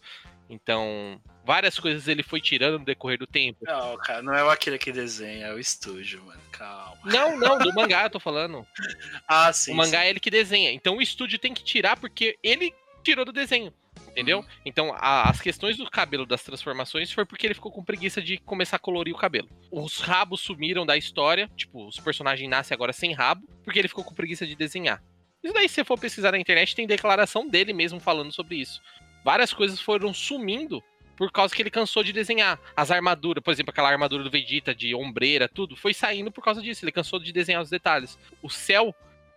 Então, 0.48 1.20
várias 1.44 1.78
coisas 1.78 2.06
ele 2.06 2.22
foi 2.22 2.40
tirando 2.40 2.78
no 2.78 2.84
decorrer 2.84 3.18
do 3.18 3.26
tempo. 3.26 3.58
Não, 3.62 3.96
cara, 3.98 4.22
não 4.22 4.34
é 4.34 4.44
o 4.44 4.50
Akira 4.50 4.78
que 4.78 4.92
desenha, 4.92 5.46
é 5.46 5.52
o 5.54 5.58
estúdio, 5.58 6.22
mano. 6.24 6.40
Calma. 6.52 6.98
Não, 7.04 7.36
não, 7.38 7.58
do 7.58 7.72
mangá 7.74 8.04
eu 8.04 8.10
tô 8.10 8.20
falando. 8.20 8.66
Ah, 9.26 9.52
sim. 9.52 9.72
o 9.72 9.74
mangá 9.76 10.00
sim. 10.00 10.06
é 10.06 10.10
ele 10.10 10.20
que 10.20 10.30
desenha. 10.30 10.70
Então 10.72 10.96
o 10.96 11.02
estúdio 11.02 11.38
tem 11.38 11.54
que 11.54 11.64
tirar 11.64 11.98
porque 11.98 12.38
ele 12.42 12.72
tirou 13.02 13.24
do 13.24 13.32
desenho. 13.32 13.72
Entendeu? 14.08 14.40
Uhum. 14.40 14.46
Então 14.64 14.92
a- 14.96 15.28
as 15.28 15.40
questões 15.40 15.76
do 15.76 15.90
cabelo 15.90 16.24
das 16.26 16.42
transformações 16.42 17.10
foi 17.10 17.24
porque 17.24 17.46
ele 17.46 17.54
ficou 17.54 17.72
com 17.72 17.82
preguiça 17.82 18.20
de 18.22 18.38
começar 18.38 18.76
a 18.76 18.78
colorir 18.78 19.12
o 19.14 19.18
cabelo. 19.18 19.48
Os 19.72 19.98
rabos 20.00 20.40
sumiram 20.40 20.84
da 20.86 20.96
história. 20.96 21.50
Tipo, 21.56 21.86
os 21.88 21.98
personagens 21.98 22.48
nascem 22.48 22.74
agora 22.74 22.92
sem 22.92 23.12
rabo 23.12 23.46
porque 23.64 23.78
ele 23.78 23.88
ficou 23.88 24.04
com 24.04 24.14
preguiça 24.14 24.46
de 24.46 24.54
desenhar. 24.54 25.02
Isso 25.42 25.52
daí, 25.52 25.68
se 25.68 25.74
você 25.76 25.84
for 25.84 25.98
pesquisar 25.98 26.32
na 26.32 26.38
internet, 26.38 26.74
tem 26.76 26.86
declaração 26.86 27.48
dele 27.48 27.72
mesmo 27.72 27.98
falando 27.98 28.32
sobre 28.32 28.56
isso. 28.56 28.80
Várias 29.24 29.52
coisas 29.52 29.80
foram 29.80 30.12
sumindo 30.12 30.82
por 31.16 31.30
causa 31.32 31.54
que 31.54 31.62
ele 31.62 31.70
cansou 31.70 32.02
de 32.02 32.12
desenhar. 32.12 32.60
As 32.76 32.90
armaduras, 32.90 33.42
por 33.42 33.52
exemplo, 33.52 33.70
aquela 33.70 33.90
armadura 33.90 34.22
do 34.22 34.30
Vegeta 34.30 34.74
de 34.74 34.94
ombreira, 34.94 35.48
tudo, 35.48 35.76
foi 35.76 35.94
saindo 35.94 36.30
por 36.30 36.42
causa 36.42 36.60
disso. 36.60 36.84
Ele 36.84 36.92
cansou 36.92 37.18
de 37.18 37.32
desenhar 37.32 37.62
os 37.62 37.70
detalhes. 37.70 38.18
O 38.42 38.50
céu 38.50 38.94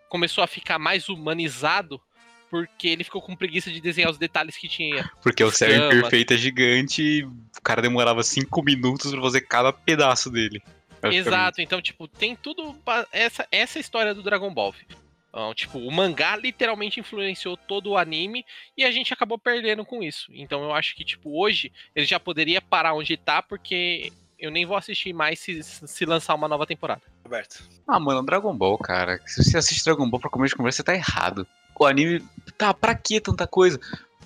começou 0.10 0.44
a 0.44 0.48
ficar 0.48 0.80
mais 0.80 1.08
humanizado 1.08 2.02
porque 2.50 2.88
ele 2.88 3.04
ficou 3.04 3.22
com 3.22 3.36
preguiça 3.36 3.70
de 3.70 3.82
desenhar 3.82 4.10
os 4.10 4.18
detalhes 4.18 4.56
que 4.56 4.68
tinha. 4.68 5.10
Porque 5.22 5.44
o 5.44 5.52
céu 5.52 5.70
imperfeito 5.70 6.34
é 6.34 6.38
gigante 6.38 7.02
e 7.02 7.24
o 7.24 7.62
cara 7.64 7.82
demorava 7.82 8.24
cinco 8.24 8.64
minutos 8.64 9.12
pra 9.12 9.22
fazer 9.22 9.42
cada 9.42 9.74
pedaço 9.74 10.30
dele. 10.30 10.62
Exato, 11.04 11.62
então, 11.62 11.82
tipo, 11.82 12.08
tem 12.08 12.36
tudo. 12.36 12.76
Essa, 13.12 13.48
essa 13.52 13.78
é 13.78 13.82
história 13.82 14.14
do 14.14 14.24
Dragon 14.24 14.52
Ball. 14.54 14.74
Então, 15.38 15.54
tipo, 15.54 15.78
o 15.78 15.92
mangá 15.92 16.36
literalmente 16.36 17.00
influenciou 17.00 17.56
todo 17.56 17.92
o 17.92 17.98
anime 17.98 18.44
e 18.76 18.84
a 18.84 18.90
gente 18.90 19.14
acabou 19.14 19.38
perdendo 19.38 19.86
com 19.86 20.02
isso. 20.02 20.32
Então 20.34 20.64
eu 20.64 20.74
acho 20.74 20.96
que, 20.96 21.06
tipo, 21.06 21.40
hoje 21.40 21.72
ele 21.96 22.08
já 22.08 22.20
poderia 22.20 22.60
parar 22.60 22.96
onde 22.96 23.16
tá, 23.16 23.44
porque 23.44 24.12
eu 24.40 24.50
nem 24.50 24.66
vou 24.66 24.76
assistir 24.76 25.14
mais 25.14 25.38
se, 25.38 25.62
se 25.62 26.06
lançar 26.06 26.34
uma 26.34 26.48
nova 26.48 26.66
temporada. 26.66 27.04
Roberto. 27.24 27.62
Ah, 27.88 28.00
mano, 28.00 28.26
Dragon 28.26 28.58
Ball, 28.58 28.80
cara. 28.80 29.22
Se 29.28 29.44
você 29.44 29.60
assiste 29.60 29.86
Dragon 29.86 30.10
Ball 30.10 30.20
pra 30.20 30.32
comer 30.32 30.48
de 30.48 30.56
conversa, 30.56 30.78
você 30.78 30.84
tá 30.84 30.96
errado. 30.96 31.46
O 31.80 31.86
anime. 31.86 32.26
Tá, 32.58 32.74
pra 32.74 32.96
que 32.96 33.22
tanta 33.22 33.46
coisa? 33.46 33.80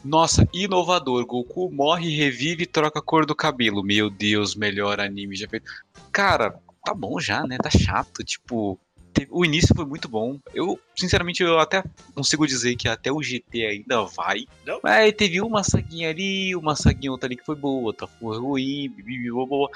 Nossa, 0.05 0.47
inovador. 0.53 1.25
Goku 1.25 1.69
morre, 1.69 2.15
revive 2.15 2.63
e 2.63 2.67
troca 2.67 2.99
a 2.99 3.03
cor 3.03 3.25
do 3.25 3.35
cabelo. 3.35 3.83
Meu 3.83 4.09
Deus, 4.09 4.55
melhor 4.55 5.01
anime 5.01 5.35
já 5.35 5.49
feito. 5.49 5.69
Cara, 6.09 6.57
tá 6.85 6.93
bom 6.93 7.19
já, 7.19 7.45
né? 7.45 7.57
Tá 7.57 7.69
chato. 7.69 8.23
Tipo, 8.23 8.79
te- 9.13 9.27
o 9.29 9.45
início 9.45 9.75
foi 9.75 9.85
muito 9.85 10.07
bom. 10.09 10.39
Eu, 10.53 10.79
sinceramente, 10.95 11.43
eu 11.43 11.59
até 11.59 11.83
consigo 12.15 12.45
dizer 12.47 12.75
que 12.75 12.87
até 12.87 13.11
o 13.11 13.21
GT 13.21 13.65
ainda 13.65 14.03
vai. 14.03 14.45
Não? 14.65 14.79
Mas 14.83 15.13
teve 15.13 15.41
uma 15.41 15.63
saguinha 15.63 16.09
ali, 16.09 16.55
uma 16.55 16.75
saguinha 16.75 17.11
outra 17.11 17.27
ali 17.27 17.35
que 17.37 17.45
foi 17.45 17.55
boa, 17.55 17.83
outra 17.83 18.07
foi 18.07 18.37
ruim, 18.37 18.89
bibi, 18.89 19.29
boa. 19.29 19.69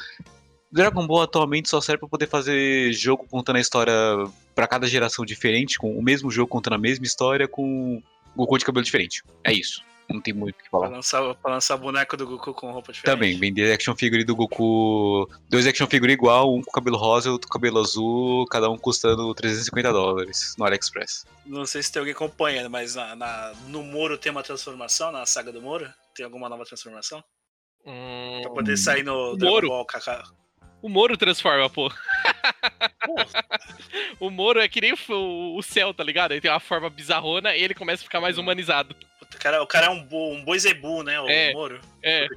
Dragon 0.71 1.07
Ball 1.07 1.21
atualmente 1.21 1.69
só 1.69 1.79
serve 1.79 1.99
pra 1.99 2.09
poder 2.09 2.27
fazer 2.27 2.91
jogo 2.91 3.25
contando 3.29 3.55
a 3.55 3.61
história 3.61 3.93
pra 4.53 4.67
cada 4.67 4.87
geração 4.87 5.23
diferente, 5.25 5.77
com 5.77 5.97
o 5.97 6.03
mesmo 6.03 6.29
jogo 6.29 6.49
contando 6.49 6.73
a 6.73 6.77
mesma 6.79 7.05
história, 7.05 7.47
com 7.47 8.01
Goku 8.35 8.57
de 8.57 8.65
cabelo 8.65 8.83
diferente. 8.83 9.23
É 9.43 9.53
isso. 9.53 9.81
Não 10.09 10.21
tem 10.21 10.33
muito 10.33 10.55
o 10.55 10.63
que 10.63 10.69
Pra 10.69 10.79
falar. 10.79 10.89
lançar, 10.89 11.35
pra 11.35 11.51
lançar 11.53 11.77
boneco 11.77 12.15
do 12.15 12.27
Goku 12.27 12.53
com 12.53 12.71
roupa 12.71 12.93
diferente. 12.93 13.15
Também, 13.15 13.37
vender 13.39 13.73
action 13.73 13.95
figure 13.95 14.23
do 14.23 14.35
Goku. 14.35 15.27
Dois 15.49 15.65
action 15.65 15.87
figure 15.87 16.13
igual, 16.13 16.53
um 16.55 16.61
com 16.61 16.71
cabelo 16.71 16.97
rosa 16.97 17.27
e 17.27 17.31
outro 17.31 17.47
com 17.47 17.53
cabelo 17.53 17.79
azul, 17.79 18.45
cada 18.47 18.69
um 18.69 18.77
custando 18.77 19.33
350 19.33 19.91
dólares 19.91 20.53
no 20.57 20.65
AliExpress. 20.65 21.25
Não 21.45 21.65
sei 21.65 21.81
se 21.81 21.91
tem 21.91 21.99
alguém 21.99 22.13
acompanhando, 22.13 22.69
mas 22.69 22.95
na, 22.95 23.15
na- 23.15 23.53
no 23.67 23.83
Moro 23.83 24.17
tem 24.17 24.31
uma 24.31 24.43
transformação, 24.43 25.11
na 25.11 25.25
saga 25.25 25.51
do 25.51 25.61
Moro? 25.61 25.91
Tem 26.15 26.23
alguma 26.23 26.47
nova 26.47 26.63
transformação? 26.65 27.23
Hum, 27.85 28.39
Pra 28.43 28.51
poder 28.51 28.77
sair 28.77 29.03
no 29.03 29.35
Moro? 29.37 29.67
Ball 29.69 29.85
o 30.81 30.89
Moro 30.89 31.17
transforma, 31.17 31.67
pô. 31.67 31.91
o 34.19 34.29
Moro 34.29 34.59
é 34.59 34.67
que 34.67 34.81
nem 34.81 34.93
o, 34.93 35.57
o 35.57 35.61
céu, 35.63 35.93
tá 35.93 36.03
ligado? 36.03 36.31
Ele 36.31 36.41
tem 36.41 36.51
uma 36.51 36.59
forma 36.59 36.89
bizarrona 36.89 37.55
e 37.55 37.61
ele 37.63 37.73
começa 37.73 38.03
a 38.03 38.05
ficar 38.05 38.21
mais 38.21 38.37
humanizado. 38.37 38.95
O 39.33 39.37
cara, 39.39 39.63
o 39.63 39.67
cara 39.67 39.87
é 39.87 39.89
um, 39.89 40.03
bo, 40.03 40.31
um 40.31 40.43
boi 40.43 40.59
zebu, 40.59 41.03
né? 41.03 41.19
O 41.19 41.29
É. 41.29 41.53
Moro. 41.53 41.79
É, 42.01 42.27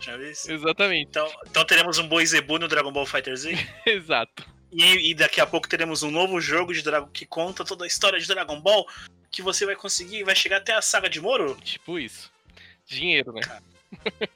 exatamente. 0.49 1.09
Então, 1.09 1.31
então 1.47 1.65
teremos 1.65 1.99
um 1.99 2.09
boi 2.09 2.25
zebu 2.25 2.59
no 2.59 2.69
Dragon 2.69 2.93
Ball 2.93 3.07
Fighter 3.07 3.37
Z. 3.37 3.53
Exato. 3.87 4.47
E, 4.73 5.11
e 5.11 5.15
daqui 5.15 5.41
a 5.41 5.47
pouco 5.47 5.69
teremos 5.69 6.03
um 6.03 6.11
novo 6.11 6.41
jogo 6.41 6.73
de 6.75 6.83
Dragon 6.83 7.09
que 7.09 7.25
conta 7.25 7.65
toda 7.65 7.85
a 7.85 7.87
história 7.87 8.19
de 8.19 8.27
Dragon 8.27 8.61
Ball. 8.61 8.87
Que 9.31 9.43
você 9.43 9.67
vai 9.67 9.77
conseguir, 9.77 10.25
vai 10.25 10.35
chegar 10.35 10.59
até 10.59 10.73
a 10.73 10.83
saga 10.83 11.09
de 11.09 11.21
Moro. 11.21 11.57
Tipo 11.63 11.99
isso. 11.99 12.31
Dinheiro, 12.87 13.33
né? 13.33 13.43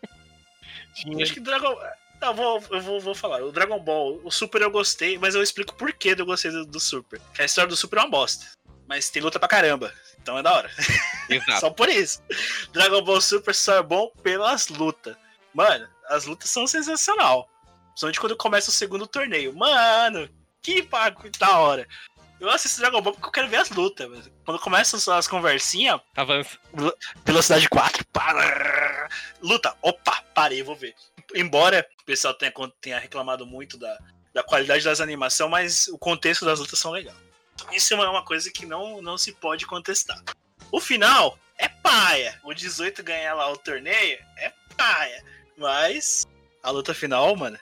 Dinheiro. 0.94 1.22
Acho 1.22 1.34
que 1.34 1.40
Dragon. 1.40 1.74
Não, 2.20 2.28
eu 2.28 2.34
vou, 2.34 2.64
eu 2.70 2.80
vou, 2.80 3.00
vou 3.00 3.14
falar. 3.14 3.42
O 3.42 3.50
Dragon 3.50 3.80
Ball, 3.80 4.20
o 4.22 4.30
Super 4.30 4.62
eu 4.62 4.70
gostei, 4.70 5.18
mas 5.18 5.34
eu 5.34 5.42
explico 5.42 5.74
por 5.74 5.92
que 5.92 6.10
eu 6.10 6.26
gostei 6.26 6.50
do, 6.50 6.64
do 6.64 6.78
Super. 6.78 7.20
Que 7.34 7.42
a 7.42 7.44
história 7.44 7.68
do 7.68 7.76
Super 7.76 7.98
é 7.98 8.02
uma 8.02 8.10
bosta. 8.10 8.46
Mas 8.92 9.08
tem 9.08 9.22
luta 9.22 9.38
pra 9.38 9.48
caramba. 9.48 9.90
Então 10.20 10.36
é 10.36 10.42
da 10.42 10.52
hora. 10.52 10.70
Exato. 11.26 11.60
Só 11.60 11.70
por 11.70 11.88
isso. 11.88 12.22
Dragon 12.74 13.00
Ball 13.02 13.22
Super 13.22 13.54
só 13.54 13.76
é 13.76 13.82
bom 13.82 14.12
pelas 14.22 14.68
lutas. 14.68 15.16
Mano, 15.54 15.88
as 16.10 16.26
lutas 16.26 16.50
são 16.50 16.66
sensacional. 16.66 17.48
Principalmente 17.88 18.20
quando 18.20 18.36
começa 18.36 18.68
o 18.68 18.72
segundo 18.72 19.06
torneio. 19.06 19.56
Mano, 19.56 20.28
que 20.60 20.82
pago 20.82 21.22
da 21.38 21.58
hora. 21.58 21.88
Eu 22.38 22.50
assisto 22.50 22.82
Dragon 22.82 23.00
Ball 23.00 23.14
porque 23.14 23.28
eu 23.28 23.32
quero 23.32 23.48
ver 23.48 23.56
as 23.56 23.70
lutas. 23.70 24.30
Quando 24.44 24.60
começam 24.60 25.14
as 25.16 25.26
conversinhas, 25.26 25.98
Avança. 26.14 26.58
velocidade 27.24 27.70
4, 27.70 28.04
pá, 28.12 29.08
luta, 29.40 29.74
opa, 29.80 30.22
parei, 30.34 30.62
vou 30.62 30.76
ver. 30.76 30.94
Embora 31.34 31.88
o 32.02 32.04
pessoal 32.04 32.34
tenha, 32.34 32.52
tenha 32.78 32.98
reclamado 32.98 33.46
muito 33.46 33.78
da, 33.78 33.98
da 34.34 34.42
qualidade 34.42 34.84
das 34.84 35.00
animações, 35.00 35.50
mas 35.50 35.88
o 35.88 35.96
contexto 35.96 36.44
das 36.44 36.60
lutas 36.60 36.78
são 36.78 36.90
legais. 36.90 37.31
Isso 37.72 37.94
é 37.94 38.08
uma 38.08 38.24
coisa 38.24 38.50
que 38.50 38.66
não, 38.66 39.00
não 39.02 39.16
se 39.18 39.32
pode 39.32 39.66
contestar. 39.66 40.20
O 40.70 40.80
final 40.80 41.38
é 41.58 41.68
paia. 41.68 42.38
O 42.44 42.52
18 42.54 43.02
ganhar 43.02 43.34
lá 43.34 43.50
o 43.52 43.56
torneio 43.56 44.18
é 44.38 44.52
paia. 44.76 45.22
Mas 45.56 46.26
a 46.62 46.70
luta 46.70 46.94
final, 46.94 47.34
mano, 47.36 47.58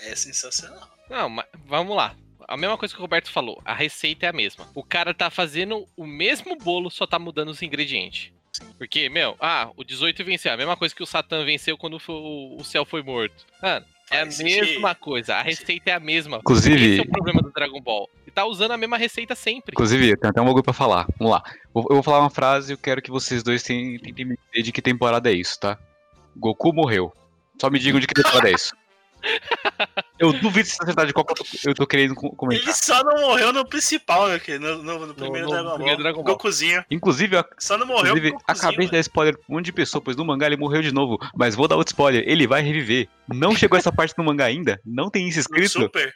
é 0.00 0.14
sensacional. 0.14 0.88
Não, 1.08 1.28
mas 1.28 1.46
vamos 1.64 1.96
lá. 1.96 2.14
a 2.46 2.56
mesma 2.56 2.76
coisa 2.78 2.92
que 2.94 2.98
o 3.00 3.02
Roberto 3.02 3.30
falou. 3.30 3.60
A 3.64 3.74
receita 3.74 4.26
é 4.26 4.28
a 4.28 4.32
mesma. 4.32 4.68
O 4.74 4.82
cara 4.82 5.12
tá 5.14 5.30
fazendo 5.30 5.86
o 5.96 6.06
mesmo 6.06 6.56
bolo, 6.56 6.90
só 6.90 7.06
tá 7.06 7.18
mudando 7.18 7.50
os 7.50 7.62
ingredientes. 7.62 8.32
Porque, 8.76 9.08
meu, 9.08 9.36
ah, 9.38 9.70
o 9.76 9.84
18 9.84 10.24
venceu. 10.24 10.52
A 10.52 10.56
mesma 10.56 10.76
coisa 10.76 10.94
que 10.94 11.02
o 11.02 11.06
Satã 11.06 11.44
venceu 11.44 11.76
quando 11.78 11.98
foi- 12.00 12.14
o 12.58 12.64
céu 12.64 12.84
foi 12.84 13.02
morto. 13.02 13.46
Mano, 13.62 13.86
é 14.10 14.20
a 14.22 14.24
mesma 14.24 14.94
coisa. 14.94 15.36
A 15.36 15.42
receita 15.42 15.90
é 15.90 15.94
a 15.94 16.00
mesma. 16.00 16.38
Inclusive- 16.38 16.92
Esse 16.92 17.00
é 17.00 17.02
o 17.04 17.10
problema 17.10 17.42
do 17.42 17.52
Dragon 17.52 17.80
Ball. 17.80 18.08
E 18.28 18.30
tá 18.30 18.44
usando 18.44 18.72
a 18.72 18.76
mesma 18.76 18.98
receita 18.98 19.34
sempre. 19.34 19.72
Inclusive, 19.72 20.10
eu 20.10 20.16
tenho 20.18 20.30
até 20.30 20.40
um 20.40 20.44
bagulho 20.44 20.62
pra 20.62 20.74
falar. 20.74 21.06
Vamos 21.18 21.32
lá. 21.32 21.42
Eu 21.74 21.82
vou 21.82 22.02
falar 22.02 22.20
uma 22.20 22.28
frase 22.28 22.70
e 22.70 22.74
eu 22.74 22.78
quero 22.78 23.00
que 23.00 23.10
vocês 23.10 23.42
dois 23.42 23.62
tentem, 23.62 24.12
me 24.26 24.36
dizer 24.52 24.62
de 24.62 24.70
que 24.70 24.82
temporada 24.82 25.30
é 25.30 25.32
isso, 25.32 25.58
tá? 25.58 25.78
Goku 26.36 26.72
morreu. 26.74 27.10
Só 27.58 27.70
me 27.70 27.78
digam 27.78 27.98
de 27.98 28.06
que 28.06 28.12
temporada 28.14 28.50
é 28.50 28.52
isso. 28.52 28.74
Eu 30.18 30.32
duvido 30.32 30.68
se 30.68 30.76
acertar 30.80 31.06
de 31.06 31.12
qual 31.12 31.24
que 31.24 31.32
eu 31.66 31.74
tô- 31.74 31.86
querendo 31.86 32.14
co- 32.14 32.30
comentar. 32.34 32.64
Ele 32.66 32.74
só 32.74 33.02
não 33.04 33.20
morreu 33.20 33.52
no 33.52 33.64
principal, 33.64 34.28
né? 34.28 34.40
No, 34.60 34.82
no- 34.82 35.06
no 35.06 35.14
primeiro 35.14 35.46
no 35.46 35.52
Dragon 35.52 35.64
Ball. 35.68 35.74
primeiro 35.76 36.02
Dragon 36.02 36.22
Ball. 36.22 36.34
Gokuzinho. 36.34 36.84
Inclusive, 36.90 37.36
eu, 37.36 37.44
Só 37.58 37.76
não 37.78 37.86
morreu 37.86 38.16
inclusive 38.16 38.36
acabei 38.46 38.86
de 38.86 38.92
dar 38.92 38.96
mano. 38.96 39.00
spoiler 39.00 39.34
pra 39.36 39.44
um 39.48 39.54
monte 39.54 39.66
de 39.66 39.72
pessoa, 39.72 40.02
pois 40.02 40.16
no 40.16 40.24
mangá 40.24 40.46
ele 40.46 40.56
morreu 40.56 40.82
de 40.82 40.92
novo. 40.92 41.18
Mas 41.36 41.54
vou 41.54 41.66
dar 41.68 41.76
outro 41.76 41.92
spoiler. 41.92 42.24
Ele 42.26 42.46
vai 42.48 42.62
reviver. 42.62 43.08
Não 43.28 43.54
chegou 43.54 43.78
essa 43.78 43.92
parte 43.92 44.14
no 44.18 44.24
mangá 44.24 44.44
ainda? 44.44 44.80
Não 44.84 45.08
tem 45.08 45.26
isso 45.28 45.38
No 45.38 45.42
escrito? 45.42 45.70
Super. 45.84 46.12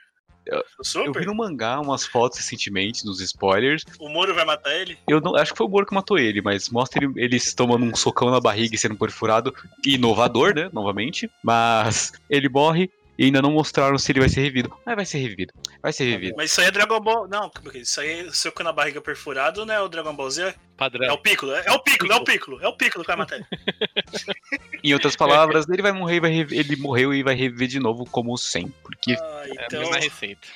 Eu- 0.47 0.57
No 0.57 0.63
Eu 0.79 0.85
Super? 0.85 1.21
vi 1.21 1.27
no 1.27 1.35
mangá 1.35 1.81
umas 1.81 2.05
fotos 2.05 2.39
recentemente, 2.39 3.05
nos 3.05 3.21
spoilers. 3.21 3.85
O 3.99 4.09
Moro 4.09 4.35
vai 4.35 4.45
matar 4.45 4.75
ele? 4.75 4.99
Eu 5.09 5.21
não, 5.21 5.37
acho 5.37 5.53
que 5.53 5.59
foi 5.59 5.67
o 5.67 5.71
Moro 5.71 5.87
que 5.87 5.95
matou 5.95 6.19
ele, 6.19 6.41
mas 6.43 6.69
mostra 6.69 7.05
ele, 7.05 7.13
ele 7.17 7.39
se 7.39 7.55
tomando 7.55 7.85
um 7.85 7.95
socão 7.95 8.31
na 8.31 8.41
barriga 8.41 8.75
e 8.75 8.79
sendo 8.79 8.97
perfurado. 8.97 9.55
Inovador, 9.87 10.55
né? 10.55 10.69
Novamente. 10.73 11.31
Mas 11.43 12.13
ele 12.29 12.49
morre 12.49 12.91
e 13.19 13.25
ainda 13.27 13.43
não 13.43 13.53
mostraram 13.53 13.99
se 13.99 14.11
ele 14.13 14.21
vai 14.21 14.29
ser 14.29 14.41
revivido. 14.43 14.75
Mas 14.87 14.97
vai 14.97 15.05
ser 15.07 15.19
revivido. 15.19 15.53
Vai 15.83 15.93
ser 15.93 16.05
revivido. 16.05 16.35
Mas 16.37 16.51
isso 16.51 16.61
aí 16.61 16.67
é 16.69 16.71
Dragon 16.71 17.01
Ball. 17.01 17.29
Não, 17.29 17.51
é? 17.75 17.79
isso 17.79 18.01
aí 18.01 18.27
é 18.27 18.31
soco 18.33 18.63
na 18.63 18.73
barriga 18.73 19.01
perfurado, 19.01 19.65
não 19.67 19.75
é 19.75 19.81
o 19.81 19.89
Dragon 19.89 20.15
Ball 20.15 20.31
Z? 20.31 20.43
É 20.49 20.55
Padrão. 20.77 21.15
o 21.15 21.19
Piccolo, 21.19 21.53
é 21.55 21.71
o 21.73 21.79
Piccolo, 21.79 22.13
é 22.13 22.17
o 22.17 22.25
Piccolo, 22.25 22.61
é 22.63 22.69
o 22.69 22.77
Piccolo 22.77 23.05
que 23.05 23.09
vai 23.09 23.17
matar 23.17 23.37
ele. 23.37 23.47
Em 24.83 24.93
outras 24.95 25.15
palavras, 25.15 25.69
ele 25.69 25.83
vai 25.83 25.93
morrer 25.93 26.17
e 26.17 26.21
vai 26.21 26.31
revi- 26.33 26.59
ele 26.59 26.77
morreu 26.77 27.15
e 27.15 27.23
vai 27.23 27.35
reviver 27.35 27.69
de 27.69 27.79
novo 27.79 28.05
como 28.07 28.37
100. 28.37 28.69
Porque 28.83 29.13
Ah, 29.13 29.43
É 29.47 29.63
a 29.63 29.65
então, 29.67 29.81
mesma 29.81 29.97
receita. 29.99 30.49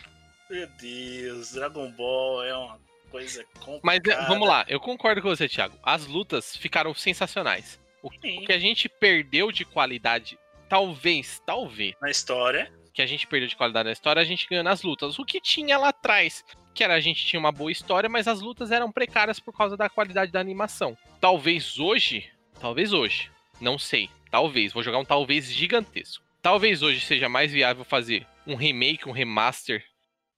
meu 0.51 0.67
Deus, 0.81 1.53
Dragon 1.53 1.91
Ball 1.93 2.43
é 2.45 2.57
uma 2.57 2.79
coisa 3.11 3.45
complicada. 3.61 3.81
Mas 3.85 4.01
é, 4.05 4.27
vamos 4.27 4.49
lá, 4.49 4.65
eu 4.69 4.81
concordo 4.81 5.23
com 5.23 5.29
você, 5.29 5.49
Thiago. 5.49 5.79
As 5.83 6.07
lutas 6.07 6.57
ficaram 6.57 6.93
sensacionais. 6.95 7.79
O 8.03 8.11
Sim, 8.21 8.45
que 8.45 8.53
a 8.53 8.59
gente 8.59 8.89
perdeu 8.89 9.51
de 9.53 9.65
qualidade, 9.65 10.39
talvez, 10.69 11.41
talvez, 11.45 11.95
Na 12.01 12.11
história. 12.11 12.71
que 12.93 13.03
a 13.03 13.07
gente 13.07 13.27
perdeu 13.27 13.49
de 13.49 13.57
qualidade 13.57 13.87
na 13.87 13.93
história, 13.93 14.21
a 14.21 14.25
gente 14.25 14.47
ganhou 14.49 14.65
nas 14.65 14.83
lutas. 14.83 15.19
O 15.19 15.25
que 15.25 15.41
tinha 15.41 15.77
lá 15.79 15.89
atrás, 15.89 16.45
que 16.75 16.83
era 16.83 16.95
a 16.95 17.01
gente 17.01 17.25
tinha 17.25 17.41
uma 17.41 17.53
boa 17.53 17.71
história, 17.73 18.09
mas 18.09 18.27
as 18.29 18.41
lutas 18.41 18.71
eram 18.71 18.91
precárias 18.91 19.39
por 19.41 19.57
causa 19.57 19.77
da 19.77 19.89
qualidade 19.89 20.33
da 20.33 20.41
animação. 20.41 20.97
Talvez 21.21 21.79
hoje, 21.79 22.31
talvez 22.61 22.93
hoje, 22.93 23.31
não 23.61 23.79
sei, 23.79 24.09
talvez, 24.31 24.73
vou 24.73 24.83
jogar 24.83 24.99
um 24.99 25.05
talvez 25.05 25.47
gigantesco. 25.53 26.25
Talvez 26.43 26.83
hoje 26.83 27.01
seja 27.01 27.29
mais 27.29 27.53
viável 27.53 27.85
fazer 27.85 28.27
um 28.47 28.55
remake, 28.55 29.09
um 29.09 29.13
remaster 29.13 29.85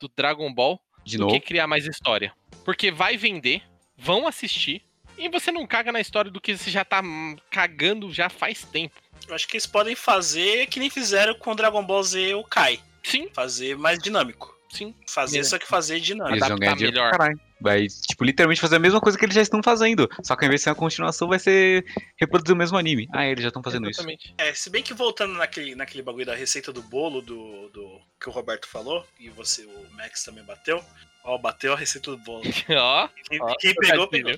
do 0.01 0.09
Dragon 0.09 0.53
Ball 0.53 0.81
de 1.05 1.17
do 1.17 1.25
novo. 1.25 1.35
que 1.35 1.41
criar 1.47 1.67
mais 1.67 1.87
história. 1.87 2.33
Porque 2.65 2.91
vai 2.91 3.17
vender, 3.17 3.63
vão 3.97 4.27
assistir, 4.27 4.83
e 5.19 5.29
você 5.29 5.51
não 5.51 5.67
caga 5.67 5.91
na 5.93 6.01
história 6.01 6.31
do 6.31 6.41
que 6.41 6.57
você 6.57 6.71
já 6.71 6.85
tá 6.85 7.03
hum, 7.03 7.37
cagando 7.51 8.13
já 8.13 8.29
faz 8.29 8.65
tempo. 8.65 8.95
Eu 9.27 9.35
acho 9.35 9.49
que 9.49 9.57
eles 9.57 9.67
podem 9.67 9.95
fazer 9.95 10.67
que 10.67 10.79
nem 10.79 10.91
fizeram 10.91 11.35
com 11.35 11.55
Dragon 11.55 11.83
Ball 11.85 12.03
Z 12.03 12.35
o 12.35 12.45
Kai. 12.45 12.81
Sim, 13.03 13.29
Fazer 13.33 13.77
mais 13.77 13.99
dinâmico. 13.99 14.55
sim. 14.71 14.95
Fazer, 15.07 15.39
É. 15.39 15.45
só 15.45 15.59
que 15.59 15.67
fazer 15.67 15.99
dinâmico. 16.01 16.35
Eles 16.37 16.43
adaptar 16.43 16.77
melhor. 16.77 17.11
caralho. 17.11 17.41
Vai, 17.61 17.87
tipo, 17.89 18.23
literalmente 18.23 18.61
fazer 18.61 18.77
a 18.77 18.79
mesma 18.79 19.01
coisa 19.01 19.19
que 19.19 19.25
eles 19.25 19.35
já 19.35 19.43
estão 19.43 19.61
fazendo. 19.63 20.09
Só 20.23 20.37
que 20.37 20.45
ao 20.45 20.47
invés 20.47 20.61
de 20.61 20.65
ser 20.65 20.71
uma 20.71 20.77
continuação, 20.77 21.27
vai 21.27 21.39
ser 21.41 21.85
reproduzir 22.17 22.55
o 22.55 22.59
mesmo 22.59 22.77
anime. 22.79 23.09
Ah, 23.13 23.27
eles 23.27 23.43
já 23.43 23.49
estão 23.49 23.63
fazendo 23.63 23.89
isso. 23.91 23.99
Exatamente. 24.01 24.33
É, 24.39 24.55
se 24.55 24.71
bem 24.71 24.83
que 24.83 24.95
voltando 24.95 25.33
naquele, 25.35 25.75
naquele 25.75 26.03
bagulho 26.03 26.27
da 26.27 26.35
receita 26.37 26.73
do 26.73 26.83
bolo 26.83 27.21
do, 27.21 27.69
do 27.71 28.01
que 28.21 28.29
o 28.29 28.33
Roberto 28.33 28.69
falou, 28.69 29.05
e 29.19 29.29
você, 29.31 29.65
o 29.65 29.87
Max 29.95 30.23
também 30.23 30.45
bateu. 30.45 30.85
Ó, 31.25 31.37
bateu 31.37 31.73
a 31.73 31.77
receita 31.77 32.11
do 32.13 32.19
bolo. 32.19 32.43
Ó, 32.71 33.09
Quem, 33.29 33.43
Ó, 33.43 33.55
quem 33.59 33.75
pegou, 33.75 34.07
pegou. 34.07 34.35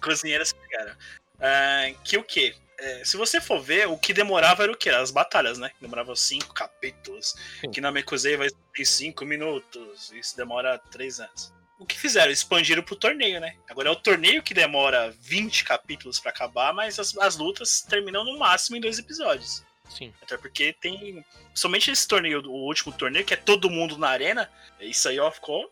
Cozinheiras 0.00 0.52
pegaram. 0.54 0.92
Ah, 1.40 1.90
que 2.02 2.16
o 2.16 2.22
quê? 2.22 2.54
É, 2.78 3.04
se 3.04 3.16
você 3.16 3.40
for 3.40 3.60
ver, 3.60 3.88
o 3.88 3.96
que 3.96 4.12
demorava 4.12 4.62
era 4.62 4.72
o 4.72 4.76
quê? 4.76 4.90
As 4.90 5.10
batalhas, 5.10 5.58
né? 5.58 5.70
Demorava 5.80 6.14
cinco 6.16 6.52
capítulos. 6.52 7.34
Sim. 7.60 7.70
Que 7.70 7.80
na 7.80 7.92
Mekuzei 7.92 8.36
vai 8.36 8.48
ter 8.74 8.84
cinco 8.84 9.24
minutos. 9.24 10.12
Isso 10.12 10.36
demora 10.36 10.78
três 10.90 11.20
anos. 11.20 11.52
O 11.78 11.86
que 11.86 11.98
fizeram? 11.98 12.32
Expandiram 12.32 12.82
pro 12.82 12.96
torneio, 12.96 13.40
né? 13.40 13.56
Agora 13.68 13.88
é 13.88 13.92
o 13.92 13.96
torneio 13.96 14.42
que 14.42 14.54
demora 14.54 15.14
20 15.20 15.64
capítulos 15.64 16.20
pra 16.20 16.30
acabar, 16.30 16.72
mas 16.72 16.98
as, 16.98 17.16
as 17.18 17.36
lutas 17.36 17.82
terminam 17.82 18.24
no 18.24 18.38
máximo 18.38 18.76
em 18.76 18.80
dois 18.80 18.98
episódios. 18.98 19.64
sim. 19.88 20.12
Até 20.22 20.36
porque 20.36 20.72
tem. 20.72 21.24
Somente 21.54 21.90
esse 21.90 22.06
torneio, 22.06 22.40
o 22.46 22.66
último 22.66 22.92
torneio, 22.92 23.24
que 23.24 23.34
é 23.34 23.36
todo 23.36 23.70
mundo 23.70 23.98
na 23.98 24.08
arena. 24.08 24.50
Isso 24.80 25.08
aí, 25.08 25.18
ó, 25.18 25.30
ficou 25.30 25.70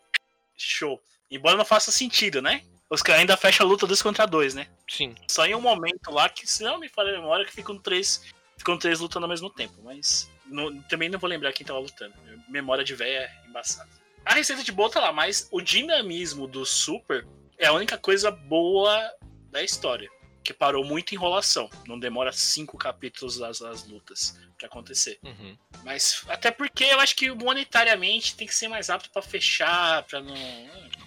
show. 0.57 1.01
Embora 1.31 1.57
não 1.57 1.65
faça 1.65 1.91
sentido, 1.91 2.41
né? 2.41 2.63
Os 2.93 3.01
caras 3.01 3.21
ainda 3.21 3.35
fecham 3.35 3.65
a 3.65 3.69
luta 3.69 3.87
dois 3.87 4.01
contra 4.03 4.25
dois, 4.27 4.53
né? 4.53 4.67
Sim. 4.87 5.15
Só 5.27 5.45
em 5.47 5.55
um 5.55 5.61
momento 5.61 6.11
lá 6.11 6.29
que, 6.29 6.45
se 6.45 6.63
não 6.63 6.79
me 6.79 6.87
falha 6.87 7.09
a 7.09 7.19
memória, 7.19 7.43
que 7.43 7.51
ficam 7.51 7.77
três. 7.77 8.23
Ficam 8.55 8.77
três 8.77 8.99
lutando 8.99 9.25
ao 9.25 9.29
mesmo 9.29 9.49
tempo. 9.49 9.73
Mas 9.83 10.29
não- 10.45 10.79
também 10.83 11.09
não 11.09 11.17
vou 11.17 11.27
lembrar 11.27 11.51
quem 11.53 11.65
tava 11.65 11.79
lutando. 11.79 12.13
Memória 12.47 12.83
de 12.83 12.93
véia 12.93 13.19
é 13.45 13.47
embaçada. 13.49 13.89
A 14.23 14.35
receita 14.35 14.63
de 14.63 14.71
boa 14.71 14.91
tá 14.91 14.99
lá, 14.99 15.11
mas 15.11 15.47
o 15.51 15.59
dinamismo 15.59 16.47
do 16.47 16.65
Super 16.65 17.25
é 17.57 17.65
a 17.65 17.73
única 17.73 17.97
coisa 17.97 18.29
boa 18.29 19.11
da 19.49 19.63
história. 19.63 20.09
Que 20.43 20.53
parou 20.53 20.83
muito 20.83 21.13
enrolação. 21.13 21.69
Não 21.87 21.97
demora 21.97 22.31
cinco 22.31 22.77
capítulos 22.77 23.41
as, 23.41 23.61
as 23.61 23.87
lutas 23.87 24.37
pra 24.57 24.67
acontecer. 24.67 25.19
Uhum. 25.23 25.57
Mas 25.83 26.23
até 26.27 26.51
porque 26.51 26.83
eu 26.83 26.99
acho 26.99 27.15
que 27.15 27.29
monetariamente 27.31 28.35
tem 28.35 28.47
que 28.47 28.55
ser 28.55 28.67
mais 28.67 28.89
rápido 28.89 29.11
pra 29.11 29.21
fechar, 29.21 30.03
pra 30.03 30.21
não. 30.21 30.35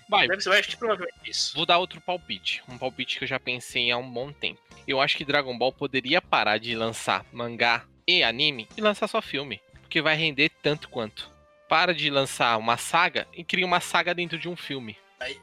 Vai, 0.08 0.28
Deve 0.28 0.40
ser, 0.40 0.50
eu 0.50 0.52
acho 0.52 0.68
que 0.68 0.76
provavelmente 0.76 1.18
é 1.24 1.30
isso. 1.30 1.54
Vou 1.54 1.66
dar 1.66 1.78
outro 1.78 2.00
palpite. 2.00 2.62
Um 2.68 2.78
palpite 2.78 3.18
que 3.18 3.24
eu 3.24 3.28
já 3.28 3.40
pensei 3.40 3.90
há 3.90 3.96
um 3.96 4.10
bom 4.10 4.32
tempo. 4.32 4.60
Eu 4.86 5.00
acho 5.00 5.16
que 5.16 5.24
Dragon 5.24 5.56
Ball 5.56 5.72
poderia 5.72 6.22
parar 6.22 6.58
de 6.58 6.74
lançar 6.76 7.26
mangá 7.32 7.84
e 8.06 8.22
anime 8.22 8.68
e 8.76 8.80
lançar 8.80 9.08
só 9.08 9.20
filme. 9.20 9.60
Porque 9.82 10.00
vai 10.00 10.16
render 10.16 10.50
tanto 10.62 10.88
quanto. 10.88 11.30
Para 11.68 11.92
de 11.92 12.08
lançar 12.08 12.56
uma 12.56 12.76
saga 12.76 13.26
e 13.32 13.42
cria 13.42 13.66
uma 13.66 13.80
saga 13.80 14.14
dentro 14.14 14.38
de 14.38 14.48
um 14.48 14.56
filme. 14.56 14.96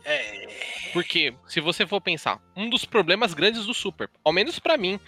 É. 0.06 0.48
Porque, 0.94 1.34
se 1.48 1.60
você 1.60 1.86
for 1.88 2.00
pensar, 2.00 2.40
um 2.56 2.70
dos 2.70 2.86
problemas 2.86 3.34
grandes 3.34 3.66
do 3.66 3.74
Super, 3.74 4.10
ao 4.24 4.32
menos 4.32 4.60
pra 4.60 4.78
mim, 4.78 5.00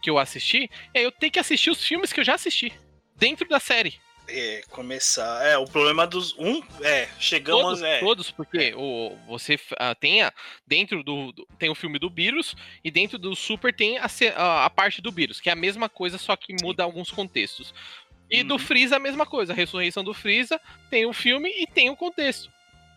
que 0.00 0.08
eu 0.08 0.18
assisti, 0.18 0.70
é 0.92 1.04
eu 1.04 1.10
ter 1.10 1.30
que 1.30 1.38
assistir 1.38 1.70
os 1.70 1.84
filmes 1.84 2.12
que 2.12 2.20
eu 2.20 2.24
já 2.24 2.34
assisti. 2.34 2.72
Dentro 3.16 3.48
da 3.48 3.58
série. 3.60 3.94
É, 4.26 4.62
começar. 4.70 5.44
É, 5.44 5.58
o 5.58 5.66
problema 5.66 6.06
dos. 6.06 6.34
Um, 6.38 6.62
é, 6.80 7.08
chegamos. 7.18 7.62
Todos, 7.62 7.82
é, 7.82 8.00
todos, 8.00 8.30
porque 8.30 8.72
o, 8.74 9.14
você 9.26 9.58
ah, 9.78 9.94
tem 9.94 10.22
a, 10.22 10.32
dentro 10.66 11.02
do, 11.04 11.30
do- 11.32 11.46
tem 11.58 11.68
o 11.68 11.74
filme 11.74 11.98
do 11.98 12.08
Beerus 12.08 12.56
e 12.82 12.90
dentro 12.90 13.18
do 13.18 13.36
Super 13.36 13.74
tem 13.74 13.98
a, 13.98 14.06
a, 14.36 14.64
a 14.64 14.70
parte 14.70 15.02
do 15.02 15.12
Beerus, 15.12 15.40
que 15.40 15.50
é 15.50 15.52
a 15.52 15.56
mesma 15.56 15.90
coisa, 15.90 16.16
só 16.16 16.34
que 16.36 16.54
muda 16.62 16.82
alguns 16.82 17.10
contextos. 17.10 17.74
E 18.30 18.42
do 18.42 18.54
Uhum. 18.54 18.58
Freeza 18.58 18.96
a 18.96 18.98
mesma 18.98 19.26
coisa, 19.26 19.52
a 19.52 19.56
ressurreição 19.56 20.02
do 20.02 20.14
Freeza 20.14 20.58
tem 20.88 21.04
o 21.04 21.12
filme 21.12 21.50
e 21.58 21.66
tem 21.66 21.90
o 21.90 21.96
contexto. 21.96 22.50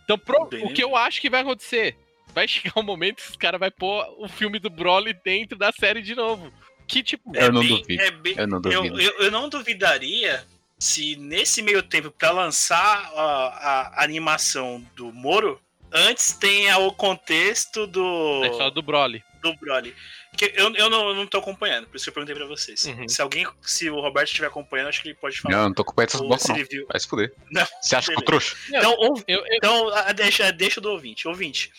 Então, 0.08 0.18
pro- 0.18 0.44
o 0.64 0.74
que 0.74 0.82
eu 0.82 0.96
acho 0.96 1.20
que 1.20 1.30
vai 1.30 1.42
acontecer? 1.42 1.98
Vai 2.34 2.48
chegar 2.48 2.72
um 2.80 2.84
momento 2.84 3.18
que 3.18 3.30
os 3.32 3.36
caras 3.36 3.60
vão 3.60 3.70
pôr 3.72 4.06
o 4.20 4.30
filme 4.30 4.58
do 4.58 4.70
Broly 4.70 5.14
dentro 5.26 5.58
da 5.58 5.70
série 5.74 6.02
de 6.02 6.16
novo. 6.16 6.50
Que 6.88 7.04
tipo, 7.04 7.36
Eu 7.36 7.52
não 7.52 7.60
bem- 7.60 7.82
duvido. 7.82 8.02
é 8.02 8.12
bem- 8.12 8.36
Eu 8.38 8.48
não 8.48 8.58
eu, 8.64 8.82
duvido. 8.84 9.02
eu, 9.02 9.12
eu 9.24 9.32
não 9.32 9.50
duvidaria 9.50 10.46
se 10.80 11.18
nesse 11.18 11.62
meio 11.62 11.84
tempo, 11.84 12.10
pra 12.12 12.32
lançar 12.32 13.12
a, 13.14 13.92
a 14.00 14.04
animação 14.04 14.82
do 14.96 15.12
Moro, 15.12 15.60
antes 15.92 16.32
tenha 16.38 16.78
o 16.78 16.94
contexto 16.94 17.86
do. 17.88 18.44
é 18.46 18.54
só 18.54 18.70
do 18.70 18.82
Broly. 18.82 19.22
do 19.42 19.54
Broly. 19.58 19.94
Que 20.38 20.54
eu, 20.56 20.74
eu, 20.76 20.90
não, 20.90 21.10
eu 21.10 21.16
não 21.16 21.26
tô 21.26 21.40
acompanhando, 21.40 21.88
por 21.88 21.96
isso 21.98 22.06
que 22.06 22.10
eu 22.10 22.14
perguntei 22.14 22.36
pra 22.36 22.46
vocês. 22.46 22.86
Uhum. 22.86 23.08
Se 23.10 23.22
alguém, 23.22 23.48
se 23.62 23.90
o 23.90 24.00
Roberto 24.00 24.28
estiver 24.28 24.48
acompanhando, 24.48 24.88
acho 24.90 25.02
que 25.02 25.08
ele 25.10 25.16
pode 25.16 25.40
falar. 25.42 25.56
Não, 25.56 25.64
eu 25.64 25.68
não 25.70 25.74
tô 25.76 25.84
com 25.84 26.00
essas 26.02 26.22
blocos, 26.22 26.48
não. 26.48 26.56
viu. 26.56 26.86
Vai 26.88 27.00
se 27.00 27.08
fuder. 27.08 27.34
Não, 27.52 27.66
Você 27.82 27.96
acha 27.96 28.12
que 28.14 28.18
eu 28.20 28.24
trouxa? 28.26 28.56
Então, 28.70 28.96
Eu, 29.02 29.24
eu- 29.28 29.44
então 29.52 29.90
ah, 29.96 30.14
deixa, 30.14 30.52
deixa 30.52 30.80
do 30.80 30.92
ouvinte. 30.92 31.28
Ouvinte, 31.28 31.72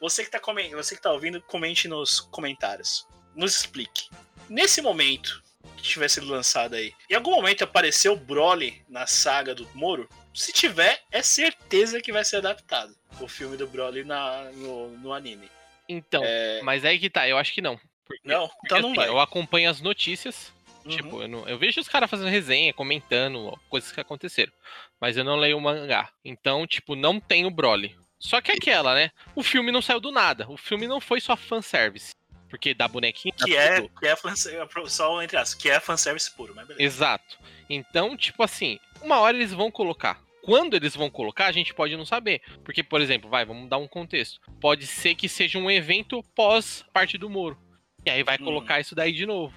você 0.00 0.24
que, 0.24 0.30
tá 0.30 0.38
comen- 0.38 0.70
você 0.74 0.94
que 0.94 1.02
tá 1.02 1.10
ouvindo, 1.12 1.40
comente 1.42 1.88
nos 1.88 2.20
comentários. 2.20 3.06
Nos 3.34 3.56
explique. 3.56 4.08
Nesse 4.48 4.80
momento 4.80 5.42
que 5.76 5.82
tiver 5.82 6.08
sido 6.08 6.26
lançado 6.28 6.74
aí, 6.74 6.94
em 7.10 7.14
algum 7.14 7.32
momento 7.32 7.64
apareceu 7.64 8.12
o 8.12 8.16
Broly 8.16 8.82
na 8.88 9.06
saga 9.06 9.54
do 9.54 9.68
Moro? 9.74 10.08
Se 10.32 10.52
tiver, 10.52 11.00
é 11.10 11.20
certeza 11.22 12.00
que 12.00 12.12
vai 12.12 12.24
ser 12.24 12.36
adaptado. 12.36 12.94
O 13.20 13.26
filme 13.26 13.56
do 13.56 13.66
Broly 13.66 14.04
na, 14.04 14.44
no, 14.52 14.90
no 14.98 15.12
anime. 15.12 15.48
então, 15.88 16.22
É, 16.24 16.60
mas 16.62 16.84
aí 16.84 16.98
que 16.98 17.08
tá, 17.10 17.28
eu 17.28 17.36
acho 17.38 17.52
que 17.52 17.60
não. 17.62 17.78
Porque- 18.06 18.28
não, 18.28 18.48
Porque, 18.48 18.66
então 18.66 18.80
não 18.80 18.88
assim, 18.90 18.96
vai. 18.96 19.08
Eu 19.08 19.20
acompanho 19.20 19.70
as 19.70 19.80
notícias 19.80 20.52
Uhum. 20.84 20.90
Tipo, 20.90 21.22
eu, 21.22 21.28
não- 21.28 21.48
eu 21.48 21.56
vejo 21.56 21.80
os 21.80 21.88
caras 21.88 22.10
fazendo 22.10 22.28
resenha, 22.28 22.70
comentando 22.74 23.58
coisas 23.70 23.90
que 23.90 24.00
aconteceram. 24.00 24.52
Mas 25.00 25.16
eu 25.16 25.24
não 25.24 25.36
leio 25.36 25.56
o 25.56 25.60
mangá. 25.60 26.10
Então, 26.22 26.66
tipo, 26.66 26.94
não 26.94 27.18
tem 27.18 27.46
o 27.46 27.50
Broly. 27.50 27.96
Só 28.18 28.38
que 28.42 28.52
aquela, 28.52 28.94
né? 28.94 29.10
O 29.34 29.42
filme 29.42 29.72
não 29.72 29.80
saiu 29.80 29.98
do 29.98 30.12
nada. 30.12 30.46
O 30.46 30.58
filme 30.58 30.86
não 30.86 31.00
foi 31.00 31.22
só 31.22 31.36
fanservice. 31.38 32.12
Porque 32.50 32.74
dá 32.74 32.86
bonequinho. 32.86 33.34
dá 33.34 33.46
Que 33.46 33.56
é, 33.56 33.80
tudo. 33.80 33.98
que 33.98 34.06
é 34.06 34.14
fanservice, 34.14 34.90
só 34.94 35.22
entre 35.22 35.38
as, 35.38 35.54
que 35.54 35.70
é 35.70 35.80
fanservice 35.80 36.30
puro, 36.30 36.52
mas 36.54 36.66
beleza. 36.66 36.84
Exato. 36.84 37.38
Então, 37.70 38.14
tipo 38.14 38.42
assim, 38.42 38.78
uma 39.00 39.18
hora 39.20 39.34
eles 39.34 39.52
vão 39.54 39.70
colocar. 39.70 40.20
Quando 40.42 40.74
eles 40.74 40.94
vão 40.94 41.08
colocar, 41.08 41.46
a 41.46 41.52
gente 41.52 41.72
pode 41.72 41.96
não 41.96 42.04
saber. 42.04 42.42
Porque, 42.62 42.82
por 42.82 43.00
exemplo, 43.00 43.30
vai, 43.30 43.46
vamos 43.46 43.70
dar 43.70 43.78
um 43.78 43.88
contexto. 43.88 44.38
Pode 44.60 44.86
ser 44.86 45.14
que 45.14 45.30
seja 45.30 45.58
um 45.58 45.70
evento 45.70 46.22
pós 46.34 46.84
parte 46.92 47.16
do 47.16 47.30
Moro. 47.30 47.58
E 48.06 48.10
aí 48.10 48.22
vai 48.22 48.36
Hum. 48.36 48.44
colocar 48.44 48.80
isso 48.80 48.94
daí 48.94 49.12
de 49.12 49.26
novo. 49.26 49.54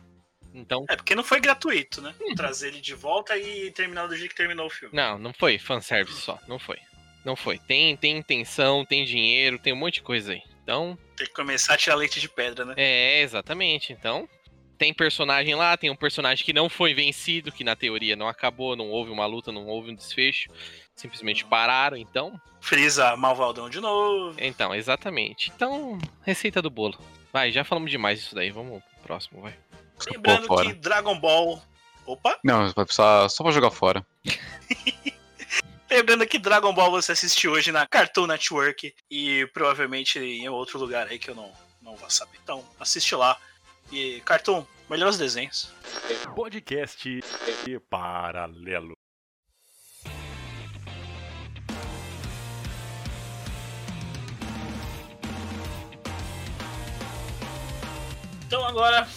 Então, 0.53 0.86
É, 0.90 0.95
porque 0.95 1.14
não 1.14 1.24
foi 1.24 1.40
gratuito, 1.40 2.02
né? 2.02 2.15
Uhum. 2.19 2.34
Trazer 2.34 2.69
ele 2.69 2.82
de 2.82 2.94
volta 2.95 3.38
e 3.38 3.69
terminar 3.72 4.07
do 4.07 4.15
jeito 4.15 4.32
que 4.32 4.36
terminou 4.38 4.68
o 4.68 4.69
filme. 4.69 4.95
não, 4.95 5.18
não 5.19 5.34
foi 5.34 5.60
fanservice 5.60 6.19
só. 6.22 6.40
Não 6.48 6.57
foi. 6.57 6.78
Não 7.24 7.36
foi. 7.36 7.60
Tem, 7.60 7.95
tem 7.98 8.18
intenção, 8.18 8.86
tem 8.86 9.03
dinheiro, 9.06 9.60
tem 9.60 9.74
um 9.74 9.76
monte 9.76 9.95
de 9.95 10.02
coisa 10.02 10.32
aí. 10.32 10.41
Então, 10.64 10.98
Tem 11.15 11.28
que 11.28 11.34
começar 11.34 11.74
a 11.74 11.78
tirar 11.78 11.95
leite 11.95 12.19
de 12.19 12.28
pedra, 12.30 12.65
né? 12.65 12.74
é, 12.78 13.22
exatamente. 13.22 13.91
Então, 13.94 14.28
tem 14.78 14.94
personagem 14.94 15.53
lá, 15.56 15.76
tem 15.78 15.90
um 15.90 15.95
personagem 15.95 16.44
que 16.45 16.53
não 16.53 16.69
foi 16.69 16.94
vencido, 16.94 17.52
que 17.52 17.64
na 17.64 17.76
teoria 17.76 18.15
não 18.15 18.28
acabou, 18.28 18.76
não 18.76 18.90
houve 18.90 19.11
uma 19.11 19.26
luta, 19.26 19.52
não 19.52 19.65
houve 19.68 19.91
um 19.91 19.95
desfecho. 19.95 20.49
Simplesmente 20.95 21.45
pararam, 21.45 21.98
então. 21.98 22.40
Freeza 22.61 23.15
malvadão 23.15 23.69
de 23.69 23.80
novo. 23.80 24.36
Então, 24.40 24.74
exatamente. 24.74 25.52
Então, 25.56 25.98
receita 26.24 26.61
do 26.61 26.69
bolo. 26.69 26.98
Vai, 27.38 27.52
já 27.52 27.64
falamos 27.64 27.92
demais 27.92 28.20
disso 28.20 28.34
daí. 28.34 28.50
Vamos 28.50 28.82
pro 28.82 29.04
próximo, 29.04 29.42
vai. 29.42 29.54
Lembrando 30.12 30.48
que 30.48 30.74
Dragon 30.74 31.20
Ball. 31.20 31.62
Opa! 32.04 32.36
Não, 32.44 32.64
vai 32.72 32.84
precisar 32.84 33.30
só 33.30 33.44
pra 33.44 33.52
jogar 33.52 33.70
fora. 33.70 34.04
Lembrando 35.88 36.26
que 36.26 36.40
Dragon 36.40 36.74
Ball 36.74 36.90
você 36.90 37.12
assistiu 37.12 37.52
hoje 37.52 37.72
na 37.72 37.86
Cartoon 37.86 38.26
Network 38.26 38.92
e 39.12 39.46
provavelmente 39.54 40.18
em 40.18 40.50
outro 40.50 40.80
lugar 40.80 41.06
aí 41.06 41.20
que 41.20 41.30
eu 41.30 41.36
não, 41.36 41.54
não 41.80 41.96
vou 41.96 42.10
saber. 42.10 42.40
Então, 42.42 42.66
assiste 42.80 43.14
lá. 43.14 43.38
E 43.92 44.20
Cartoon, 44.22 44.66
melhores 44.90 45.20
desenhos. 45.20 45.72
Podcast 46.36 47.20
paralelo. 47.88 48.97
Então 58.48 58.65
agora, 58.65 59.07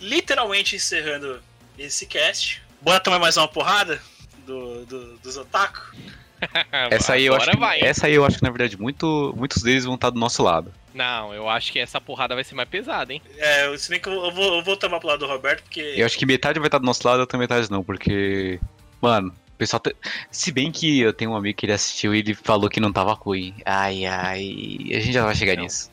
literalmente 0.00 0.76
encerrando 0.76 1.40
esse 1.78 2.06
cast. 2.06 2.62
Bora 2.82 3.00
tomar 3.00 3.18
mais 3.18 3.36
uma 3.38 3.48
porrada 3.48 4.00
do, 4.46 4.84
do, 4.84 5.16
dos 5.18 5.36
otaku? 5.38 5.94
Essa 6.90 7.14
aí 7.14 7.24
eu 7.24 7.32
Agora 7.34 7.50
acho 7.52 7.58
que, 7.58 7.64
vai. 7.64 7.80
essa 7.80 8.06
aí 8.06 8.12
eu 8.14 8.24
acho 8.26 8.36
que 8.36 8.42
na 8.42 8.50
verdade 8.50 8.78
muito, 8.78 9.32
muitos 9.34 9.62
deles 9.62 9.84
vão 9.86 9.94
estar 9.94 10.10
do 10.10 10.18
nosso 10.20 10.42
lado. 10.42 10.70
Não, 10.92 11.32
eu 11.32 11.48
acho 11.48 11.72
que 11.72 11.78
essa 11.78 11.98
porrada 11.98 12.34
vai 12.34 12.44
ser 12.44 12.54
mais 12.54 12.68
pesada, 12.68 13.14
hein? 13.14 13.22
É, 13.38 13.74
se 13.78 13.88
bem 13.88 13.98
que 13.98 14.08
eu 14.10 14.30
vou, 14.30 14.56
eu 14.58 14.62
vou 14.62 14.76
tomar 14.76 14.98
pro 15.00 15.08
lado 15.08 15.20
do 15.20 15.26
Roberto, 15.26 15.62
porque. 15.62 15.80
Eu 15.96 16.04
acho 16.04 16.18
que 16.18 16.26
metade 16.26 16.58
vai 16.58 16.68
estar 16.68 16.76
do 16.78 16.84
nosso 16.84 17.06
lado, 17.08 17.20
outra 17.20 17.38
metade 17.38 17.70
não, 17.70 17.82
porque 17.82 18.60
mano, 19.00 19.30
o 19.54 19.56
pessoal 19.56 19.80
te- 19.80 19.96
se 20.30 20.52
bem 20.52 20.70
que 20.70 21.00
eu 21.00 21.14
tenho 21.14 21.30
um 21.30 21.36
amigo 21.36 21.56
que 21.56 21.64
ele 21.64 21.72
assistiu 21.72 22.14
e 22.14 22.18
ele 22.18 22.34
falou 22.34 22.68
que 22.68 22.78
não 22.80 22.92
tava 22.92 23.14
ruim. 23.14 23.54
Ai 23.64 24.04
ai, 24.04 24.76
a 24.90 25.00
gente 25.00 25.12
já 25.12 25.24
vai 25.24 25.34
chegar 25.34 25.56
Não. 25.56 25.62
nisso. 25.62 25.90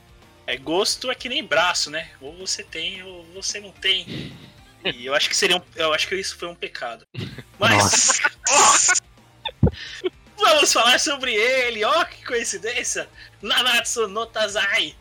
É 0.52 0.58
gosto 0.58 1.10
é 1.10 1.16
que 1.16 1.30
nem 1.30 1.42
braço, 1.46 1.90
né? 1.90 2.12
Ou 2.20 2.36
você 2.36 2.62
tem 2.62 3.02
ou 3.04 3.24
você 3.28 3.62
não 3.62 3.72
tem. 3.72 4.36
E 4.84 5.06
eu 5.06 5.16
acho 5.16 5.30
que 5.30 5.38
seria 5.38 5.56
um, 5.56 5.62
eu 5.78 5.94
acho 5.94 6.10
que 6.10 6.16
isso 6.16 6.36
foi 6.36 6.50
um 6.50 6.56
pecado. 6.56 7.08
Mas 7.58 8.20
Nossa. 8.52 9.02
vamos 10.36 10.74
falar 10.74 11.00
sobre 11.00 11.34
ele. 11.34 11.86
Ó, 11.86 12.04
que 12.04 12.26
coincidência! 12.26 13.08
Nanatsu 13.42 14.10
no 14.10 14.26
Tazai, 14.26 14.94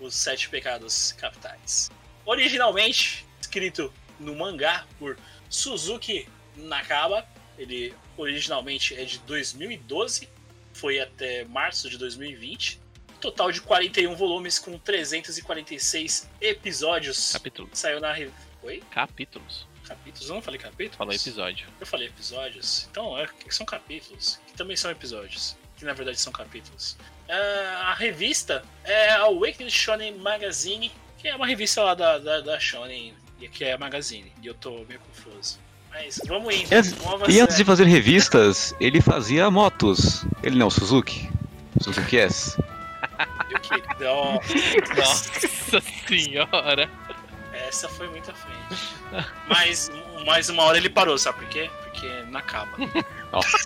os 0.00 0.12
sete 0.12 0.48
pecados 0.48 1.12
capitais. 1.12 1.88
Originalmente 2.24 3.24
escrito 3.40 3.94
no 4.18 4.34
mangá 4.34 4.86
por 4.98 5.16
Suzuki 5.48 6.28
Nakaba, 6.56 7.24
ele 7.56 7.94
originalmente 8.16 8.92
é 8.96 9.04
de 9.04 9.20
2012, 9.20 10.28
foi 10.72 10.98
até 10.98 11.44
março 11.44 11.88
de 11.88 11.96
2020. 11.96 12.80
Total 13.26 13.50
de 13.50 13.60
41 13.60 14.14
volumes 14.14 14.56
com 14.56 14.78
346 14.78 16.28
episódios. 16.40 17.32
Capítulo. 17.32 17.68
Saiu 17.72 17.98
na. 17.98 18.14
Oi? 18.62 18.80
Capítulos. 18.92 19.66
Capítulos? 19.84 20.28
Eu 20.28 20.36
não 20.36 20.42
falei 20.42 20.60
capítulos? 20.60 20.96
Falou 20.96 21.12
episódio. 21.12 21.66
Eu 21.80 21.86
falei 21.88 22.06
episódios. 22.06 22.86
Então, 22.88 23.18
é, 23.18 23.26
que 23.26 23.52
são 23.52 23.66
capítulos. 23.66 24.38
Que 24.46 24.52
também 24.52 24.76
são 24.76 24.92
episódios. 24.92 25.56
Que 25.76 25.84
na 25.84 25.92
verdade 25.92 26.20
são 26.20 26.32
capítulos. 26.32 26.96
Ah, 27.28 27.88
a 27.90 27.94
revista 27.94 28.64
é 28.84 29.10
a 29.10 29.22
Awakening 29.22 29.70
Shonen 29.70 30.12
Magazine, 30.18 30.92
que 31.18 31.26
é 31.26 31.34
uma 31.34 31.48
revista 31.48 31.82
lá 31.82 31.94
da, 31.96 32.18
da, 32.18 32.40
da 32.40 32.60
Shonen, 32.60 33.12
e 33.40 33.48
que 33.48 33.64
é 33.64 33.72
a 33.72 33.78
Magazine. 33.78 34.32
E 34.40 34.46
eu 34.46 34.54
tô 34.54 34.84
meio 34.84 35.00
confuso. 35.00 35.58
Mas 35.90 36.20
vamos 36.28 36.54
indo. 36.54 36.72
E 36.72 36.76
antes- 36.76 36.92
Vamos 36.92 37.34
E 37.34 37.40
antes 37.40 37.56
de 37.56 37.64
fazer 37.64 37.86
revistas, 37.86 38.72
ele 38.80 39.00
fazia 39.00 39.50
motos. 39.50 40.24
Ele 40.44 40.56
não, 40.56 40.70
Suzuki. 40.70 41.28
Suzuki 41.82 42.18
S. 42.18 42.56
Meu 43.48 43.60
querido, 43.60 44.04
ó, 44.06 44.32
Nossa 44.96 45.80
senhora. 46.06 46.90
essa 47.52 47.88
foi 47.88 48.08
muito 48.08 48.30
à 48.30 48.34
frente. 48.34 49.26
Mas 49.48 49.90
mais 50.26 50.48
uma 50.48 50.64
hora 50.64 50.76
ele 50.78 50.90
parou, 50.90 51.16
sabe 51.18 51.38
por 51.38 51.48
quê? 51.48 51.70
Porque 51.84 52.08
não 52.30 52.38
acaba. 52.40 52.70
Nossa. 53.32 53.56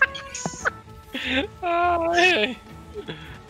Ai, 1.61 2.57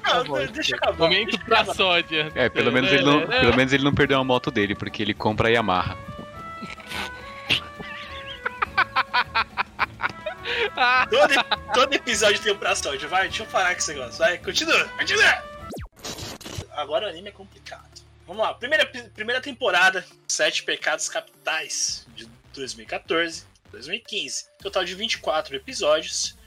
Ah, 0.03 0.23
deixa 0.51 0.73
eu 0.73 0.77
acabar. 0.77 0.97
momento 0.97 1.31
deixa 1.31 1.45
pra 1.45 1.57
acabar. 1.59 1.75
sódia. 1.75 2.31
É, 2.33 2.49
pelo 2.49 2.71
menos, 2.71 2.91
ele 2.91 3.03
não, 3.03 3.27
pelo 3.27 3.55
menos 3.55 3.71
ele 3.73 3.83
não 3.83 3.93
perdeu 3.93 4.19
a 4.19 4.23
moto 4.23 4.49
dele, 4.49 4.73
porque 4.73 5.01
ele 5.03 5.13
compra 5.13 5.47
a 5.47 5.51
Yamaha. 5.51 5.95
Ah, 10.75 11.07
Todo, 11.09 11.33
todo 11.73 11.93
episódio 11.93 12.39
tem 12.41 12.53
um 12.53 12.57
pra 12.57 12.75
sorte, 12.75 13.05
vai, 13.05 13.23
deixa 13.27 13.43
eu 13.43 13.47
parar 13.47 13.73
com 13.73 13.77
esse 13.79 13.93
negócio. 13.93 14.17
Vai, 14.17 14.37
continua, 14.39 14.85
continua. 14.97 15.43
Agora 16.71 17.05
o 17.05 17.09
anime 17.09 17.29
é 17.29 17.31
complicado. 17.31 18.01
Vamos 18.25 18.43
lá, 18.43 18.53
primeira, 18.53 18.85
primeira 18.85 19.41
temporada, 19.41 20.05
Sete 20.27 20.63
Pecados 20.63 21.09
Capitais, 21.09 22.07
de 22.15 22.25
2014, 22.53 23.45
2015. 23.71 24.45
Total 24.59 24.85
de 24.85 24.95
24 24.95 25.55
episódios. 25.55 26.37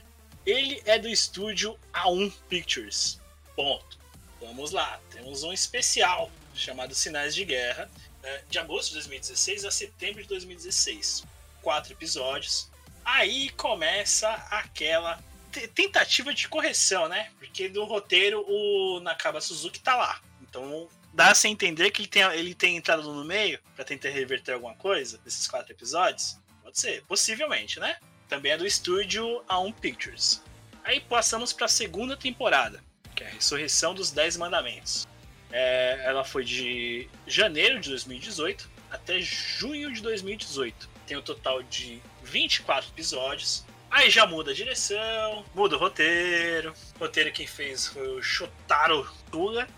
Ele 0.45 0.81
é 0.85 0.97
do 0.97 1.07
estúdio 1.07 1.77
A1 1.93 2.33
Pictures. 2.49 3.19
Ponto. 3.55 3.99
Vamos 4.39 4.71
lá, 4.71 4.99
temos 5.11 5.43
um 5.43 5.51
especial 5.51 6.31
chamado 6.53 6.93
Sinais 6.93 7.33
de 7.33 7.43
Guerra, 7.43 7.89
eh, 8.23 8.41
de 8.49 8.59
agosto 8.59 8.89
de 8.89 8.95
2016 8.95 9.65
a 9.65 9.71
setembro 9.71 10.21
de 10.21 10.29
2016. 10.29 11.23
Quatro 11.61 11.93
episódios. 11.93 12.69
Aí 13.03 13.49
começa 13.51 14.29
aquela 14.49 15.19
tentativa 15.67 16.33
de 16.33 16.47
correção, 16.47 17.07
né? 17.07 17.29
Porque 17.39 17.69
do 17.69 17.83
roteiro 17.83 18.45
o 18.47 18.99
Nakaba 19.01 19.41
Suzuki 19.41 19.79
tá 19.79 19.95
lá. 19.95 20.21
Então 20.41 20.87
dá-se 21.13 21.47
a 21.47 21.49
entender 21.49 21.91
que 21.91 22.01
ele 22.01 22.07
tem, 22.07 22.23
ele 22.33 22.53
tem 22.53 22.77
entrado 22.77 23.13
no 23.13 23.23
meio 23.23 23.59
pra 23.75 23.85
tentar 23.85 24.09
reverter 24.09 24.53
alguma 24.53 24.75
coisa 24.75 25.17
desses 25.19 25.47
quatro 25.47 25.71
episódios. 25.71 26.37
Pode 26.63 26.79
ser, 26.79 27.03
possivelmente, 27.03 27.79
né? 27.79 27.97
Também 28.27 28.51
é 28.51 28.57
do 28.57 28.65
estúdio 28.65 29.43
A1 29.47 29.73
Pictures. 29.75 30.41
Aí 30.83 30.99
passamos 30.99 31.53
pra 31.53 31.67
segunda 31.67 32.15
temporada, 32.17 32.83
que 33.15 33.23
é 33.23 33.27
a 33.27 33.29
Ressurreição 33.31 33.93
dos 33.93 34.11
Dez 34.11 34.37
Mandamentos. 34.37 35.07
É, 35.51 36.01
ela 36.05 36.23
foi 36.23 36.43
de 36.43 37.07
janeiro 37.25 37.79
de 37.79 37.89
2018 37.89 38.69
até 38.91 39.19
junho 39.19 39.91
de 39.93 40.01
2018. 40.01 40.89
Tem 41.07 41.17
um 41.17 41.21
total 41.21 41.61
de 41.63 42.01
24 42.23 42.89
episódios. 42.89 43.65
Aí 43.95 44.09
já 44.09 44.27
muda 44.27 44.51
a 44.51 44.53
direção, 44.53 45.45
muda 45.55 45.77
o 45.77 45.79
roteiro. 45.79 46.73
O 46.97 46.99
roteiro 46.99 47.31
quem 47.31 47.47
fez 47.47 47.87
foi 47.87 48.05
o 48.09 48.21
Shotaro 48.21 49.09
Tuga. 49.31 49.69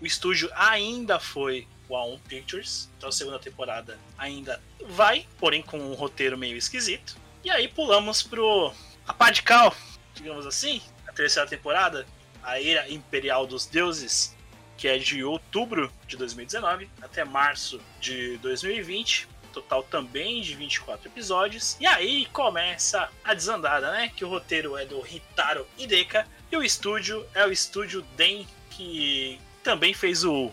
O 0.00 0.06
estúdio 0.06 0.50
ainda 0.54 1.20
foi 1.20 1.68
o 1.86 1.92
A1 1.92 2.18
Pictures. 2.26 2.88
Então 2.96 3.10
a 3.10 3.12
segunda 3.12 3.38
temporada 3.38 3.98
ainda 4.16 4.58
vai, 4.88 5.26
porém 5.38 5.60
com 5.60 5.78
um 5.78 5.92
roteiro 5.92 6.38
meio 6.38 6.56
esquisito. 6.56 7.14
E 7.44 7.50
aí 7.50 7.68
pulamos 7.68 8.22
pro 8.22 8.72
a 9.06 9.12
pá 9.12 9.30
de 9.30 9.42
cal, 9.42 9.76
digamos 10.14 10.46
assim, 10.46 10.80
a 11.06 11.12
terceira 11.12 11.46
temporada, 11.46 12.06
a 12.42 12.58
Era 12.58 12.90
Imperial 12.90 13.46
dos 13.46 13.66
Deuses, 13.66 14.34
que 14.78 14.88
é 14.88 14.96
de 14.96 15.22
outubro 15.22 15.92
de 16.06 16.16
2019 16.16 16.88
até 17.02 17.22
março 17.22 17.78
de 18.00 18.38
2020. 18.38 19.28
Total 19.52 19.82
também 19.82 20.40
de 20.40 20.54
24 20.54 21.08
episódios. 21.08 21.76
E 21.80 21.86
aí 21.86 22.26
começa 22.26 23.08
a 23.22 23.34
desandada, 23.34 23.90
né? 23.92 24.10
Que 24.14 24.24
o 24.24 24.28
roteiro 24.28 24.76
é 24.76 24.84
do 24.84 25.06
Hitaro 25.06 25.66
Hideka 25.78 26.26
e 26.50 26.56
o 26.56 26.62
estúdio 26.62 27.26
é 27.34 27.46
o 27.46 27.52
estúdio 27.52 28.02
Den, 28.16 28.46
que 28.70 29.40
também 29.62 29.94
fez 29.94 30.24
o 30.24 30.50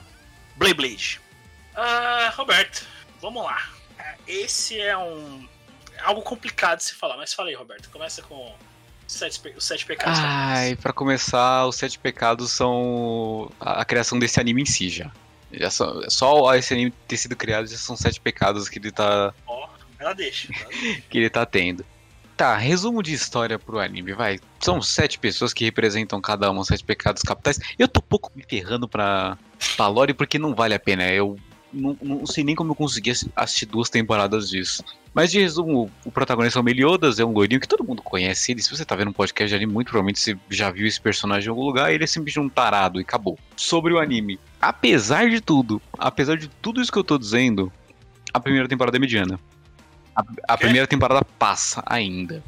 Blade 0.56 0.74
Blade. 0.74 1.22
Ah, 1.76 2.34
Roberto, 2.36 2.86
vamos 3.22 3.44
lá. 3.44 3.70
Esse 4.28 4.80
é 4.80 4.98
um 4.98 5.48
algo 6.02 6.22
complicado 6.22 6.80
de 6.80 6.86
se 6.86 6.96
falar. 6.96 7.18
Mas 7.18 7.34
fala 7.34 7.50
aí, 7.50 7.56
Roberto. 7.56 7.90
Começa 7.90 8.22
com 8.22 8.54
os 9.08 9.14
sete, 9.14 9.42
os 9.56 9.64
sete 9.66 9.86
pecados. 9.86 10.20
Ai, 10.22 10.76
pra 10.76 10.94
começar, 10.94 11.66
os 11.66 11.76
sete 11.76 11.98
pecados 11.98 12.52
são 12.52 13.52
a, 13.60 13.82
a 13.82 13.86
criação 13.86 14.20
desse 14.20 14.40
anime 14.40 14.62
em 14.62 14.66
si 14.66 14.90
já. 14.90 15.12
Já 15.52 15.70
são, 15.70 16.10
só 16.10 16.56
esse 16.56 16.74
anime 16.74 16.94
ter 17.08 17.18
sido 17.18 17.36
criado 17.36 17.68
já 17.68 17.78
são 17.78 17.96
sete 17.96 18.20
pecados 18.20 18.70
que 18.70 18.80
ele 18.80 18.92
tá, 18.92 19.34
Ó, 19.48 19.68
deixa. 19.68 19.74
ela 20.00 20.14
deixa. 20.14 20.48
que 21.10 21.18
ele 21.18 21.30
tá 21.30 21.46
tendo. 21.46 21.86
Tá, 22.38 22.56
resumo 22.56 23.04
de 23.04 23.14
história 23.14 23.60
pro 23.60 23.80
anime, 23.80 24.14
vai. 24.14 24.40
São 24.62 24.82
sete 24.82 25.20
pessoas 25.20 25.54
que 25.54 25.66
representam 25.66 26.22
cada 26.22 26.50
uma 26.50 26.62
os 26.62 26.68
sete 26.68 26.86
pecados 26.86 27.22
capitais. 27.22 27.60
Eu 27.78 27.86
tô 27.86 28.02
pouco 28.02 28.32
me 28.34 28.46
ferrando 28.48 28.88
pra, 28.88 29.38
pra 29.76 29.88
lore 29.88 30.14
porque 30.14 30.40
não 30.40 30.56
vale 30.56 30.74
a 30.74 30.80
pena. 30.80 31.12
Eu 31.12 31.38
não, 31.72 31.98
não 32.02 32.26
sei 32.26 32.44
nem 32.44 32.56
como 32.56 32.72
eu 32.72 32.76
consegui 32.76 33.12
assi- 33.12 33.32
assistir 33.36 33.66
duas 33.66 33.90
temporadas 33.90 34.50
disso. 34.50 34.84
Mas 35.14 35.32
de 35.32 35.40
resumo, 35.40 35.90
o 36.06 36.12
protagonista 36.12 36.60
é 36.60 36.62
o 36.62 36.64
Meliodas, 36.64 37.20
é 37.20 37.26
um 37.26 37.32
loirinho 37.32 37.60
que 37.60 37.68
todo 37.68 37.84
mundo 37.84 38.02
conhece 38.02 38.52
ele. 38.52 38.62
Se 38.62 38.70
você 38.70 38.86
tá 38.86 38.96
vendo 38.96 39.10
um 39.10 39.14
podcast 39.14 39.50
de 39.50 39.56
anime, 39.56 39.72
muito 39.74 39.88
provavelmente 39.88 40.20
você 40.20 40.38
já 40.50 40.70
viu 40.70 40.86
esse 40.88 41.02
personagem 41.02 41.48
em 41.48 41.50
algum 41.50 41.64
lugar. 41.64 41.92
Ele 41.92 42.04
é 42.04 42.08
simplesmente 42.08 42.46
um 42.46 42.50
tarado 42.50 43.00
e 43.00 43.04
acabou. 43.04 43.38
Sobre 43.56 43.92
o 43.94 44.00
anime. 44.00 44.40
Apesar 44.62 45.30
de 45.30 45.42
tudo, 45.42 45.82
apesar 45.98 46.38
de 46.38 46.48
tudo 46.48 46.82
isso 46.82 46.92
que 46.92 46.98
eu 47.00 47.04
tô 47.04 47.18
dizendo, 47.18 47.72
a 48.34 48.40
primeira 48.40 48.68
temporada 48.68 48.98
é 48.98 49.00
mediana. 49.00 49.40
A, 50.16 50.24
a 50.50 50.58
primeira 50.58 50.86
temporada 50.86 51.26
passa 51.38 51.82
ainda. 51.86 52.44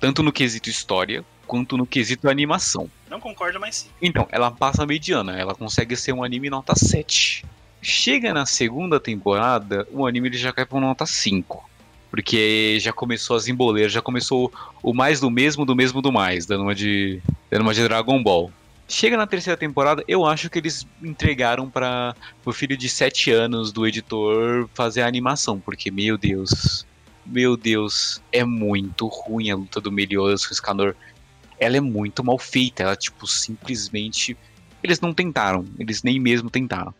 Tanto 0.00 0.22
no 0.22 0.32
quesito 0.32 0.68
história, 0.68 1.24
quanto 1.46 1.76
no 1.76 1.86
quesito 1.86 2.28
animação. 2.28 2.90
Não 3.08 3.20
concordo, 3.20 3.60
mas 3.60 3.76
sim. 3.76 3.88
Então, 4.00 4.26
ela 4.30 4.50
passa 4.50 4.86
mediana, 4.86 5.36
ela 5.38 5.54
consegue 5.54 5.94
ser 5.96 6.12
um 6.12 6.24
anime 6.24 6.48
nota 6.50 6.74
7. 6.74 7.44
Chega 7.82 8.34
na 8.34 8.44
segunda 8.46 9.00
temporada, 9.00 9.86
o 9.90 10.06
anime 10.06 10.28
ele 10.28 10.38
já 10.38 10.52
cai 10.52 10.66
pra 10.66 10.80
nota 10.80 11.06
5. 11.06 11.68
Porque 12.10 12.78
já 12.80 12.92
começou 12.92 13.36
as 13.36 13.46
emboleiras, 13.46 13.92
já 13.92 14.02
começou 14.02 14.52
o 14.82 14.92
mais 14.92 15.20
do 15.20 15.30
mesmo, 15.30 15.64
do 15.64 15.76
mesmo 15.76 16.02
do 16.02 16.10
mais, 16.10 16.44
dando 16.44 16.64
uma 16.64 16.74
de, 16.74 17.20
dando 17.48 17.62
uma 17.62 17.72
de 17.72 17.82
Dragon 17.84 18.20
Ball. 18.22 18.50
Chega 18.88 19.16
na 19.16 19.26
terceira 19.26 19.56
temporada, 19.56 20.02
eu 20.08 20.26
acho 20.26 20.50
que 20.50 20.58
eles 20.58 20.84
entregaram 21.00 21.70
para 21.70 22.16
o 22.44 22.52
filho 22.52 22.76
de 22.76 22.88
7 22.88 23.30
anos 23.30 23.70
do 23.70 23.86
editor 23.86 24.68
fazer 24.74 25.02
a 25.02 25.06
animação, 25.06 25.60
porque, 25.60 25.92
meu 25.92 26.18
Deus, 26.18 26.84
meu 27.24 27.56
Deus, 27.56 28.20
é 28.32 28.44
muito 28.44 29.06
ruim 29.06 29.50
a 29.50 29.54
luta 29.54 29.80
do 29.80 29.92
Meliodas 29.92 30.44
com 30.44 30.50
o 30.50 30.54
Escanor 30.54 30.96
ela 31.60 31.76
é 31.76 31.80
muito 31.80 32.24
mal 32.24 32.38
feita. 32.38 32.82
Ela, 32.82 32.96
tipo, 32.96 33.26
simplesmente. 33.26 34.36
Eles 34.82 34.98
não 34.98 35.12
tentaram. 35.12 35.66
Eles 35.78 36.02
nem 36.02 36.18
mesmo 36.18 36.48
tentaram. 36.48 36.94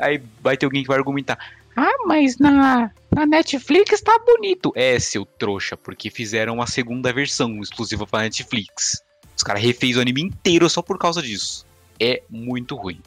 Aí 0.00 0.22
vai 0.42 0.56
ter 0.56 0.66
alguém 0.66 0.82
que 0.82 0.88
vai 0.88 0.98
argumentar. 0.98 1.38
Ah, 1.76 2.04
mas 2.06 2.38
na, 2.38 2.90
na 3.14 3.26
Netflix 3.26 4.00
tá 4.00 4.18
bonito. 4.24 4.72
É, 4.74 4.98
seu 4.98 5.24
trouxa, 5.26 5.76
porque 5.76 6.10
fizeram 6.10 6.54
uma 6.54 6.66
segunda 6.66 7.12
versão 7.12 7.60
exclusiva 7.60 8.06
pra 8.06 8.20
Netflix. 8.20 9.02
Os 9.36 9.42
caras 9.42 9.62
refez 9.62 9.96
o 9.96 10.00
anime 10.00 10.22
inteiro 10.22 10.68
só 10.70 10.80
por 10.80 10.98
causa 10.98 11.20
disso. 11.20 11.66
É 12.00 12.22
muito 12.30 12.74
ruim. 12.74 13.00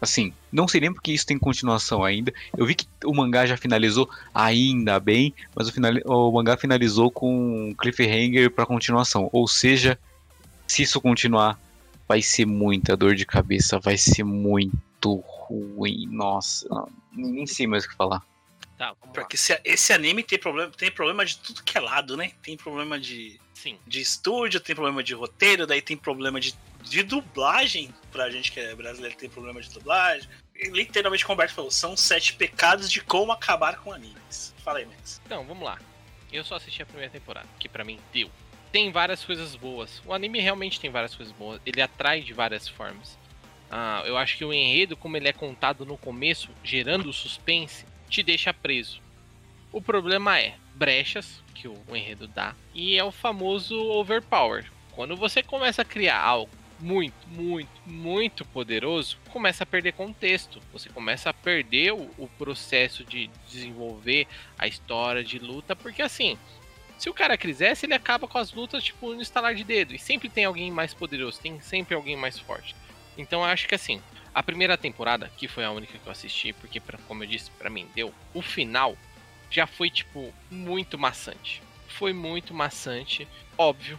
Assim, 0.00 0.32
não 0.52 0.68
sei 0.68 0.80
nem 0.82 0.92
porque 0.92 1.12
isso 1.12 1.26
tem 1.26 1.38
continuação 1.38 2.04
ainda. 2.04 2.32
Eu 2.56 2.66
vi 2.66 2.74
que 2.74 2.86
o 3.04 3.14
mangá 3.14 3.46
já 3.46 3.56
finalizou, 3.56 4.08
ainda 4.34 4.98
bem, 5.00 5.34
mas 5.54 5.68
o, 5.68 5.72
finali- 5.72 6.02
o 6.04 6.30
mangá 6.30 6.56
finalizou 6.56 7.10
com 7.10 7.74
cliffhanger 7.78 8.50
pra 8.50 8.66
continuação. 8.66 9.30
Ou 9.32 9.48
seja, 9.48 9.98
se 10.66 10.82
isso 10.82 11.00
continuar, 11.00 11.58
vai 12.06 12.20
ser 12.20 12.44
muita 12.46 12.96
dor 12.96 13.14
de 13.14 13.24
cabeça, 13.24 13.78
vai 13.78 13.96
ser 13.96 14.24
muito 14.24 15.22
ruim. 15.48 16.06
Nossa, 16.10 16.68
não, 16.68 16.88
nem 17.12 17.46
sei 17.46 17.66
mais 17.66 17.84
o 17.84 17.88
que 17.88 17.96
falar. 17.96 18.22
Tá. 18.76 18.94
Porque 19.12 19.36
esse, 19.36 19.58
esse 19.64 19.92
anime 19.92 20.22
tem 20.22 20.38
problema, 20.38 20.70
tem 20.72 20.90
problema 20.90 21.24
de 21.24 21.38
tudo 21.38 21.62
que 21.62 21.78
é 21.78 21.80
lado, 21.80 22.16
né? 22.16 22.32
Tem 22.42 22.56
problema 22.56 22.98
de, 22.98 23.40
Sim. 23.54 23.78
de 23.86 24.00
estúdio, 24.00 24.60
tem 24.60 24.74
problema 24.74 25.02
de 25.02 25.14
roteiro, 25.14 25.66
daí 25.66 25.80
tem 25.80 25.96
problema 25.96 26.40
de, 26.40 26.54
de 26.82 27.02
dublagem. 27.02 27.94
Pra 28.10 28.30
gente 28.30 28.50
que 28.50 28.60
é 28.60 28.74
brasileiro, 28.74 29.16
tem 29.16 29.28
problema 29.28 29.60
de 29.60 29.70
dublagem. 29.70 30.28
E, 30.54 30.68
literalmente, 30.68 31.24
como 31.24 31.34
o 31.34 31.36
Humberto 31.36 31.54
falou, 31.54 31.70
são 31.70 31.96
sete 31.96 32.34
pecados 32.34 32.90
de 32.90 33.00
como 33.00 33.32
acabar 33.32 33.78
com 33.78 33.92
animes. 33.92 34.54
Fala 34.64 34.78
aí, 34.78 34.86
Max. 34.86 35.20
Então, 35.24 35.44
vamos 35.44 35.64
lá. 35.64 35.78
Eu 36.32 36.44
só 36.44 36.56
assisti 36.56 36.82
a 36.82 36.86
primeira 36.86 37.10
temporada, 37.10 37.48
que 37.60 37.68
pra 37.68 37.84
mim 37.84 38.00
deu. 38.12 38.30
Tem 38.72 38.90
várias 38.90 39.24
coisas 39.24 39.54
boas. 39.54 40.02
O 40.04 40.12
anime 40.12 40.40
realmente 40.40 40.80
tem 40.80 40.90
várias 40.90 41.14
coisas 41.14 41.32
boas. 41.34 41.60
Ele 41.64 41.80
atrai 41.80 42.22
de 42.22 42.32
várias 42.32 42.66
formas. 42.66 43.16
Ah, 43.76 44.04
eu 44.06 44.16
acho 44.16 44.36
que 44.36 44.44
o 44.44 44.52
enredo, 44.52 44.96
como 44.96 45.16
ele 45.16 45.26
é 45.26 45.32
contado 45.32 45.84
no 45.84 45.98
começo, 45.98 46.48
gerando 46.62 47.12
suspense, 47.12 47.84
te 48.08 48.22
deixa 48.22 48.54
preso. 48.54 49.00
O 49.72 49.82
problema 49.82 50.38
é 50.38 50.54
brechas 50.76 51.42
que 51.52 51.66
o, 51.66 51.76
enredo 51.88 52.28
dá 52.28 52.54
e 52.72 52.96
é 52.96 53.02
o 53.02 53.10
famoso 53.10 53.76
overpower. 53.90 54.64
Quando 54.92 55.16
você 55.16 55.42
começa 55.42 55.82
a 55.82 55.84
criar 55.84 56.20
algo 56.20 56.52
muito, 56.78 57.16
muito, 57.26 57.82
muito 57.84 58.44
poderoso, 58.44 59.18
começa 59.30 59.64
a 59.64 59.66
perder 59.66 59.94
contexto. 59.94 60.62
Você 60.72 60.88
começa 60.88 61.30
a 61.30 61.34
perder 61.34 61.94
o, 61.94 62.08
o 62.16 62.28
processo 62.38 63.02
de 63.02 63.28
desenvolver 63.50 64.28
a 64.56 64.68
história 64.68 65.24
de 65.24 65.40
luta, 65.40 65.74
porque 65.74 66.00
assim, 66.00 66.38
se 66.96 67.10
o 67.10 67.14
cara 67.14 67.36
quisesse, 67.36 67.86
ele 67.86 67.94
acaba 67.94 68.28
com 68.28 68.38
as 68.38 68.52
lutas 68.52 68.84
tipo 68.84 69.12
no 69.12 69.20
estalar 69.20 69.56
de 69.56 69.64
dedo. 69.64 69.96
E 69.96 69.98
sempre 69.98 70.28
tem 70.28 70.44
alguém 70.44 70.70
mais 70.70 70.94
poderoso, 70.94 71.40
tem 71.40 71.60
sempre 71.60 71.96
alguém 71.96 72.16
mais 72.16 72.38
forte. 72.38 72.72
Então 73.16 73.40
eu 73.40 73.46
acho 73.46 73.66
que 73.68 73.74
assim, 73.74 74.00
a 74.34 74.42
primeira 74.42 74.76
temporada, 74.76 75.30
que 75.36 75.46
foi 75.48 75.64
a 75.64 75.70
única 75.70 75.98
que 75.98 76.06
eu 76.06 76.12
assisti, 76.12 76.52
porque 76.52 76.80
pra, 76.80 76.98
como 77.06 77.22
eu 77.22 77.28
disse, 77.28 77.50
pra 77.52 77.70
mim 77.70 77.86
deu, 77.94 78.12
o 78.32 78.42
final 78.42 78.96
já 79.50 79.66
foi 79.66 79.90
tipo 79.90 80.32
muito 80.50 80.98
maçante. 80.98 81.62
Foi 81.88 82.12
muito 82.12 82.52
maçante, 82.52 83.28
óbvio. 83.56 83.98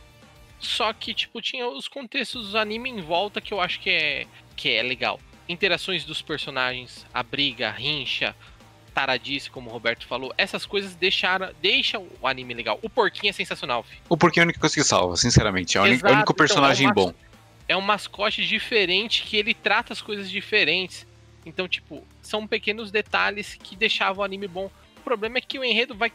Só 0.59 0.91
que 0.93 1.13
tipo 1.13 1.41
tinha 1.41 1.67
os 1.67 1.87
contextos 1.87 2.51
do 2.51 2.57
anime 2.57 2.89
em 2.89 3.01
volta 3.01 3.39
que 3.39 3.53
eu 3.53 3.61
acho 3.61 3.79
que 3.79 3.89
é 3.89 4.27
que 4.55 4.69
é 4.69 4.81
legal. 4.81 5.19
Interações 5.47 6.03
dos 6.03 6.21
personagens, 6.21 7.05
a 7.13 7.21
briga, 7.21 7.67
a 7.69 7.71
rincha, 7.71 8.35
taradice, 8.93 9.49
como 9.49 9.69
o 9.69 9.73
Roberto 9.73 10.07
falou, 10.07 10.33
essas 10.37 10.65
coisas 10.65 10.95
deixaram, 10.95 11.51
deixam 11.61 12.07
o 12.21 12.27
anime 12.27 12.53
legal. 12.53 12.79
O 12.81 12.89
porquinho 12.89 13.29
é 13.29 13.33
sensacional, 13.33 13.83
fi. 13.83 13.97
O 14.09 14.15
porquê 14.17 14.39
é 14.39 14.43
o 14.43 14.45
único 14.45 14.57
que 14.59 14.65
eu 14.65 14.69
consegui 14.69 14.85
salvar, 14.87 15.17
sinceramente. 15.17 15.77
É 15.77 15.81
o 15.81 15.83
único- 15.83 15.97
Exato, 15.99 16.13
único 16.15 16.31
então, 16.31 16.35
personagem 16.47 16.85
é 16.85 16.87
uma- 16.87 16.93
bom. 16.95 17.13
É 17.67 17.75
um 17.75 17.81
mascote 17.81 18.45
diferente 18.45 19.23
que 19.23 19.37
ele 19.37 19.53
trata 19.53 19.93
as 19.93 20.01
coisas 20.01 20.29
diferentes. 20.29 21.07
Então, 21.45 21.67
tipo, 21.67 22.05
são 22.21 22.47
pequenos 22.47 22.91
detalhes 22.91 23.55
que 23.55 23.75
deixavam 23.75 24.21
o 24.21 24.25
anime 24.25 24.47
bom. 24.47 24.69
O 24.97 25.01
problema 25.01 25.37
é 25.37 25.41
que 25.41 25.59
o 25.59 25.63
enredo 25.63 25.95
vai 25.95 26.11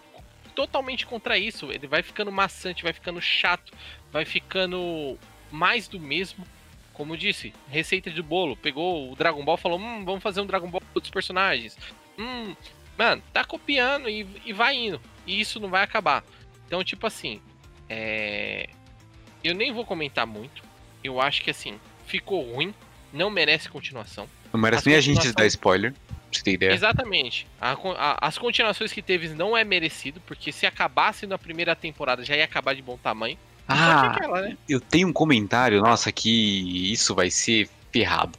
totalmente 0.55 1.07
contra 1.07 1.39
isso. 1.39 1.71
Ele 1.71 1.87
vai 1.87 2.03
ficando 2.03 2.33
maçante, 2.33 2.83
vai 2.83 2.93
ficando 2.93 3.21
chato, 3.21 3.73
vai 4.13 4.25
ficando 4.25 5.19
mais 5.51 5.89
do 5.89 5.99
mesmo. 5.99 6.45
Como 6.93 7.17
disse, 7.17 7.55
receita 7.69 8.11
de 8.11 8.23
bolo. 8.23 8.57
Pegou 8.57 9.13
o 9.13 9.17
Dragon 9.17 9.45
Ball 9.45 9.57
falou: 9.57 9.79
hum, 9.79 10.05
vamos 10.05 10.23
fazer 10.23 10.41
um 10.41 10.47
Dragon 10.47 10.69
Ball 10.69 10.81
com 10.81 10.87
outros 10.95 11.13
personagens. 11.13 11.79
Hum, 12.19 12.55
mano, 12.99 13.23
tá 13.33 13.45
copiando 13.45 14.09
e, 14.09 14.27
e 14.45 14.53
vai 14.53 14.77
indo. 14.77 15.01
E 15.27 15.41
isso 15.41 15.59
não 15.61 15.71
vai 15.71 15.83
acabar. 15.83 16.25
Então, 16.67 16.85
tipo 16.85 17.07
assim, 17.07 17.41
é. 17.89 18.69
Eu 19.43 19.55
nem 19.55 19.73
vou 19.73 19.87
comentar 19.87 20.27
muito. 20.27 20.63
Eu 21.03 21.21
acho 21.21 21.43
que 21.43 21.51
assim, 21.51 21.79
ficou 22.07 22.43
ruim, 22.55 22.75
não 23.13 23.31
merece 23.31 23.69
continuação. 23.69 24.27
Não 24.53 24.61
merece 24.61 24.87
nem 24.89 24.97
a 24.97 25.01
gente 25.01 25.33
dar 25.33 25.47
spoiler, 25.47 25.93
pra 25.93 26.01
você 26.33 26.43
ter 26.43 26.53
ideia. 26.53 26.73
Exatamente. 26.73 27.47
A 27.61 27.73
a- 27.73 28.19
as 28.21 28.37
continuações 28.39 28.93
que 28.93 29.01
teve 29.03 29.29
não 29.31 29.57
é 29.57 29.65
merecido, 29.65 30.21
porque 30.27 30.51
se 30.53 30.67
acabasse 30.67 31.27
na 31.27 31.39
primeira 31.39 31.75
temporada 31.77 32.25
já 32.25 32.37
ia 32.37 32.45
acabar 32.45 32.75
de 32.75 32.83
bom 32.83 32.97
tamanho. 32.97 33.39
Ah, 33.69 34.09
aquela, 34.17 34.41
né? 34.43 34.57
eu 34.69 34.81
tenho 34.81 35.07
um 35.09 35.13
comentário, 35.13 35.81
nossa, 35.81 36.11
que 36.11 36.93
isso 36.93 37.15
vai 37.15 37.31
ser 37.31 37.69
ferrado. 37.93 38.37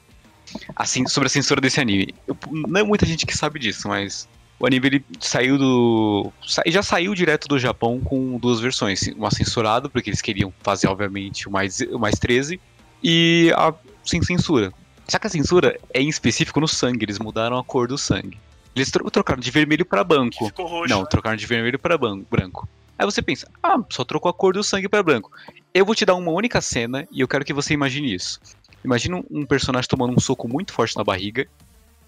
Assim, 0.75 1.07
sobre 1.07 1.27
a 1.27 1.29
censura 1.29 1.61
desse 1.61 1.79
anime. 1.79 2.13
Eu- 2.27 2.37
não 2.51 2.81
é 2.81 2.83
muita 2.83 3.05
gente 3.05 3.25
que 3.25 3.35
sabe 3.37 3.57
disso, 3.57 3.87
mas 3.87 4.27
o 4.61 4.65
anime 4.67 4.87
ele 4.87 5.05
saiu 5.19 5.57
do. 5.57 6.31
já 6.67 6.83
saiu 6.83 7.15
direto 7.15 7.47
do 7.47 7.57
Japão 7.57 7.99
com 7.99 8.37
duas 8.37 8.59
versões. 8.59 9.07
Uma 9.17 9.31
censurada, 9.31 9.89
porque 9.89 10.09
eles 10.09 10.21
queriam 10.21 10.53
fazer, 10.61 10.87
obviamente, 10.87 11.47
o 11.47 11.51
mais, 11.51 11.79
o 11.81 11.97
mais 11.97 12.19
13, 12.19 12.61
e 13.03 13.51
a 13.57 13.73
sem 14.03 14.21
censura. 14.21 14.71
Só 15.07 15.17
que 15.19 15.27
a 15.27 15.29
censura 15.29 15.77
é 15.93 16.01
em 16.01 16.07
específico 16.07 16.59
no 16.59 16.67
sangue, 16.67 17.03
eles 17.05 17.19
mudaram 17.19 17.57
a 17.57 17.63
cor 17.63 17.87
do 17.87 17.97
sangue. 17.97 18.37
Eles 18.75 18.89
tro- 18.89 19.09
trocaram 19.11 19.41
de 19.41 19.51
vermelho 19.51 19.83
Que 19.83 20.03
branco. 20.03 20.45
ficou 20.45 20.65
roxo. 20.67 20.93
Não, 20.93 21.03
trocaram 21.05 21.35
de 21.35 21.45
vermelho 21.45 21.77
para 21.77 21.97
branco. 21.97 22.69
Aí 22.97 23.05
você 23.05 23.21
pensa, 23.21 23.49
ah, 23.61 23.77
só 23.89 24.03
trocou 24.05 24.29
a 24.29 24.33
cor 24.33 24.53
do 24.53 24.63
sangue 24.63 24.87
para 24.87 25.01
branco. 25.03 25.31
Eu 25.73 25.83
vou 25.85 25.95
te 25.95 26.05
dar 26.05 26.13
uma 26.15 26.31
única 26.31 26.61
cena 26.61 27.07
e 27.11 27.19
eu 27.19 27.27
quero 27.27 27.43
que 27.43 27.51
você 27.53 27.73
imagine 27.73 28.13
isso. 28.13 28.39
Imagina 28.85 29.17
um- 29.17 29.23
um 29.41 29.45
personagem 29.45 29.89
tomando 29.89 30.13
um 30.15 30.19
soco 30.19 30.47
muito 30.47 30.71
forte 30.71 30.95
na 30.95 31.03
barriga 31.03 31.45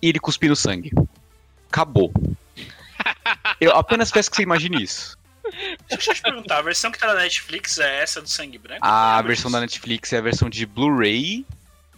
e 0.01 0.07
ele 0.07 0.19
cuspindo 0.19 0.55
sangue. 0.55 0.91
Acabou. 1.73 2.13
Eu 3.59 3.71
apenas 3.71 4.11
peço 4.11 4.29
que 4.29 4.35
você 4.35 4.43
imagine 4.43 4.83
isso. 4.83 5.17
Deixa 5.89 6.11
eu 6.11 6.15
te 6.15 6.21
perguntar, 6.21 6.59
a 6.59 6.61
versão 6.61 6.91
que 6.91 6.99
tá 6.99 7.07
na 7.07 7.15
Netflix 7.15 7.79
é 7.79 8.03
essa 8.03 8.21
do 8.21 8.29
sangue 8.29 8.59
branco? 8.59 8.85
A 8.85 9.17
Lembra 9.17 9.27
versão 9.29 9.49
da? 9.49 9.59
Netflix 9.59 10.13
é 10.13 10.19
a 10.19 10.21
versão 10.21 10.51
de 10.51 10.67
Blu-ray 10.67 11.43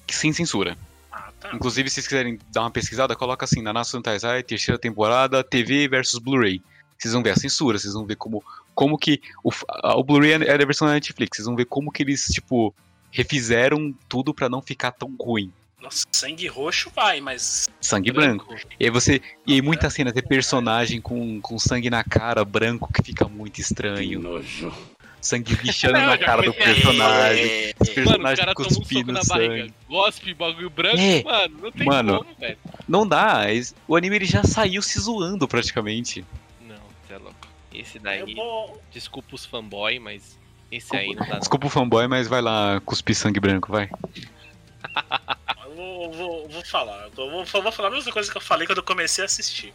sem 0.10 0.32
censura. 0.32 0.78
Ah, 1.12 1.30
tá. 1.42 1.54
Inclusive, 1.54 1.90
se 1.90 1.96
vocês 1.96 2.08
quiserem 2.08 2.40
dar 2.54 2.62
uma 2.62 2.72
pesquisada, 2.72 3.18
coloca 3.18 3.44
assim, 3.44 3.62
na 3.62 3.74
Nação 3.74 4.02
Taizai, 4.02 4.44
terceira 4.44 4.80
temporada, 4.80 5.44
TV 5.44 5.90
versus 5.90 6.20
Blu-ray. 6.20 6.62
Vocês 6.98 7.14
vão 7.14 7.22
ver 7.22 7.32
a 7.32 7.36
censura, 7.36 7.78
vocês 7.78 7.94
vão 7.94 8.06
ver 8.06 8.16
como, 8.16 8.42
como 8.74 8.98
que. 8.98 9.22
O, 9.44 9.52
o 9.98 10.04
Blu-ray 10.06 10.32
é 10.44 10.54
a 10.54 10.66
versão 10.66 10.88
da 10.88 10.94
Netflix, 10.94 11.36
vocês 11.36 11.46
vão 11.46 11.56
ver 11.56 11.66
como 11.66 11.92
que 11.92 12.02
eles, 12.02 12.24
tipo, 12.28 12.74
refizeram 13.12 13.94
tudo 14.08 14.34
pra 14.34 14.48
não 14.48 14.62
ficar 14.62 14.92
tão 14.92 15.14
ruim. 15.20 15.52
Nossa, 15.86 16.06
sangue 16.12 16.48
roxo 16.48 16.92
vai, 16.96 17.22
mas. 17.22 17.70
Sangue 17.80 18.12
branco. 18.12 18.54
E 18.80 18.86
aí 18.86 18.90
você. 18.90 19.22
E 19.46 19.54
aí 19.54 19.62
muita 19.62 19.90
cena 19.90 20.12
tem 20.12 20.24
personagem 20.24 21.00
com, 21.00 21.40
com 21.40 21.60
sangue 21.60 21.90
na 21.92 22.04
cara, 22.04 22.44
branco, 22.44 22.92
que 22.92 23.04
fica 23.04 23.28
muito 23.28 23.62
estranho. 23.62 24.20
Nojo. 24.20 24.74
Sangue 25.22 25.56
bichando 25.56 25.94
Não, 25.94 26.06
na 26.08 26.18
cara 26.18 26.42
do 26.44 26.54
foi- 26.54 26.64
personagem. 26.64 27.44
É, 27.46 27.74
Os 27.80 27.88
Mano, 27.90 27.92
o 27.92 27.96
personagens 27.96 28.40
cara 28.40 28.54
toma 28.54 28.68
um 28.68 28.70
soco 28.70 28.82
cuspindo 28.82 29.12
na 29.12 29.22
barriga, 29.28 29.74
gospe, 29.88 30.34
bagulho 30.36 30.70
branco, 30.70 30.98
É. 31.00 31.24
mano, 31.24 31.58
não 31.64 31.72
tem 31.72 31.86
Mano. 31.88 32.18
como, 32.20 32.36
velho. 32.36 32.58
Não 32.88 33.08
dá. 33.08 33.42
O 33.88 33.96
anime 33.96 34.16
ele 34.18 34.26
já 34.26 34.44
saiu 34.44 34.82
se 34.84 35.00
zoando 35.00 35.48
praticamente. 35.48 36.24
Não, 36.68 36.76
você 37.08 37.14
é 37.14 37.18
louco. 37.18 37.48
Esse 37.74 37.98
eu 37.98 38.02
daí, 38.04 38.36
vou. 38.36 38.82
desculpa 38.92 39.34
os 39.36 39.46
fanboy, 39.46 39.98
mas 40.00 40.38
esse 40.72 40.96
aí 40.96 41.08
não 41.16 41.26
dá 41.26 41.34
não. 41.34 41.40
Desculpa 41.40 41.68
o 41.68 41.70
fanboy, 41.72 42.08
mas 42.08 42.28
vai 42.28 42.42
lá 42.42 42.80
cuspir 42.86 43.16
sangue 43.16 43.40
branco, 43.40 43.72
vai. 43.72 43.90
Vou, 45.76 46.12
vou, 46.12 46.48
vou 46.48 46.66
falar. 46.66 47.10
Eu 47.18 47.30
vou, 47.30 47.46
vou 47.46 47.72
falar 47.72 47.90
a 47.90 47.92
mesma 47.92 48.12
coisa 48.12 48.32
que 48.32 48.38
eu 48.38 48.42
falei 48.42 48.66
quando 48.66 48.78
eu 48.78 48.84
comecei 48.84 49.24
a 49.24 49.26
assistir. 49.26 49.74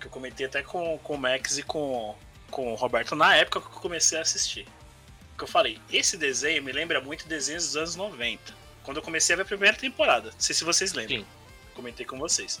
Que 0.00 0.06
eu 0.06 0.10
comentei 0.10 0.46
até 0.46 0.62
com, 0.62 0.98
com 0.98 1.14
o 1.14 1.18
Max 1.18 1.58
e 1.58 1.62
com, 1.62 2.16
com 2.50 2.72
o 2.72 2.74
Roberto 2.74 3.14
na 3.14 3.36
época 3.36 3.60
que 3.60 3.66
eu 3.66 3.80
comecei 3.80 4.18
a 4.18 4.22
assistir. 4.22 4.66
Que 5.36 5.44
eu 5.44 5.48
falei, 5.48 5.80
esse 5.92 6.16
desenho 6.16 6.62
me 6.62 6.72
lembra 6.72 7.00
muito 7.00 7.28
desenhos 7.28 7.66
dos 7.66 7.76
anos 7.76 7.96
90. 7.96 8.52
Quando 8.82 8.96
eu 8.96 9.02
comecei 9.02 9.34
a 9.34 9.36
ver 9.36 9.42
a 9.42 9.46
primeira 9.46 9.76
temporada. 9.76 10.30
Não 10.32 10.40
sei 10.40 10.54
se 10.54 10.64
vocês 10.64 10.92
lembram. 10.92 11.18
Sim. 11.18 11.26
Comentei 11.74 12.04
com 12.04 12.18
vocês. 12.18 12.58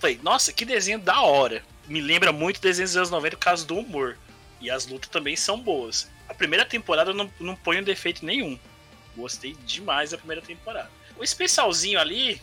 Falei, 0.00 0.18
nossa, 0.22 0.52
que 0.52 0.64
desenho 0.64 0.98
da 0.98 1.20
hora. 1.20 1.62
Me 1.86 2.00
lembra 2.00 2.32
muito 2.32 2.60
desenhos 2.60 2.90
dos 2.90 2.96
anos 2.96 3.10
90 3.10 3.36
por 3.36 3.42
causa 3.42 3.64
do 3.64 3.78
humor. 3.78 4.18
E 4.60 4.70
as 4.70 4.86
lutas 4.86 5.08
também 5.08 5.36
são 5.36 5.60
boas. 5.60 6.10
A 6.28 6.34
primeira 6.34 6.64
temporada 6.64 7.10
eu 7.10 7.14
não, 7.14 7.30
não 7.38 7.56
um 7.64 7.82
defeito 7.82 8.24
nenhum. 8.24 8.58
Gostei 9.16 9.54
demais 9.64 10.10
da 10.10 10.18
primeira 10.18 10.42
temporada. 10.42 10.90
O 11.18 11.24
especialzinho 11.24 11.98
ali 12.00 12.40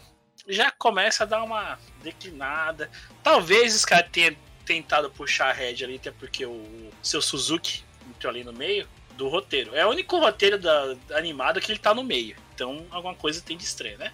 já 0.47 0.69
começa 0.71 1.23
a 1.23 1.27
dar 1.27 1.43
uma 1.43 1.79
declinada. 2.03 2.89
Talvez 3.23 3.75
os 3.75 3.85
caras 3.85 4.09
tenham 4.11 4.35
tentado 4.65 5.09
puxar 5.11 5.49
a 5.49 5.53
rédea 5.53 5.87
ali, 5.87 5.95
até 5.95 6.11
porque 6.11 6.45
o 6.45 6.91
seu 7.01 7.21
Suzuki 7.21 7.83
entrou 8.09 8.29
ali 8.31 8.43
no 8.43 8.53
meio 8.53 8.87
do 9.15 9.27
roteiro. 9.27 9.73
É 9.75 9.85
o 9.85 9.89
único 9.89 10.19
roteiro 10.19 10.57
da, 10.59 10.95
animado 11.13 11.61
que 11.61 11.71
ele 11.71 11.79
tá 11.79 11.93
no 11.93 12.03
meio. 12.03 12.35
Então 12.53 12.85
alguma 12.91 13.15
coisa 13.15 13.41
tem 13.41 13.57
de 13.57 13.63
estranho, 13.63 13.97
né? 13.97 14.11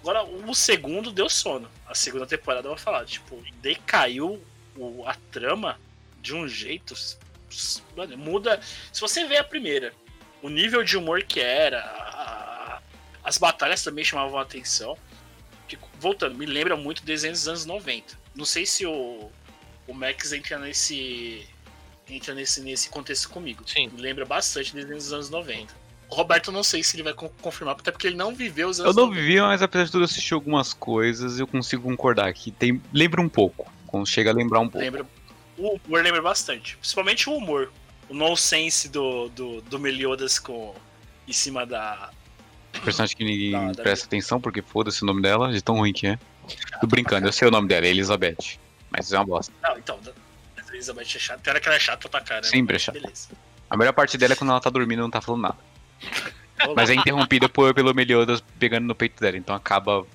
Agora, 0.00 0.22
o 0.22 0.54
segundo 0.54 1.10
deu 1.10 1.30
sono. 1.30 1.70
A 1.86 1.94
segunda 1.94 2.26
temporada 2.26 2.66
eu 2.66 2.72
vou 2.72 2.78
falar, 2.78 3.06
tipo, 3.06 3.42
decaiu 3.62 4.44
o- 4.76 5.02
a 5.06 5.14
trama 5.32 5.80
de 6.20 6.34
um 6.34 6.46
jeito. 6.46 6.94
muda. 8.16 8.60
Se 8.92 9.00
você 9.00 9.24
vê 9.24 9.38
a 9.38 9.44
primeira, 9.44 9.92
o 10.42 10.48
nível 10.48 10.82
de 10.82 10.96
humor 10.96 11.22
que 11.22 11.40
era, 11.40 11.80
a- 11.80 12.43
as 13.24 13.38
batalhas 13.38 13.82
também 13.82 14.04
chamavam 14.04 14.38
a 14.38 14.42
atenção. 14.42 14.96
Fico- 15.66 15.88
voltando, 15.98 16.36
me 16.36 16.44
lembra 16.46 16.76
muito 16.76 17.02
desenhos 17.04 17.38
dos 17.40 17.48
anos 17.48 17.64
90. 17.66 18.18
Não 18.34 18.44
sei 18.44 18.66
se 18.66 18.84
o, 18.86 19.30
o 19.88 19.94
Max 19.94 20.32
entra 20.32 20.58
nesse. 20.58 21.46
entra 22.08 22.34
nesse, 22.34 22.60
nesse 22.60 22.88
contexto 22.90 23.30
comigo. 23.30 23.62
Sim. 23.66 23.88
Me 23.88 24.00
lembra 24.00 24.24
bastante 24.26 24.74
desenhos 24.74 25.04
dos 25.04 25.12
anos 25.12 25.30
90. 25.30 25.72
O 26.10 26.14
Roberto 26.14 26.48
eu 26.48 26.52
não 26.52 26.62
sei 26.62 26.84
se 26.84 26.94
ele 26.96 27.02
vai 27.02 27.14
con- 27.14 27.30
confirmar, 27.40 27.74
até 27.80 27.90
porque 27.90 28.06
ele 28.06 28.14
não 28.16 28.34
viveu 28.34 28.68
os 28.68 28.78
Eu 28.78 28.84
anos 28.84 28.96
não 28.96 29.06
90. 29.06 29.20
vivi, 29.22 29.40
mas 29.40 29.62
apesar 29.62 29.84
de 29.86 29.90
tudo 29.90 30.02
eu 30.02 30.04
assisti 30.04 30.34
algumas 30.34 30.74
coisas 30.74 31.40
eu 31.40 31.46
consigo 31.46 31.82
concordar 31.84 32.32
que 32.34 32.50
tem 32.50 32.80
lembra 32.92 33.20
um 33.22 33.28
pouco. 33.28 33.72
Quando 33.86 34.06
chega 34.06 34.30
a 34.30 34.34
lembrar 34.34 34.60
um 34.60 34.68
pouco. 34.68 34.84
Lembra, 34.84 35.06
o 35.56 35.80
humor 35.86 36.02
lembra 36.04 36.20
bastante. 36.20 36.76
Principalmente 36.76 37.28
o 37.30 37.34
humor. 37.36 37.72
O 38.08 38.12
nonsense 38.14 38.88
do, 38.90 39.30
do, 39.30 39.62
do 39.62 39.78
Meliodas 39.78 40.38
com, 40.38 40.74
em 41.26 41.32
cima 41.32 41.64
da. 41.64 42.10
Personagem 42.84 43.16
que 43.16 43.24
ninguém 43.24 43.72
da- 43.72 43.82
presta 43.82 44.06
atenção 44.06 44.40
porque 44.40 44.62
foda-se 44.62 45.02
o 45.02 45.06
nome 45.06 45.22
dela, 45.22 45.52
de 45.52 45.62
tão 45.62 45.76
ruim 45.76 45.92
que 45.92 46.06
é. 46.06 46.18
Tô 46.80 46.86
brincando, 46.86 47.26
eu 47.26 47.32
sei 47.32 47.48
o 47.48 47.50
nome 47.50 47.66
dela, 47.68 47.86
é 47.86 47.90
Elizabeth. 47.90 48.58
Mas 48.90 49.12
é 49.12 49.18
uma 49.18 49.24
bosta. 49.24 49.52
Não, 49.62 49.76
então, 49.78 49.98
a 50.56 50.72
Elizabeth 50.74 51.02
é 51.02 51.18
chata. 51.18 51.40
Tem 51.42 51.50
hora 51.50 51.60
que 51.60 51.66
ela 51.68 51.76
é 51.76 51.80
chata 51.80 52.08
pra 52.08 52.20
caramba. 52.20 52.46
Sempre 52.46 52.76
é 52.76 52.78
chata. 52.78 53.00
Beleza. 53.00 53.28
A 53.70 53.76
melhor 53.76 53.92
parte 53.92 54.16
dela 54.18 54.34
é 54.34 54.36
quando 54.36 54.50
ela 54.50 54.60
tá 54.60 54.70
dormindo 54.70 54.98
e 55.00 55.02
não 55.02 55.10
tá 55.10 55.20
falando 55.20 55.42
nada. 55.42 55.56
Mas 56.76 56.90
é 56.90 56.94
interrompida 56.94 57.48
por, 57.48 57.74
pelo 57.74 57.92
Meliodas 57.94 58.42
pegando 58.58 58.86
no 58.86 58.94
peito 58.94 59.20
dela, 59.20 59.36
então 59.36 59.54
acaba. 59.54 60.06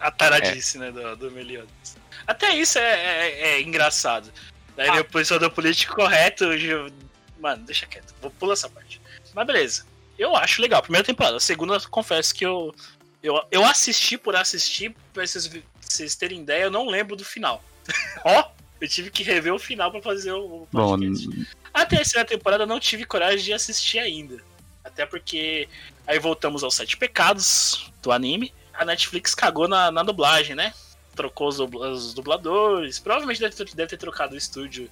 A 0.00 0.10
taradice, 0.10 0.78
né, 0.78 0.90
do, 0.90 1.16
do 1.16 1.30
Meliodas. 1.30 1.96
Até 2.26 2.54
isso 2.54 2.78
é, 2.78 2.82
é- 2.82 3.40
é 3.56 3.60
engraçado. 3.62 4.32
Daí 4.76 4.88
Ah. 4.88 4.92
vem 4.92 5.00
o 5.00 5.04
pessoal 5.04 5.40
do 5.40 5.50
político 5.50 5.94
correto. 5.94 6.56
ju- 6.56 6.92
Mano, 7.40 7.64
deixa 7.64 7.86
quieto. 7.86 8.14
Vou 8.20 8.30
pular 8.30 8.52
essa 8.54 8.68
parte. 8.68 9.00
Mas 9.34 9.46
beleza. 9.46 9.86
Eu 10.18 10.34
acho 10.36 10.60
legal. 10.60 10.82
Primeira 10.82 11.06
temporada. 11.06 11.36
A 11.36 11.40
segunda, 11.40 11.78
confesso 11.88 12.34
que 12.34 12.44
eu. 12.44 12.74
Eu, 13.22 13.40
eu 13.50 13.64
assisti 13.64 14.16
por 14.16 14.36
assistir, 14.36 14.94
pra 15.12 15.26
vocês, 15.26 15.50
vocês 15.80 16.14
terem 16.14 16.40
ideia, 16.40 16.64
eu 16.64 16.70
não 16.70 16.86
lembro 16.88 17.16
do 17.16 17.24
final. 17.24 17.62
Ó, 18.24 18.48
eu 18.80 18.88
tive 18.88 19.10
que 19.10 19.22
rever 19.24 19.52
o 19.52 19.58
final 19.58 19.90
pra 19.90 20.00
fazer 20.00 20.32
o, 20.32 20.44
o 20.62 20.68
Bom, 20.70 20.90
podcast. 20.98 21.46
A 21.74 21.84
terceira 21.84 22.24
temporada 22.26 22.62
eu 22.62 22.66
não 22.66 22.78
tive 22.78 23.04
coragem 23.04 23.44
de 23.44 23.52
assistir 23.52 23.98
ainda. 23.98 24.42
Até 24.84 25.04
porque 25.04 25.68
aí 26.06 26.18
voltamos 26.18 26.62
aos 26.62 26.74
sete 26.74 26.96
pecados 26.96 27.90
do 28.02 28.12
anime. 28.12 28.52
A 28.72 28.84
Netflix 28.84 29.34
cagou 29.34 29.66
na, 29.66 29.90
na 29.90 30.02
dublagem, 30.04 30.54
né? 30.54 30.72
Trocou 31.16 31.48
os, 31.48 31.56
dubla- 31.56 31.90
os 31.90 32.14
dubladores. 32.14 33.00
Provavelmente 33.00 33.40
deve 33.40 33.56
ter, 33.56 33.74
deve 33.74 33.88
ter 33.90 33.96
trocado 33.96 34.34
o 34.34 34.38
estúdio 34.38 34.88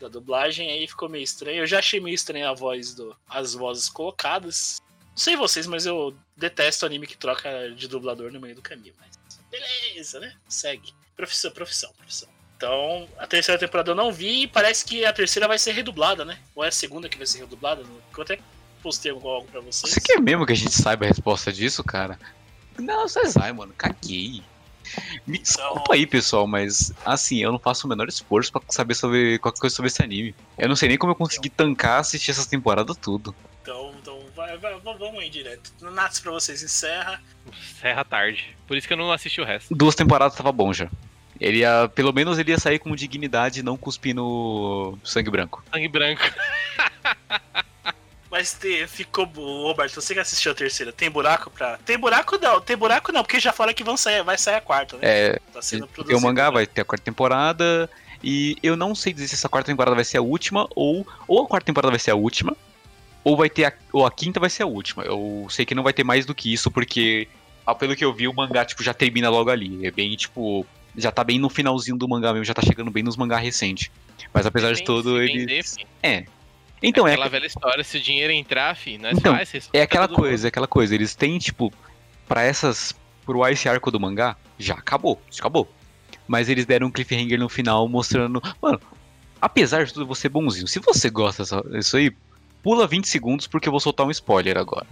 da 0.00 0.08
dublagem, 0.08 0.70
aí 0.70 0.86
ficou 0.86 1.08
meio 1.08 1.22
estranho. 1.22 1.58
Eu 1.58 1.66
já 1.66 1.78
achei 1.78 2.00
meio 2.00 2.14
estranho 2.14 2.48
a 2.48 2.54
voz 2.54 2.94
do. 2.94 3.14
as 3.28 3.54
vozes 3.54 3.88
colocadas. 3.88 4.80
Não 5.10 5.16
sei 5.16 5.36
vocês, 5.36 5.66
mas 5.66 5.86
eu 5.86 6.14
detesto 6.36 6.86
anime 6.86 7.06
que 7.06 7.16
troca 7.16 7.70
de 7.70 7.86
dublador 7.86 8.32
no 8.32 8.40
meio 8.40 8.54
do 8.54 8.62
caminho. 8.62 8.94
Mas 8.98 9.10
beleza, 9.50 10.20
né? 10.20 10.34
Segue. 10.48 10.94
Profissão, 11.16 11.50
profissão, 11.50 11.92
profissão. 11.92 12.28
Então, 12.56 13.08
a 13.18 13.26
terceira 13.26 13.58
temporada 13.58 13.90
eu 13.90 13.94
não 13.94 14.12
vi 14.12 14.42
e 14.42 14.46
parece 14.46 14.84
que 14.84 15.04
a 15.04 15.12
terceira 15.12 15.48
vai 15.48 15.58
ser 15.58 15.72
redublada, 15.72 16.24
né? 16.24 16.38
Ou 16.54 16.62
é 16.64 16.68
a 16.68 16.72
segunda 16.72 17.08
que 17.08 17.16
vai 17.16 17.26
ser 17.26 17.38
redublada? 17.38 17.82
Eu 17.82 18.22
até 18.22 18.38
postei 18.82 19.10
algo 19.10 19.46
pra 19.50 19.60
vocês. 19.60 19.92
Você 19.92 20.00
quer 20.00 20.20
mesmo 20.20 20.44
que 20.44 20.52
a 20.52 20.56
gente 20.56 20.74
saiba 20.74 21.04
a 21.06 21.08
resposta 21.08 21.52
disso, 21.52 21.82
cara? 21.82 22.18
Não, 22.78 23.08
Zezai, 23.08 23.52
mano, 23.52 23.74
caguei. 23.76 24.42
Me 25.26 25.38
desculpa 25.38 25.94
aí, 25.94 26.06
pessoal, 26.06 26.46
mas 26.46 26.92
assim, 27.04 27.38
eu 27.38 27.52
não 27.52 27.58
faço 27.58 27.86
o 27.86 27.90
menor 27.90 28.08
esforço 28.08 28.50
pra 28.50 28.62
saber 28.68 28.94
sobre 28.94 29.38
qualquer 29.38 29.60
coisa 29.60 29.76
sobre 29.76 29.88
esse 29.88 30.02
anime. 30.02 30.34
Eu 30.58 30.68
não 30.68 30.76
sei 30.76 30.88
nem 30.88 30.98
como 30.98 31.12
eu 31.12 31.16
consegui 31.16 31.48
tancar 31.48 32.00
assistir 32.00 32.30
essa 32.30 32.48
temporada 32.48 32.94
tudo. 32.94 33.34
Então, 33.62 33.94
então 34.00 34.18
vai, 34.34 34.56
vai, 34.58 34.78
vamos 34.80 35.20
aí 35.20 35.30
direto. 35.30 35.72
Nats 35.80 36.20
pra 36.20 36.32
vocês, 36.32 36.62
encerra. 36.62 37.22
Serra 37.80 38.04
tarde. 38.04 38.56
Por 38.66 38.76
isso 38.76 38.86
que 38.86 38.92
eu 38.92 38.98
não 38.98 39.12
assisti 39.12 39.40
o 39.40 39.44
resto. 39.44 39.74
Duas 39.74 39.94
temporadas 39.94 40.36
tava 40.36 40.50
bom 40.50 40.72
já. 40.72 40.90
Ele 41.40 41.58
ia, 41.58 41.90
pelo 41.94 42.12
menos 42.12 42.38
ele 42.38 42.50
ia 42.50 42.58
sair 42.58 42.78
com 42.78 42.94
dignidade 42.94 43.60
e 43.60 43.62
não 43.62 43.76
cuspindo 43.76 44.98
sangue 45.02 45.30
branco. 45.30 45.64
Sangue 45.72 45.88
branco. 45.88 46.22
Mas 48.30 48.52
te, 48.52 48.86
ficou. 48.86 49.26
bom. 49.26 49.62
Roberto, 49.62 49.94
você 50.00 50.14
que 50.14 50.20
assistiu 50.20 50.52
a 50.52 50.54
terceira, 50.54 50.92
tem 50.92 51.10
buraco 51.10 51.50
pra. 51.50 51.78
Tem 51.78 51.98
buraco 51.98 52.38
não, 52.38 52.60
tem 52.60 52.76
buraco 52.76 53.10
não, 53.12 53.22
porque 53.22 53.40
já 53.40 53.52
falaram 53.52 53.74
que 53.74 53.82
vão 53.82 53.96
sair, 53.96 54.22
vai 54.22 54.38
sair 54.38 54.56
a 54.56 54.60
quarta, 54.60 54.96
né? 54.96 55.02
É, 55.02 55.38
Tá 55.52 55.60
sendo 55.60 55.80
tem 55.80 55.90
o 55.90 55.92
produzido. 55.94 56.20
mangá, 56.20 56.50
vai 56.50 56.66
ter 56.66 56.82
a 56.82 56.84
quarta 56.84 57.04
temporada. 57.04 57.90
E 58.22 58.56
eu 58.62 58.76
não 58.76 58.94
sei 58.94 59.12
dizer 59.12 59.28
se 59.28 59.34
essa 59.34 59.48
quarta 59.48 59.66
temporada 59.72 59.94
vai 59.94 60.04
ser 60.04 60.18
a 60.18 60.22
última, 60.22 60.68
ou, 60.76 61.06
ou 61.26 61.42
a 61.42 61.46
quarta 61.46 61.66
temporada 61.66 61.90
vai 61.90 61.98
ser 61.98 62.10
a 62.10 62.14
última, 62.14 62.56
ou 63.24 63.36
vai 63.36 63.50
ter 63.50 63.64
a, 63.64 63.72
ou 63.92 64.06
a 64.06 64.10
quinta 64.10 64.38
vai 64.38 64.50
ser 64.50 64.62
a 64.62 64.66
última. 64.66 65.02
Eu 65.02 65.46
sei 65.50 65.64
que 65.64 65.74
não 65.74 65.82
vai 65.82 65.92
ter 65.92 66.04
mais 66.04 66.24
do 66.26 66.34
que 66.34 66.52
isso, 66.52 66.70
porque, 66.70 67.26
pelo 67.78 67.96
que 67.96 68.04
eu 68.04 68.12
vi, 68.12 68.28
o 68.28 68.34
mangá 68.34 68.64
tipo, 68.64 68.82
já 68.82 68.94
termina 68.94 69.28
logo 69.30 69.50
ali. 69.50 69.86
É 69.86 69.90
bem, 69.90 70.14
tipo, 70.16 70.66
já 70.96 71.10
tá 71.10 71.24
bem 71.24 71.38
no 71.38 71.48
finalzinho 71.48 71.96
do 71.96 72.08
mangá 72.08 72.32
mesmo, 72.32 72.44
já 72.44 72.54
tá 72.54 72.62
chegando 72.62 72.90
bem 72.90 73.02
nos 73.02 73.16
mangá 73.16 73.38
recentes. 73.38 73.90
Mas 74.32 74.46
apesar 74.46 74.72
de 74.72 74.84
tudo, 74.84 75.20
ele. 75.20 75.40
vender, 75.40 75.64
Então, 76.82 77.06
é, 77.06 77.12
aquela 77.12 77.28
velha 77.28 77.46
história, 77.46 77.84
se 77.84 77.98
o 77.98 78.00
dinheiro 78.00 78.32
entrar, 78.32 78.74
fi, 78.74 78.96
nós 78.98 79.18
Então, 79.18 79.34
faz, 79.34 79.68
é 79.72 79.82
aquela 79.82 80.08
coisa, 80.08 80.46
é 80.46 80.48
aquela 80.48 80.66
coisa. 80.66 80.94
Eles 80.94 81.14
têm, 81.14 81.38
tipo, 81.38 81.72
pra 82.26 82.42
essas. 82.42 82.94
Pro 83.26 83.46
esse 83.46 83.68
arco 83.68 83.90
do 83.90 84.00
mangá, 84.00 84.34
já 84.58 84.74
acabou, 84.74 85.20
já 85.30 85.40
acabou. 85.40 85.68
Mas 86.26 86.48
eles 86.48 86.64
deram 86.66 86.86
um 86.86 86.90
cliffhanger 86.90 87.38
no 87.38 87.48
final 87.48 87.86
mostrando. 87.88 88.42
Mano, 88.62 88.80
apesar 89.40 89.84
de 89.84 89.92
tudo, 89.92 90.12
ser 90.14 90.30
bonzinho. 90.30 90.66
Se 90.66 90.80
você 90.80 91.10
gosta 91.10 91.44
disso 91.70 91.96
aí, 91.96 92.10
pula 92.62 92.86
20 92.86 93.06
segundos 93.06 93.46
porque 93.46 93.68
eu 93.68 93.70
vou 93.72 93.78
soltar 93.80 94.06
um 94.06 94.10
spoiler 94.10 94.56
agora. 94.56 94.86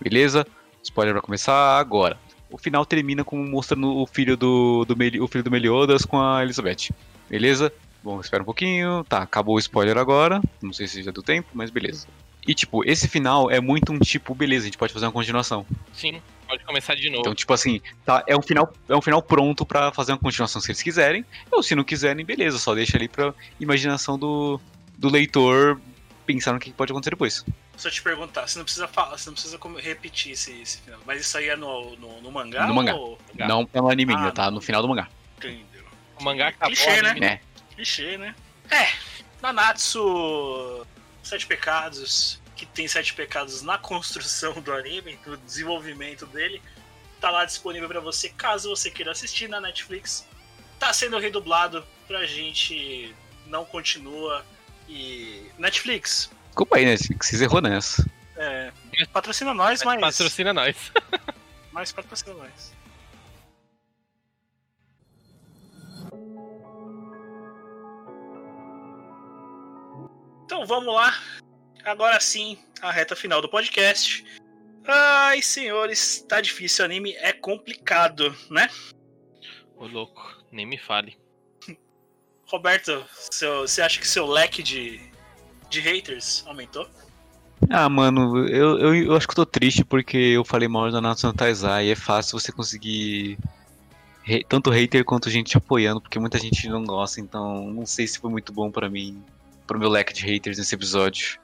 Beleza? 0.00 0.46
Spoiler 0.82 1.12
vai 1.14 1.22
começar 1.22 1.78
agora. 1.78 2.18
O 2.50 2.56
final 2.58 2.84
termina 2.86 3.22
com 3.24 3.36
mostrando 3.36 3.88
o 3.96 4.06
filho 4.06 4.36
do, 4.36 4.84
do 4.84 4.96
Meli- 4.96 5.20
o 5.20 5.26
filho 5.28 5.44
do 5.44 5.50
Meliodas 5.50 6.04
com 6.04 6.20
a 6.20 6.42
Elizabeth. 6.42 6.90
Beleza? 7.28 7.72
Bom, 8.06 8.20
espera 8.20 8.40
um 8.40 8.46
pouquinho. 8.46 9.02
Tá, 9.02 9.22
acabou 9.22 9.56
o 9.56 9.58
spoiler 9.58 9.98
agora. 9.98 10.40
Não 10.62 10.72
sei 10.72 10.86
se 10.86 11.02
já 11.02 11.10
deu 11.10 11.24
tempo, 11.24 11.48
mas 11.52 11.70
beleza. 11.70 12.06
E 12.46 12.54
tipo, 12.54 12.88
esse 12.88 13.08
final 13.08 13.50
é 13.50 13.60
muito 13.60 13.92
um 13.92 13.98
tipo, 13.98 14.32
beleza, 14.32 14.62
a 14.62 14.66
gente 14.66 14.78
pode 14.78 14.92
fazer 14.92 15.06
uma 15.06 15.12
continuação. 15.12 15.66
Sim. 15.92 16.22
Pode 16.46 16.62
começar 16.62 16.94
de 16.94 17.10
novo. 17.10 17.22
Então, 17.22 17.34
tipo 17.34 17.52
assim, 17.52 17.80
tá, 18.04 18.22
é 18.28 18.36
um 18.36 18.42
final, 18.42 18.72
é 18.88 18.94
um 18.94 19.02
final 19.02 19.20
pronto 19.20 19.66
pra 19.66 19.90
fazer 19.90 20.12
uma 20.12 20.20
continuação 20.20 20.60
se 20.60 20.70
eles 20.70 20.80
quiserem. 20.80 21.26
Ou 21.50 21.64
se 21.64 21.74
não 21.74 21.82
quiserem, 21.82 22.24
beleza, 22.24 22.60
só 22.60 22.76
deixa 22.76 22.96
ali 22.96 23.08
pra 23.08 23.34
imaginação 23.58 24.16
do, 24.16 24.60
do 24.96 25.08
leitor 25.08 25.80
pensar 26.24 26.52
no 26.52 26.60
que 26.60 26.72
pode 26.72 26.92
acontecer 26.92 27.10
depois. 27.10 27.44
Só 27.76 27.90
te 27.90 28.00
perguntar, 28.00 28.46
você 28.46 28.56
não 28.56 28.64
precisa 28.64 28.86
falar, 28.86 29.18
você 29.18 29.28
não 29.28 29.34
precisa 29.34 29.58
repetir 29.82 30.30
esse, 30.30 30.52
esse 30.62 30.78
final. 30.78 31.00
Mas 31.04 31.22
isso 31.22 31.36
aí 31.36 31.48
é 31.48 31.56
no, 31.56 31.96
no, 31.96 32.22
no 32.22 32.30
mangá? 32.30 32.68
No 32.68 32.74
mangá. 32.74 32.94
Ou... 32.94 33.18
Não 33.34 33.68
é 33.74 33.80
no 33.80 33.90
anime 33.90 34.14
Ah, 34.14 34.30
tá? 34.30 34.48
No 34.48 34.60
final 34.60 34.80
do 34.80 34.86
mangá. 34.86 35.08
Entendeu. 35.38 35.84
O 36.20 36.22
mangá 36.22 36.48
acabou. 36.48 36.68
Clichê, 36.68 37.02
né? 37.02 37.16
É. 37.20 37.45
Clichê, 37.76 38.18
né? 38.18 38.34
É, 38.70 38.88
Nanatsu 39.40 40.84
Sete 41.22 41.46
Pecados, 41.46 42.40
que 42.56 42.66
tem 42.66 42.88
sete 42.88 43.14
pecados 43.14 43.62
na 43.62 43.78
construção 43.78 44.54
do 44.60 44.72
anime, 44.72 45.18
no 45.26 45.36
desenvolvimento 45.36 46.26
dele, 46.26 46.60
tá 47.20 47.30
lá 47.30 47.44
disponível 47.44 47.88
pra 47.88 48.00
você 48.00 48.30
caso 48.30 48.70
você 48.70 48.90
queira 48.90 49.12
assistir 49.12 49.48
na 49.48 49.60
Netflix. 49.60 50.26
Tá 50.78 50.92
sendo 50.92 51.18
redublado 51.18 51.86
pra 52.06 52.26
gente 52.26 53.14
não 53.46 53.64
continua 53.64 54.44
e 54.88 55.50
Netflix, 55.58 56.30
Desculpa 56.56 56.76
aí? 56.78 56.96
Que 56.96 57.26
vocês 57.26 57.42
errou 57.42 57.60
nessa. 57.60 58.04
é, 58.36 58.72
patrocina 59.12 59.52
nós, 59.52 59.82
mas, 59.82 60.00
Patrocina 60.00 60.54
nós. 60.54 60.92
mas 61.70 61.92
patrocina 61.92 62.34
nós. 62.34 62.72
Então 70.46 70.64
vamos 70.64 70.94
lá. 70.94 71.12
Agora 71.84 72.18
sim, 72.20 72.56
a 72.80 72.90
reta 72.90 73.14
final 73.14 73.42
do 73.42 73.48
podcast. 73.48 74.24
Ai, 74.86 75.42
senhores, 75.42 76.24
tá 76.28 76.40
difícil. 76.40 76.84
O 76.84 76.86
anime 76.86 77.12
é 77.16 77.32
complicado, 77.32 78.34
né? 78.48 78.68
Ô 79.76 79.86
louco, 79.86 80.22
nem 80.52 80.64
me 80.64 80.78
fale. 80.78 81.18
Roberto, 82.46 83.04
seu- 83.30 83.62
você 83.66 83.82
acha 83.82 83.98
que 84.00 84.06
seu 84.06 84.24
leque 84.24 84.62
de, 84.62 85.00
de 85.68 85.80
haters 85.80 86.44
aumentou? 86.46 86.88
Ah, 87.68 87.88
mano, 87.88 88.46
eu, 88.48 88.78
eu, 88.78 88.94
eu 88.94 89.16
acho 89.16 89.26
que 89.26 89.32
eu 89.32 89.44
tô 89.44 89.46
triste 89.46 89.84
porque 89.84 90.16
eu 90.16 90.44
falei 90.44 90.68
mal 90.68 90.88
da 90.92 91.00
Natsu 91.00 91.32
Taizai 91.32 91.86
e 91.86 91.90
é 91.90 91.96
fácil 91.96 92.38
você 92.38 92.52
conseguir 92.52 93.36
tanto 94.48 94.70
hater 94.70 95.04
quanto 95.04 95.28
gente 95.30 95.50
te 95.50 95.56
apoiando, 95.56 96.00
porque 96.00 96.18
muita 96.20 96.38
gente 96.38 96.68
não 96.68 96.84
gosta, 96.84 97.20
então 97.20 97.66
não 97.72 97.84
sei 97.86 98.06
se 98.06 98.18
foi 98.20 98.30
muito 98.30 98.52
bom 98.52 98.70
pra 98.70 98.88
mim, 98.88 99.24
pro 99.66 99.78
meu 99.78 99.88
leque 99.88 100.12
de 100.12 100.22
haters 100.22 100.58
nesse 100.58 100.74
episódio. 100.74 101.40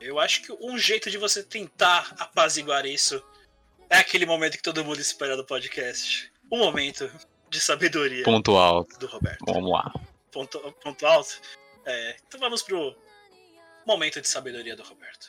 Eu 0.00 0.18
acho 0.18 0.42
que 0.42 0.52
um 0.60 0.78
jeito 0.78 1.10
de 1.10 1.18
você 1.18 1.42
tentar 1.42 2.14
apaziguar 2.18 2.86
isso 2.86 3.22
é 3.88 3.98
aquele 3.98 4.24
momento 4.24 4.56
que 4.56 4.62
todo 4.62 4.84
mundo 4.84 5.00
espera 5.00 5.36
do 5.36 5.44
podcast. 5.44 6.32
O 6.50 6.56
momento 6.56 7.10
de 7.50 7.60
sabedoria 7.60 8.24
Ponto 8.24 8.56
alto. 8.56 8.98
do 8.98 9.06
Roberto. 9.06 9.44
Vamos 9.46 9.70
lá. 9.70 9.92
Ponto, 10.32 10.58
ponto 10.82 11.06
alto. 11.06 11.40
É, 11.84 12.16
então 12.26 12.40
vamos 12.40 12.62
pro 12.62 12.96
momento 13.86 14.20
de 14.20 14.28
sabedoria 14.28 14.76
do 14.76 14.82
Roberto. 14.82 15.28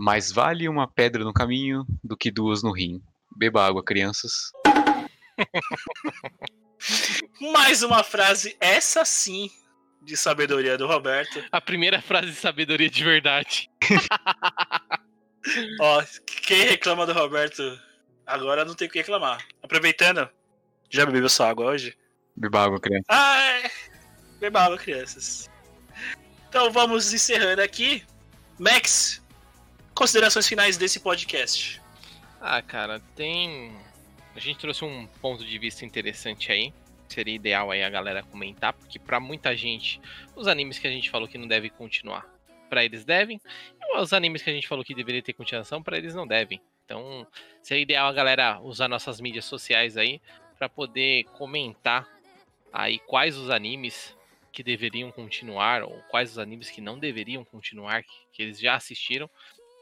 Mais 0.00 0.32
vale 0.32 0.66
uma 0.66 0.88
pedra 0.88 1.22
no 1.24 1.30
caminho 1.30 1.84
do 2.02 2.16
que 2.16 2.30
duas 2.30 2.62
no 2.62 2.72
rim. 2.72 3.02
Beba 3.36 3.66
água, 3.66 3.84
crianças. 3.84 4.50
Mais 7.52 7.82
uma 7.82 8.02
frase, 8.02 8.56
essa 8.58 9.04
sim, 9.04 9.50
de 10.00 10.16
sabedoria 10.16 10.78
do 10.78 10.86
Roberto. 10.86 11.44
A 11.52 11.60
primeira 11.60 12.00
frase 12.00 12.28
de 12.28 12.36
sabedoria 12.36 12.88
de 12.88 13.04
verdade. 13.04 13.68
Ó, 15.78 16.02
quem 16.46 16.62
reclama 16.62 17.04
do 17.04 17.12
Roberto 17.12 17.78
agora 18.24 18.64
não 18.64 18.74
tem 18.74 18.88
o 18.88 18.90
que 18.90 19.00
reclamar. 19.00 19.46
Aproveitando, 19.62 20.26
já 20.88 21.04
bebeu 21.04 21.28
sua 21.28 21.50
água 21.50 21.66
hoje? 21.66 21.94
Beba 22.34 22.64
água, 22.64 22.80
criança. 22.80 23.04
Ai, 23.06 23.70
beba 24.40 24.62
água, 24.62 24.78
crianças. 24.78 25.50
Então 26.48 26.72
vamos 26.72 27.12
encerrando 27.12 27.60
aqui. 27.60 28.02
Max, 28.58 29.20
considerações 30.00 30.48
finais 30.48 30.78
desse 30.78 30.98
podcast. 30.98 31.78
Ah, 32.40 32.62
cara, 32.62 33.00
tem. 33.14 33.70
A 34.34 34.40
gente 34.40 34.58
trouxe 34.58 34.82
um 34.82 35.06
ponto 35.20 35.44
de 35.44 35.58
vista 35.58 35.84
interessante 35.84 36.50
aí. 36.50 36.72
Seria 37.06 37.34
ideal 37.34 37.70
aí 37.70 37.84
a 37.84 37.90
galera 37.90 38.22
comentar, 38.22 38.72
porque 38.72 38.98
pra 38.98 39.20
muita 39.20 39.54
gente, 39.54 40.00
os 40.34 40.46
animes 40.46 40.78
que 40.78 40.86
a 40.86 40.90
gente 40.90 41.10
falou 41.10 41.28
que 41.28 41.36
não 41.36 41.46
devem 41.46 41.68
continuar, 41.68 42.24
pra 42.70 42.82
eles 42.82 43.04
devem. 43.04 43.38
E 43.78 43.98
os 43.98 44.14
animes 44.14 44.40
que 44.40 44.48
a 44.48 44.52
gente 44.54 44.66
falou 44.66 44.82
que 44.82 44.94
deveria 44.94 45.20
ter 45.22 45.34
continuação, 45.34 45.82
pra 45.82 45.98
eles 45.98 46.14
não 46.14 46.26
devem. 46.26 46.62
Então, 46.86 47.26
seria 47.62 47.82
ideal 47.82 48.08
a 48.08 48.12
galera 48.12 48.58
usar 48.58 48.88
nossas 48.88 49.20
mídias 49.20 49.44
sociais 49.44 49.98
aí 49.98 50.18
pra 50.56 50.66
poder 50.66 51.24
comentar 51.36 52.08
aí 52.72 52.98
quais 53.00 53.36
os 53.36 53.50
animes 53.50 54.16
que 54.50 54.62
deveriam 54.62 55.12
continuar 55.12 55.82
ou 55.82 56.02
quais 56.08 56.32
os 56.32 56.38
animes 56.38 56.70
que 56.70 56.80
não 56.80 56.98
deveriam 56.98 57.44
continuar, 57.44 58.02
que, 58.02 58.10
que 58.32 58.42
eles 58.42 58.58
já 58.58 58.76
assistiram, 58.76 59.28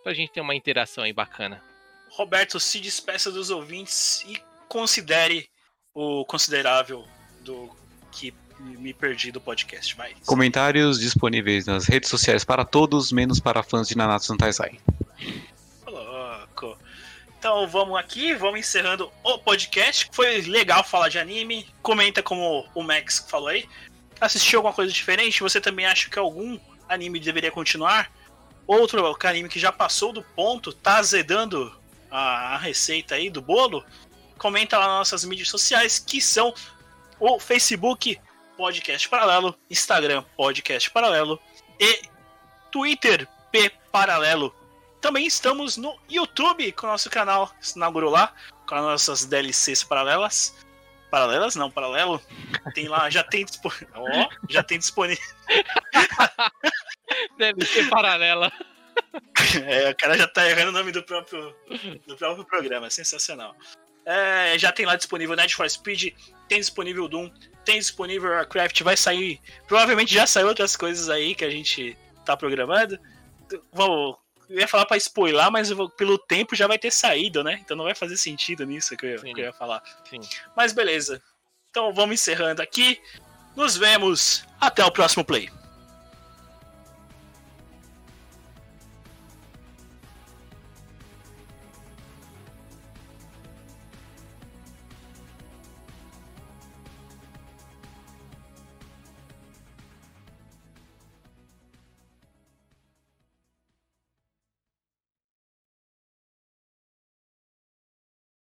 pra 0.02 0.14
gente 0.14 0.32
ter 0.32 0.40
uma 0.40 0.54
interação 0.54 1.04
aí 1.04 1.12
bacana. 1.12 1.62
Roberto, 2.10 2.58
se 2.58 2.80
despeça 2.80 3.30
dos 3.30 3.50
ouvintes 3.50 4.24
e 4.26 4.40
considere 4.68 5.48
o 5.94 6.24
considerável 6.24 7.06
do 7.40 7.70
que 8.10 8.34
me 8.58 8.92
perdi 8.92 9.30
do 9.30 9.40
podcast. 9.40 9.94
Vai. 9.94 10.14
Comentários 10.26 10.98
disponíveis 10.98 11.66
nas 11.66 11.86
redes 11.86 12.08
sociais 12.10 12.44
para 12.44 12.64
todos, 12.64 13.12
menos 13.12 13.40
para 13.40 13.62
fãs 13.62 13.88
de 13.88 13.96
Nanatsu 13.96 14.32
no 14.32 14.38
Taizai. 14.38 14.78
Louco. 15.86 16.76
Então 17.38 17.68
vamos 17.68 17.98
aqui, 17.98 18.34
vamos 18.34 18.60
encerrando 18.60 19.10
o 19.22 19.38
podcast. 19.38 20.08
Foi 20.12 20.40
legal 20.42 20.82
falar 20.82 21.08
de 21.08 21.18
anime. 21.18 21.66
Comenta 21.82 22.22
como 22.22 22.66
o 22.74 22.82
Max 22.82 23.24
falou 23.28 23.48
aí. 23.48 23.68
Assistiu 24.20 24.58
alguma 24.58 24.74
coisa 24.74 24.92
diferente? 24.92 25.42
Você 25.42 25.60
também 25.60 25.86
acha 25.86 26.10
que 26.10 26.18
algum 26.18 26.58
anime 26.88 27.20
deveria 27.20 27.52
continuar? 27.52 28.10
Outro 28.68 29.16
anime 29.24 29.48
que 29.48 29.58
já 29.58 29.72
passou 29.72 30.12
do 30.12 30.22
ponto, 30.22 30.74
tá 30.74 30.98
azedando 30.98 31.74
a, 32.10 32.54
a 32.54 32.58
receita 32.58 33.14
aí 33.14 33.30
do 33.30 33.40
bolo? 33.40 33.82
Comenta 34.36 34.76
lá 34.76 34.86
nas 34.88 34.98
nossas 34.98 35.24
mídias 35.24 35.48
sociais, 35.48 35.98
que 35.98 36.20
são 36.20 36.52
o 37.18 37.40
Facebook 37.40 38.20
Podcast 38.58 39.08
Paralelo, 39.08 39.58
Instagram 39.70 40.22
Podcast 40.36 40.90
Paralelo 40.90 41.40
e 41.80 42.02
Twitter 42.70 43.26
P 43.50 43.72
Paralelo. 43.90 44.54
Também 45.00 45.26
estamos 45.26 45.78
no 45.78 45.98
YouTube 46.06 46.70
com 46.72 46.86
o 46.86 46.90
nosso 46.90 47.08
canal, 47.08 47.50
se 47.62 47.78
inaugurou 47.78 48.10
lá, 48.10 48.34
com 48.66 48.74
as 48.74 48.82
nossas 48.82 49.24
DLCs 49.24 49.82
paralelas. 49.82 50.54
Paralelas? 51.10 51.56
Não, 51.56 51.70
paralelo. 51.70 52.20
Tem 52.74 52.86
lá, 52.86 53.08
já 53.08 53.24
tem 53.24 53.46
disponível. 53.46 53.88
Ó, 53.96 54.28
já 54.46 54.62
tem 54.62 54.78
disponível. 54.78 55.24
Deve 57.36 57.64
ser 57.64 57.88
paralela. 57.88 58.52
É, 59.64 59.90
o 59.90 59.96
cara 59.96 60.18
já 60.18 60.26
tá 60.26 60.44
errando 60.50 60.70
o 60.70 60.72
nome 60.72 60.90
do 60.90 61.02
próprio, 61.04 61.54
do 62.06 62.16
próprio 62.16 62.44
programa, 62.44 62.90
sensacional. 62.90 63.54
É, 64.04 64.58
já 64.58 64.72
tem 64.72 64.84
lá 64.84 64.96
disponível 64.96 65.36
Need 65.36 65.54
for 65.54 65.70
Speed, 65.70 66.12
tem 66.48 66.58
disponível 66.58 67.06
Doom, 67.08 67.30
tem 67.64 67.78
disponível 67.78 68.30
Warcraft, 68.30 68.82
vai 68.82 68.96
sair. 68.96 69.40
Provavelmente 69.68 70.12
já 70.12 70.26
saiu 70.26 70.48
outras 70.48 70.76
coisas 70.76 71.08
aí 71.08 71.34
que 71.36 71.44
a 71.44 71.50
gente 71.50 71.96
tá 72.24 72.36
programando. 72.36 72.98
Vou, 73.72 74.18
eu 74.50 74.58
ia 74.58 74.66
falar 74.68 74.84
pra 74.84 74.96
spoiler, 74.96 75.48
mas 75.50 75.70
vou- 75.70 75.88
pelo 75.88 76.18
tempo 76.18 76.56
já 76.56 76.66
vai 76.66 76.78
ter 76.78 76.90
saído, 76.90 77.44
né? 77.44 77.60
Então 77.62 77.76
não 77.76 77.84
vai 77.84 77.94
fazer 77.94 78.16
sentido 78.16 78.66
nisso 78.66 78.96
que 78.96 79.06
eu, 79.06 79.22
que 79.22 79.40
eu 79.40 79.44
ia 79.44 79.52
falar. 79.52 79.80
Sim. 80.10 80.20
Mas 80.56 80.72
beleza. 80.72 81.22
Então 81.70 81.92
vamos 81.92 82.14
encerrando 82.20 82.60
aqui. 82.60 83.00
Nos 83.54 83.76
vemos. 83.76 84.44
Até 84.60 84.84
o 84.84 84.90
próximo 84.90 85.24
play. 85.24 85.48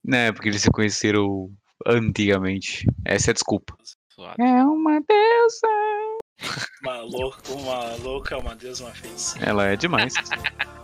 Né, 0.10 0.31
porque 0.31 0.49
eles 0.49 0.64
se 0.64 0.72
conheceram 0.72 1.52
antigamente. 1.86 2.84
Essa 3.06 3.30
é 3.30 3.31
a 3.31 3.34
desculpa. 3.34 3.76
Suado. 4.10 4.41
É 4.41 4.65
uma 4.65 4.99
deusa. 5.02 5.68
Uma 6.81 7.02
louca, 7.02 7.52
uma 7.52 7.95
louca, 7.98 8.38
uma 8.40 8.56
deusa, 8.56 8.86
uma 8.86 8.94
feiticeira. 8.95 9.48
Ela 9.48 9.65
é 9.68 9.76
demais. 9.76 10.14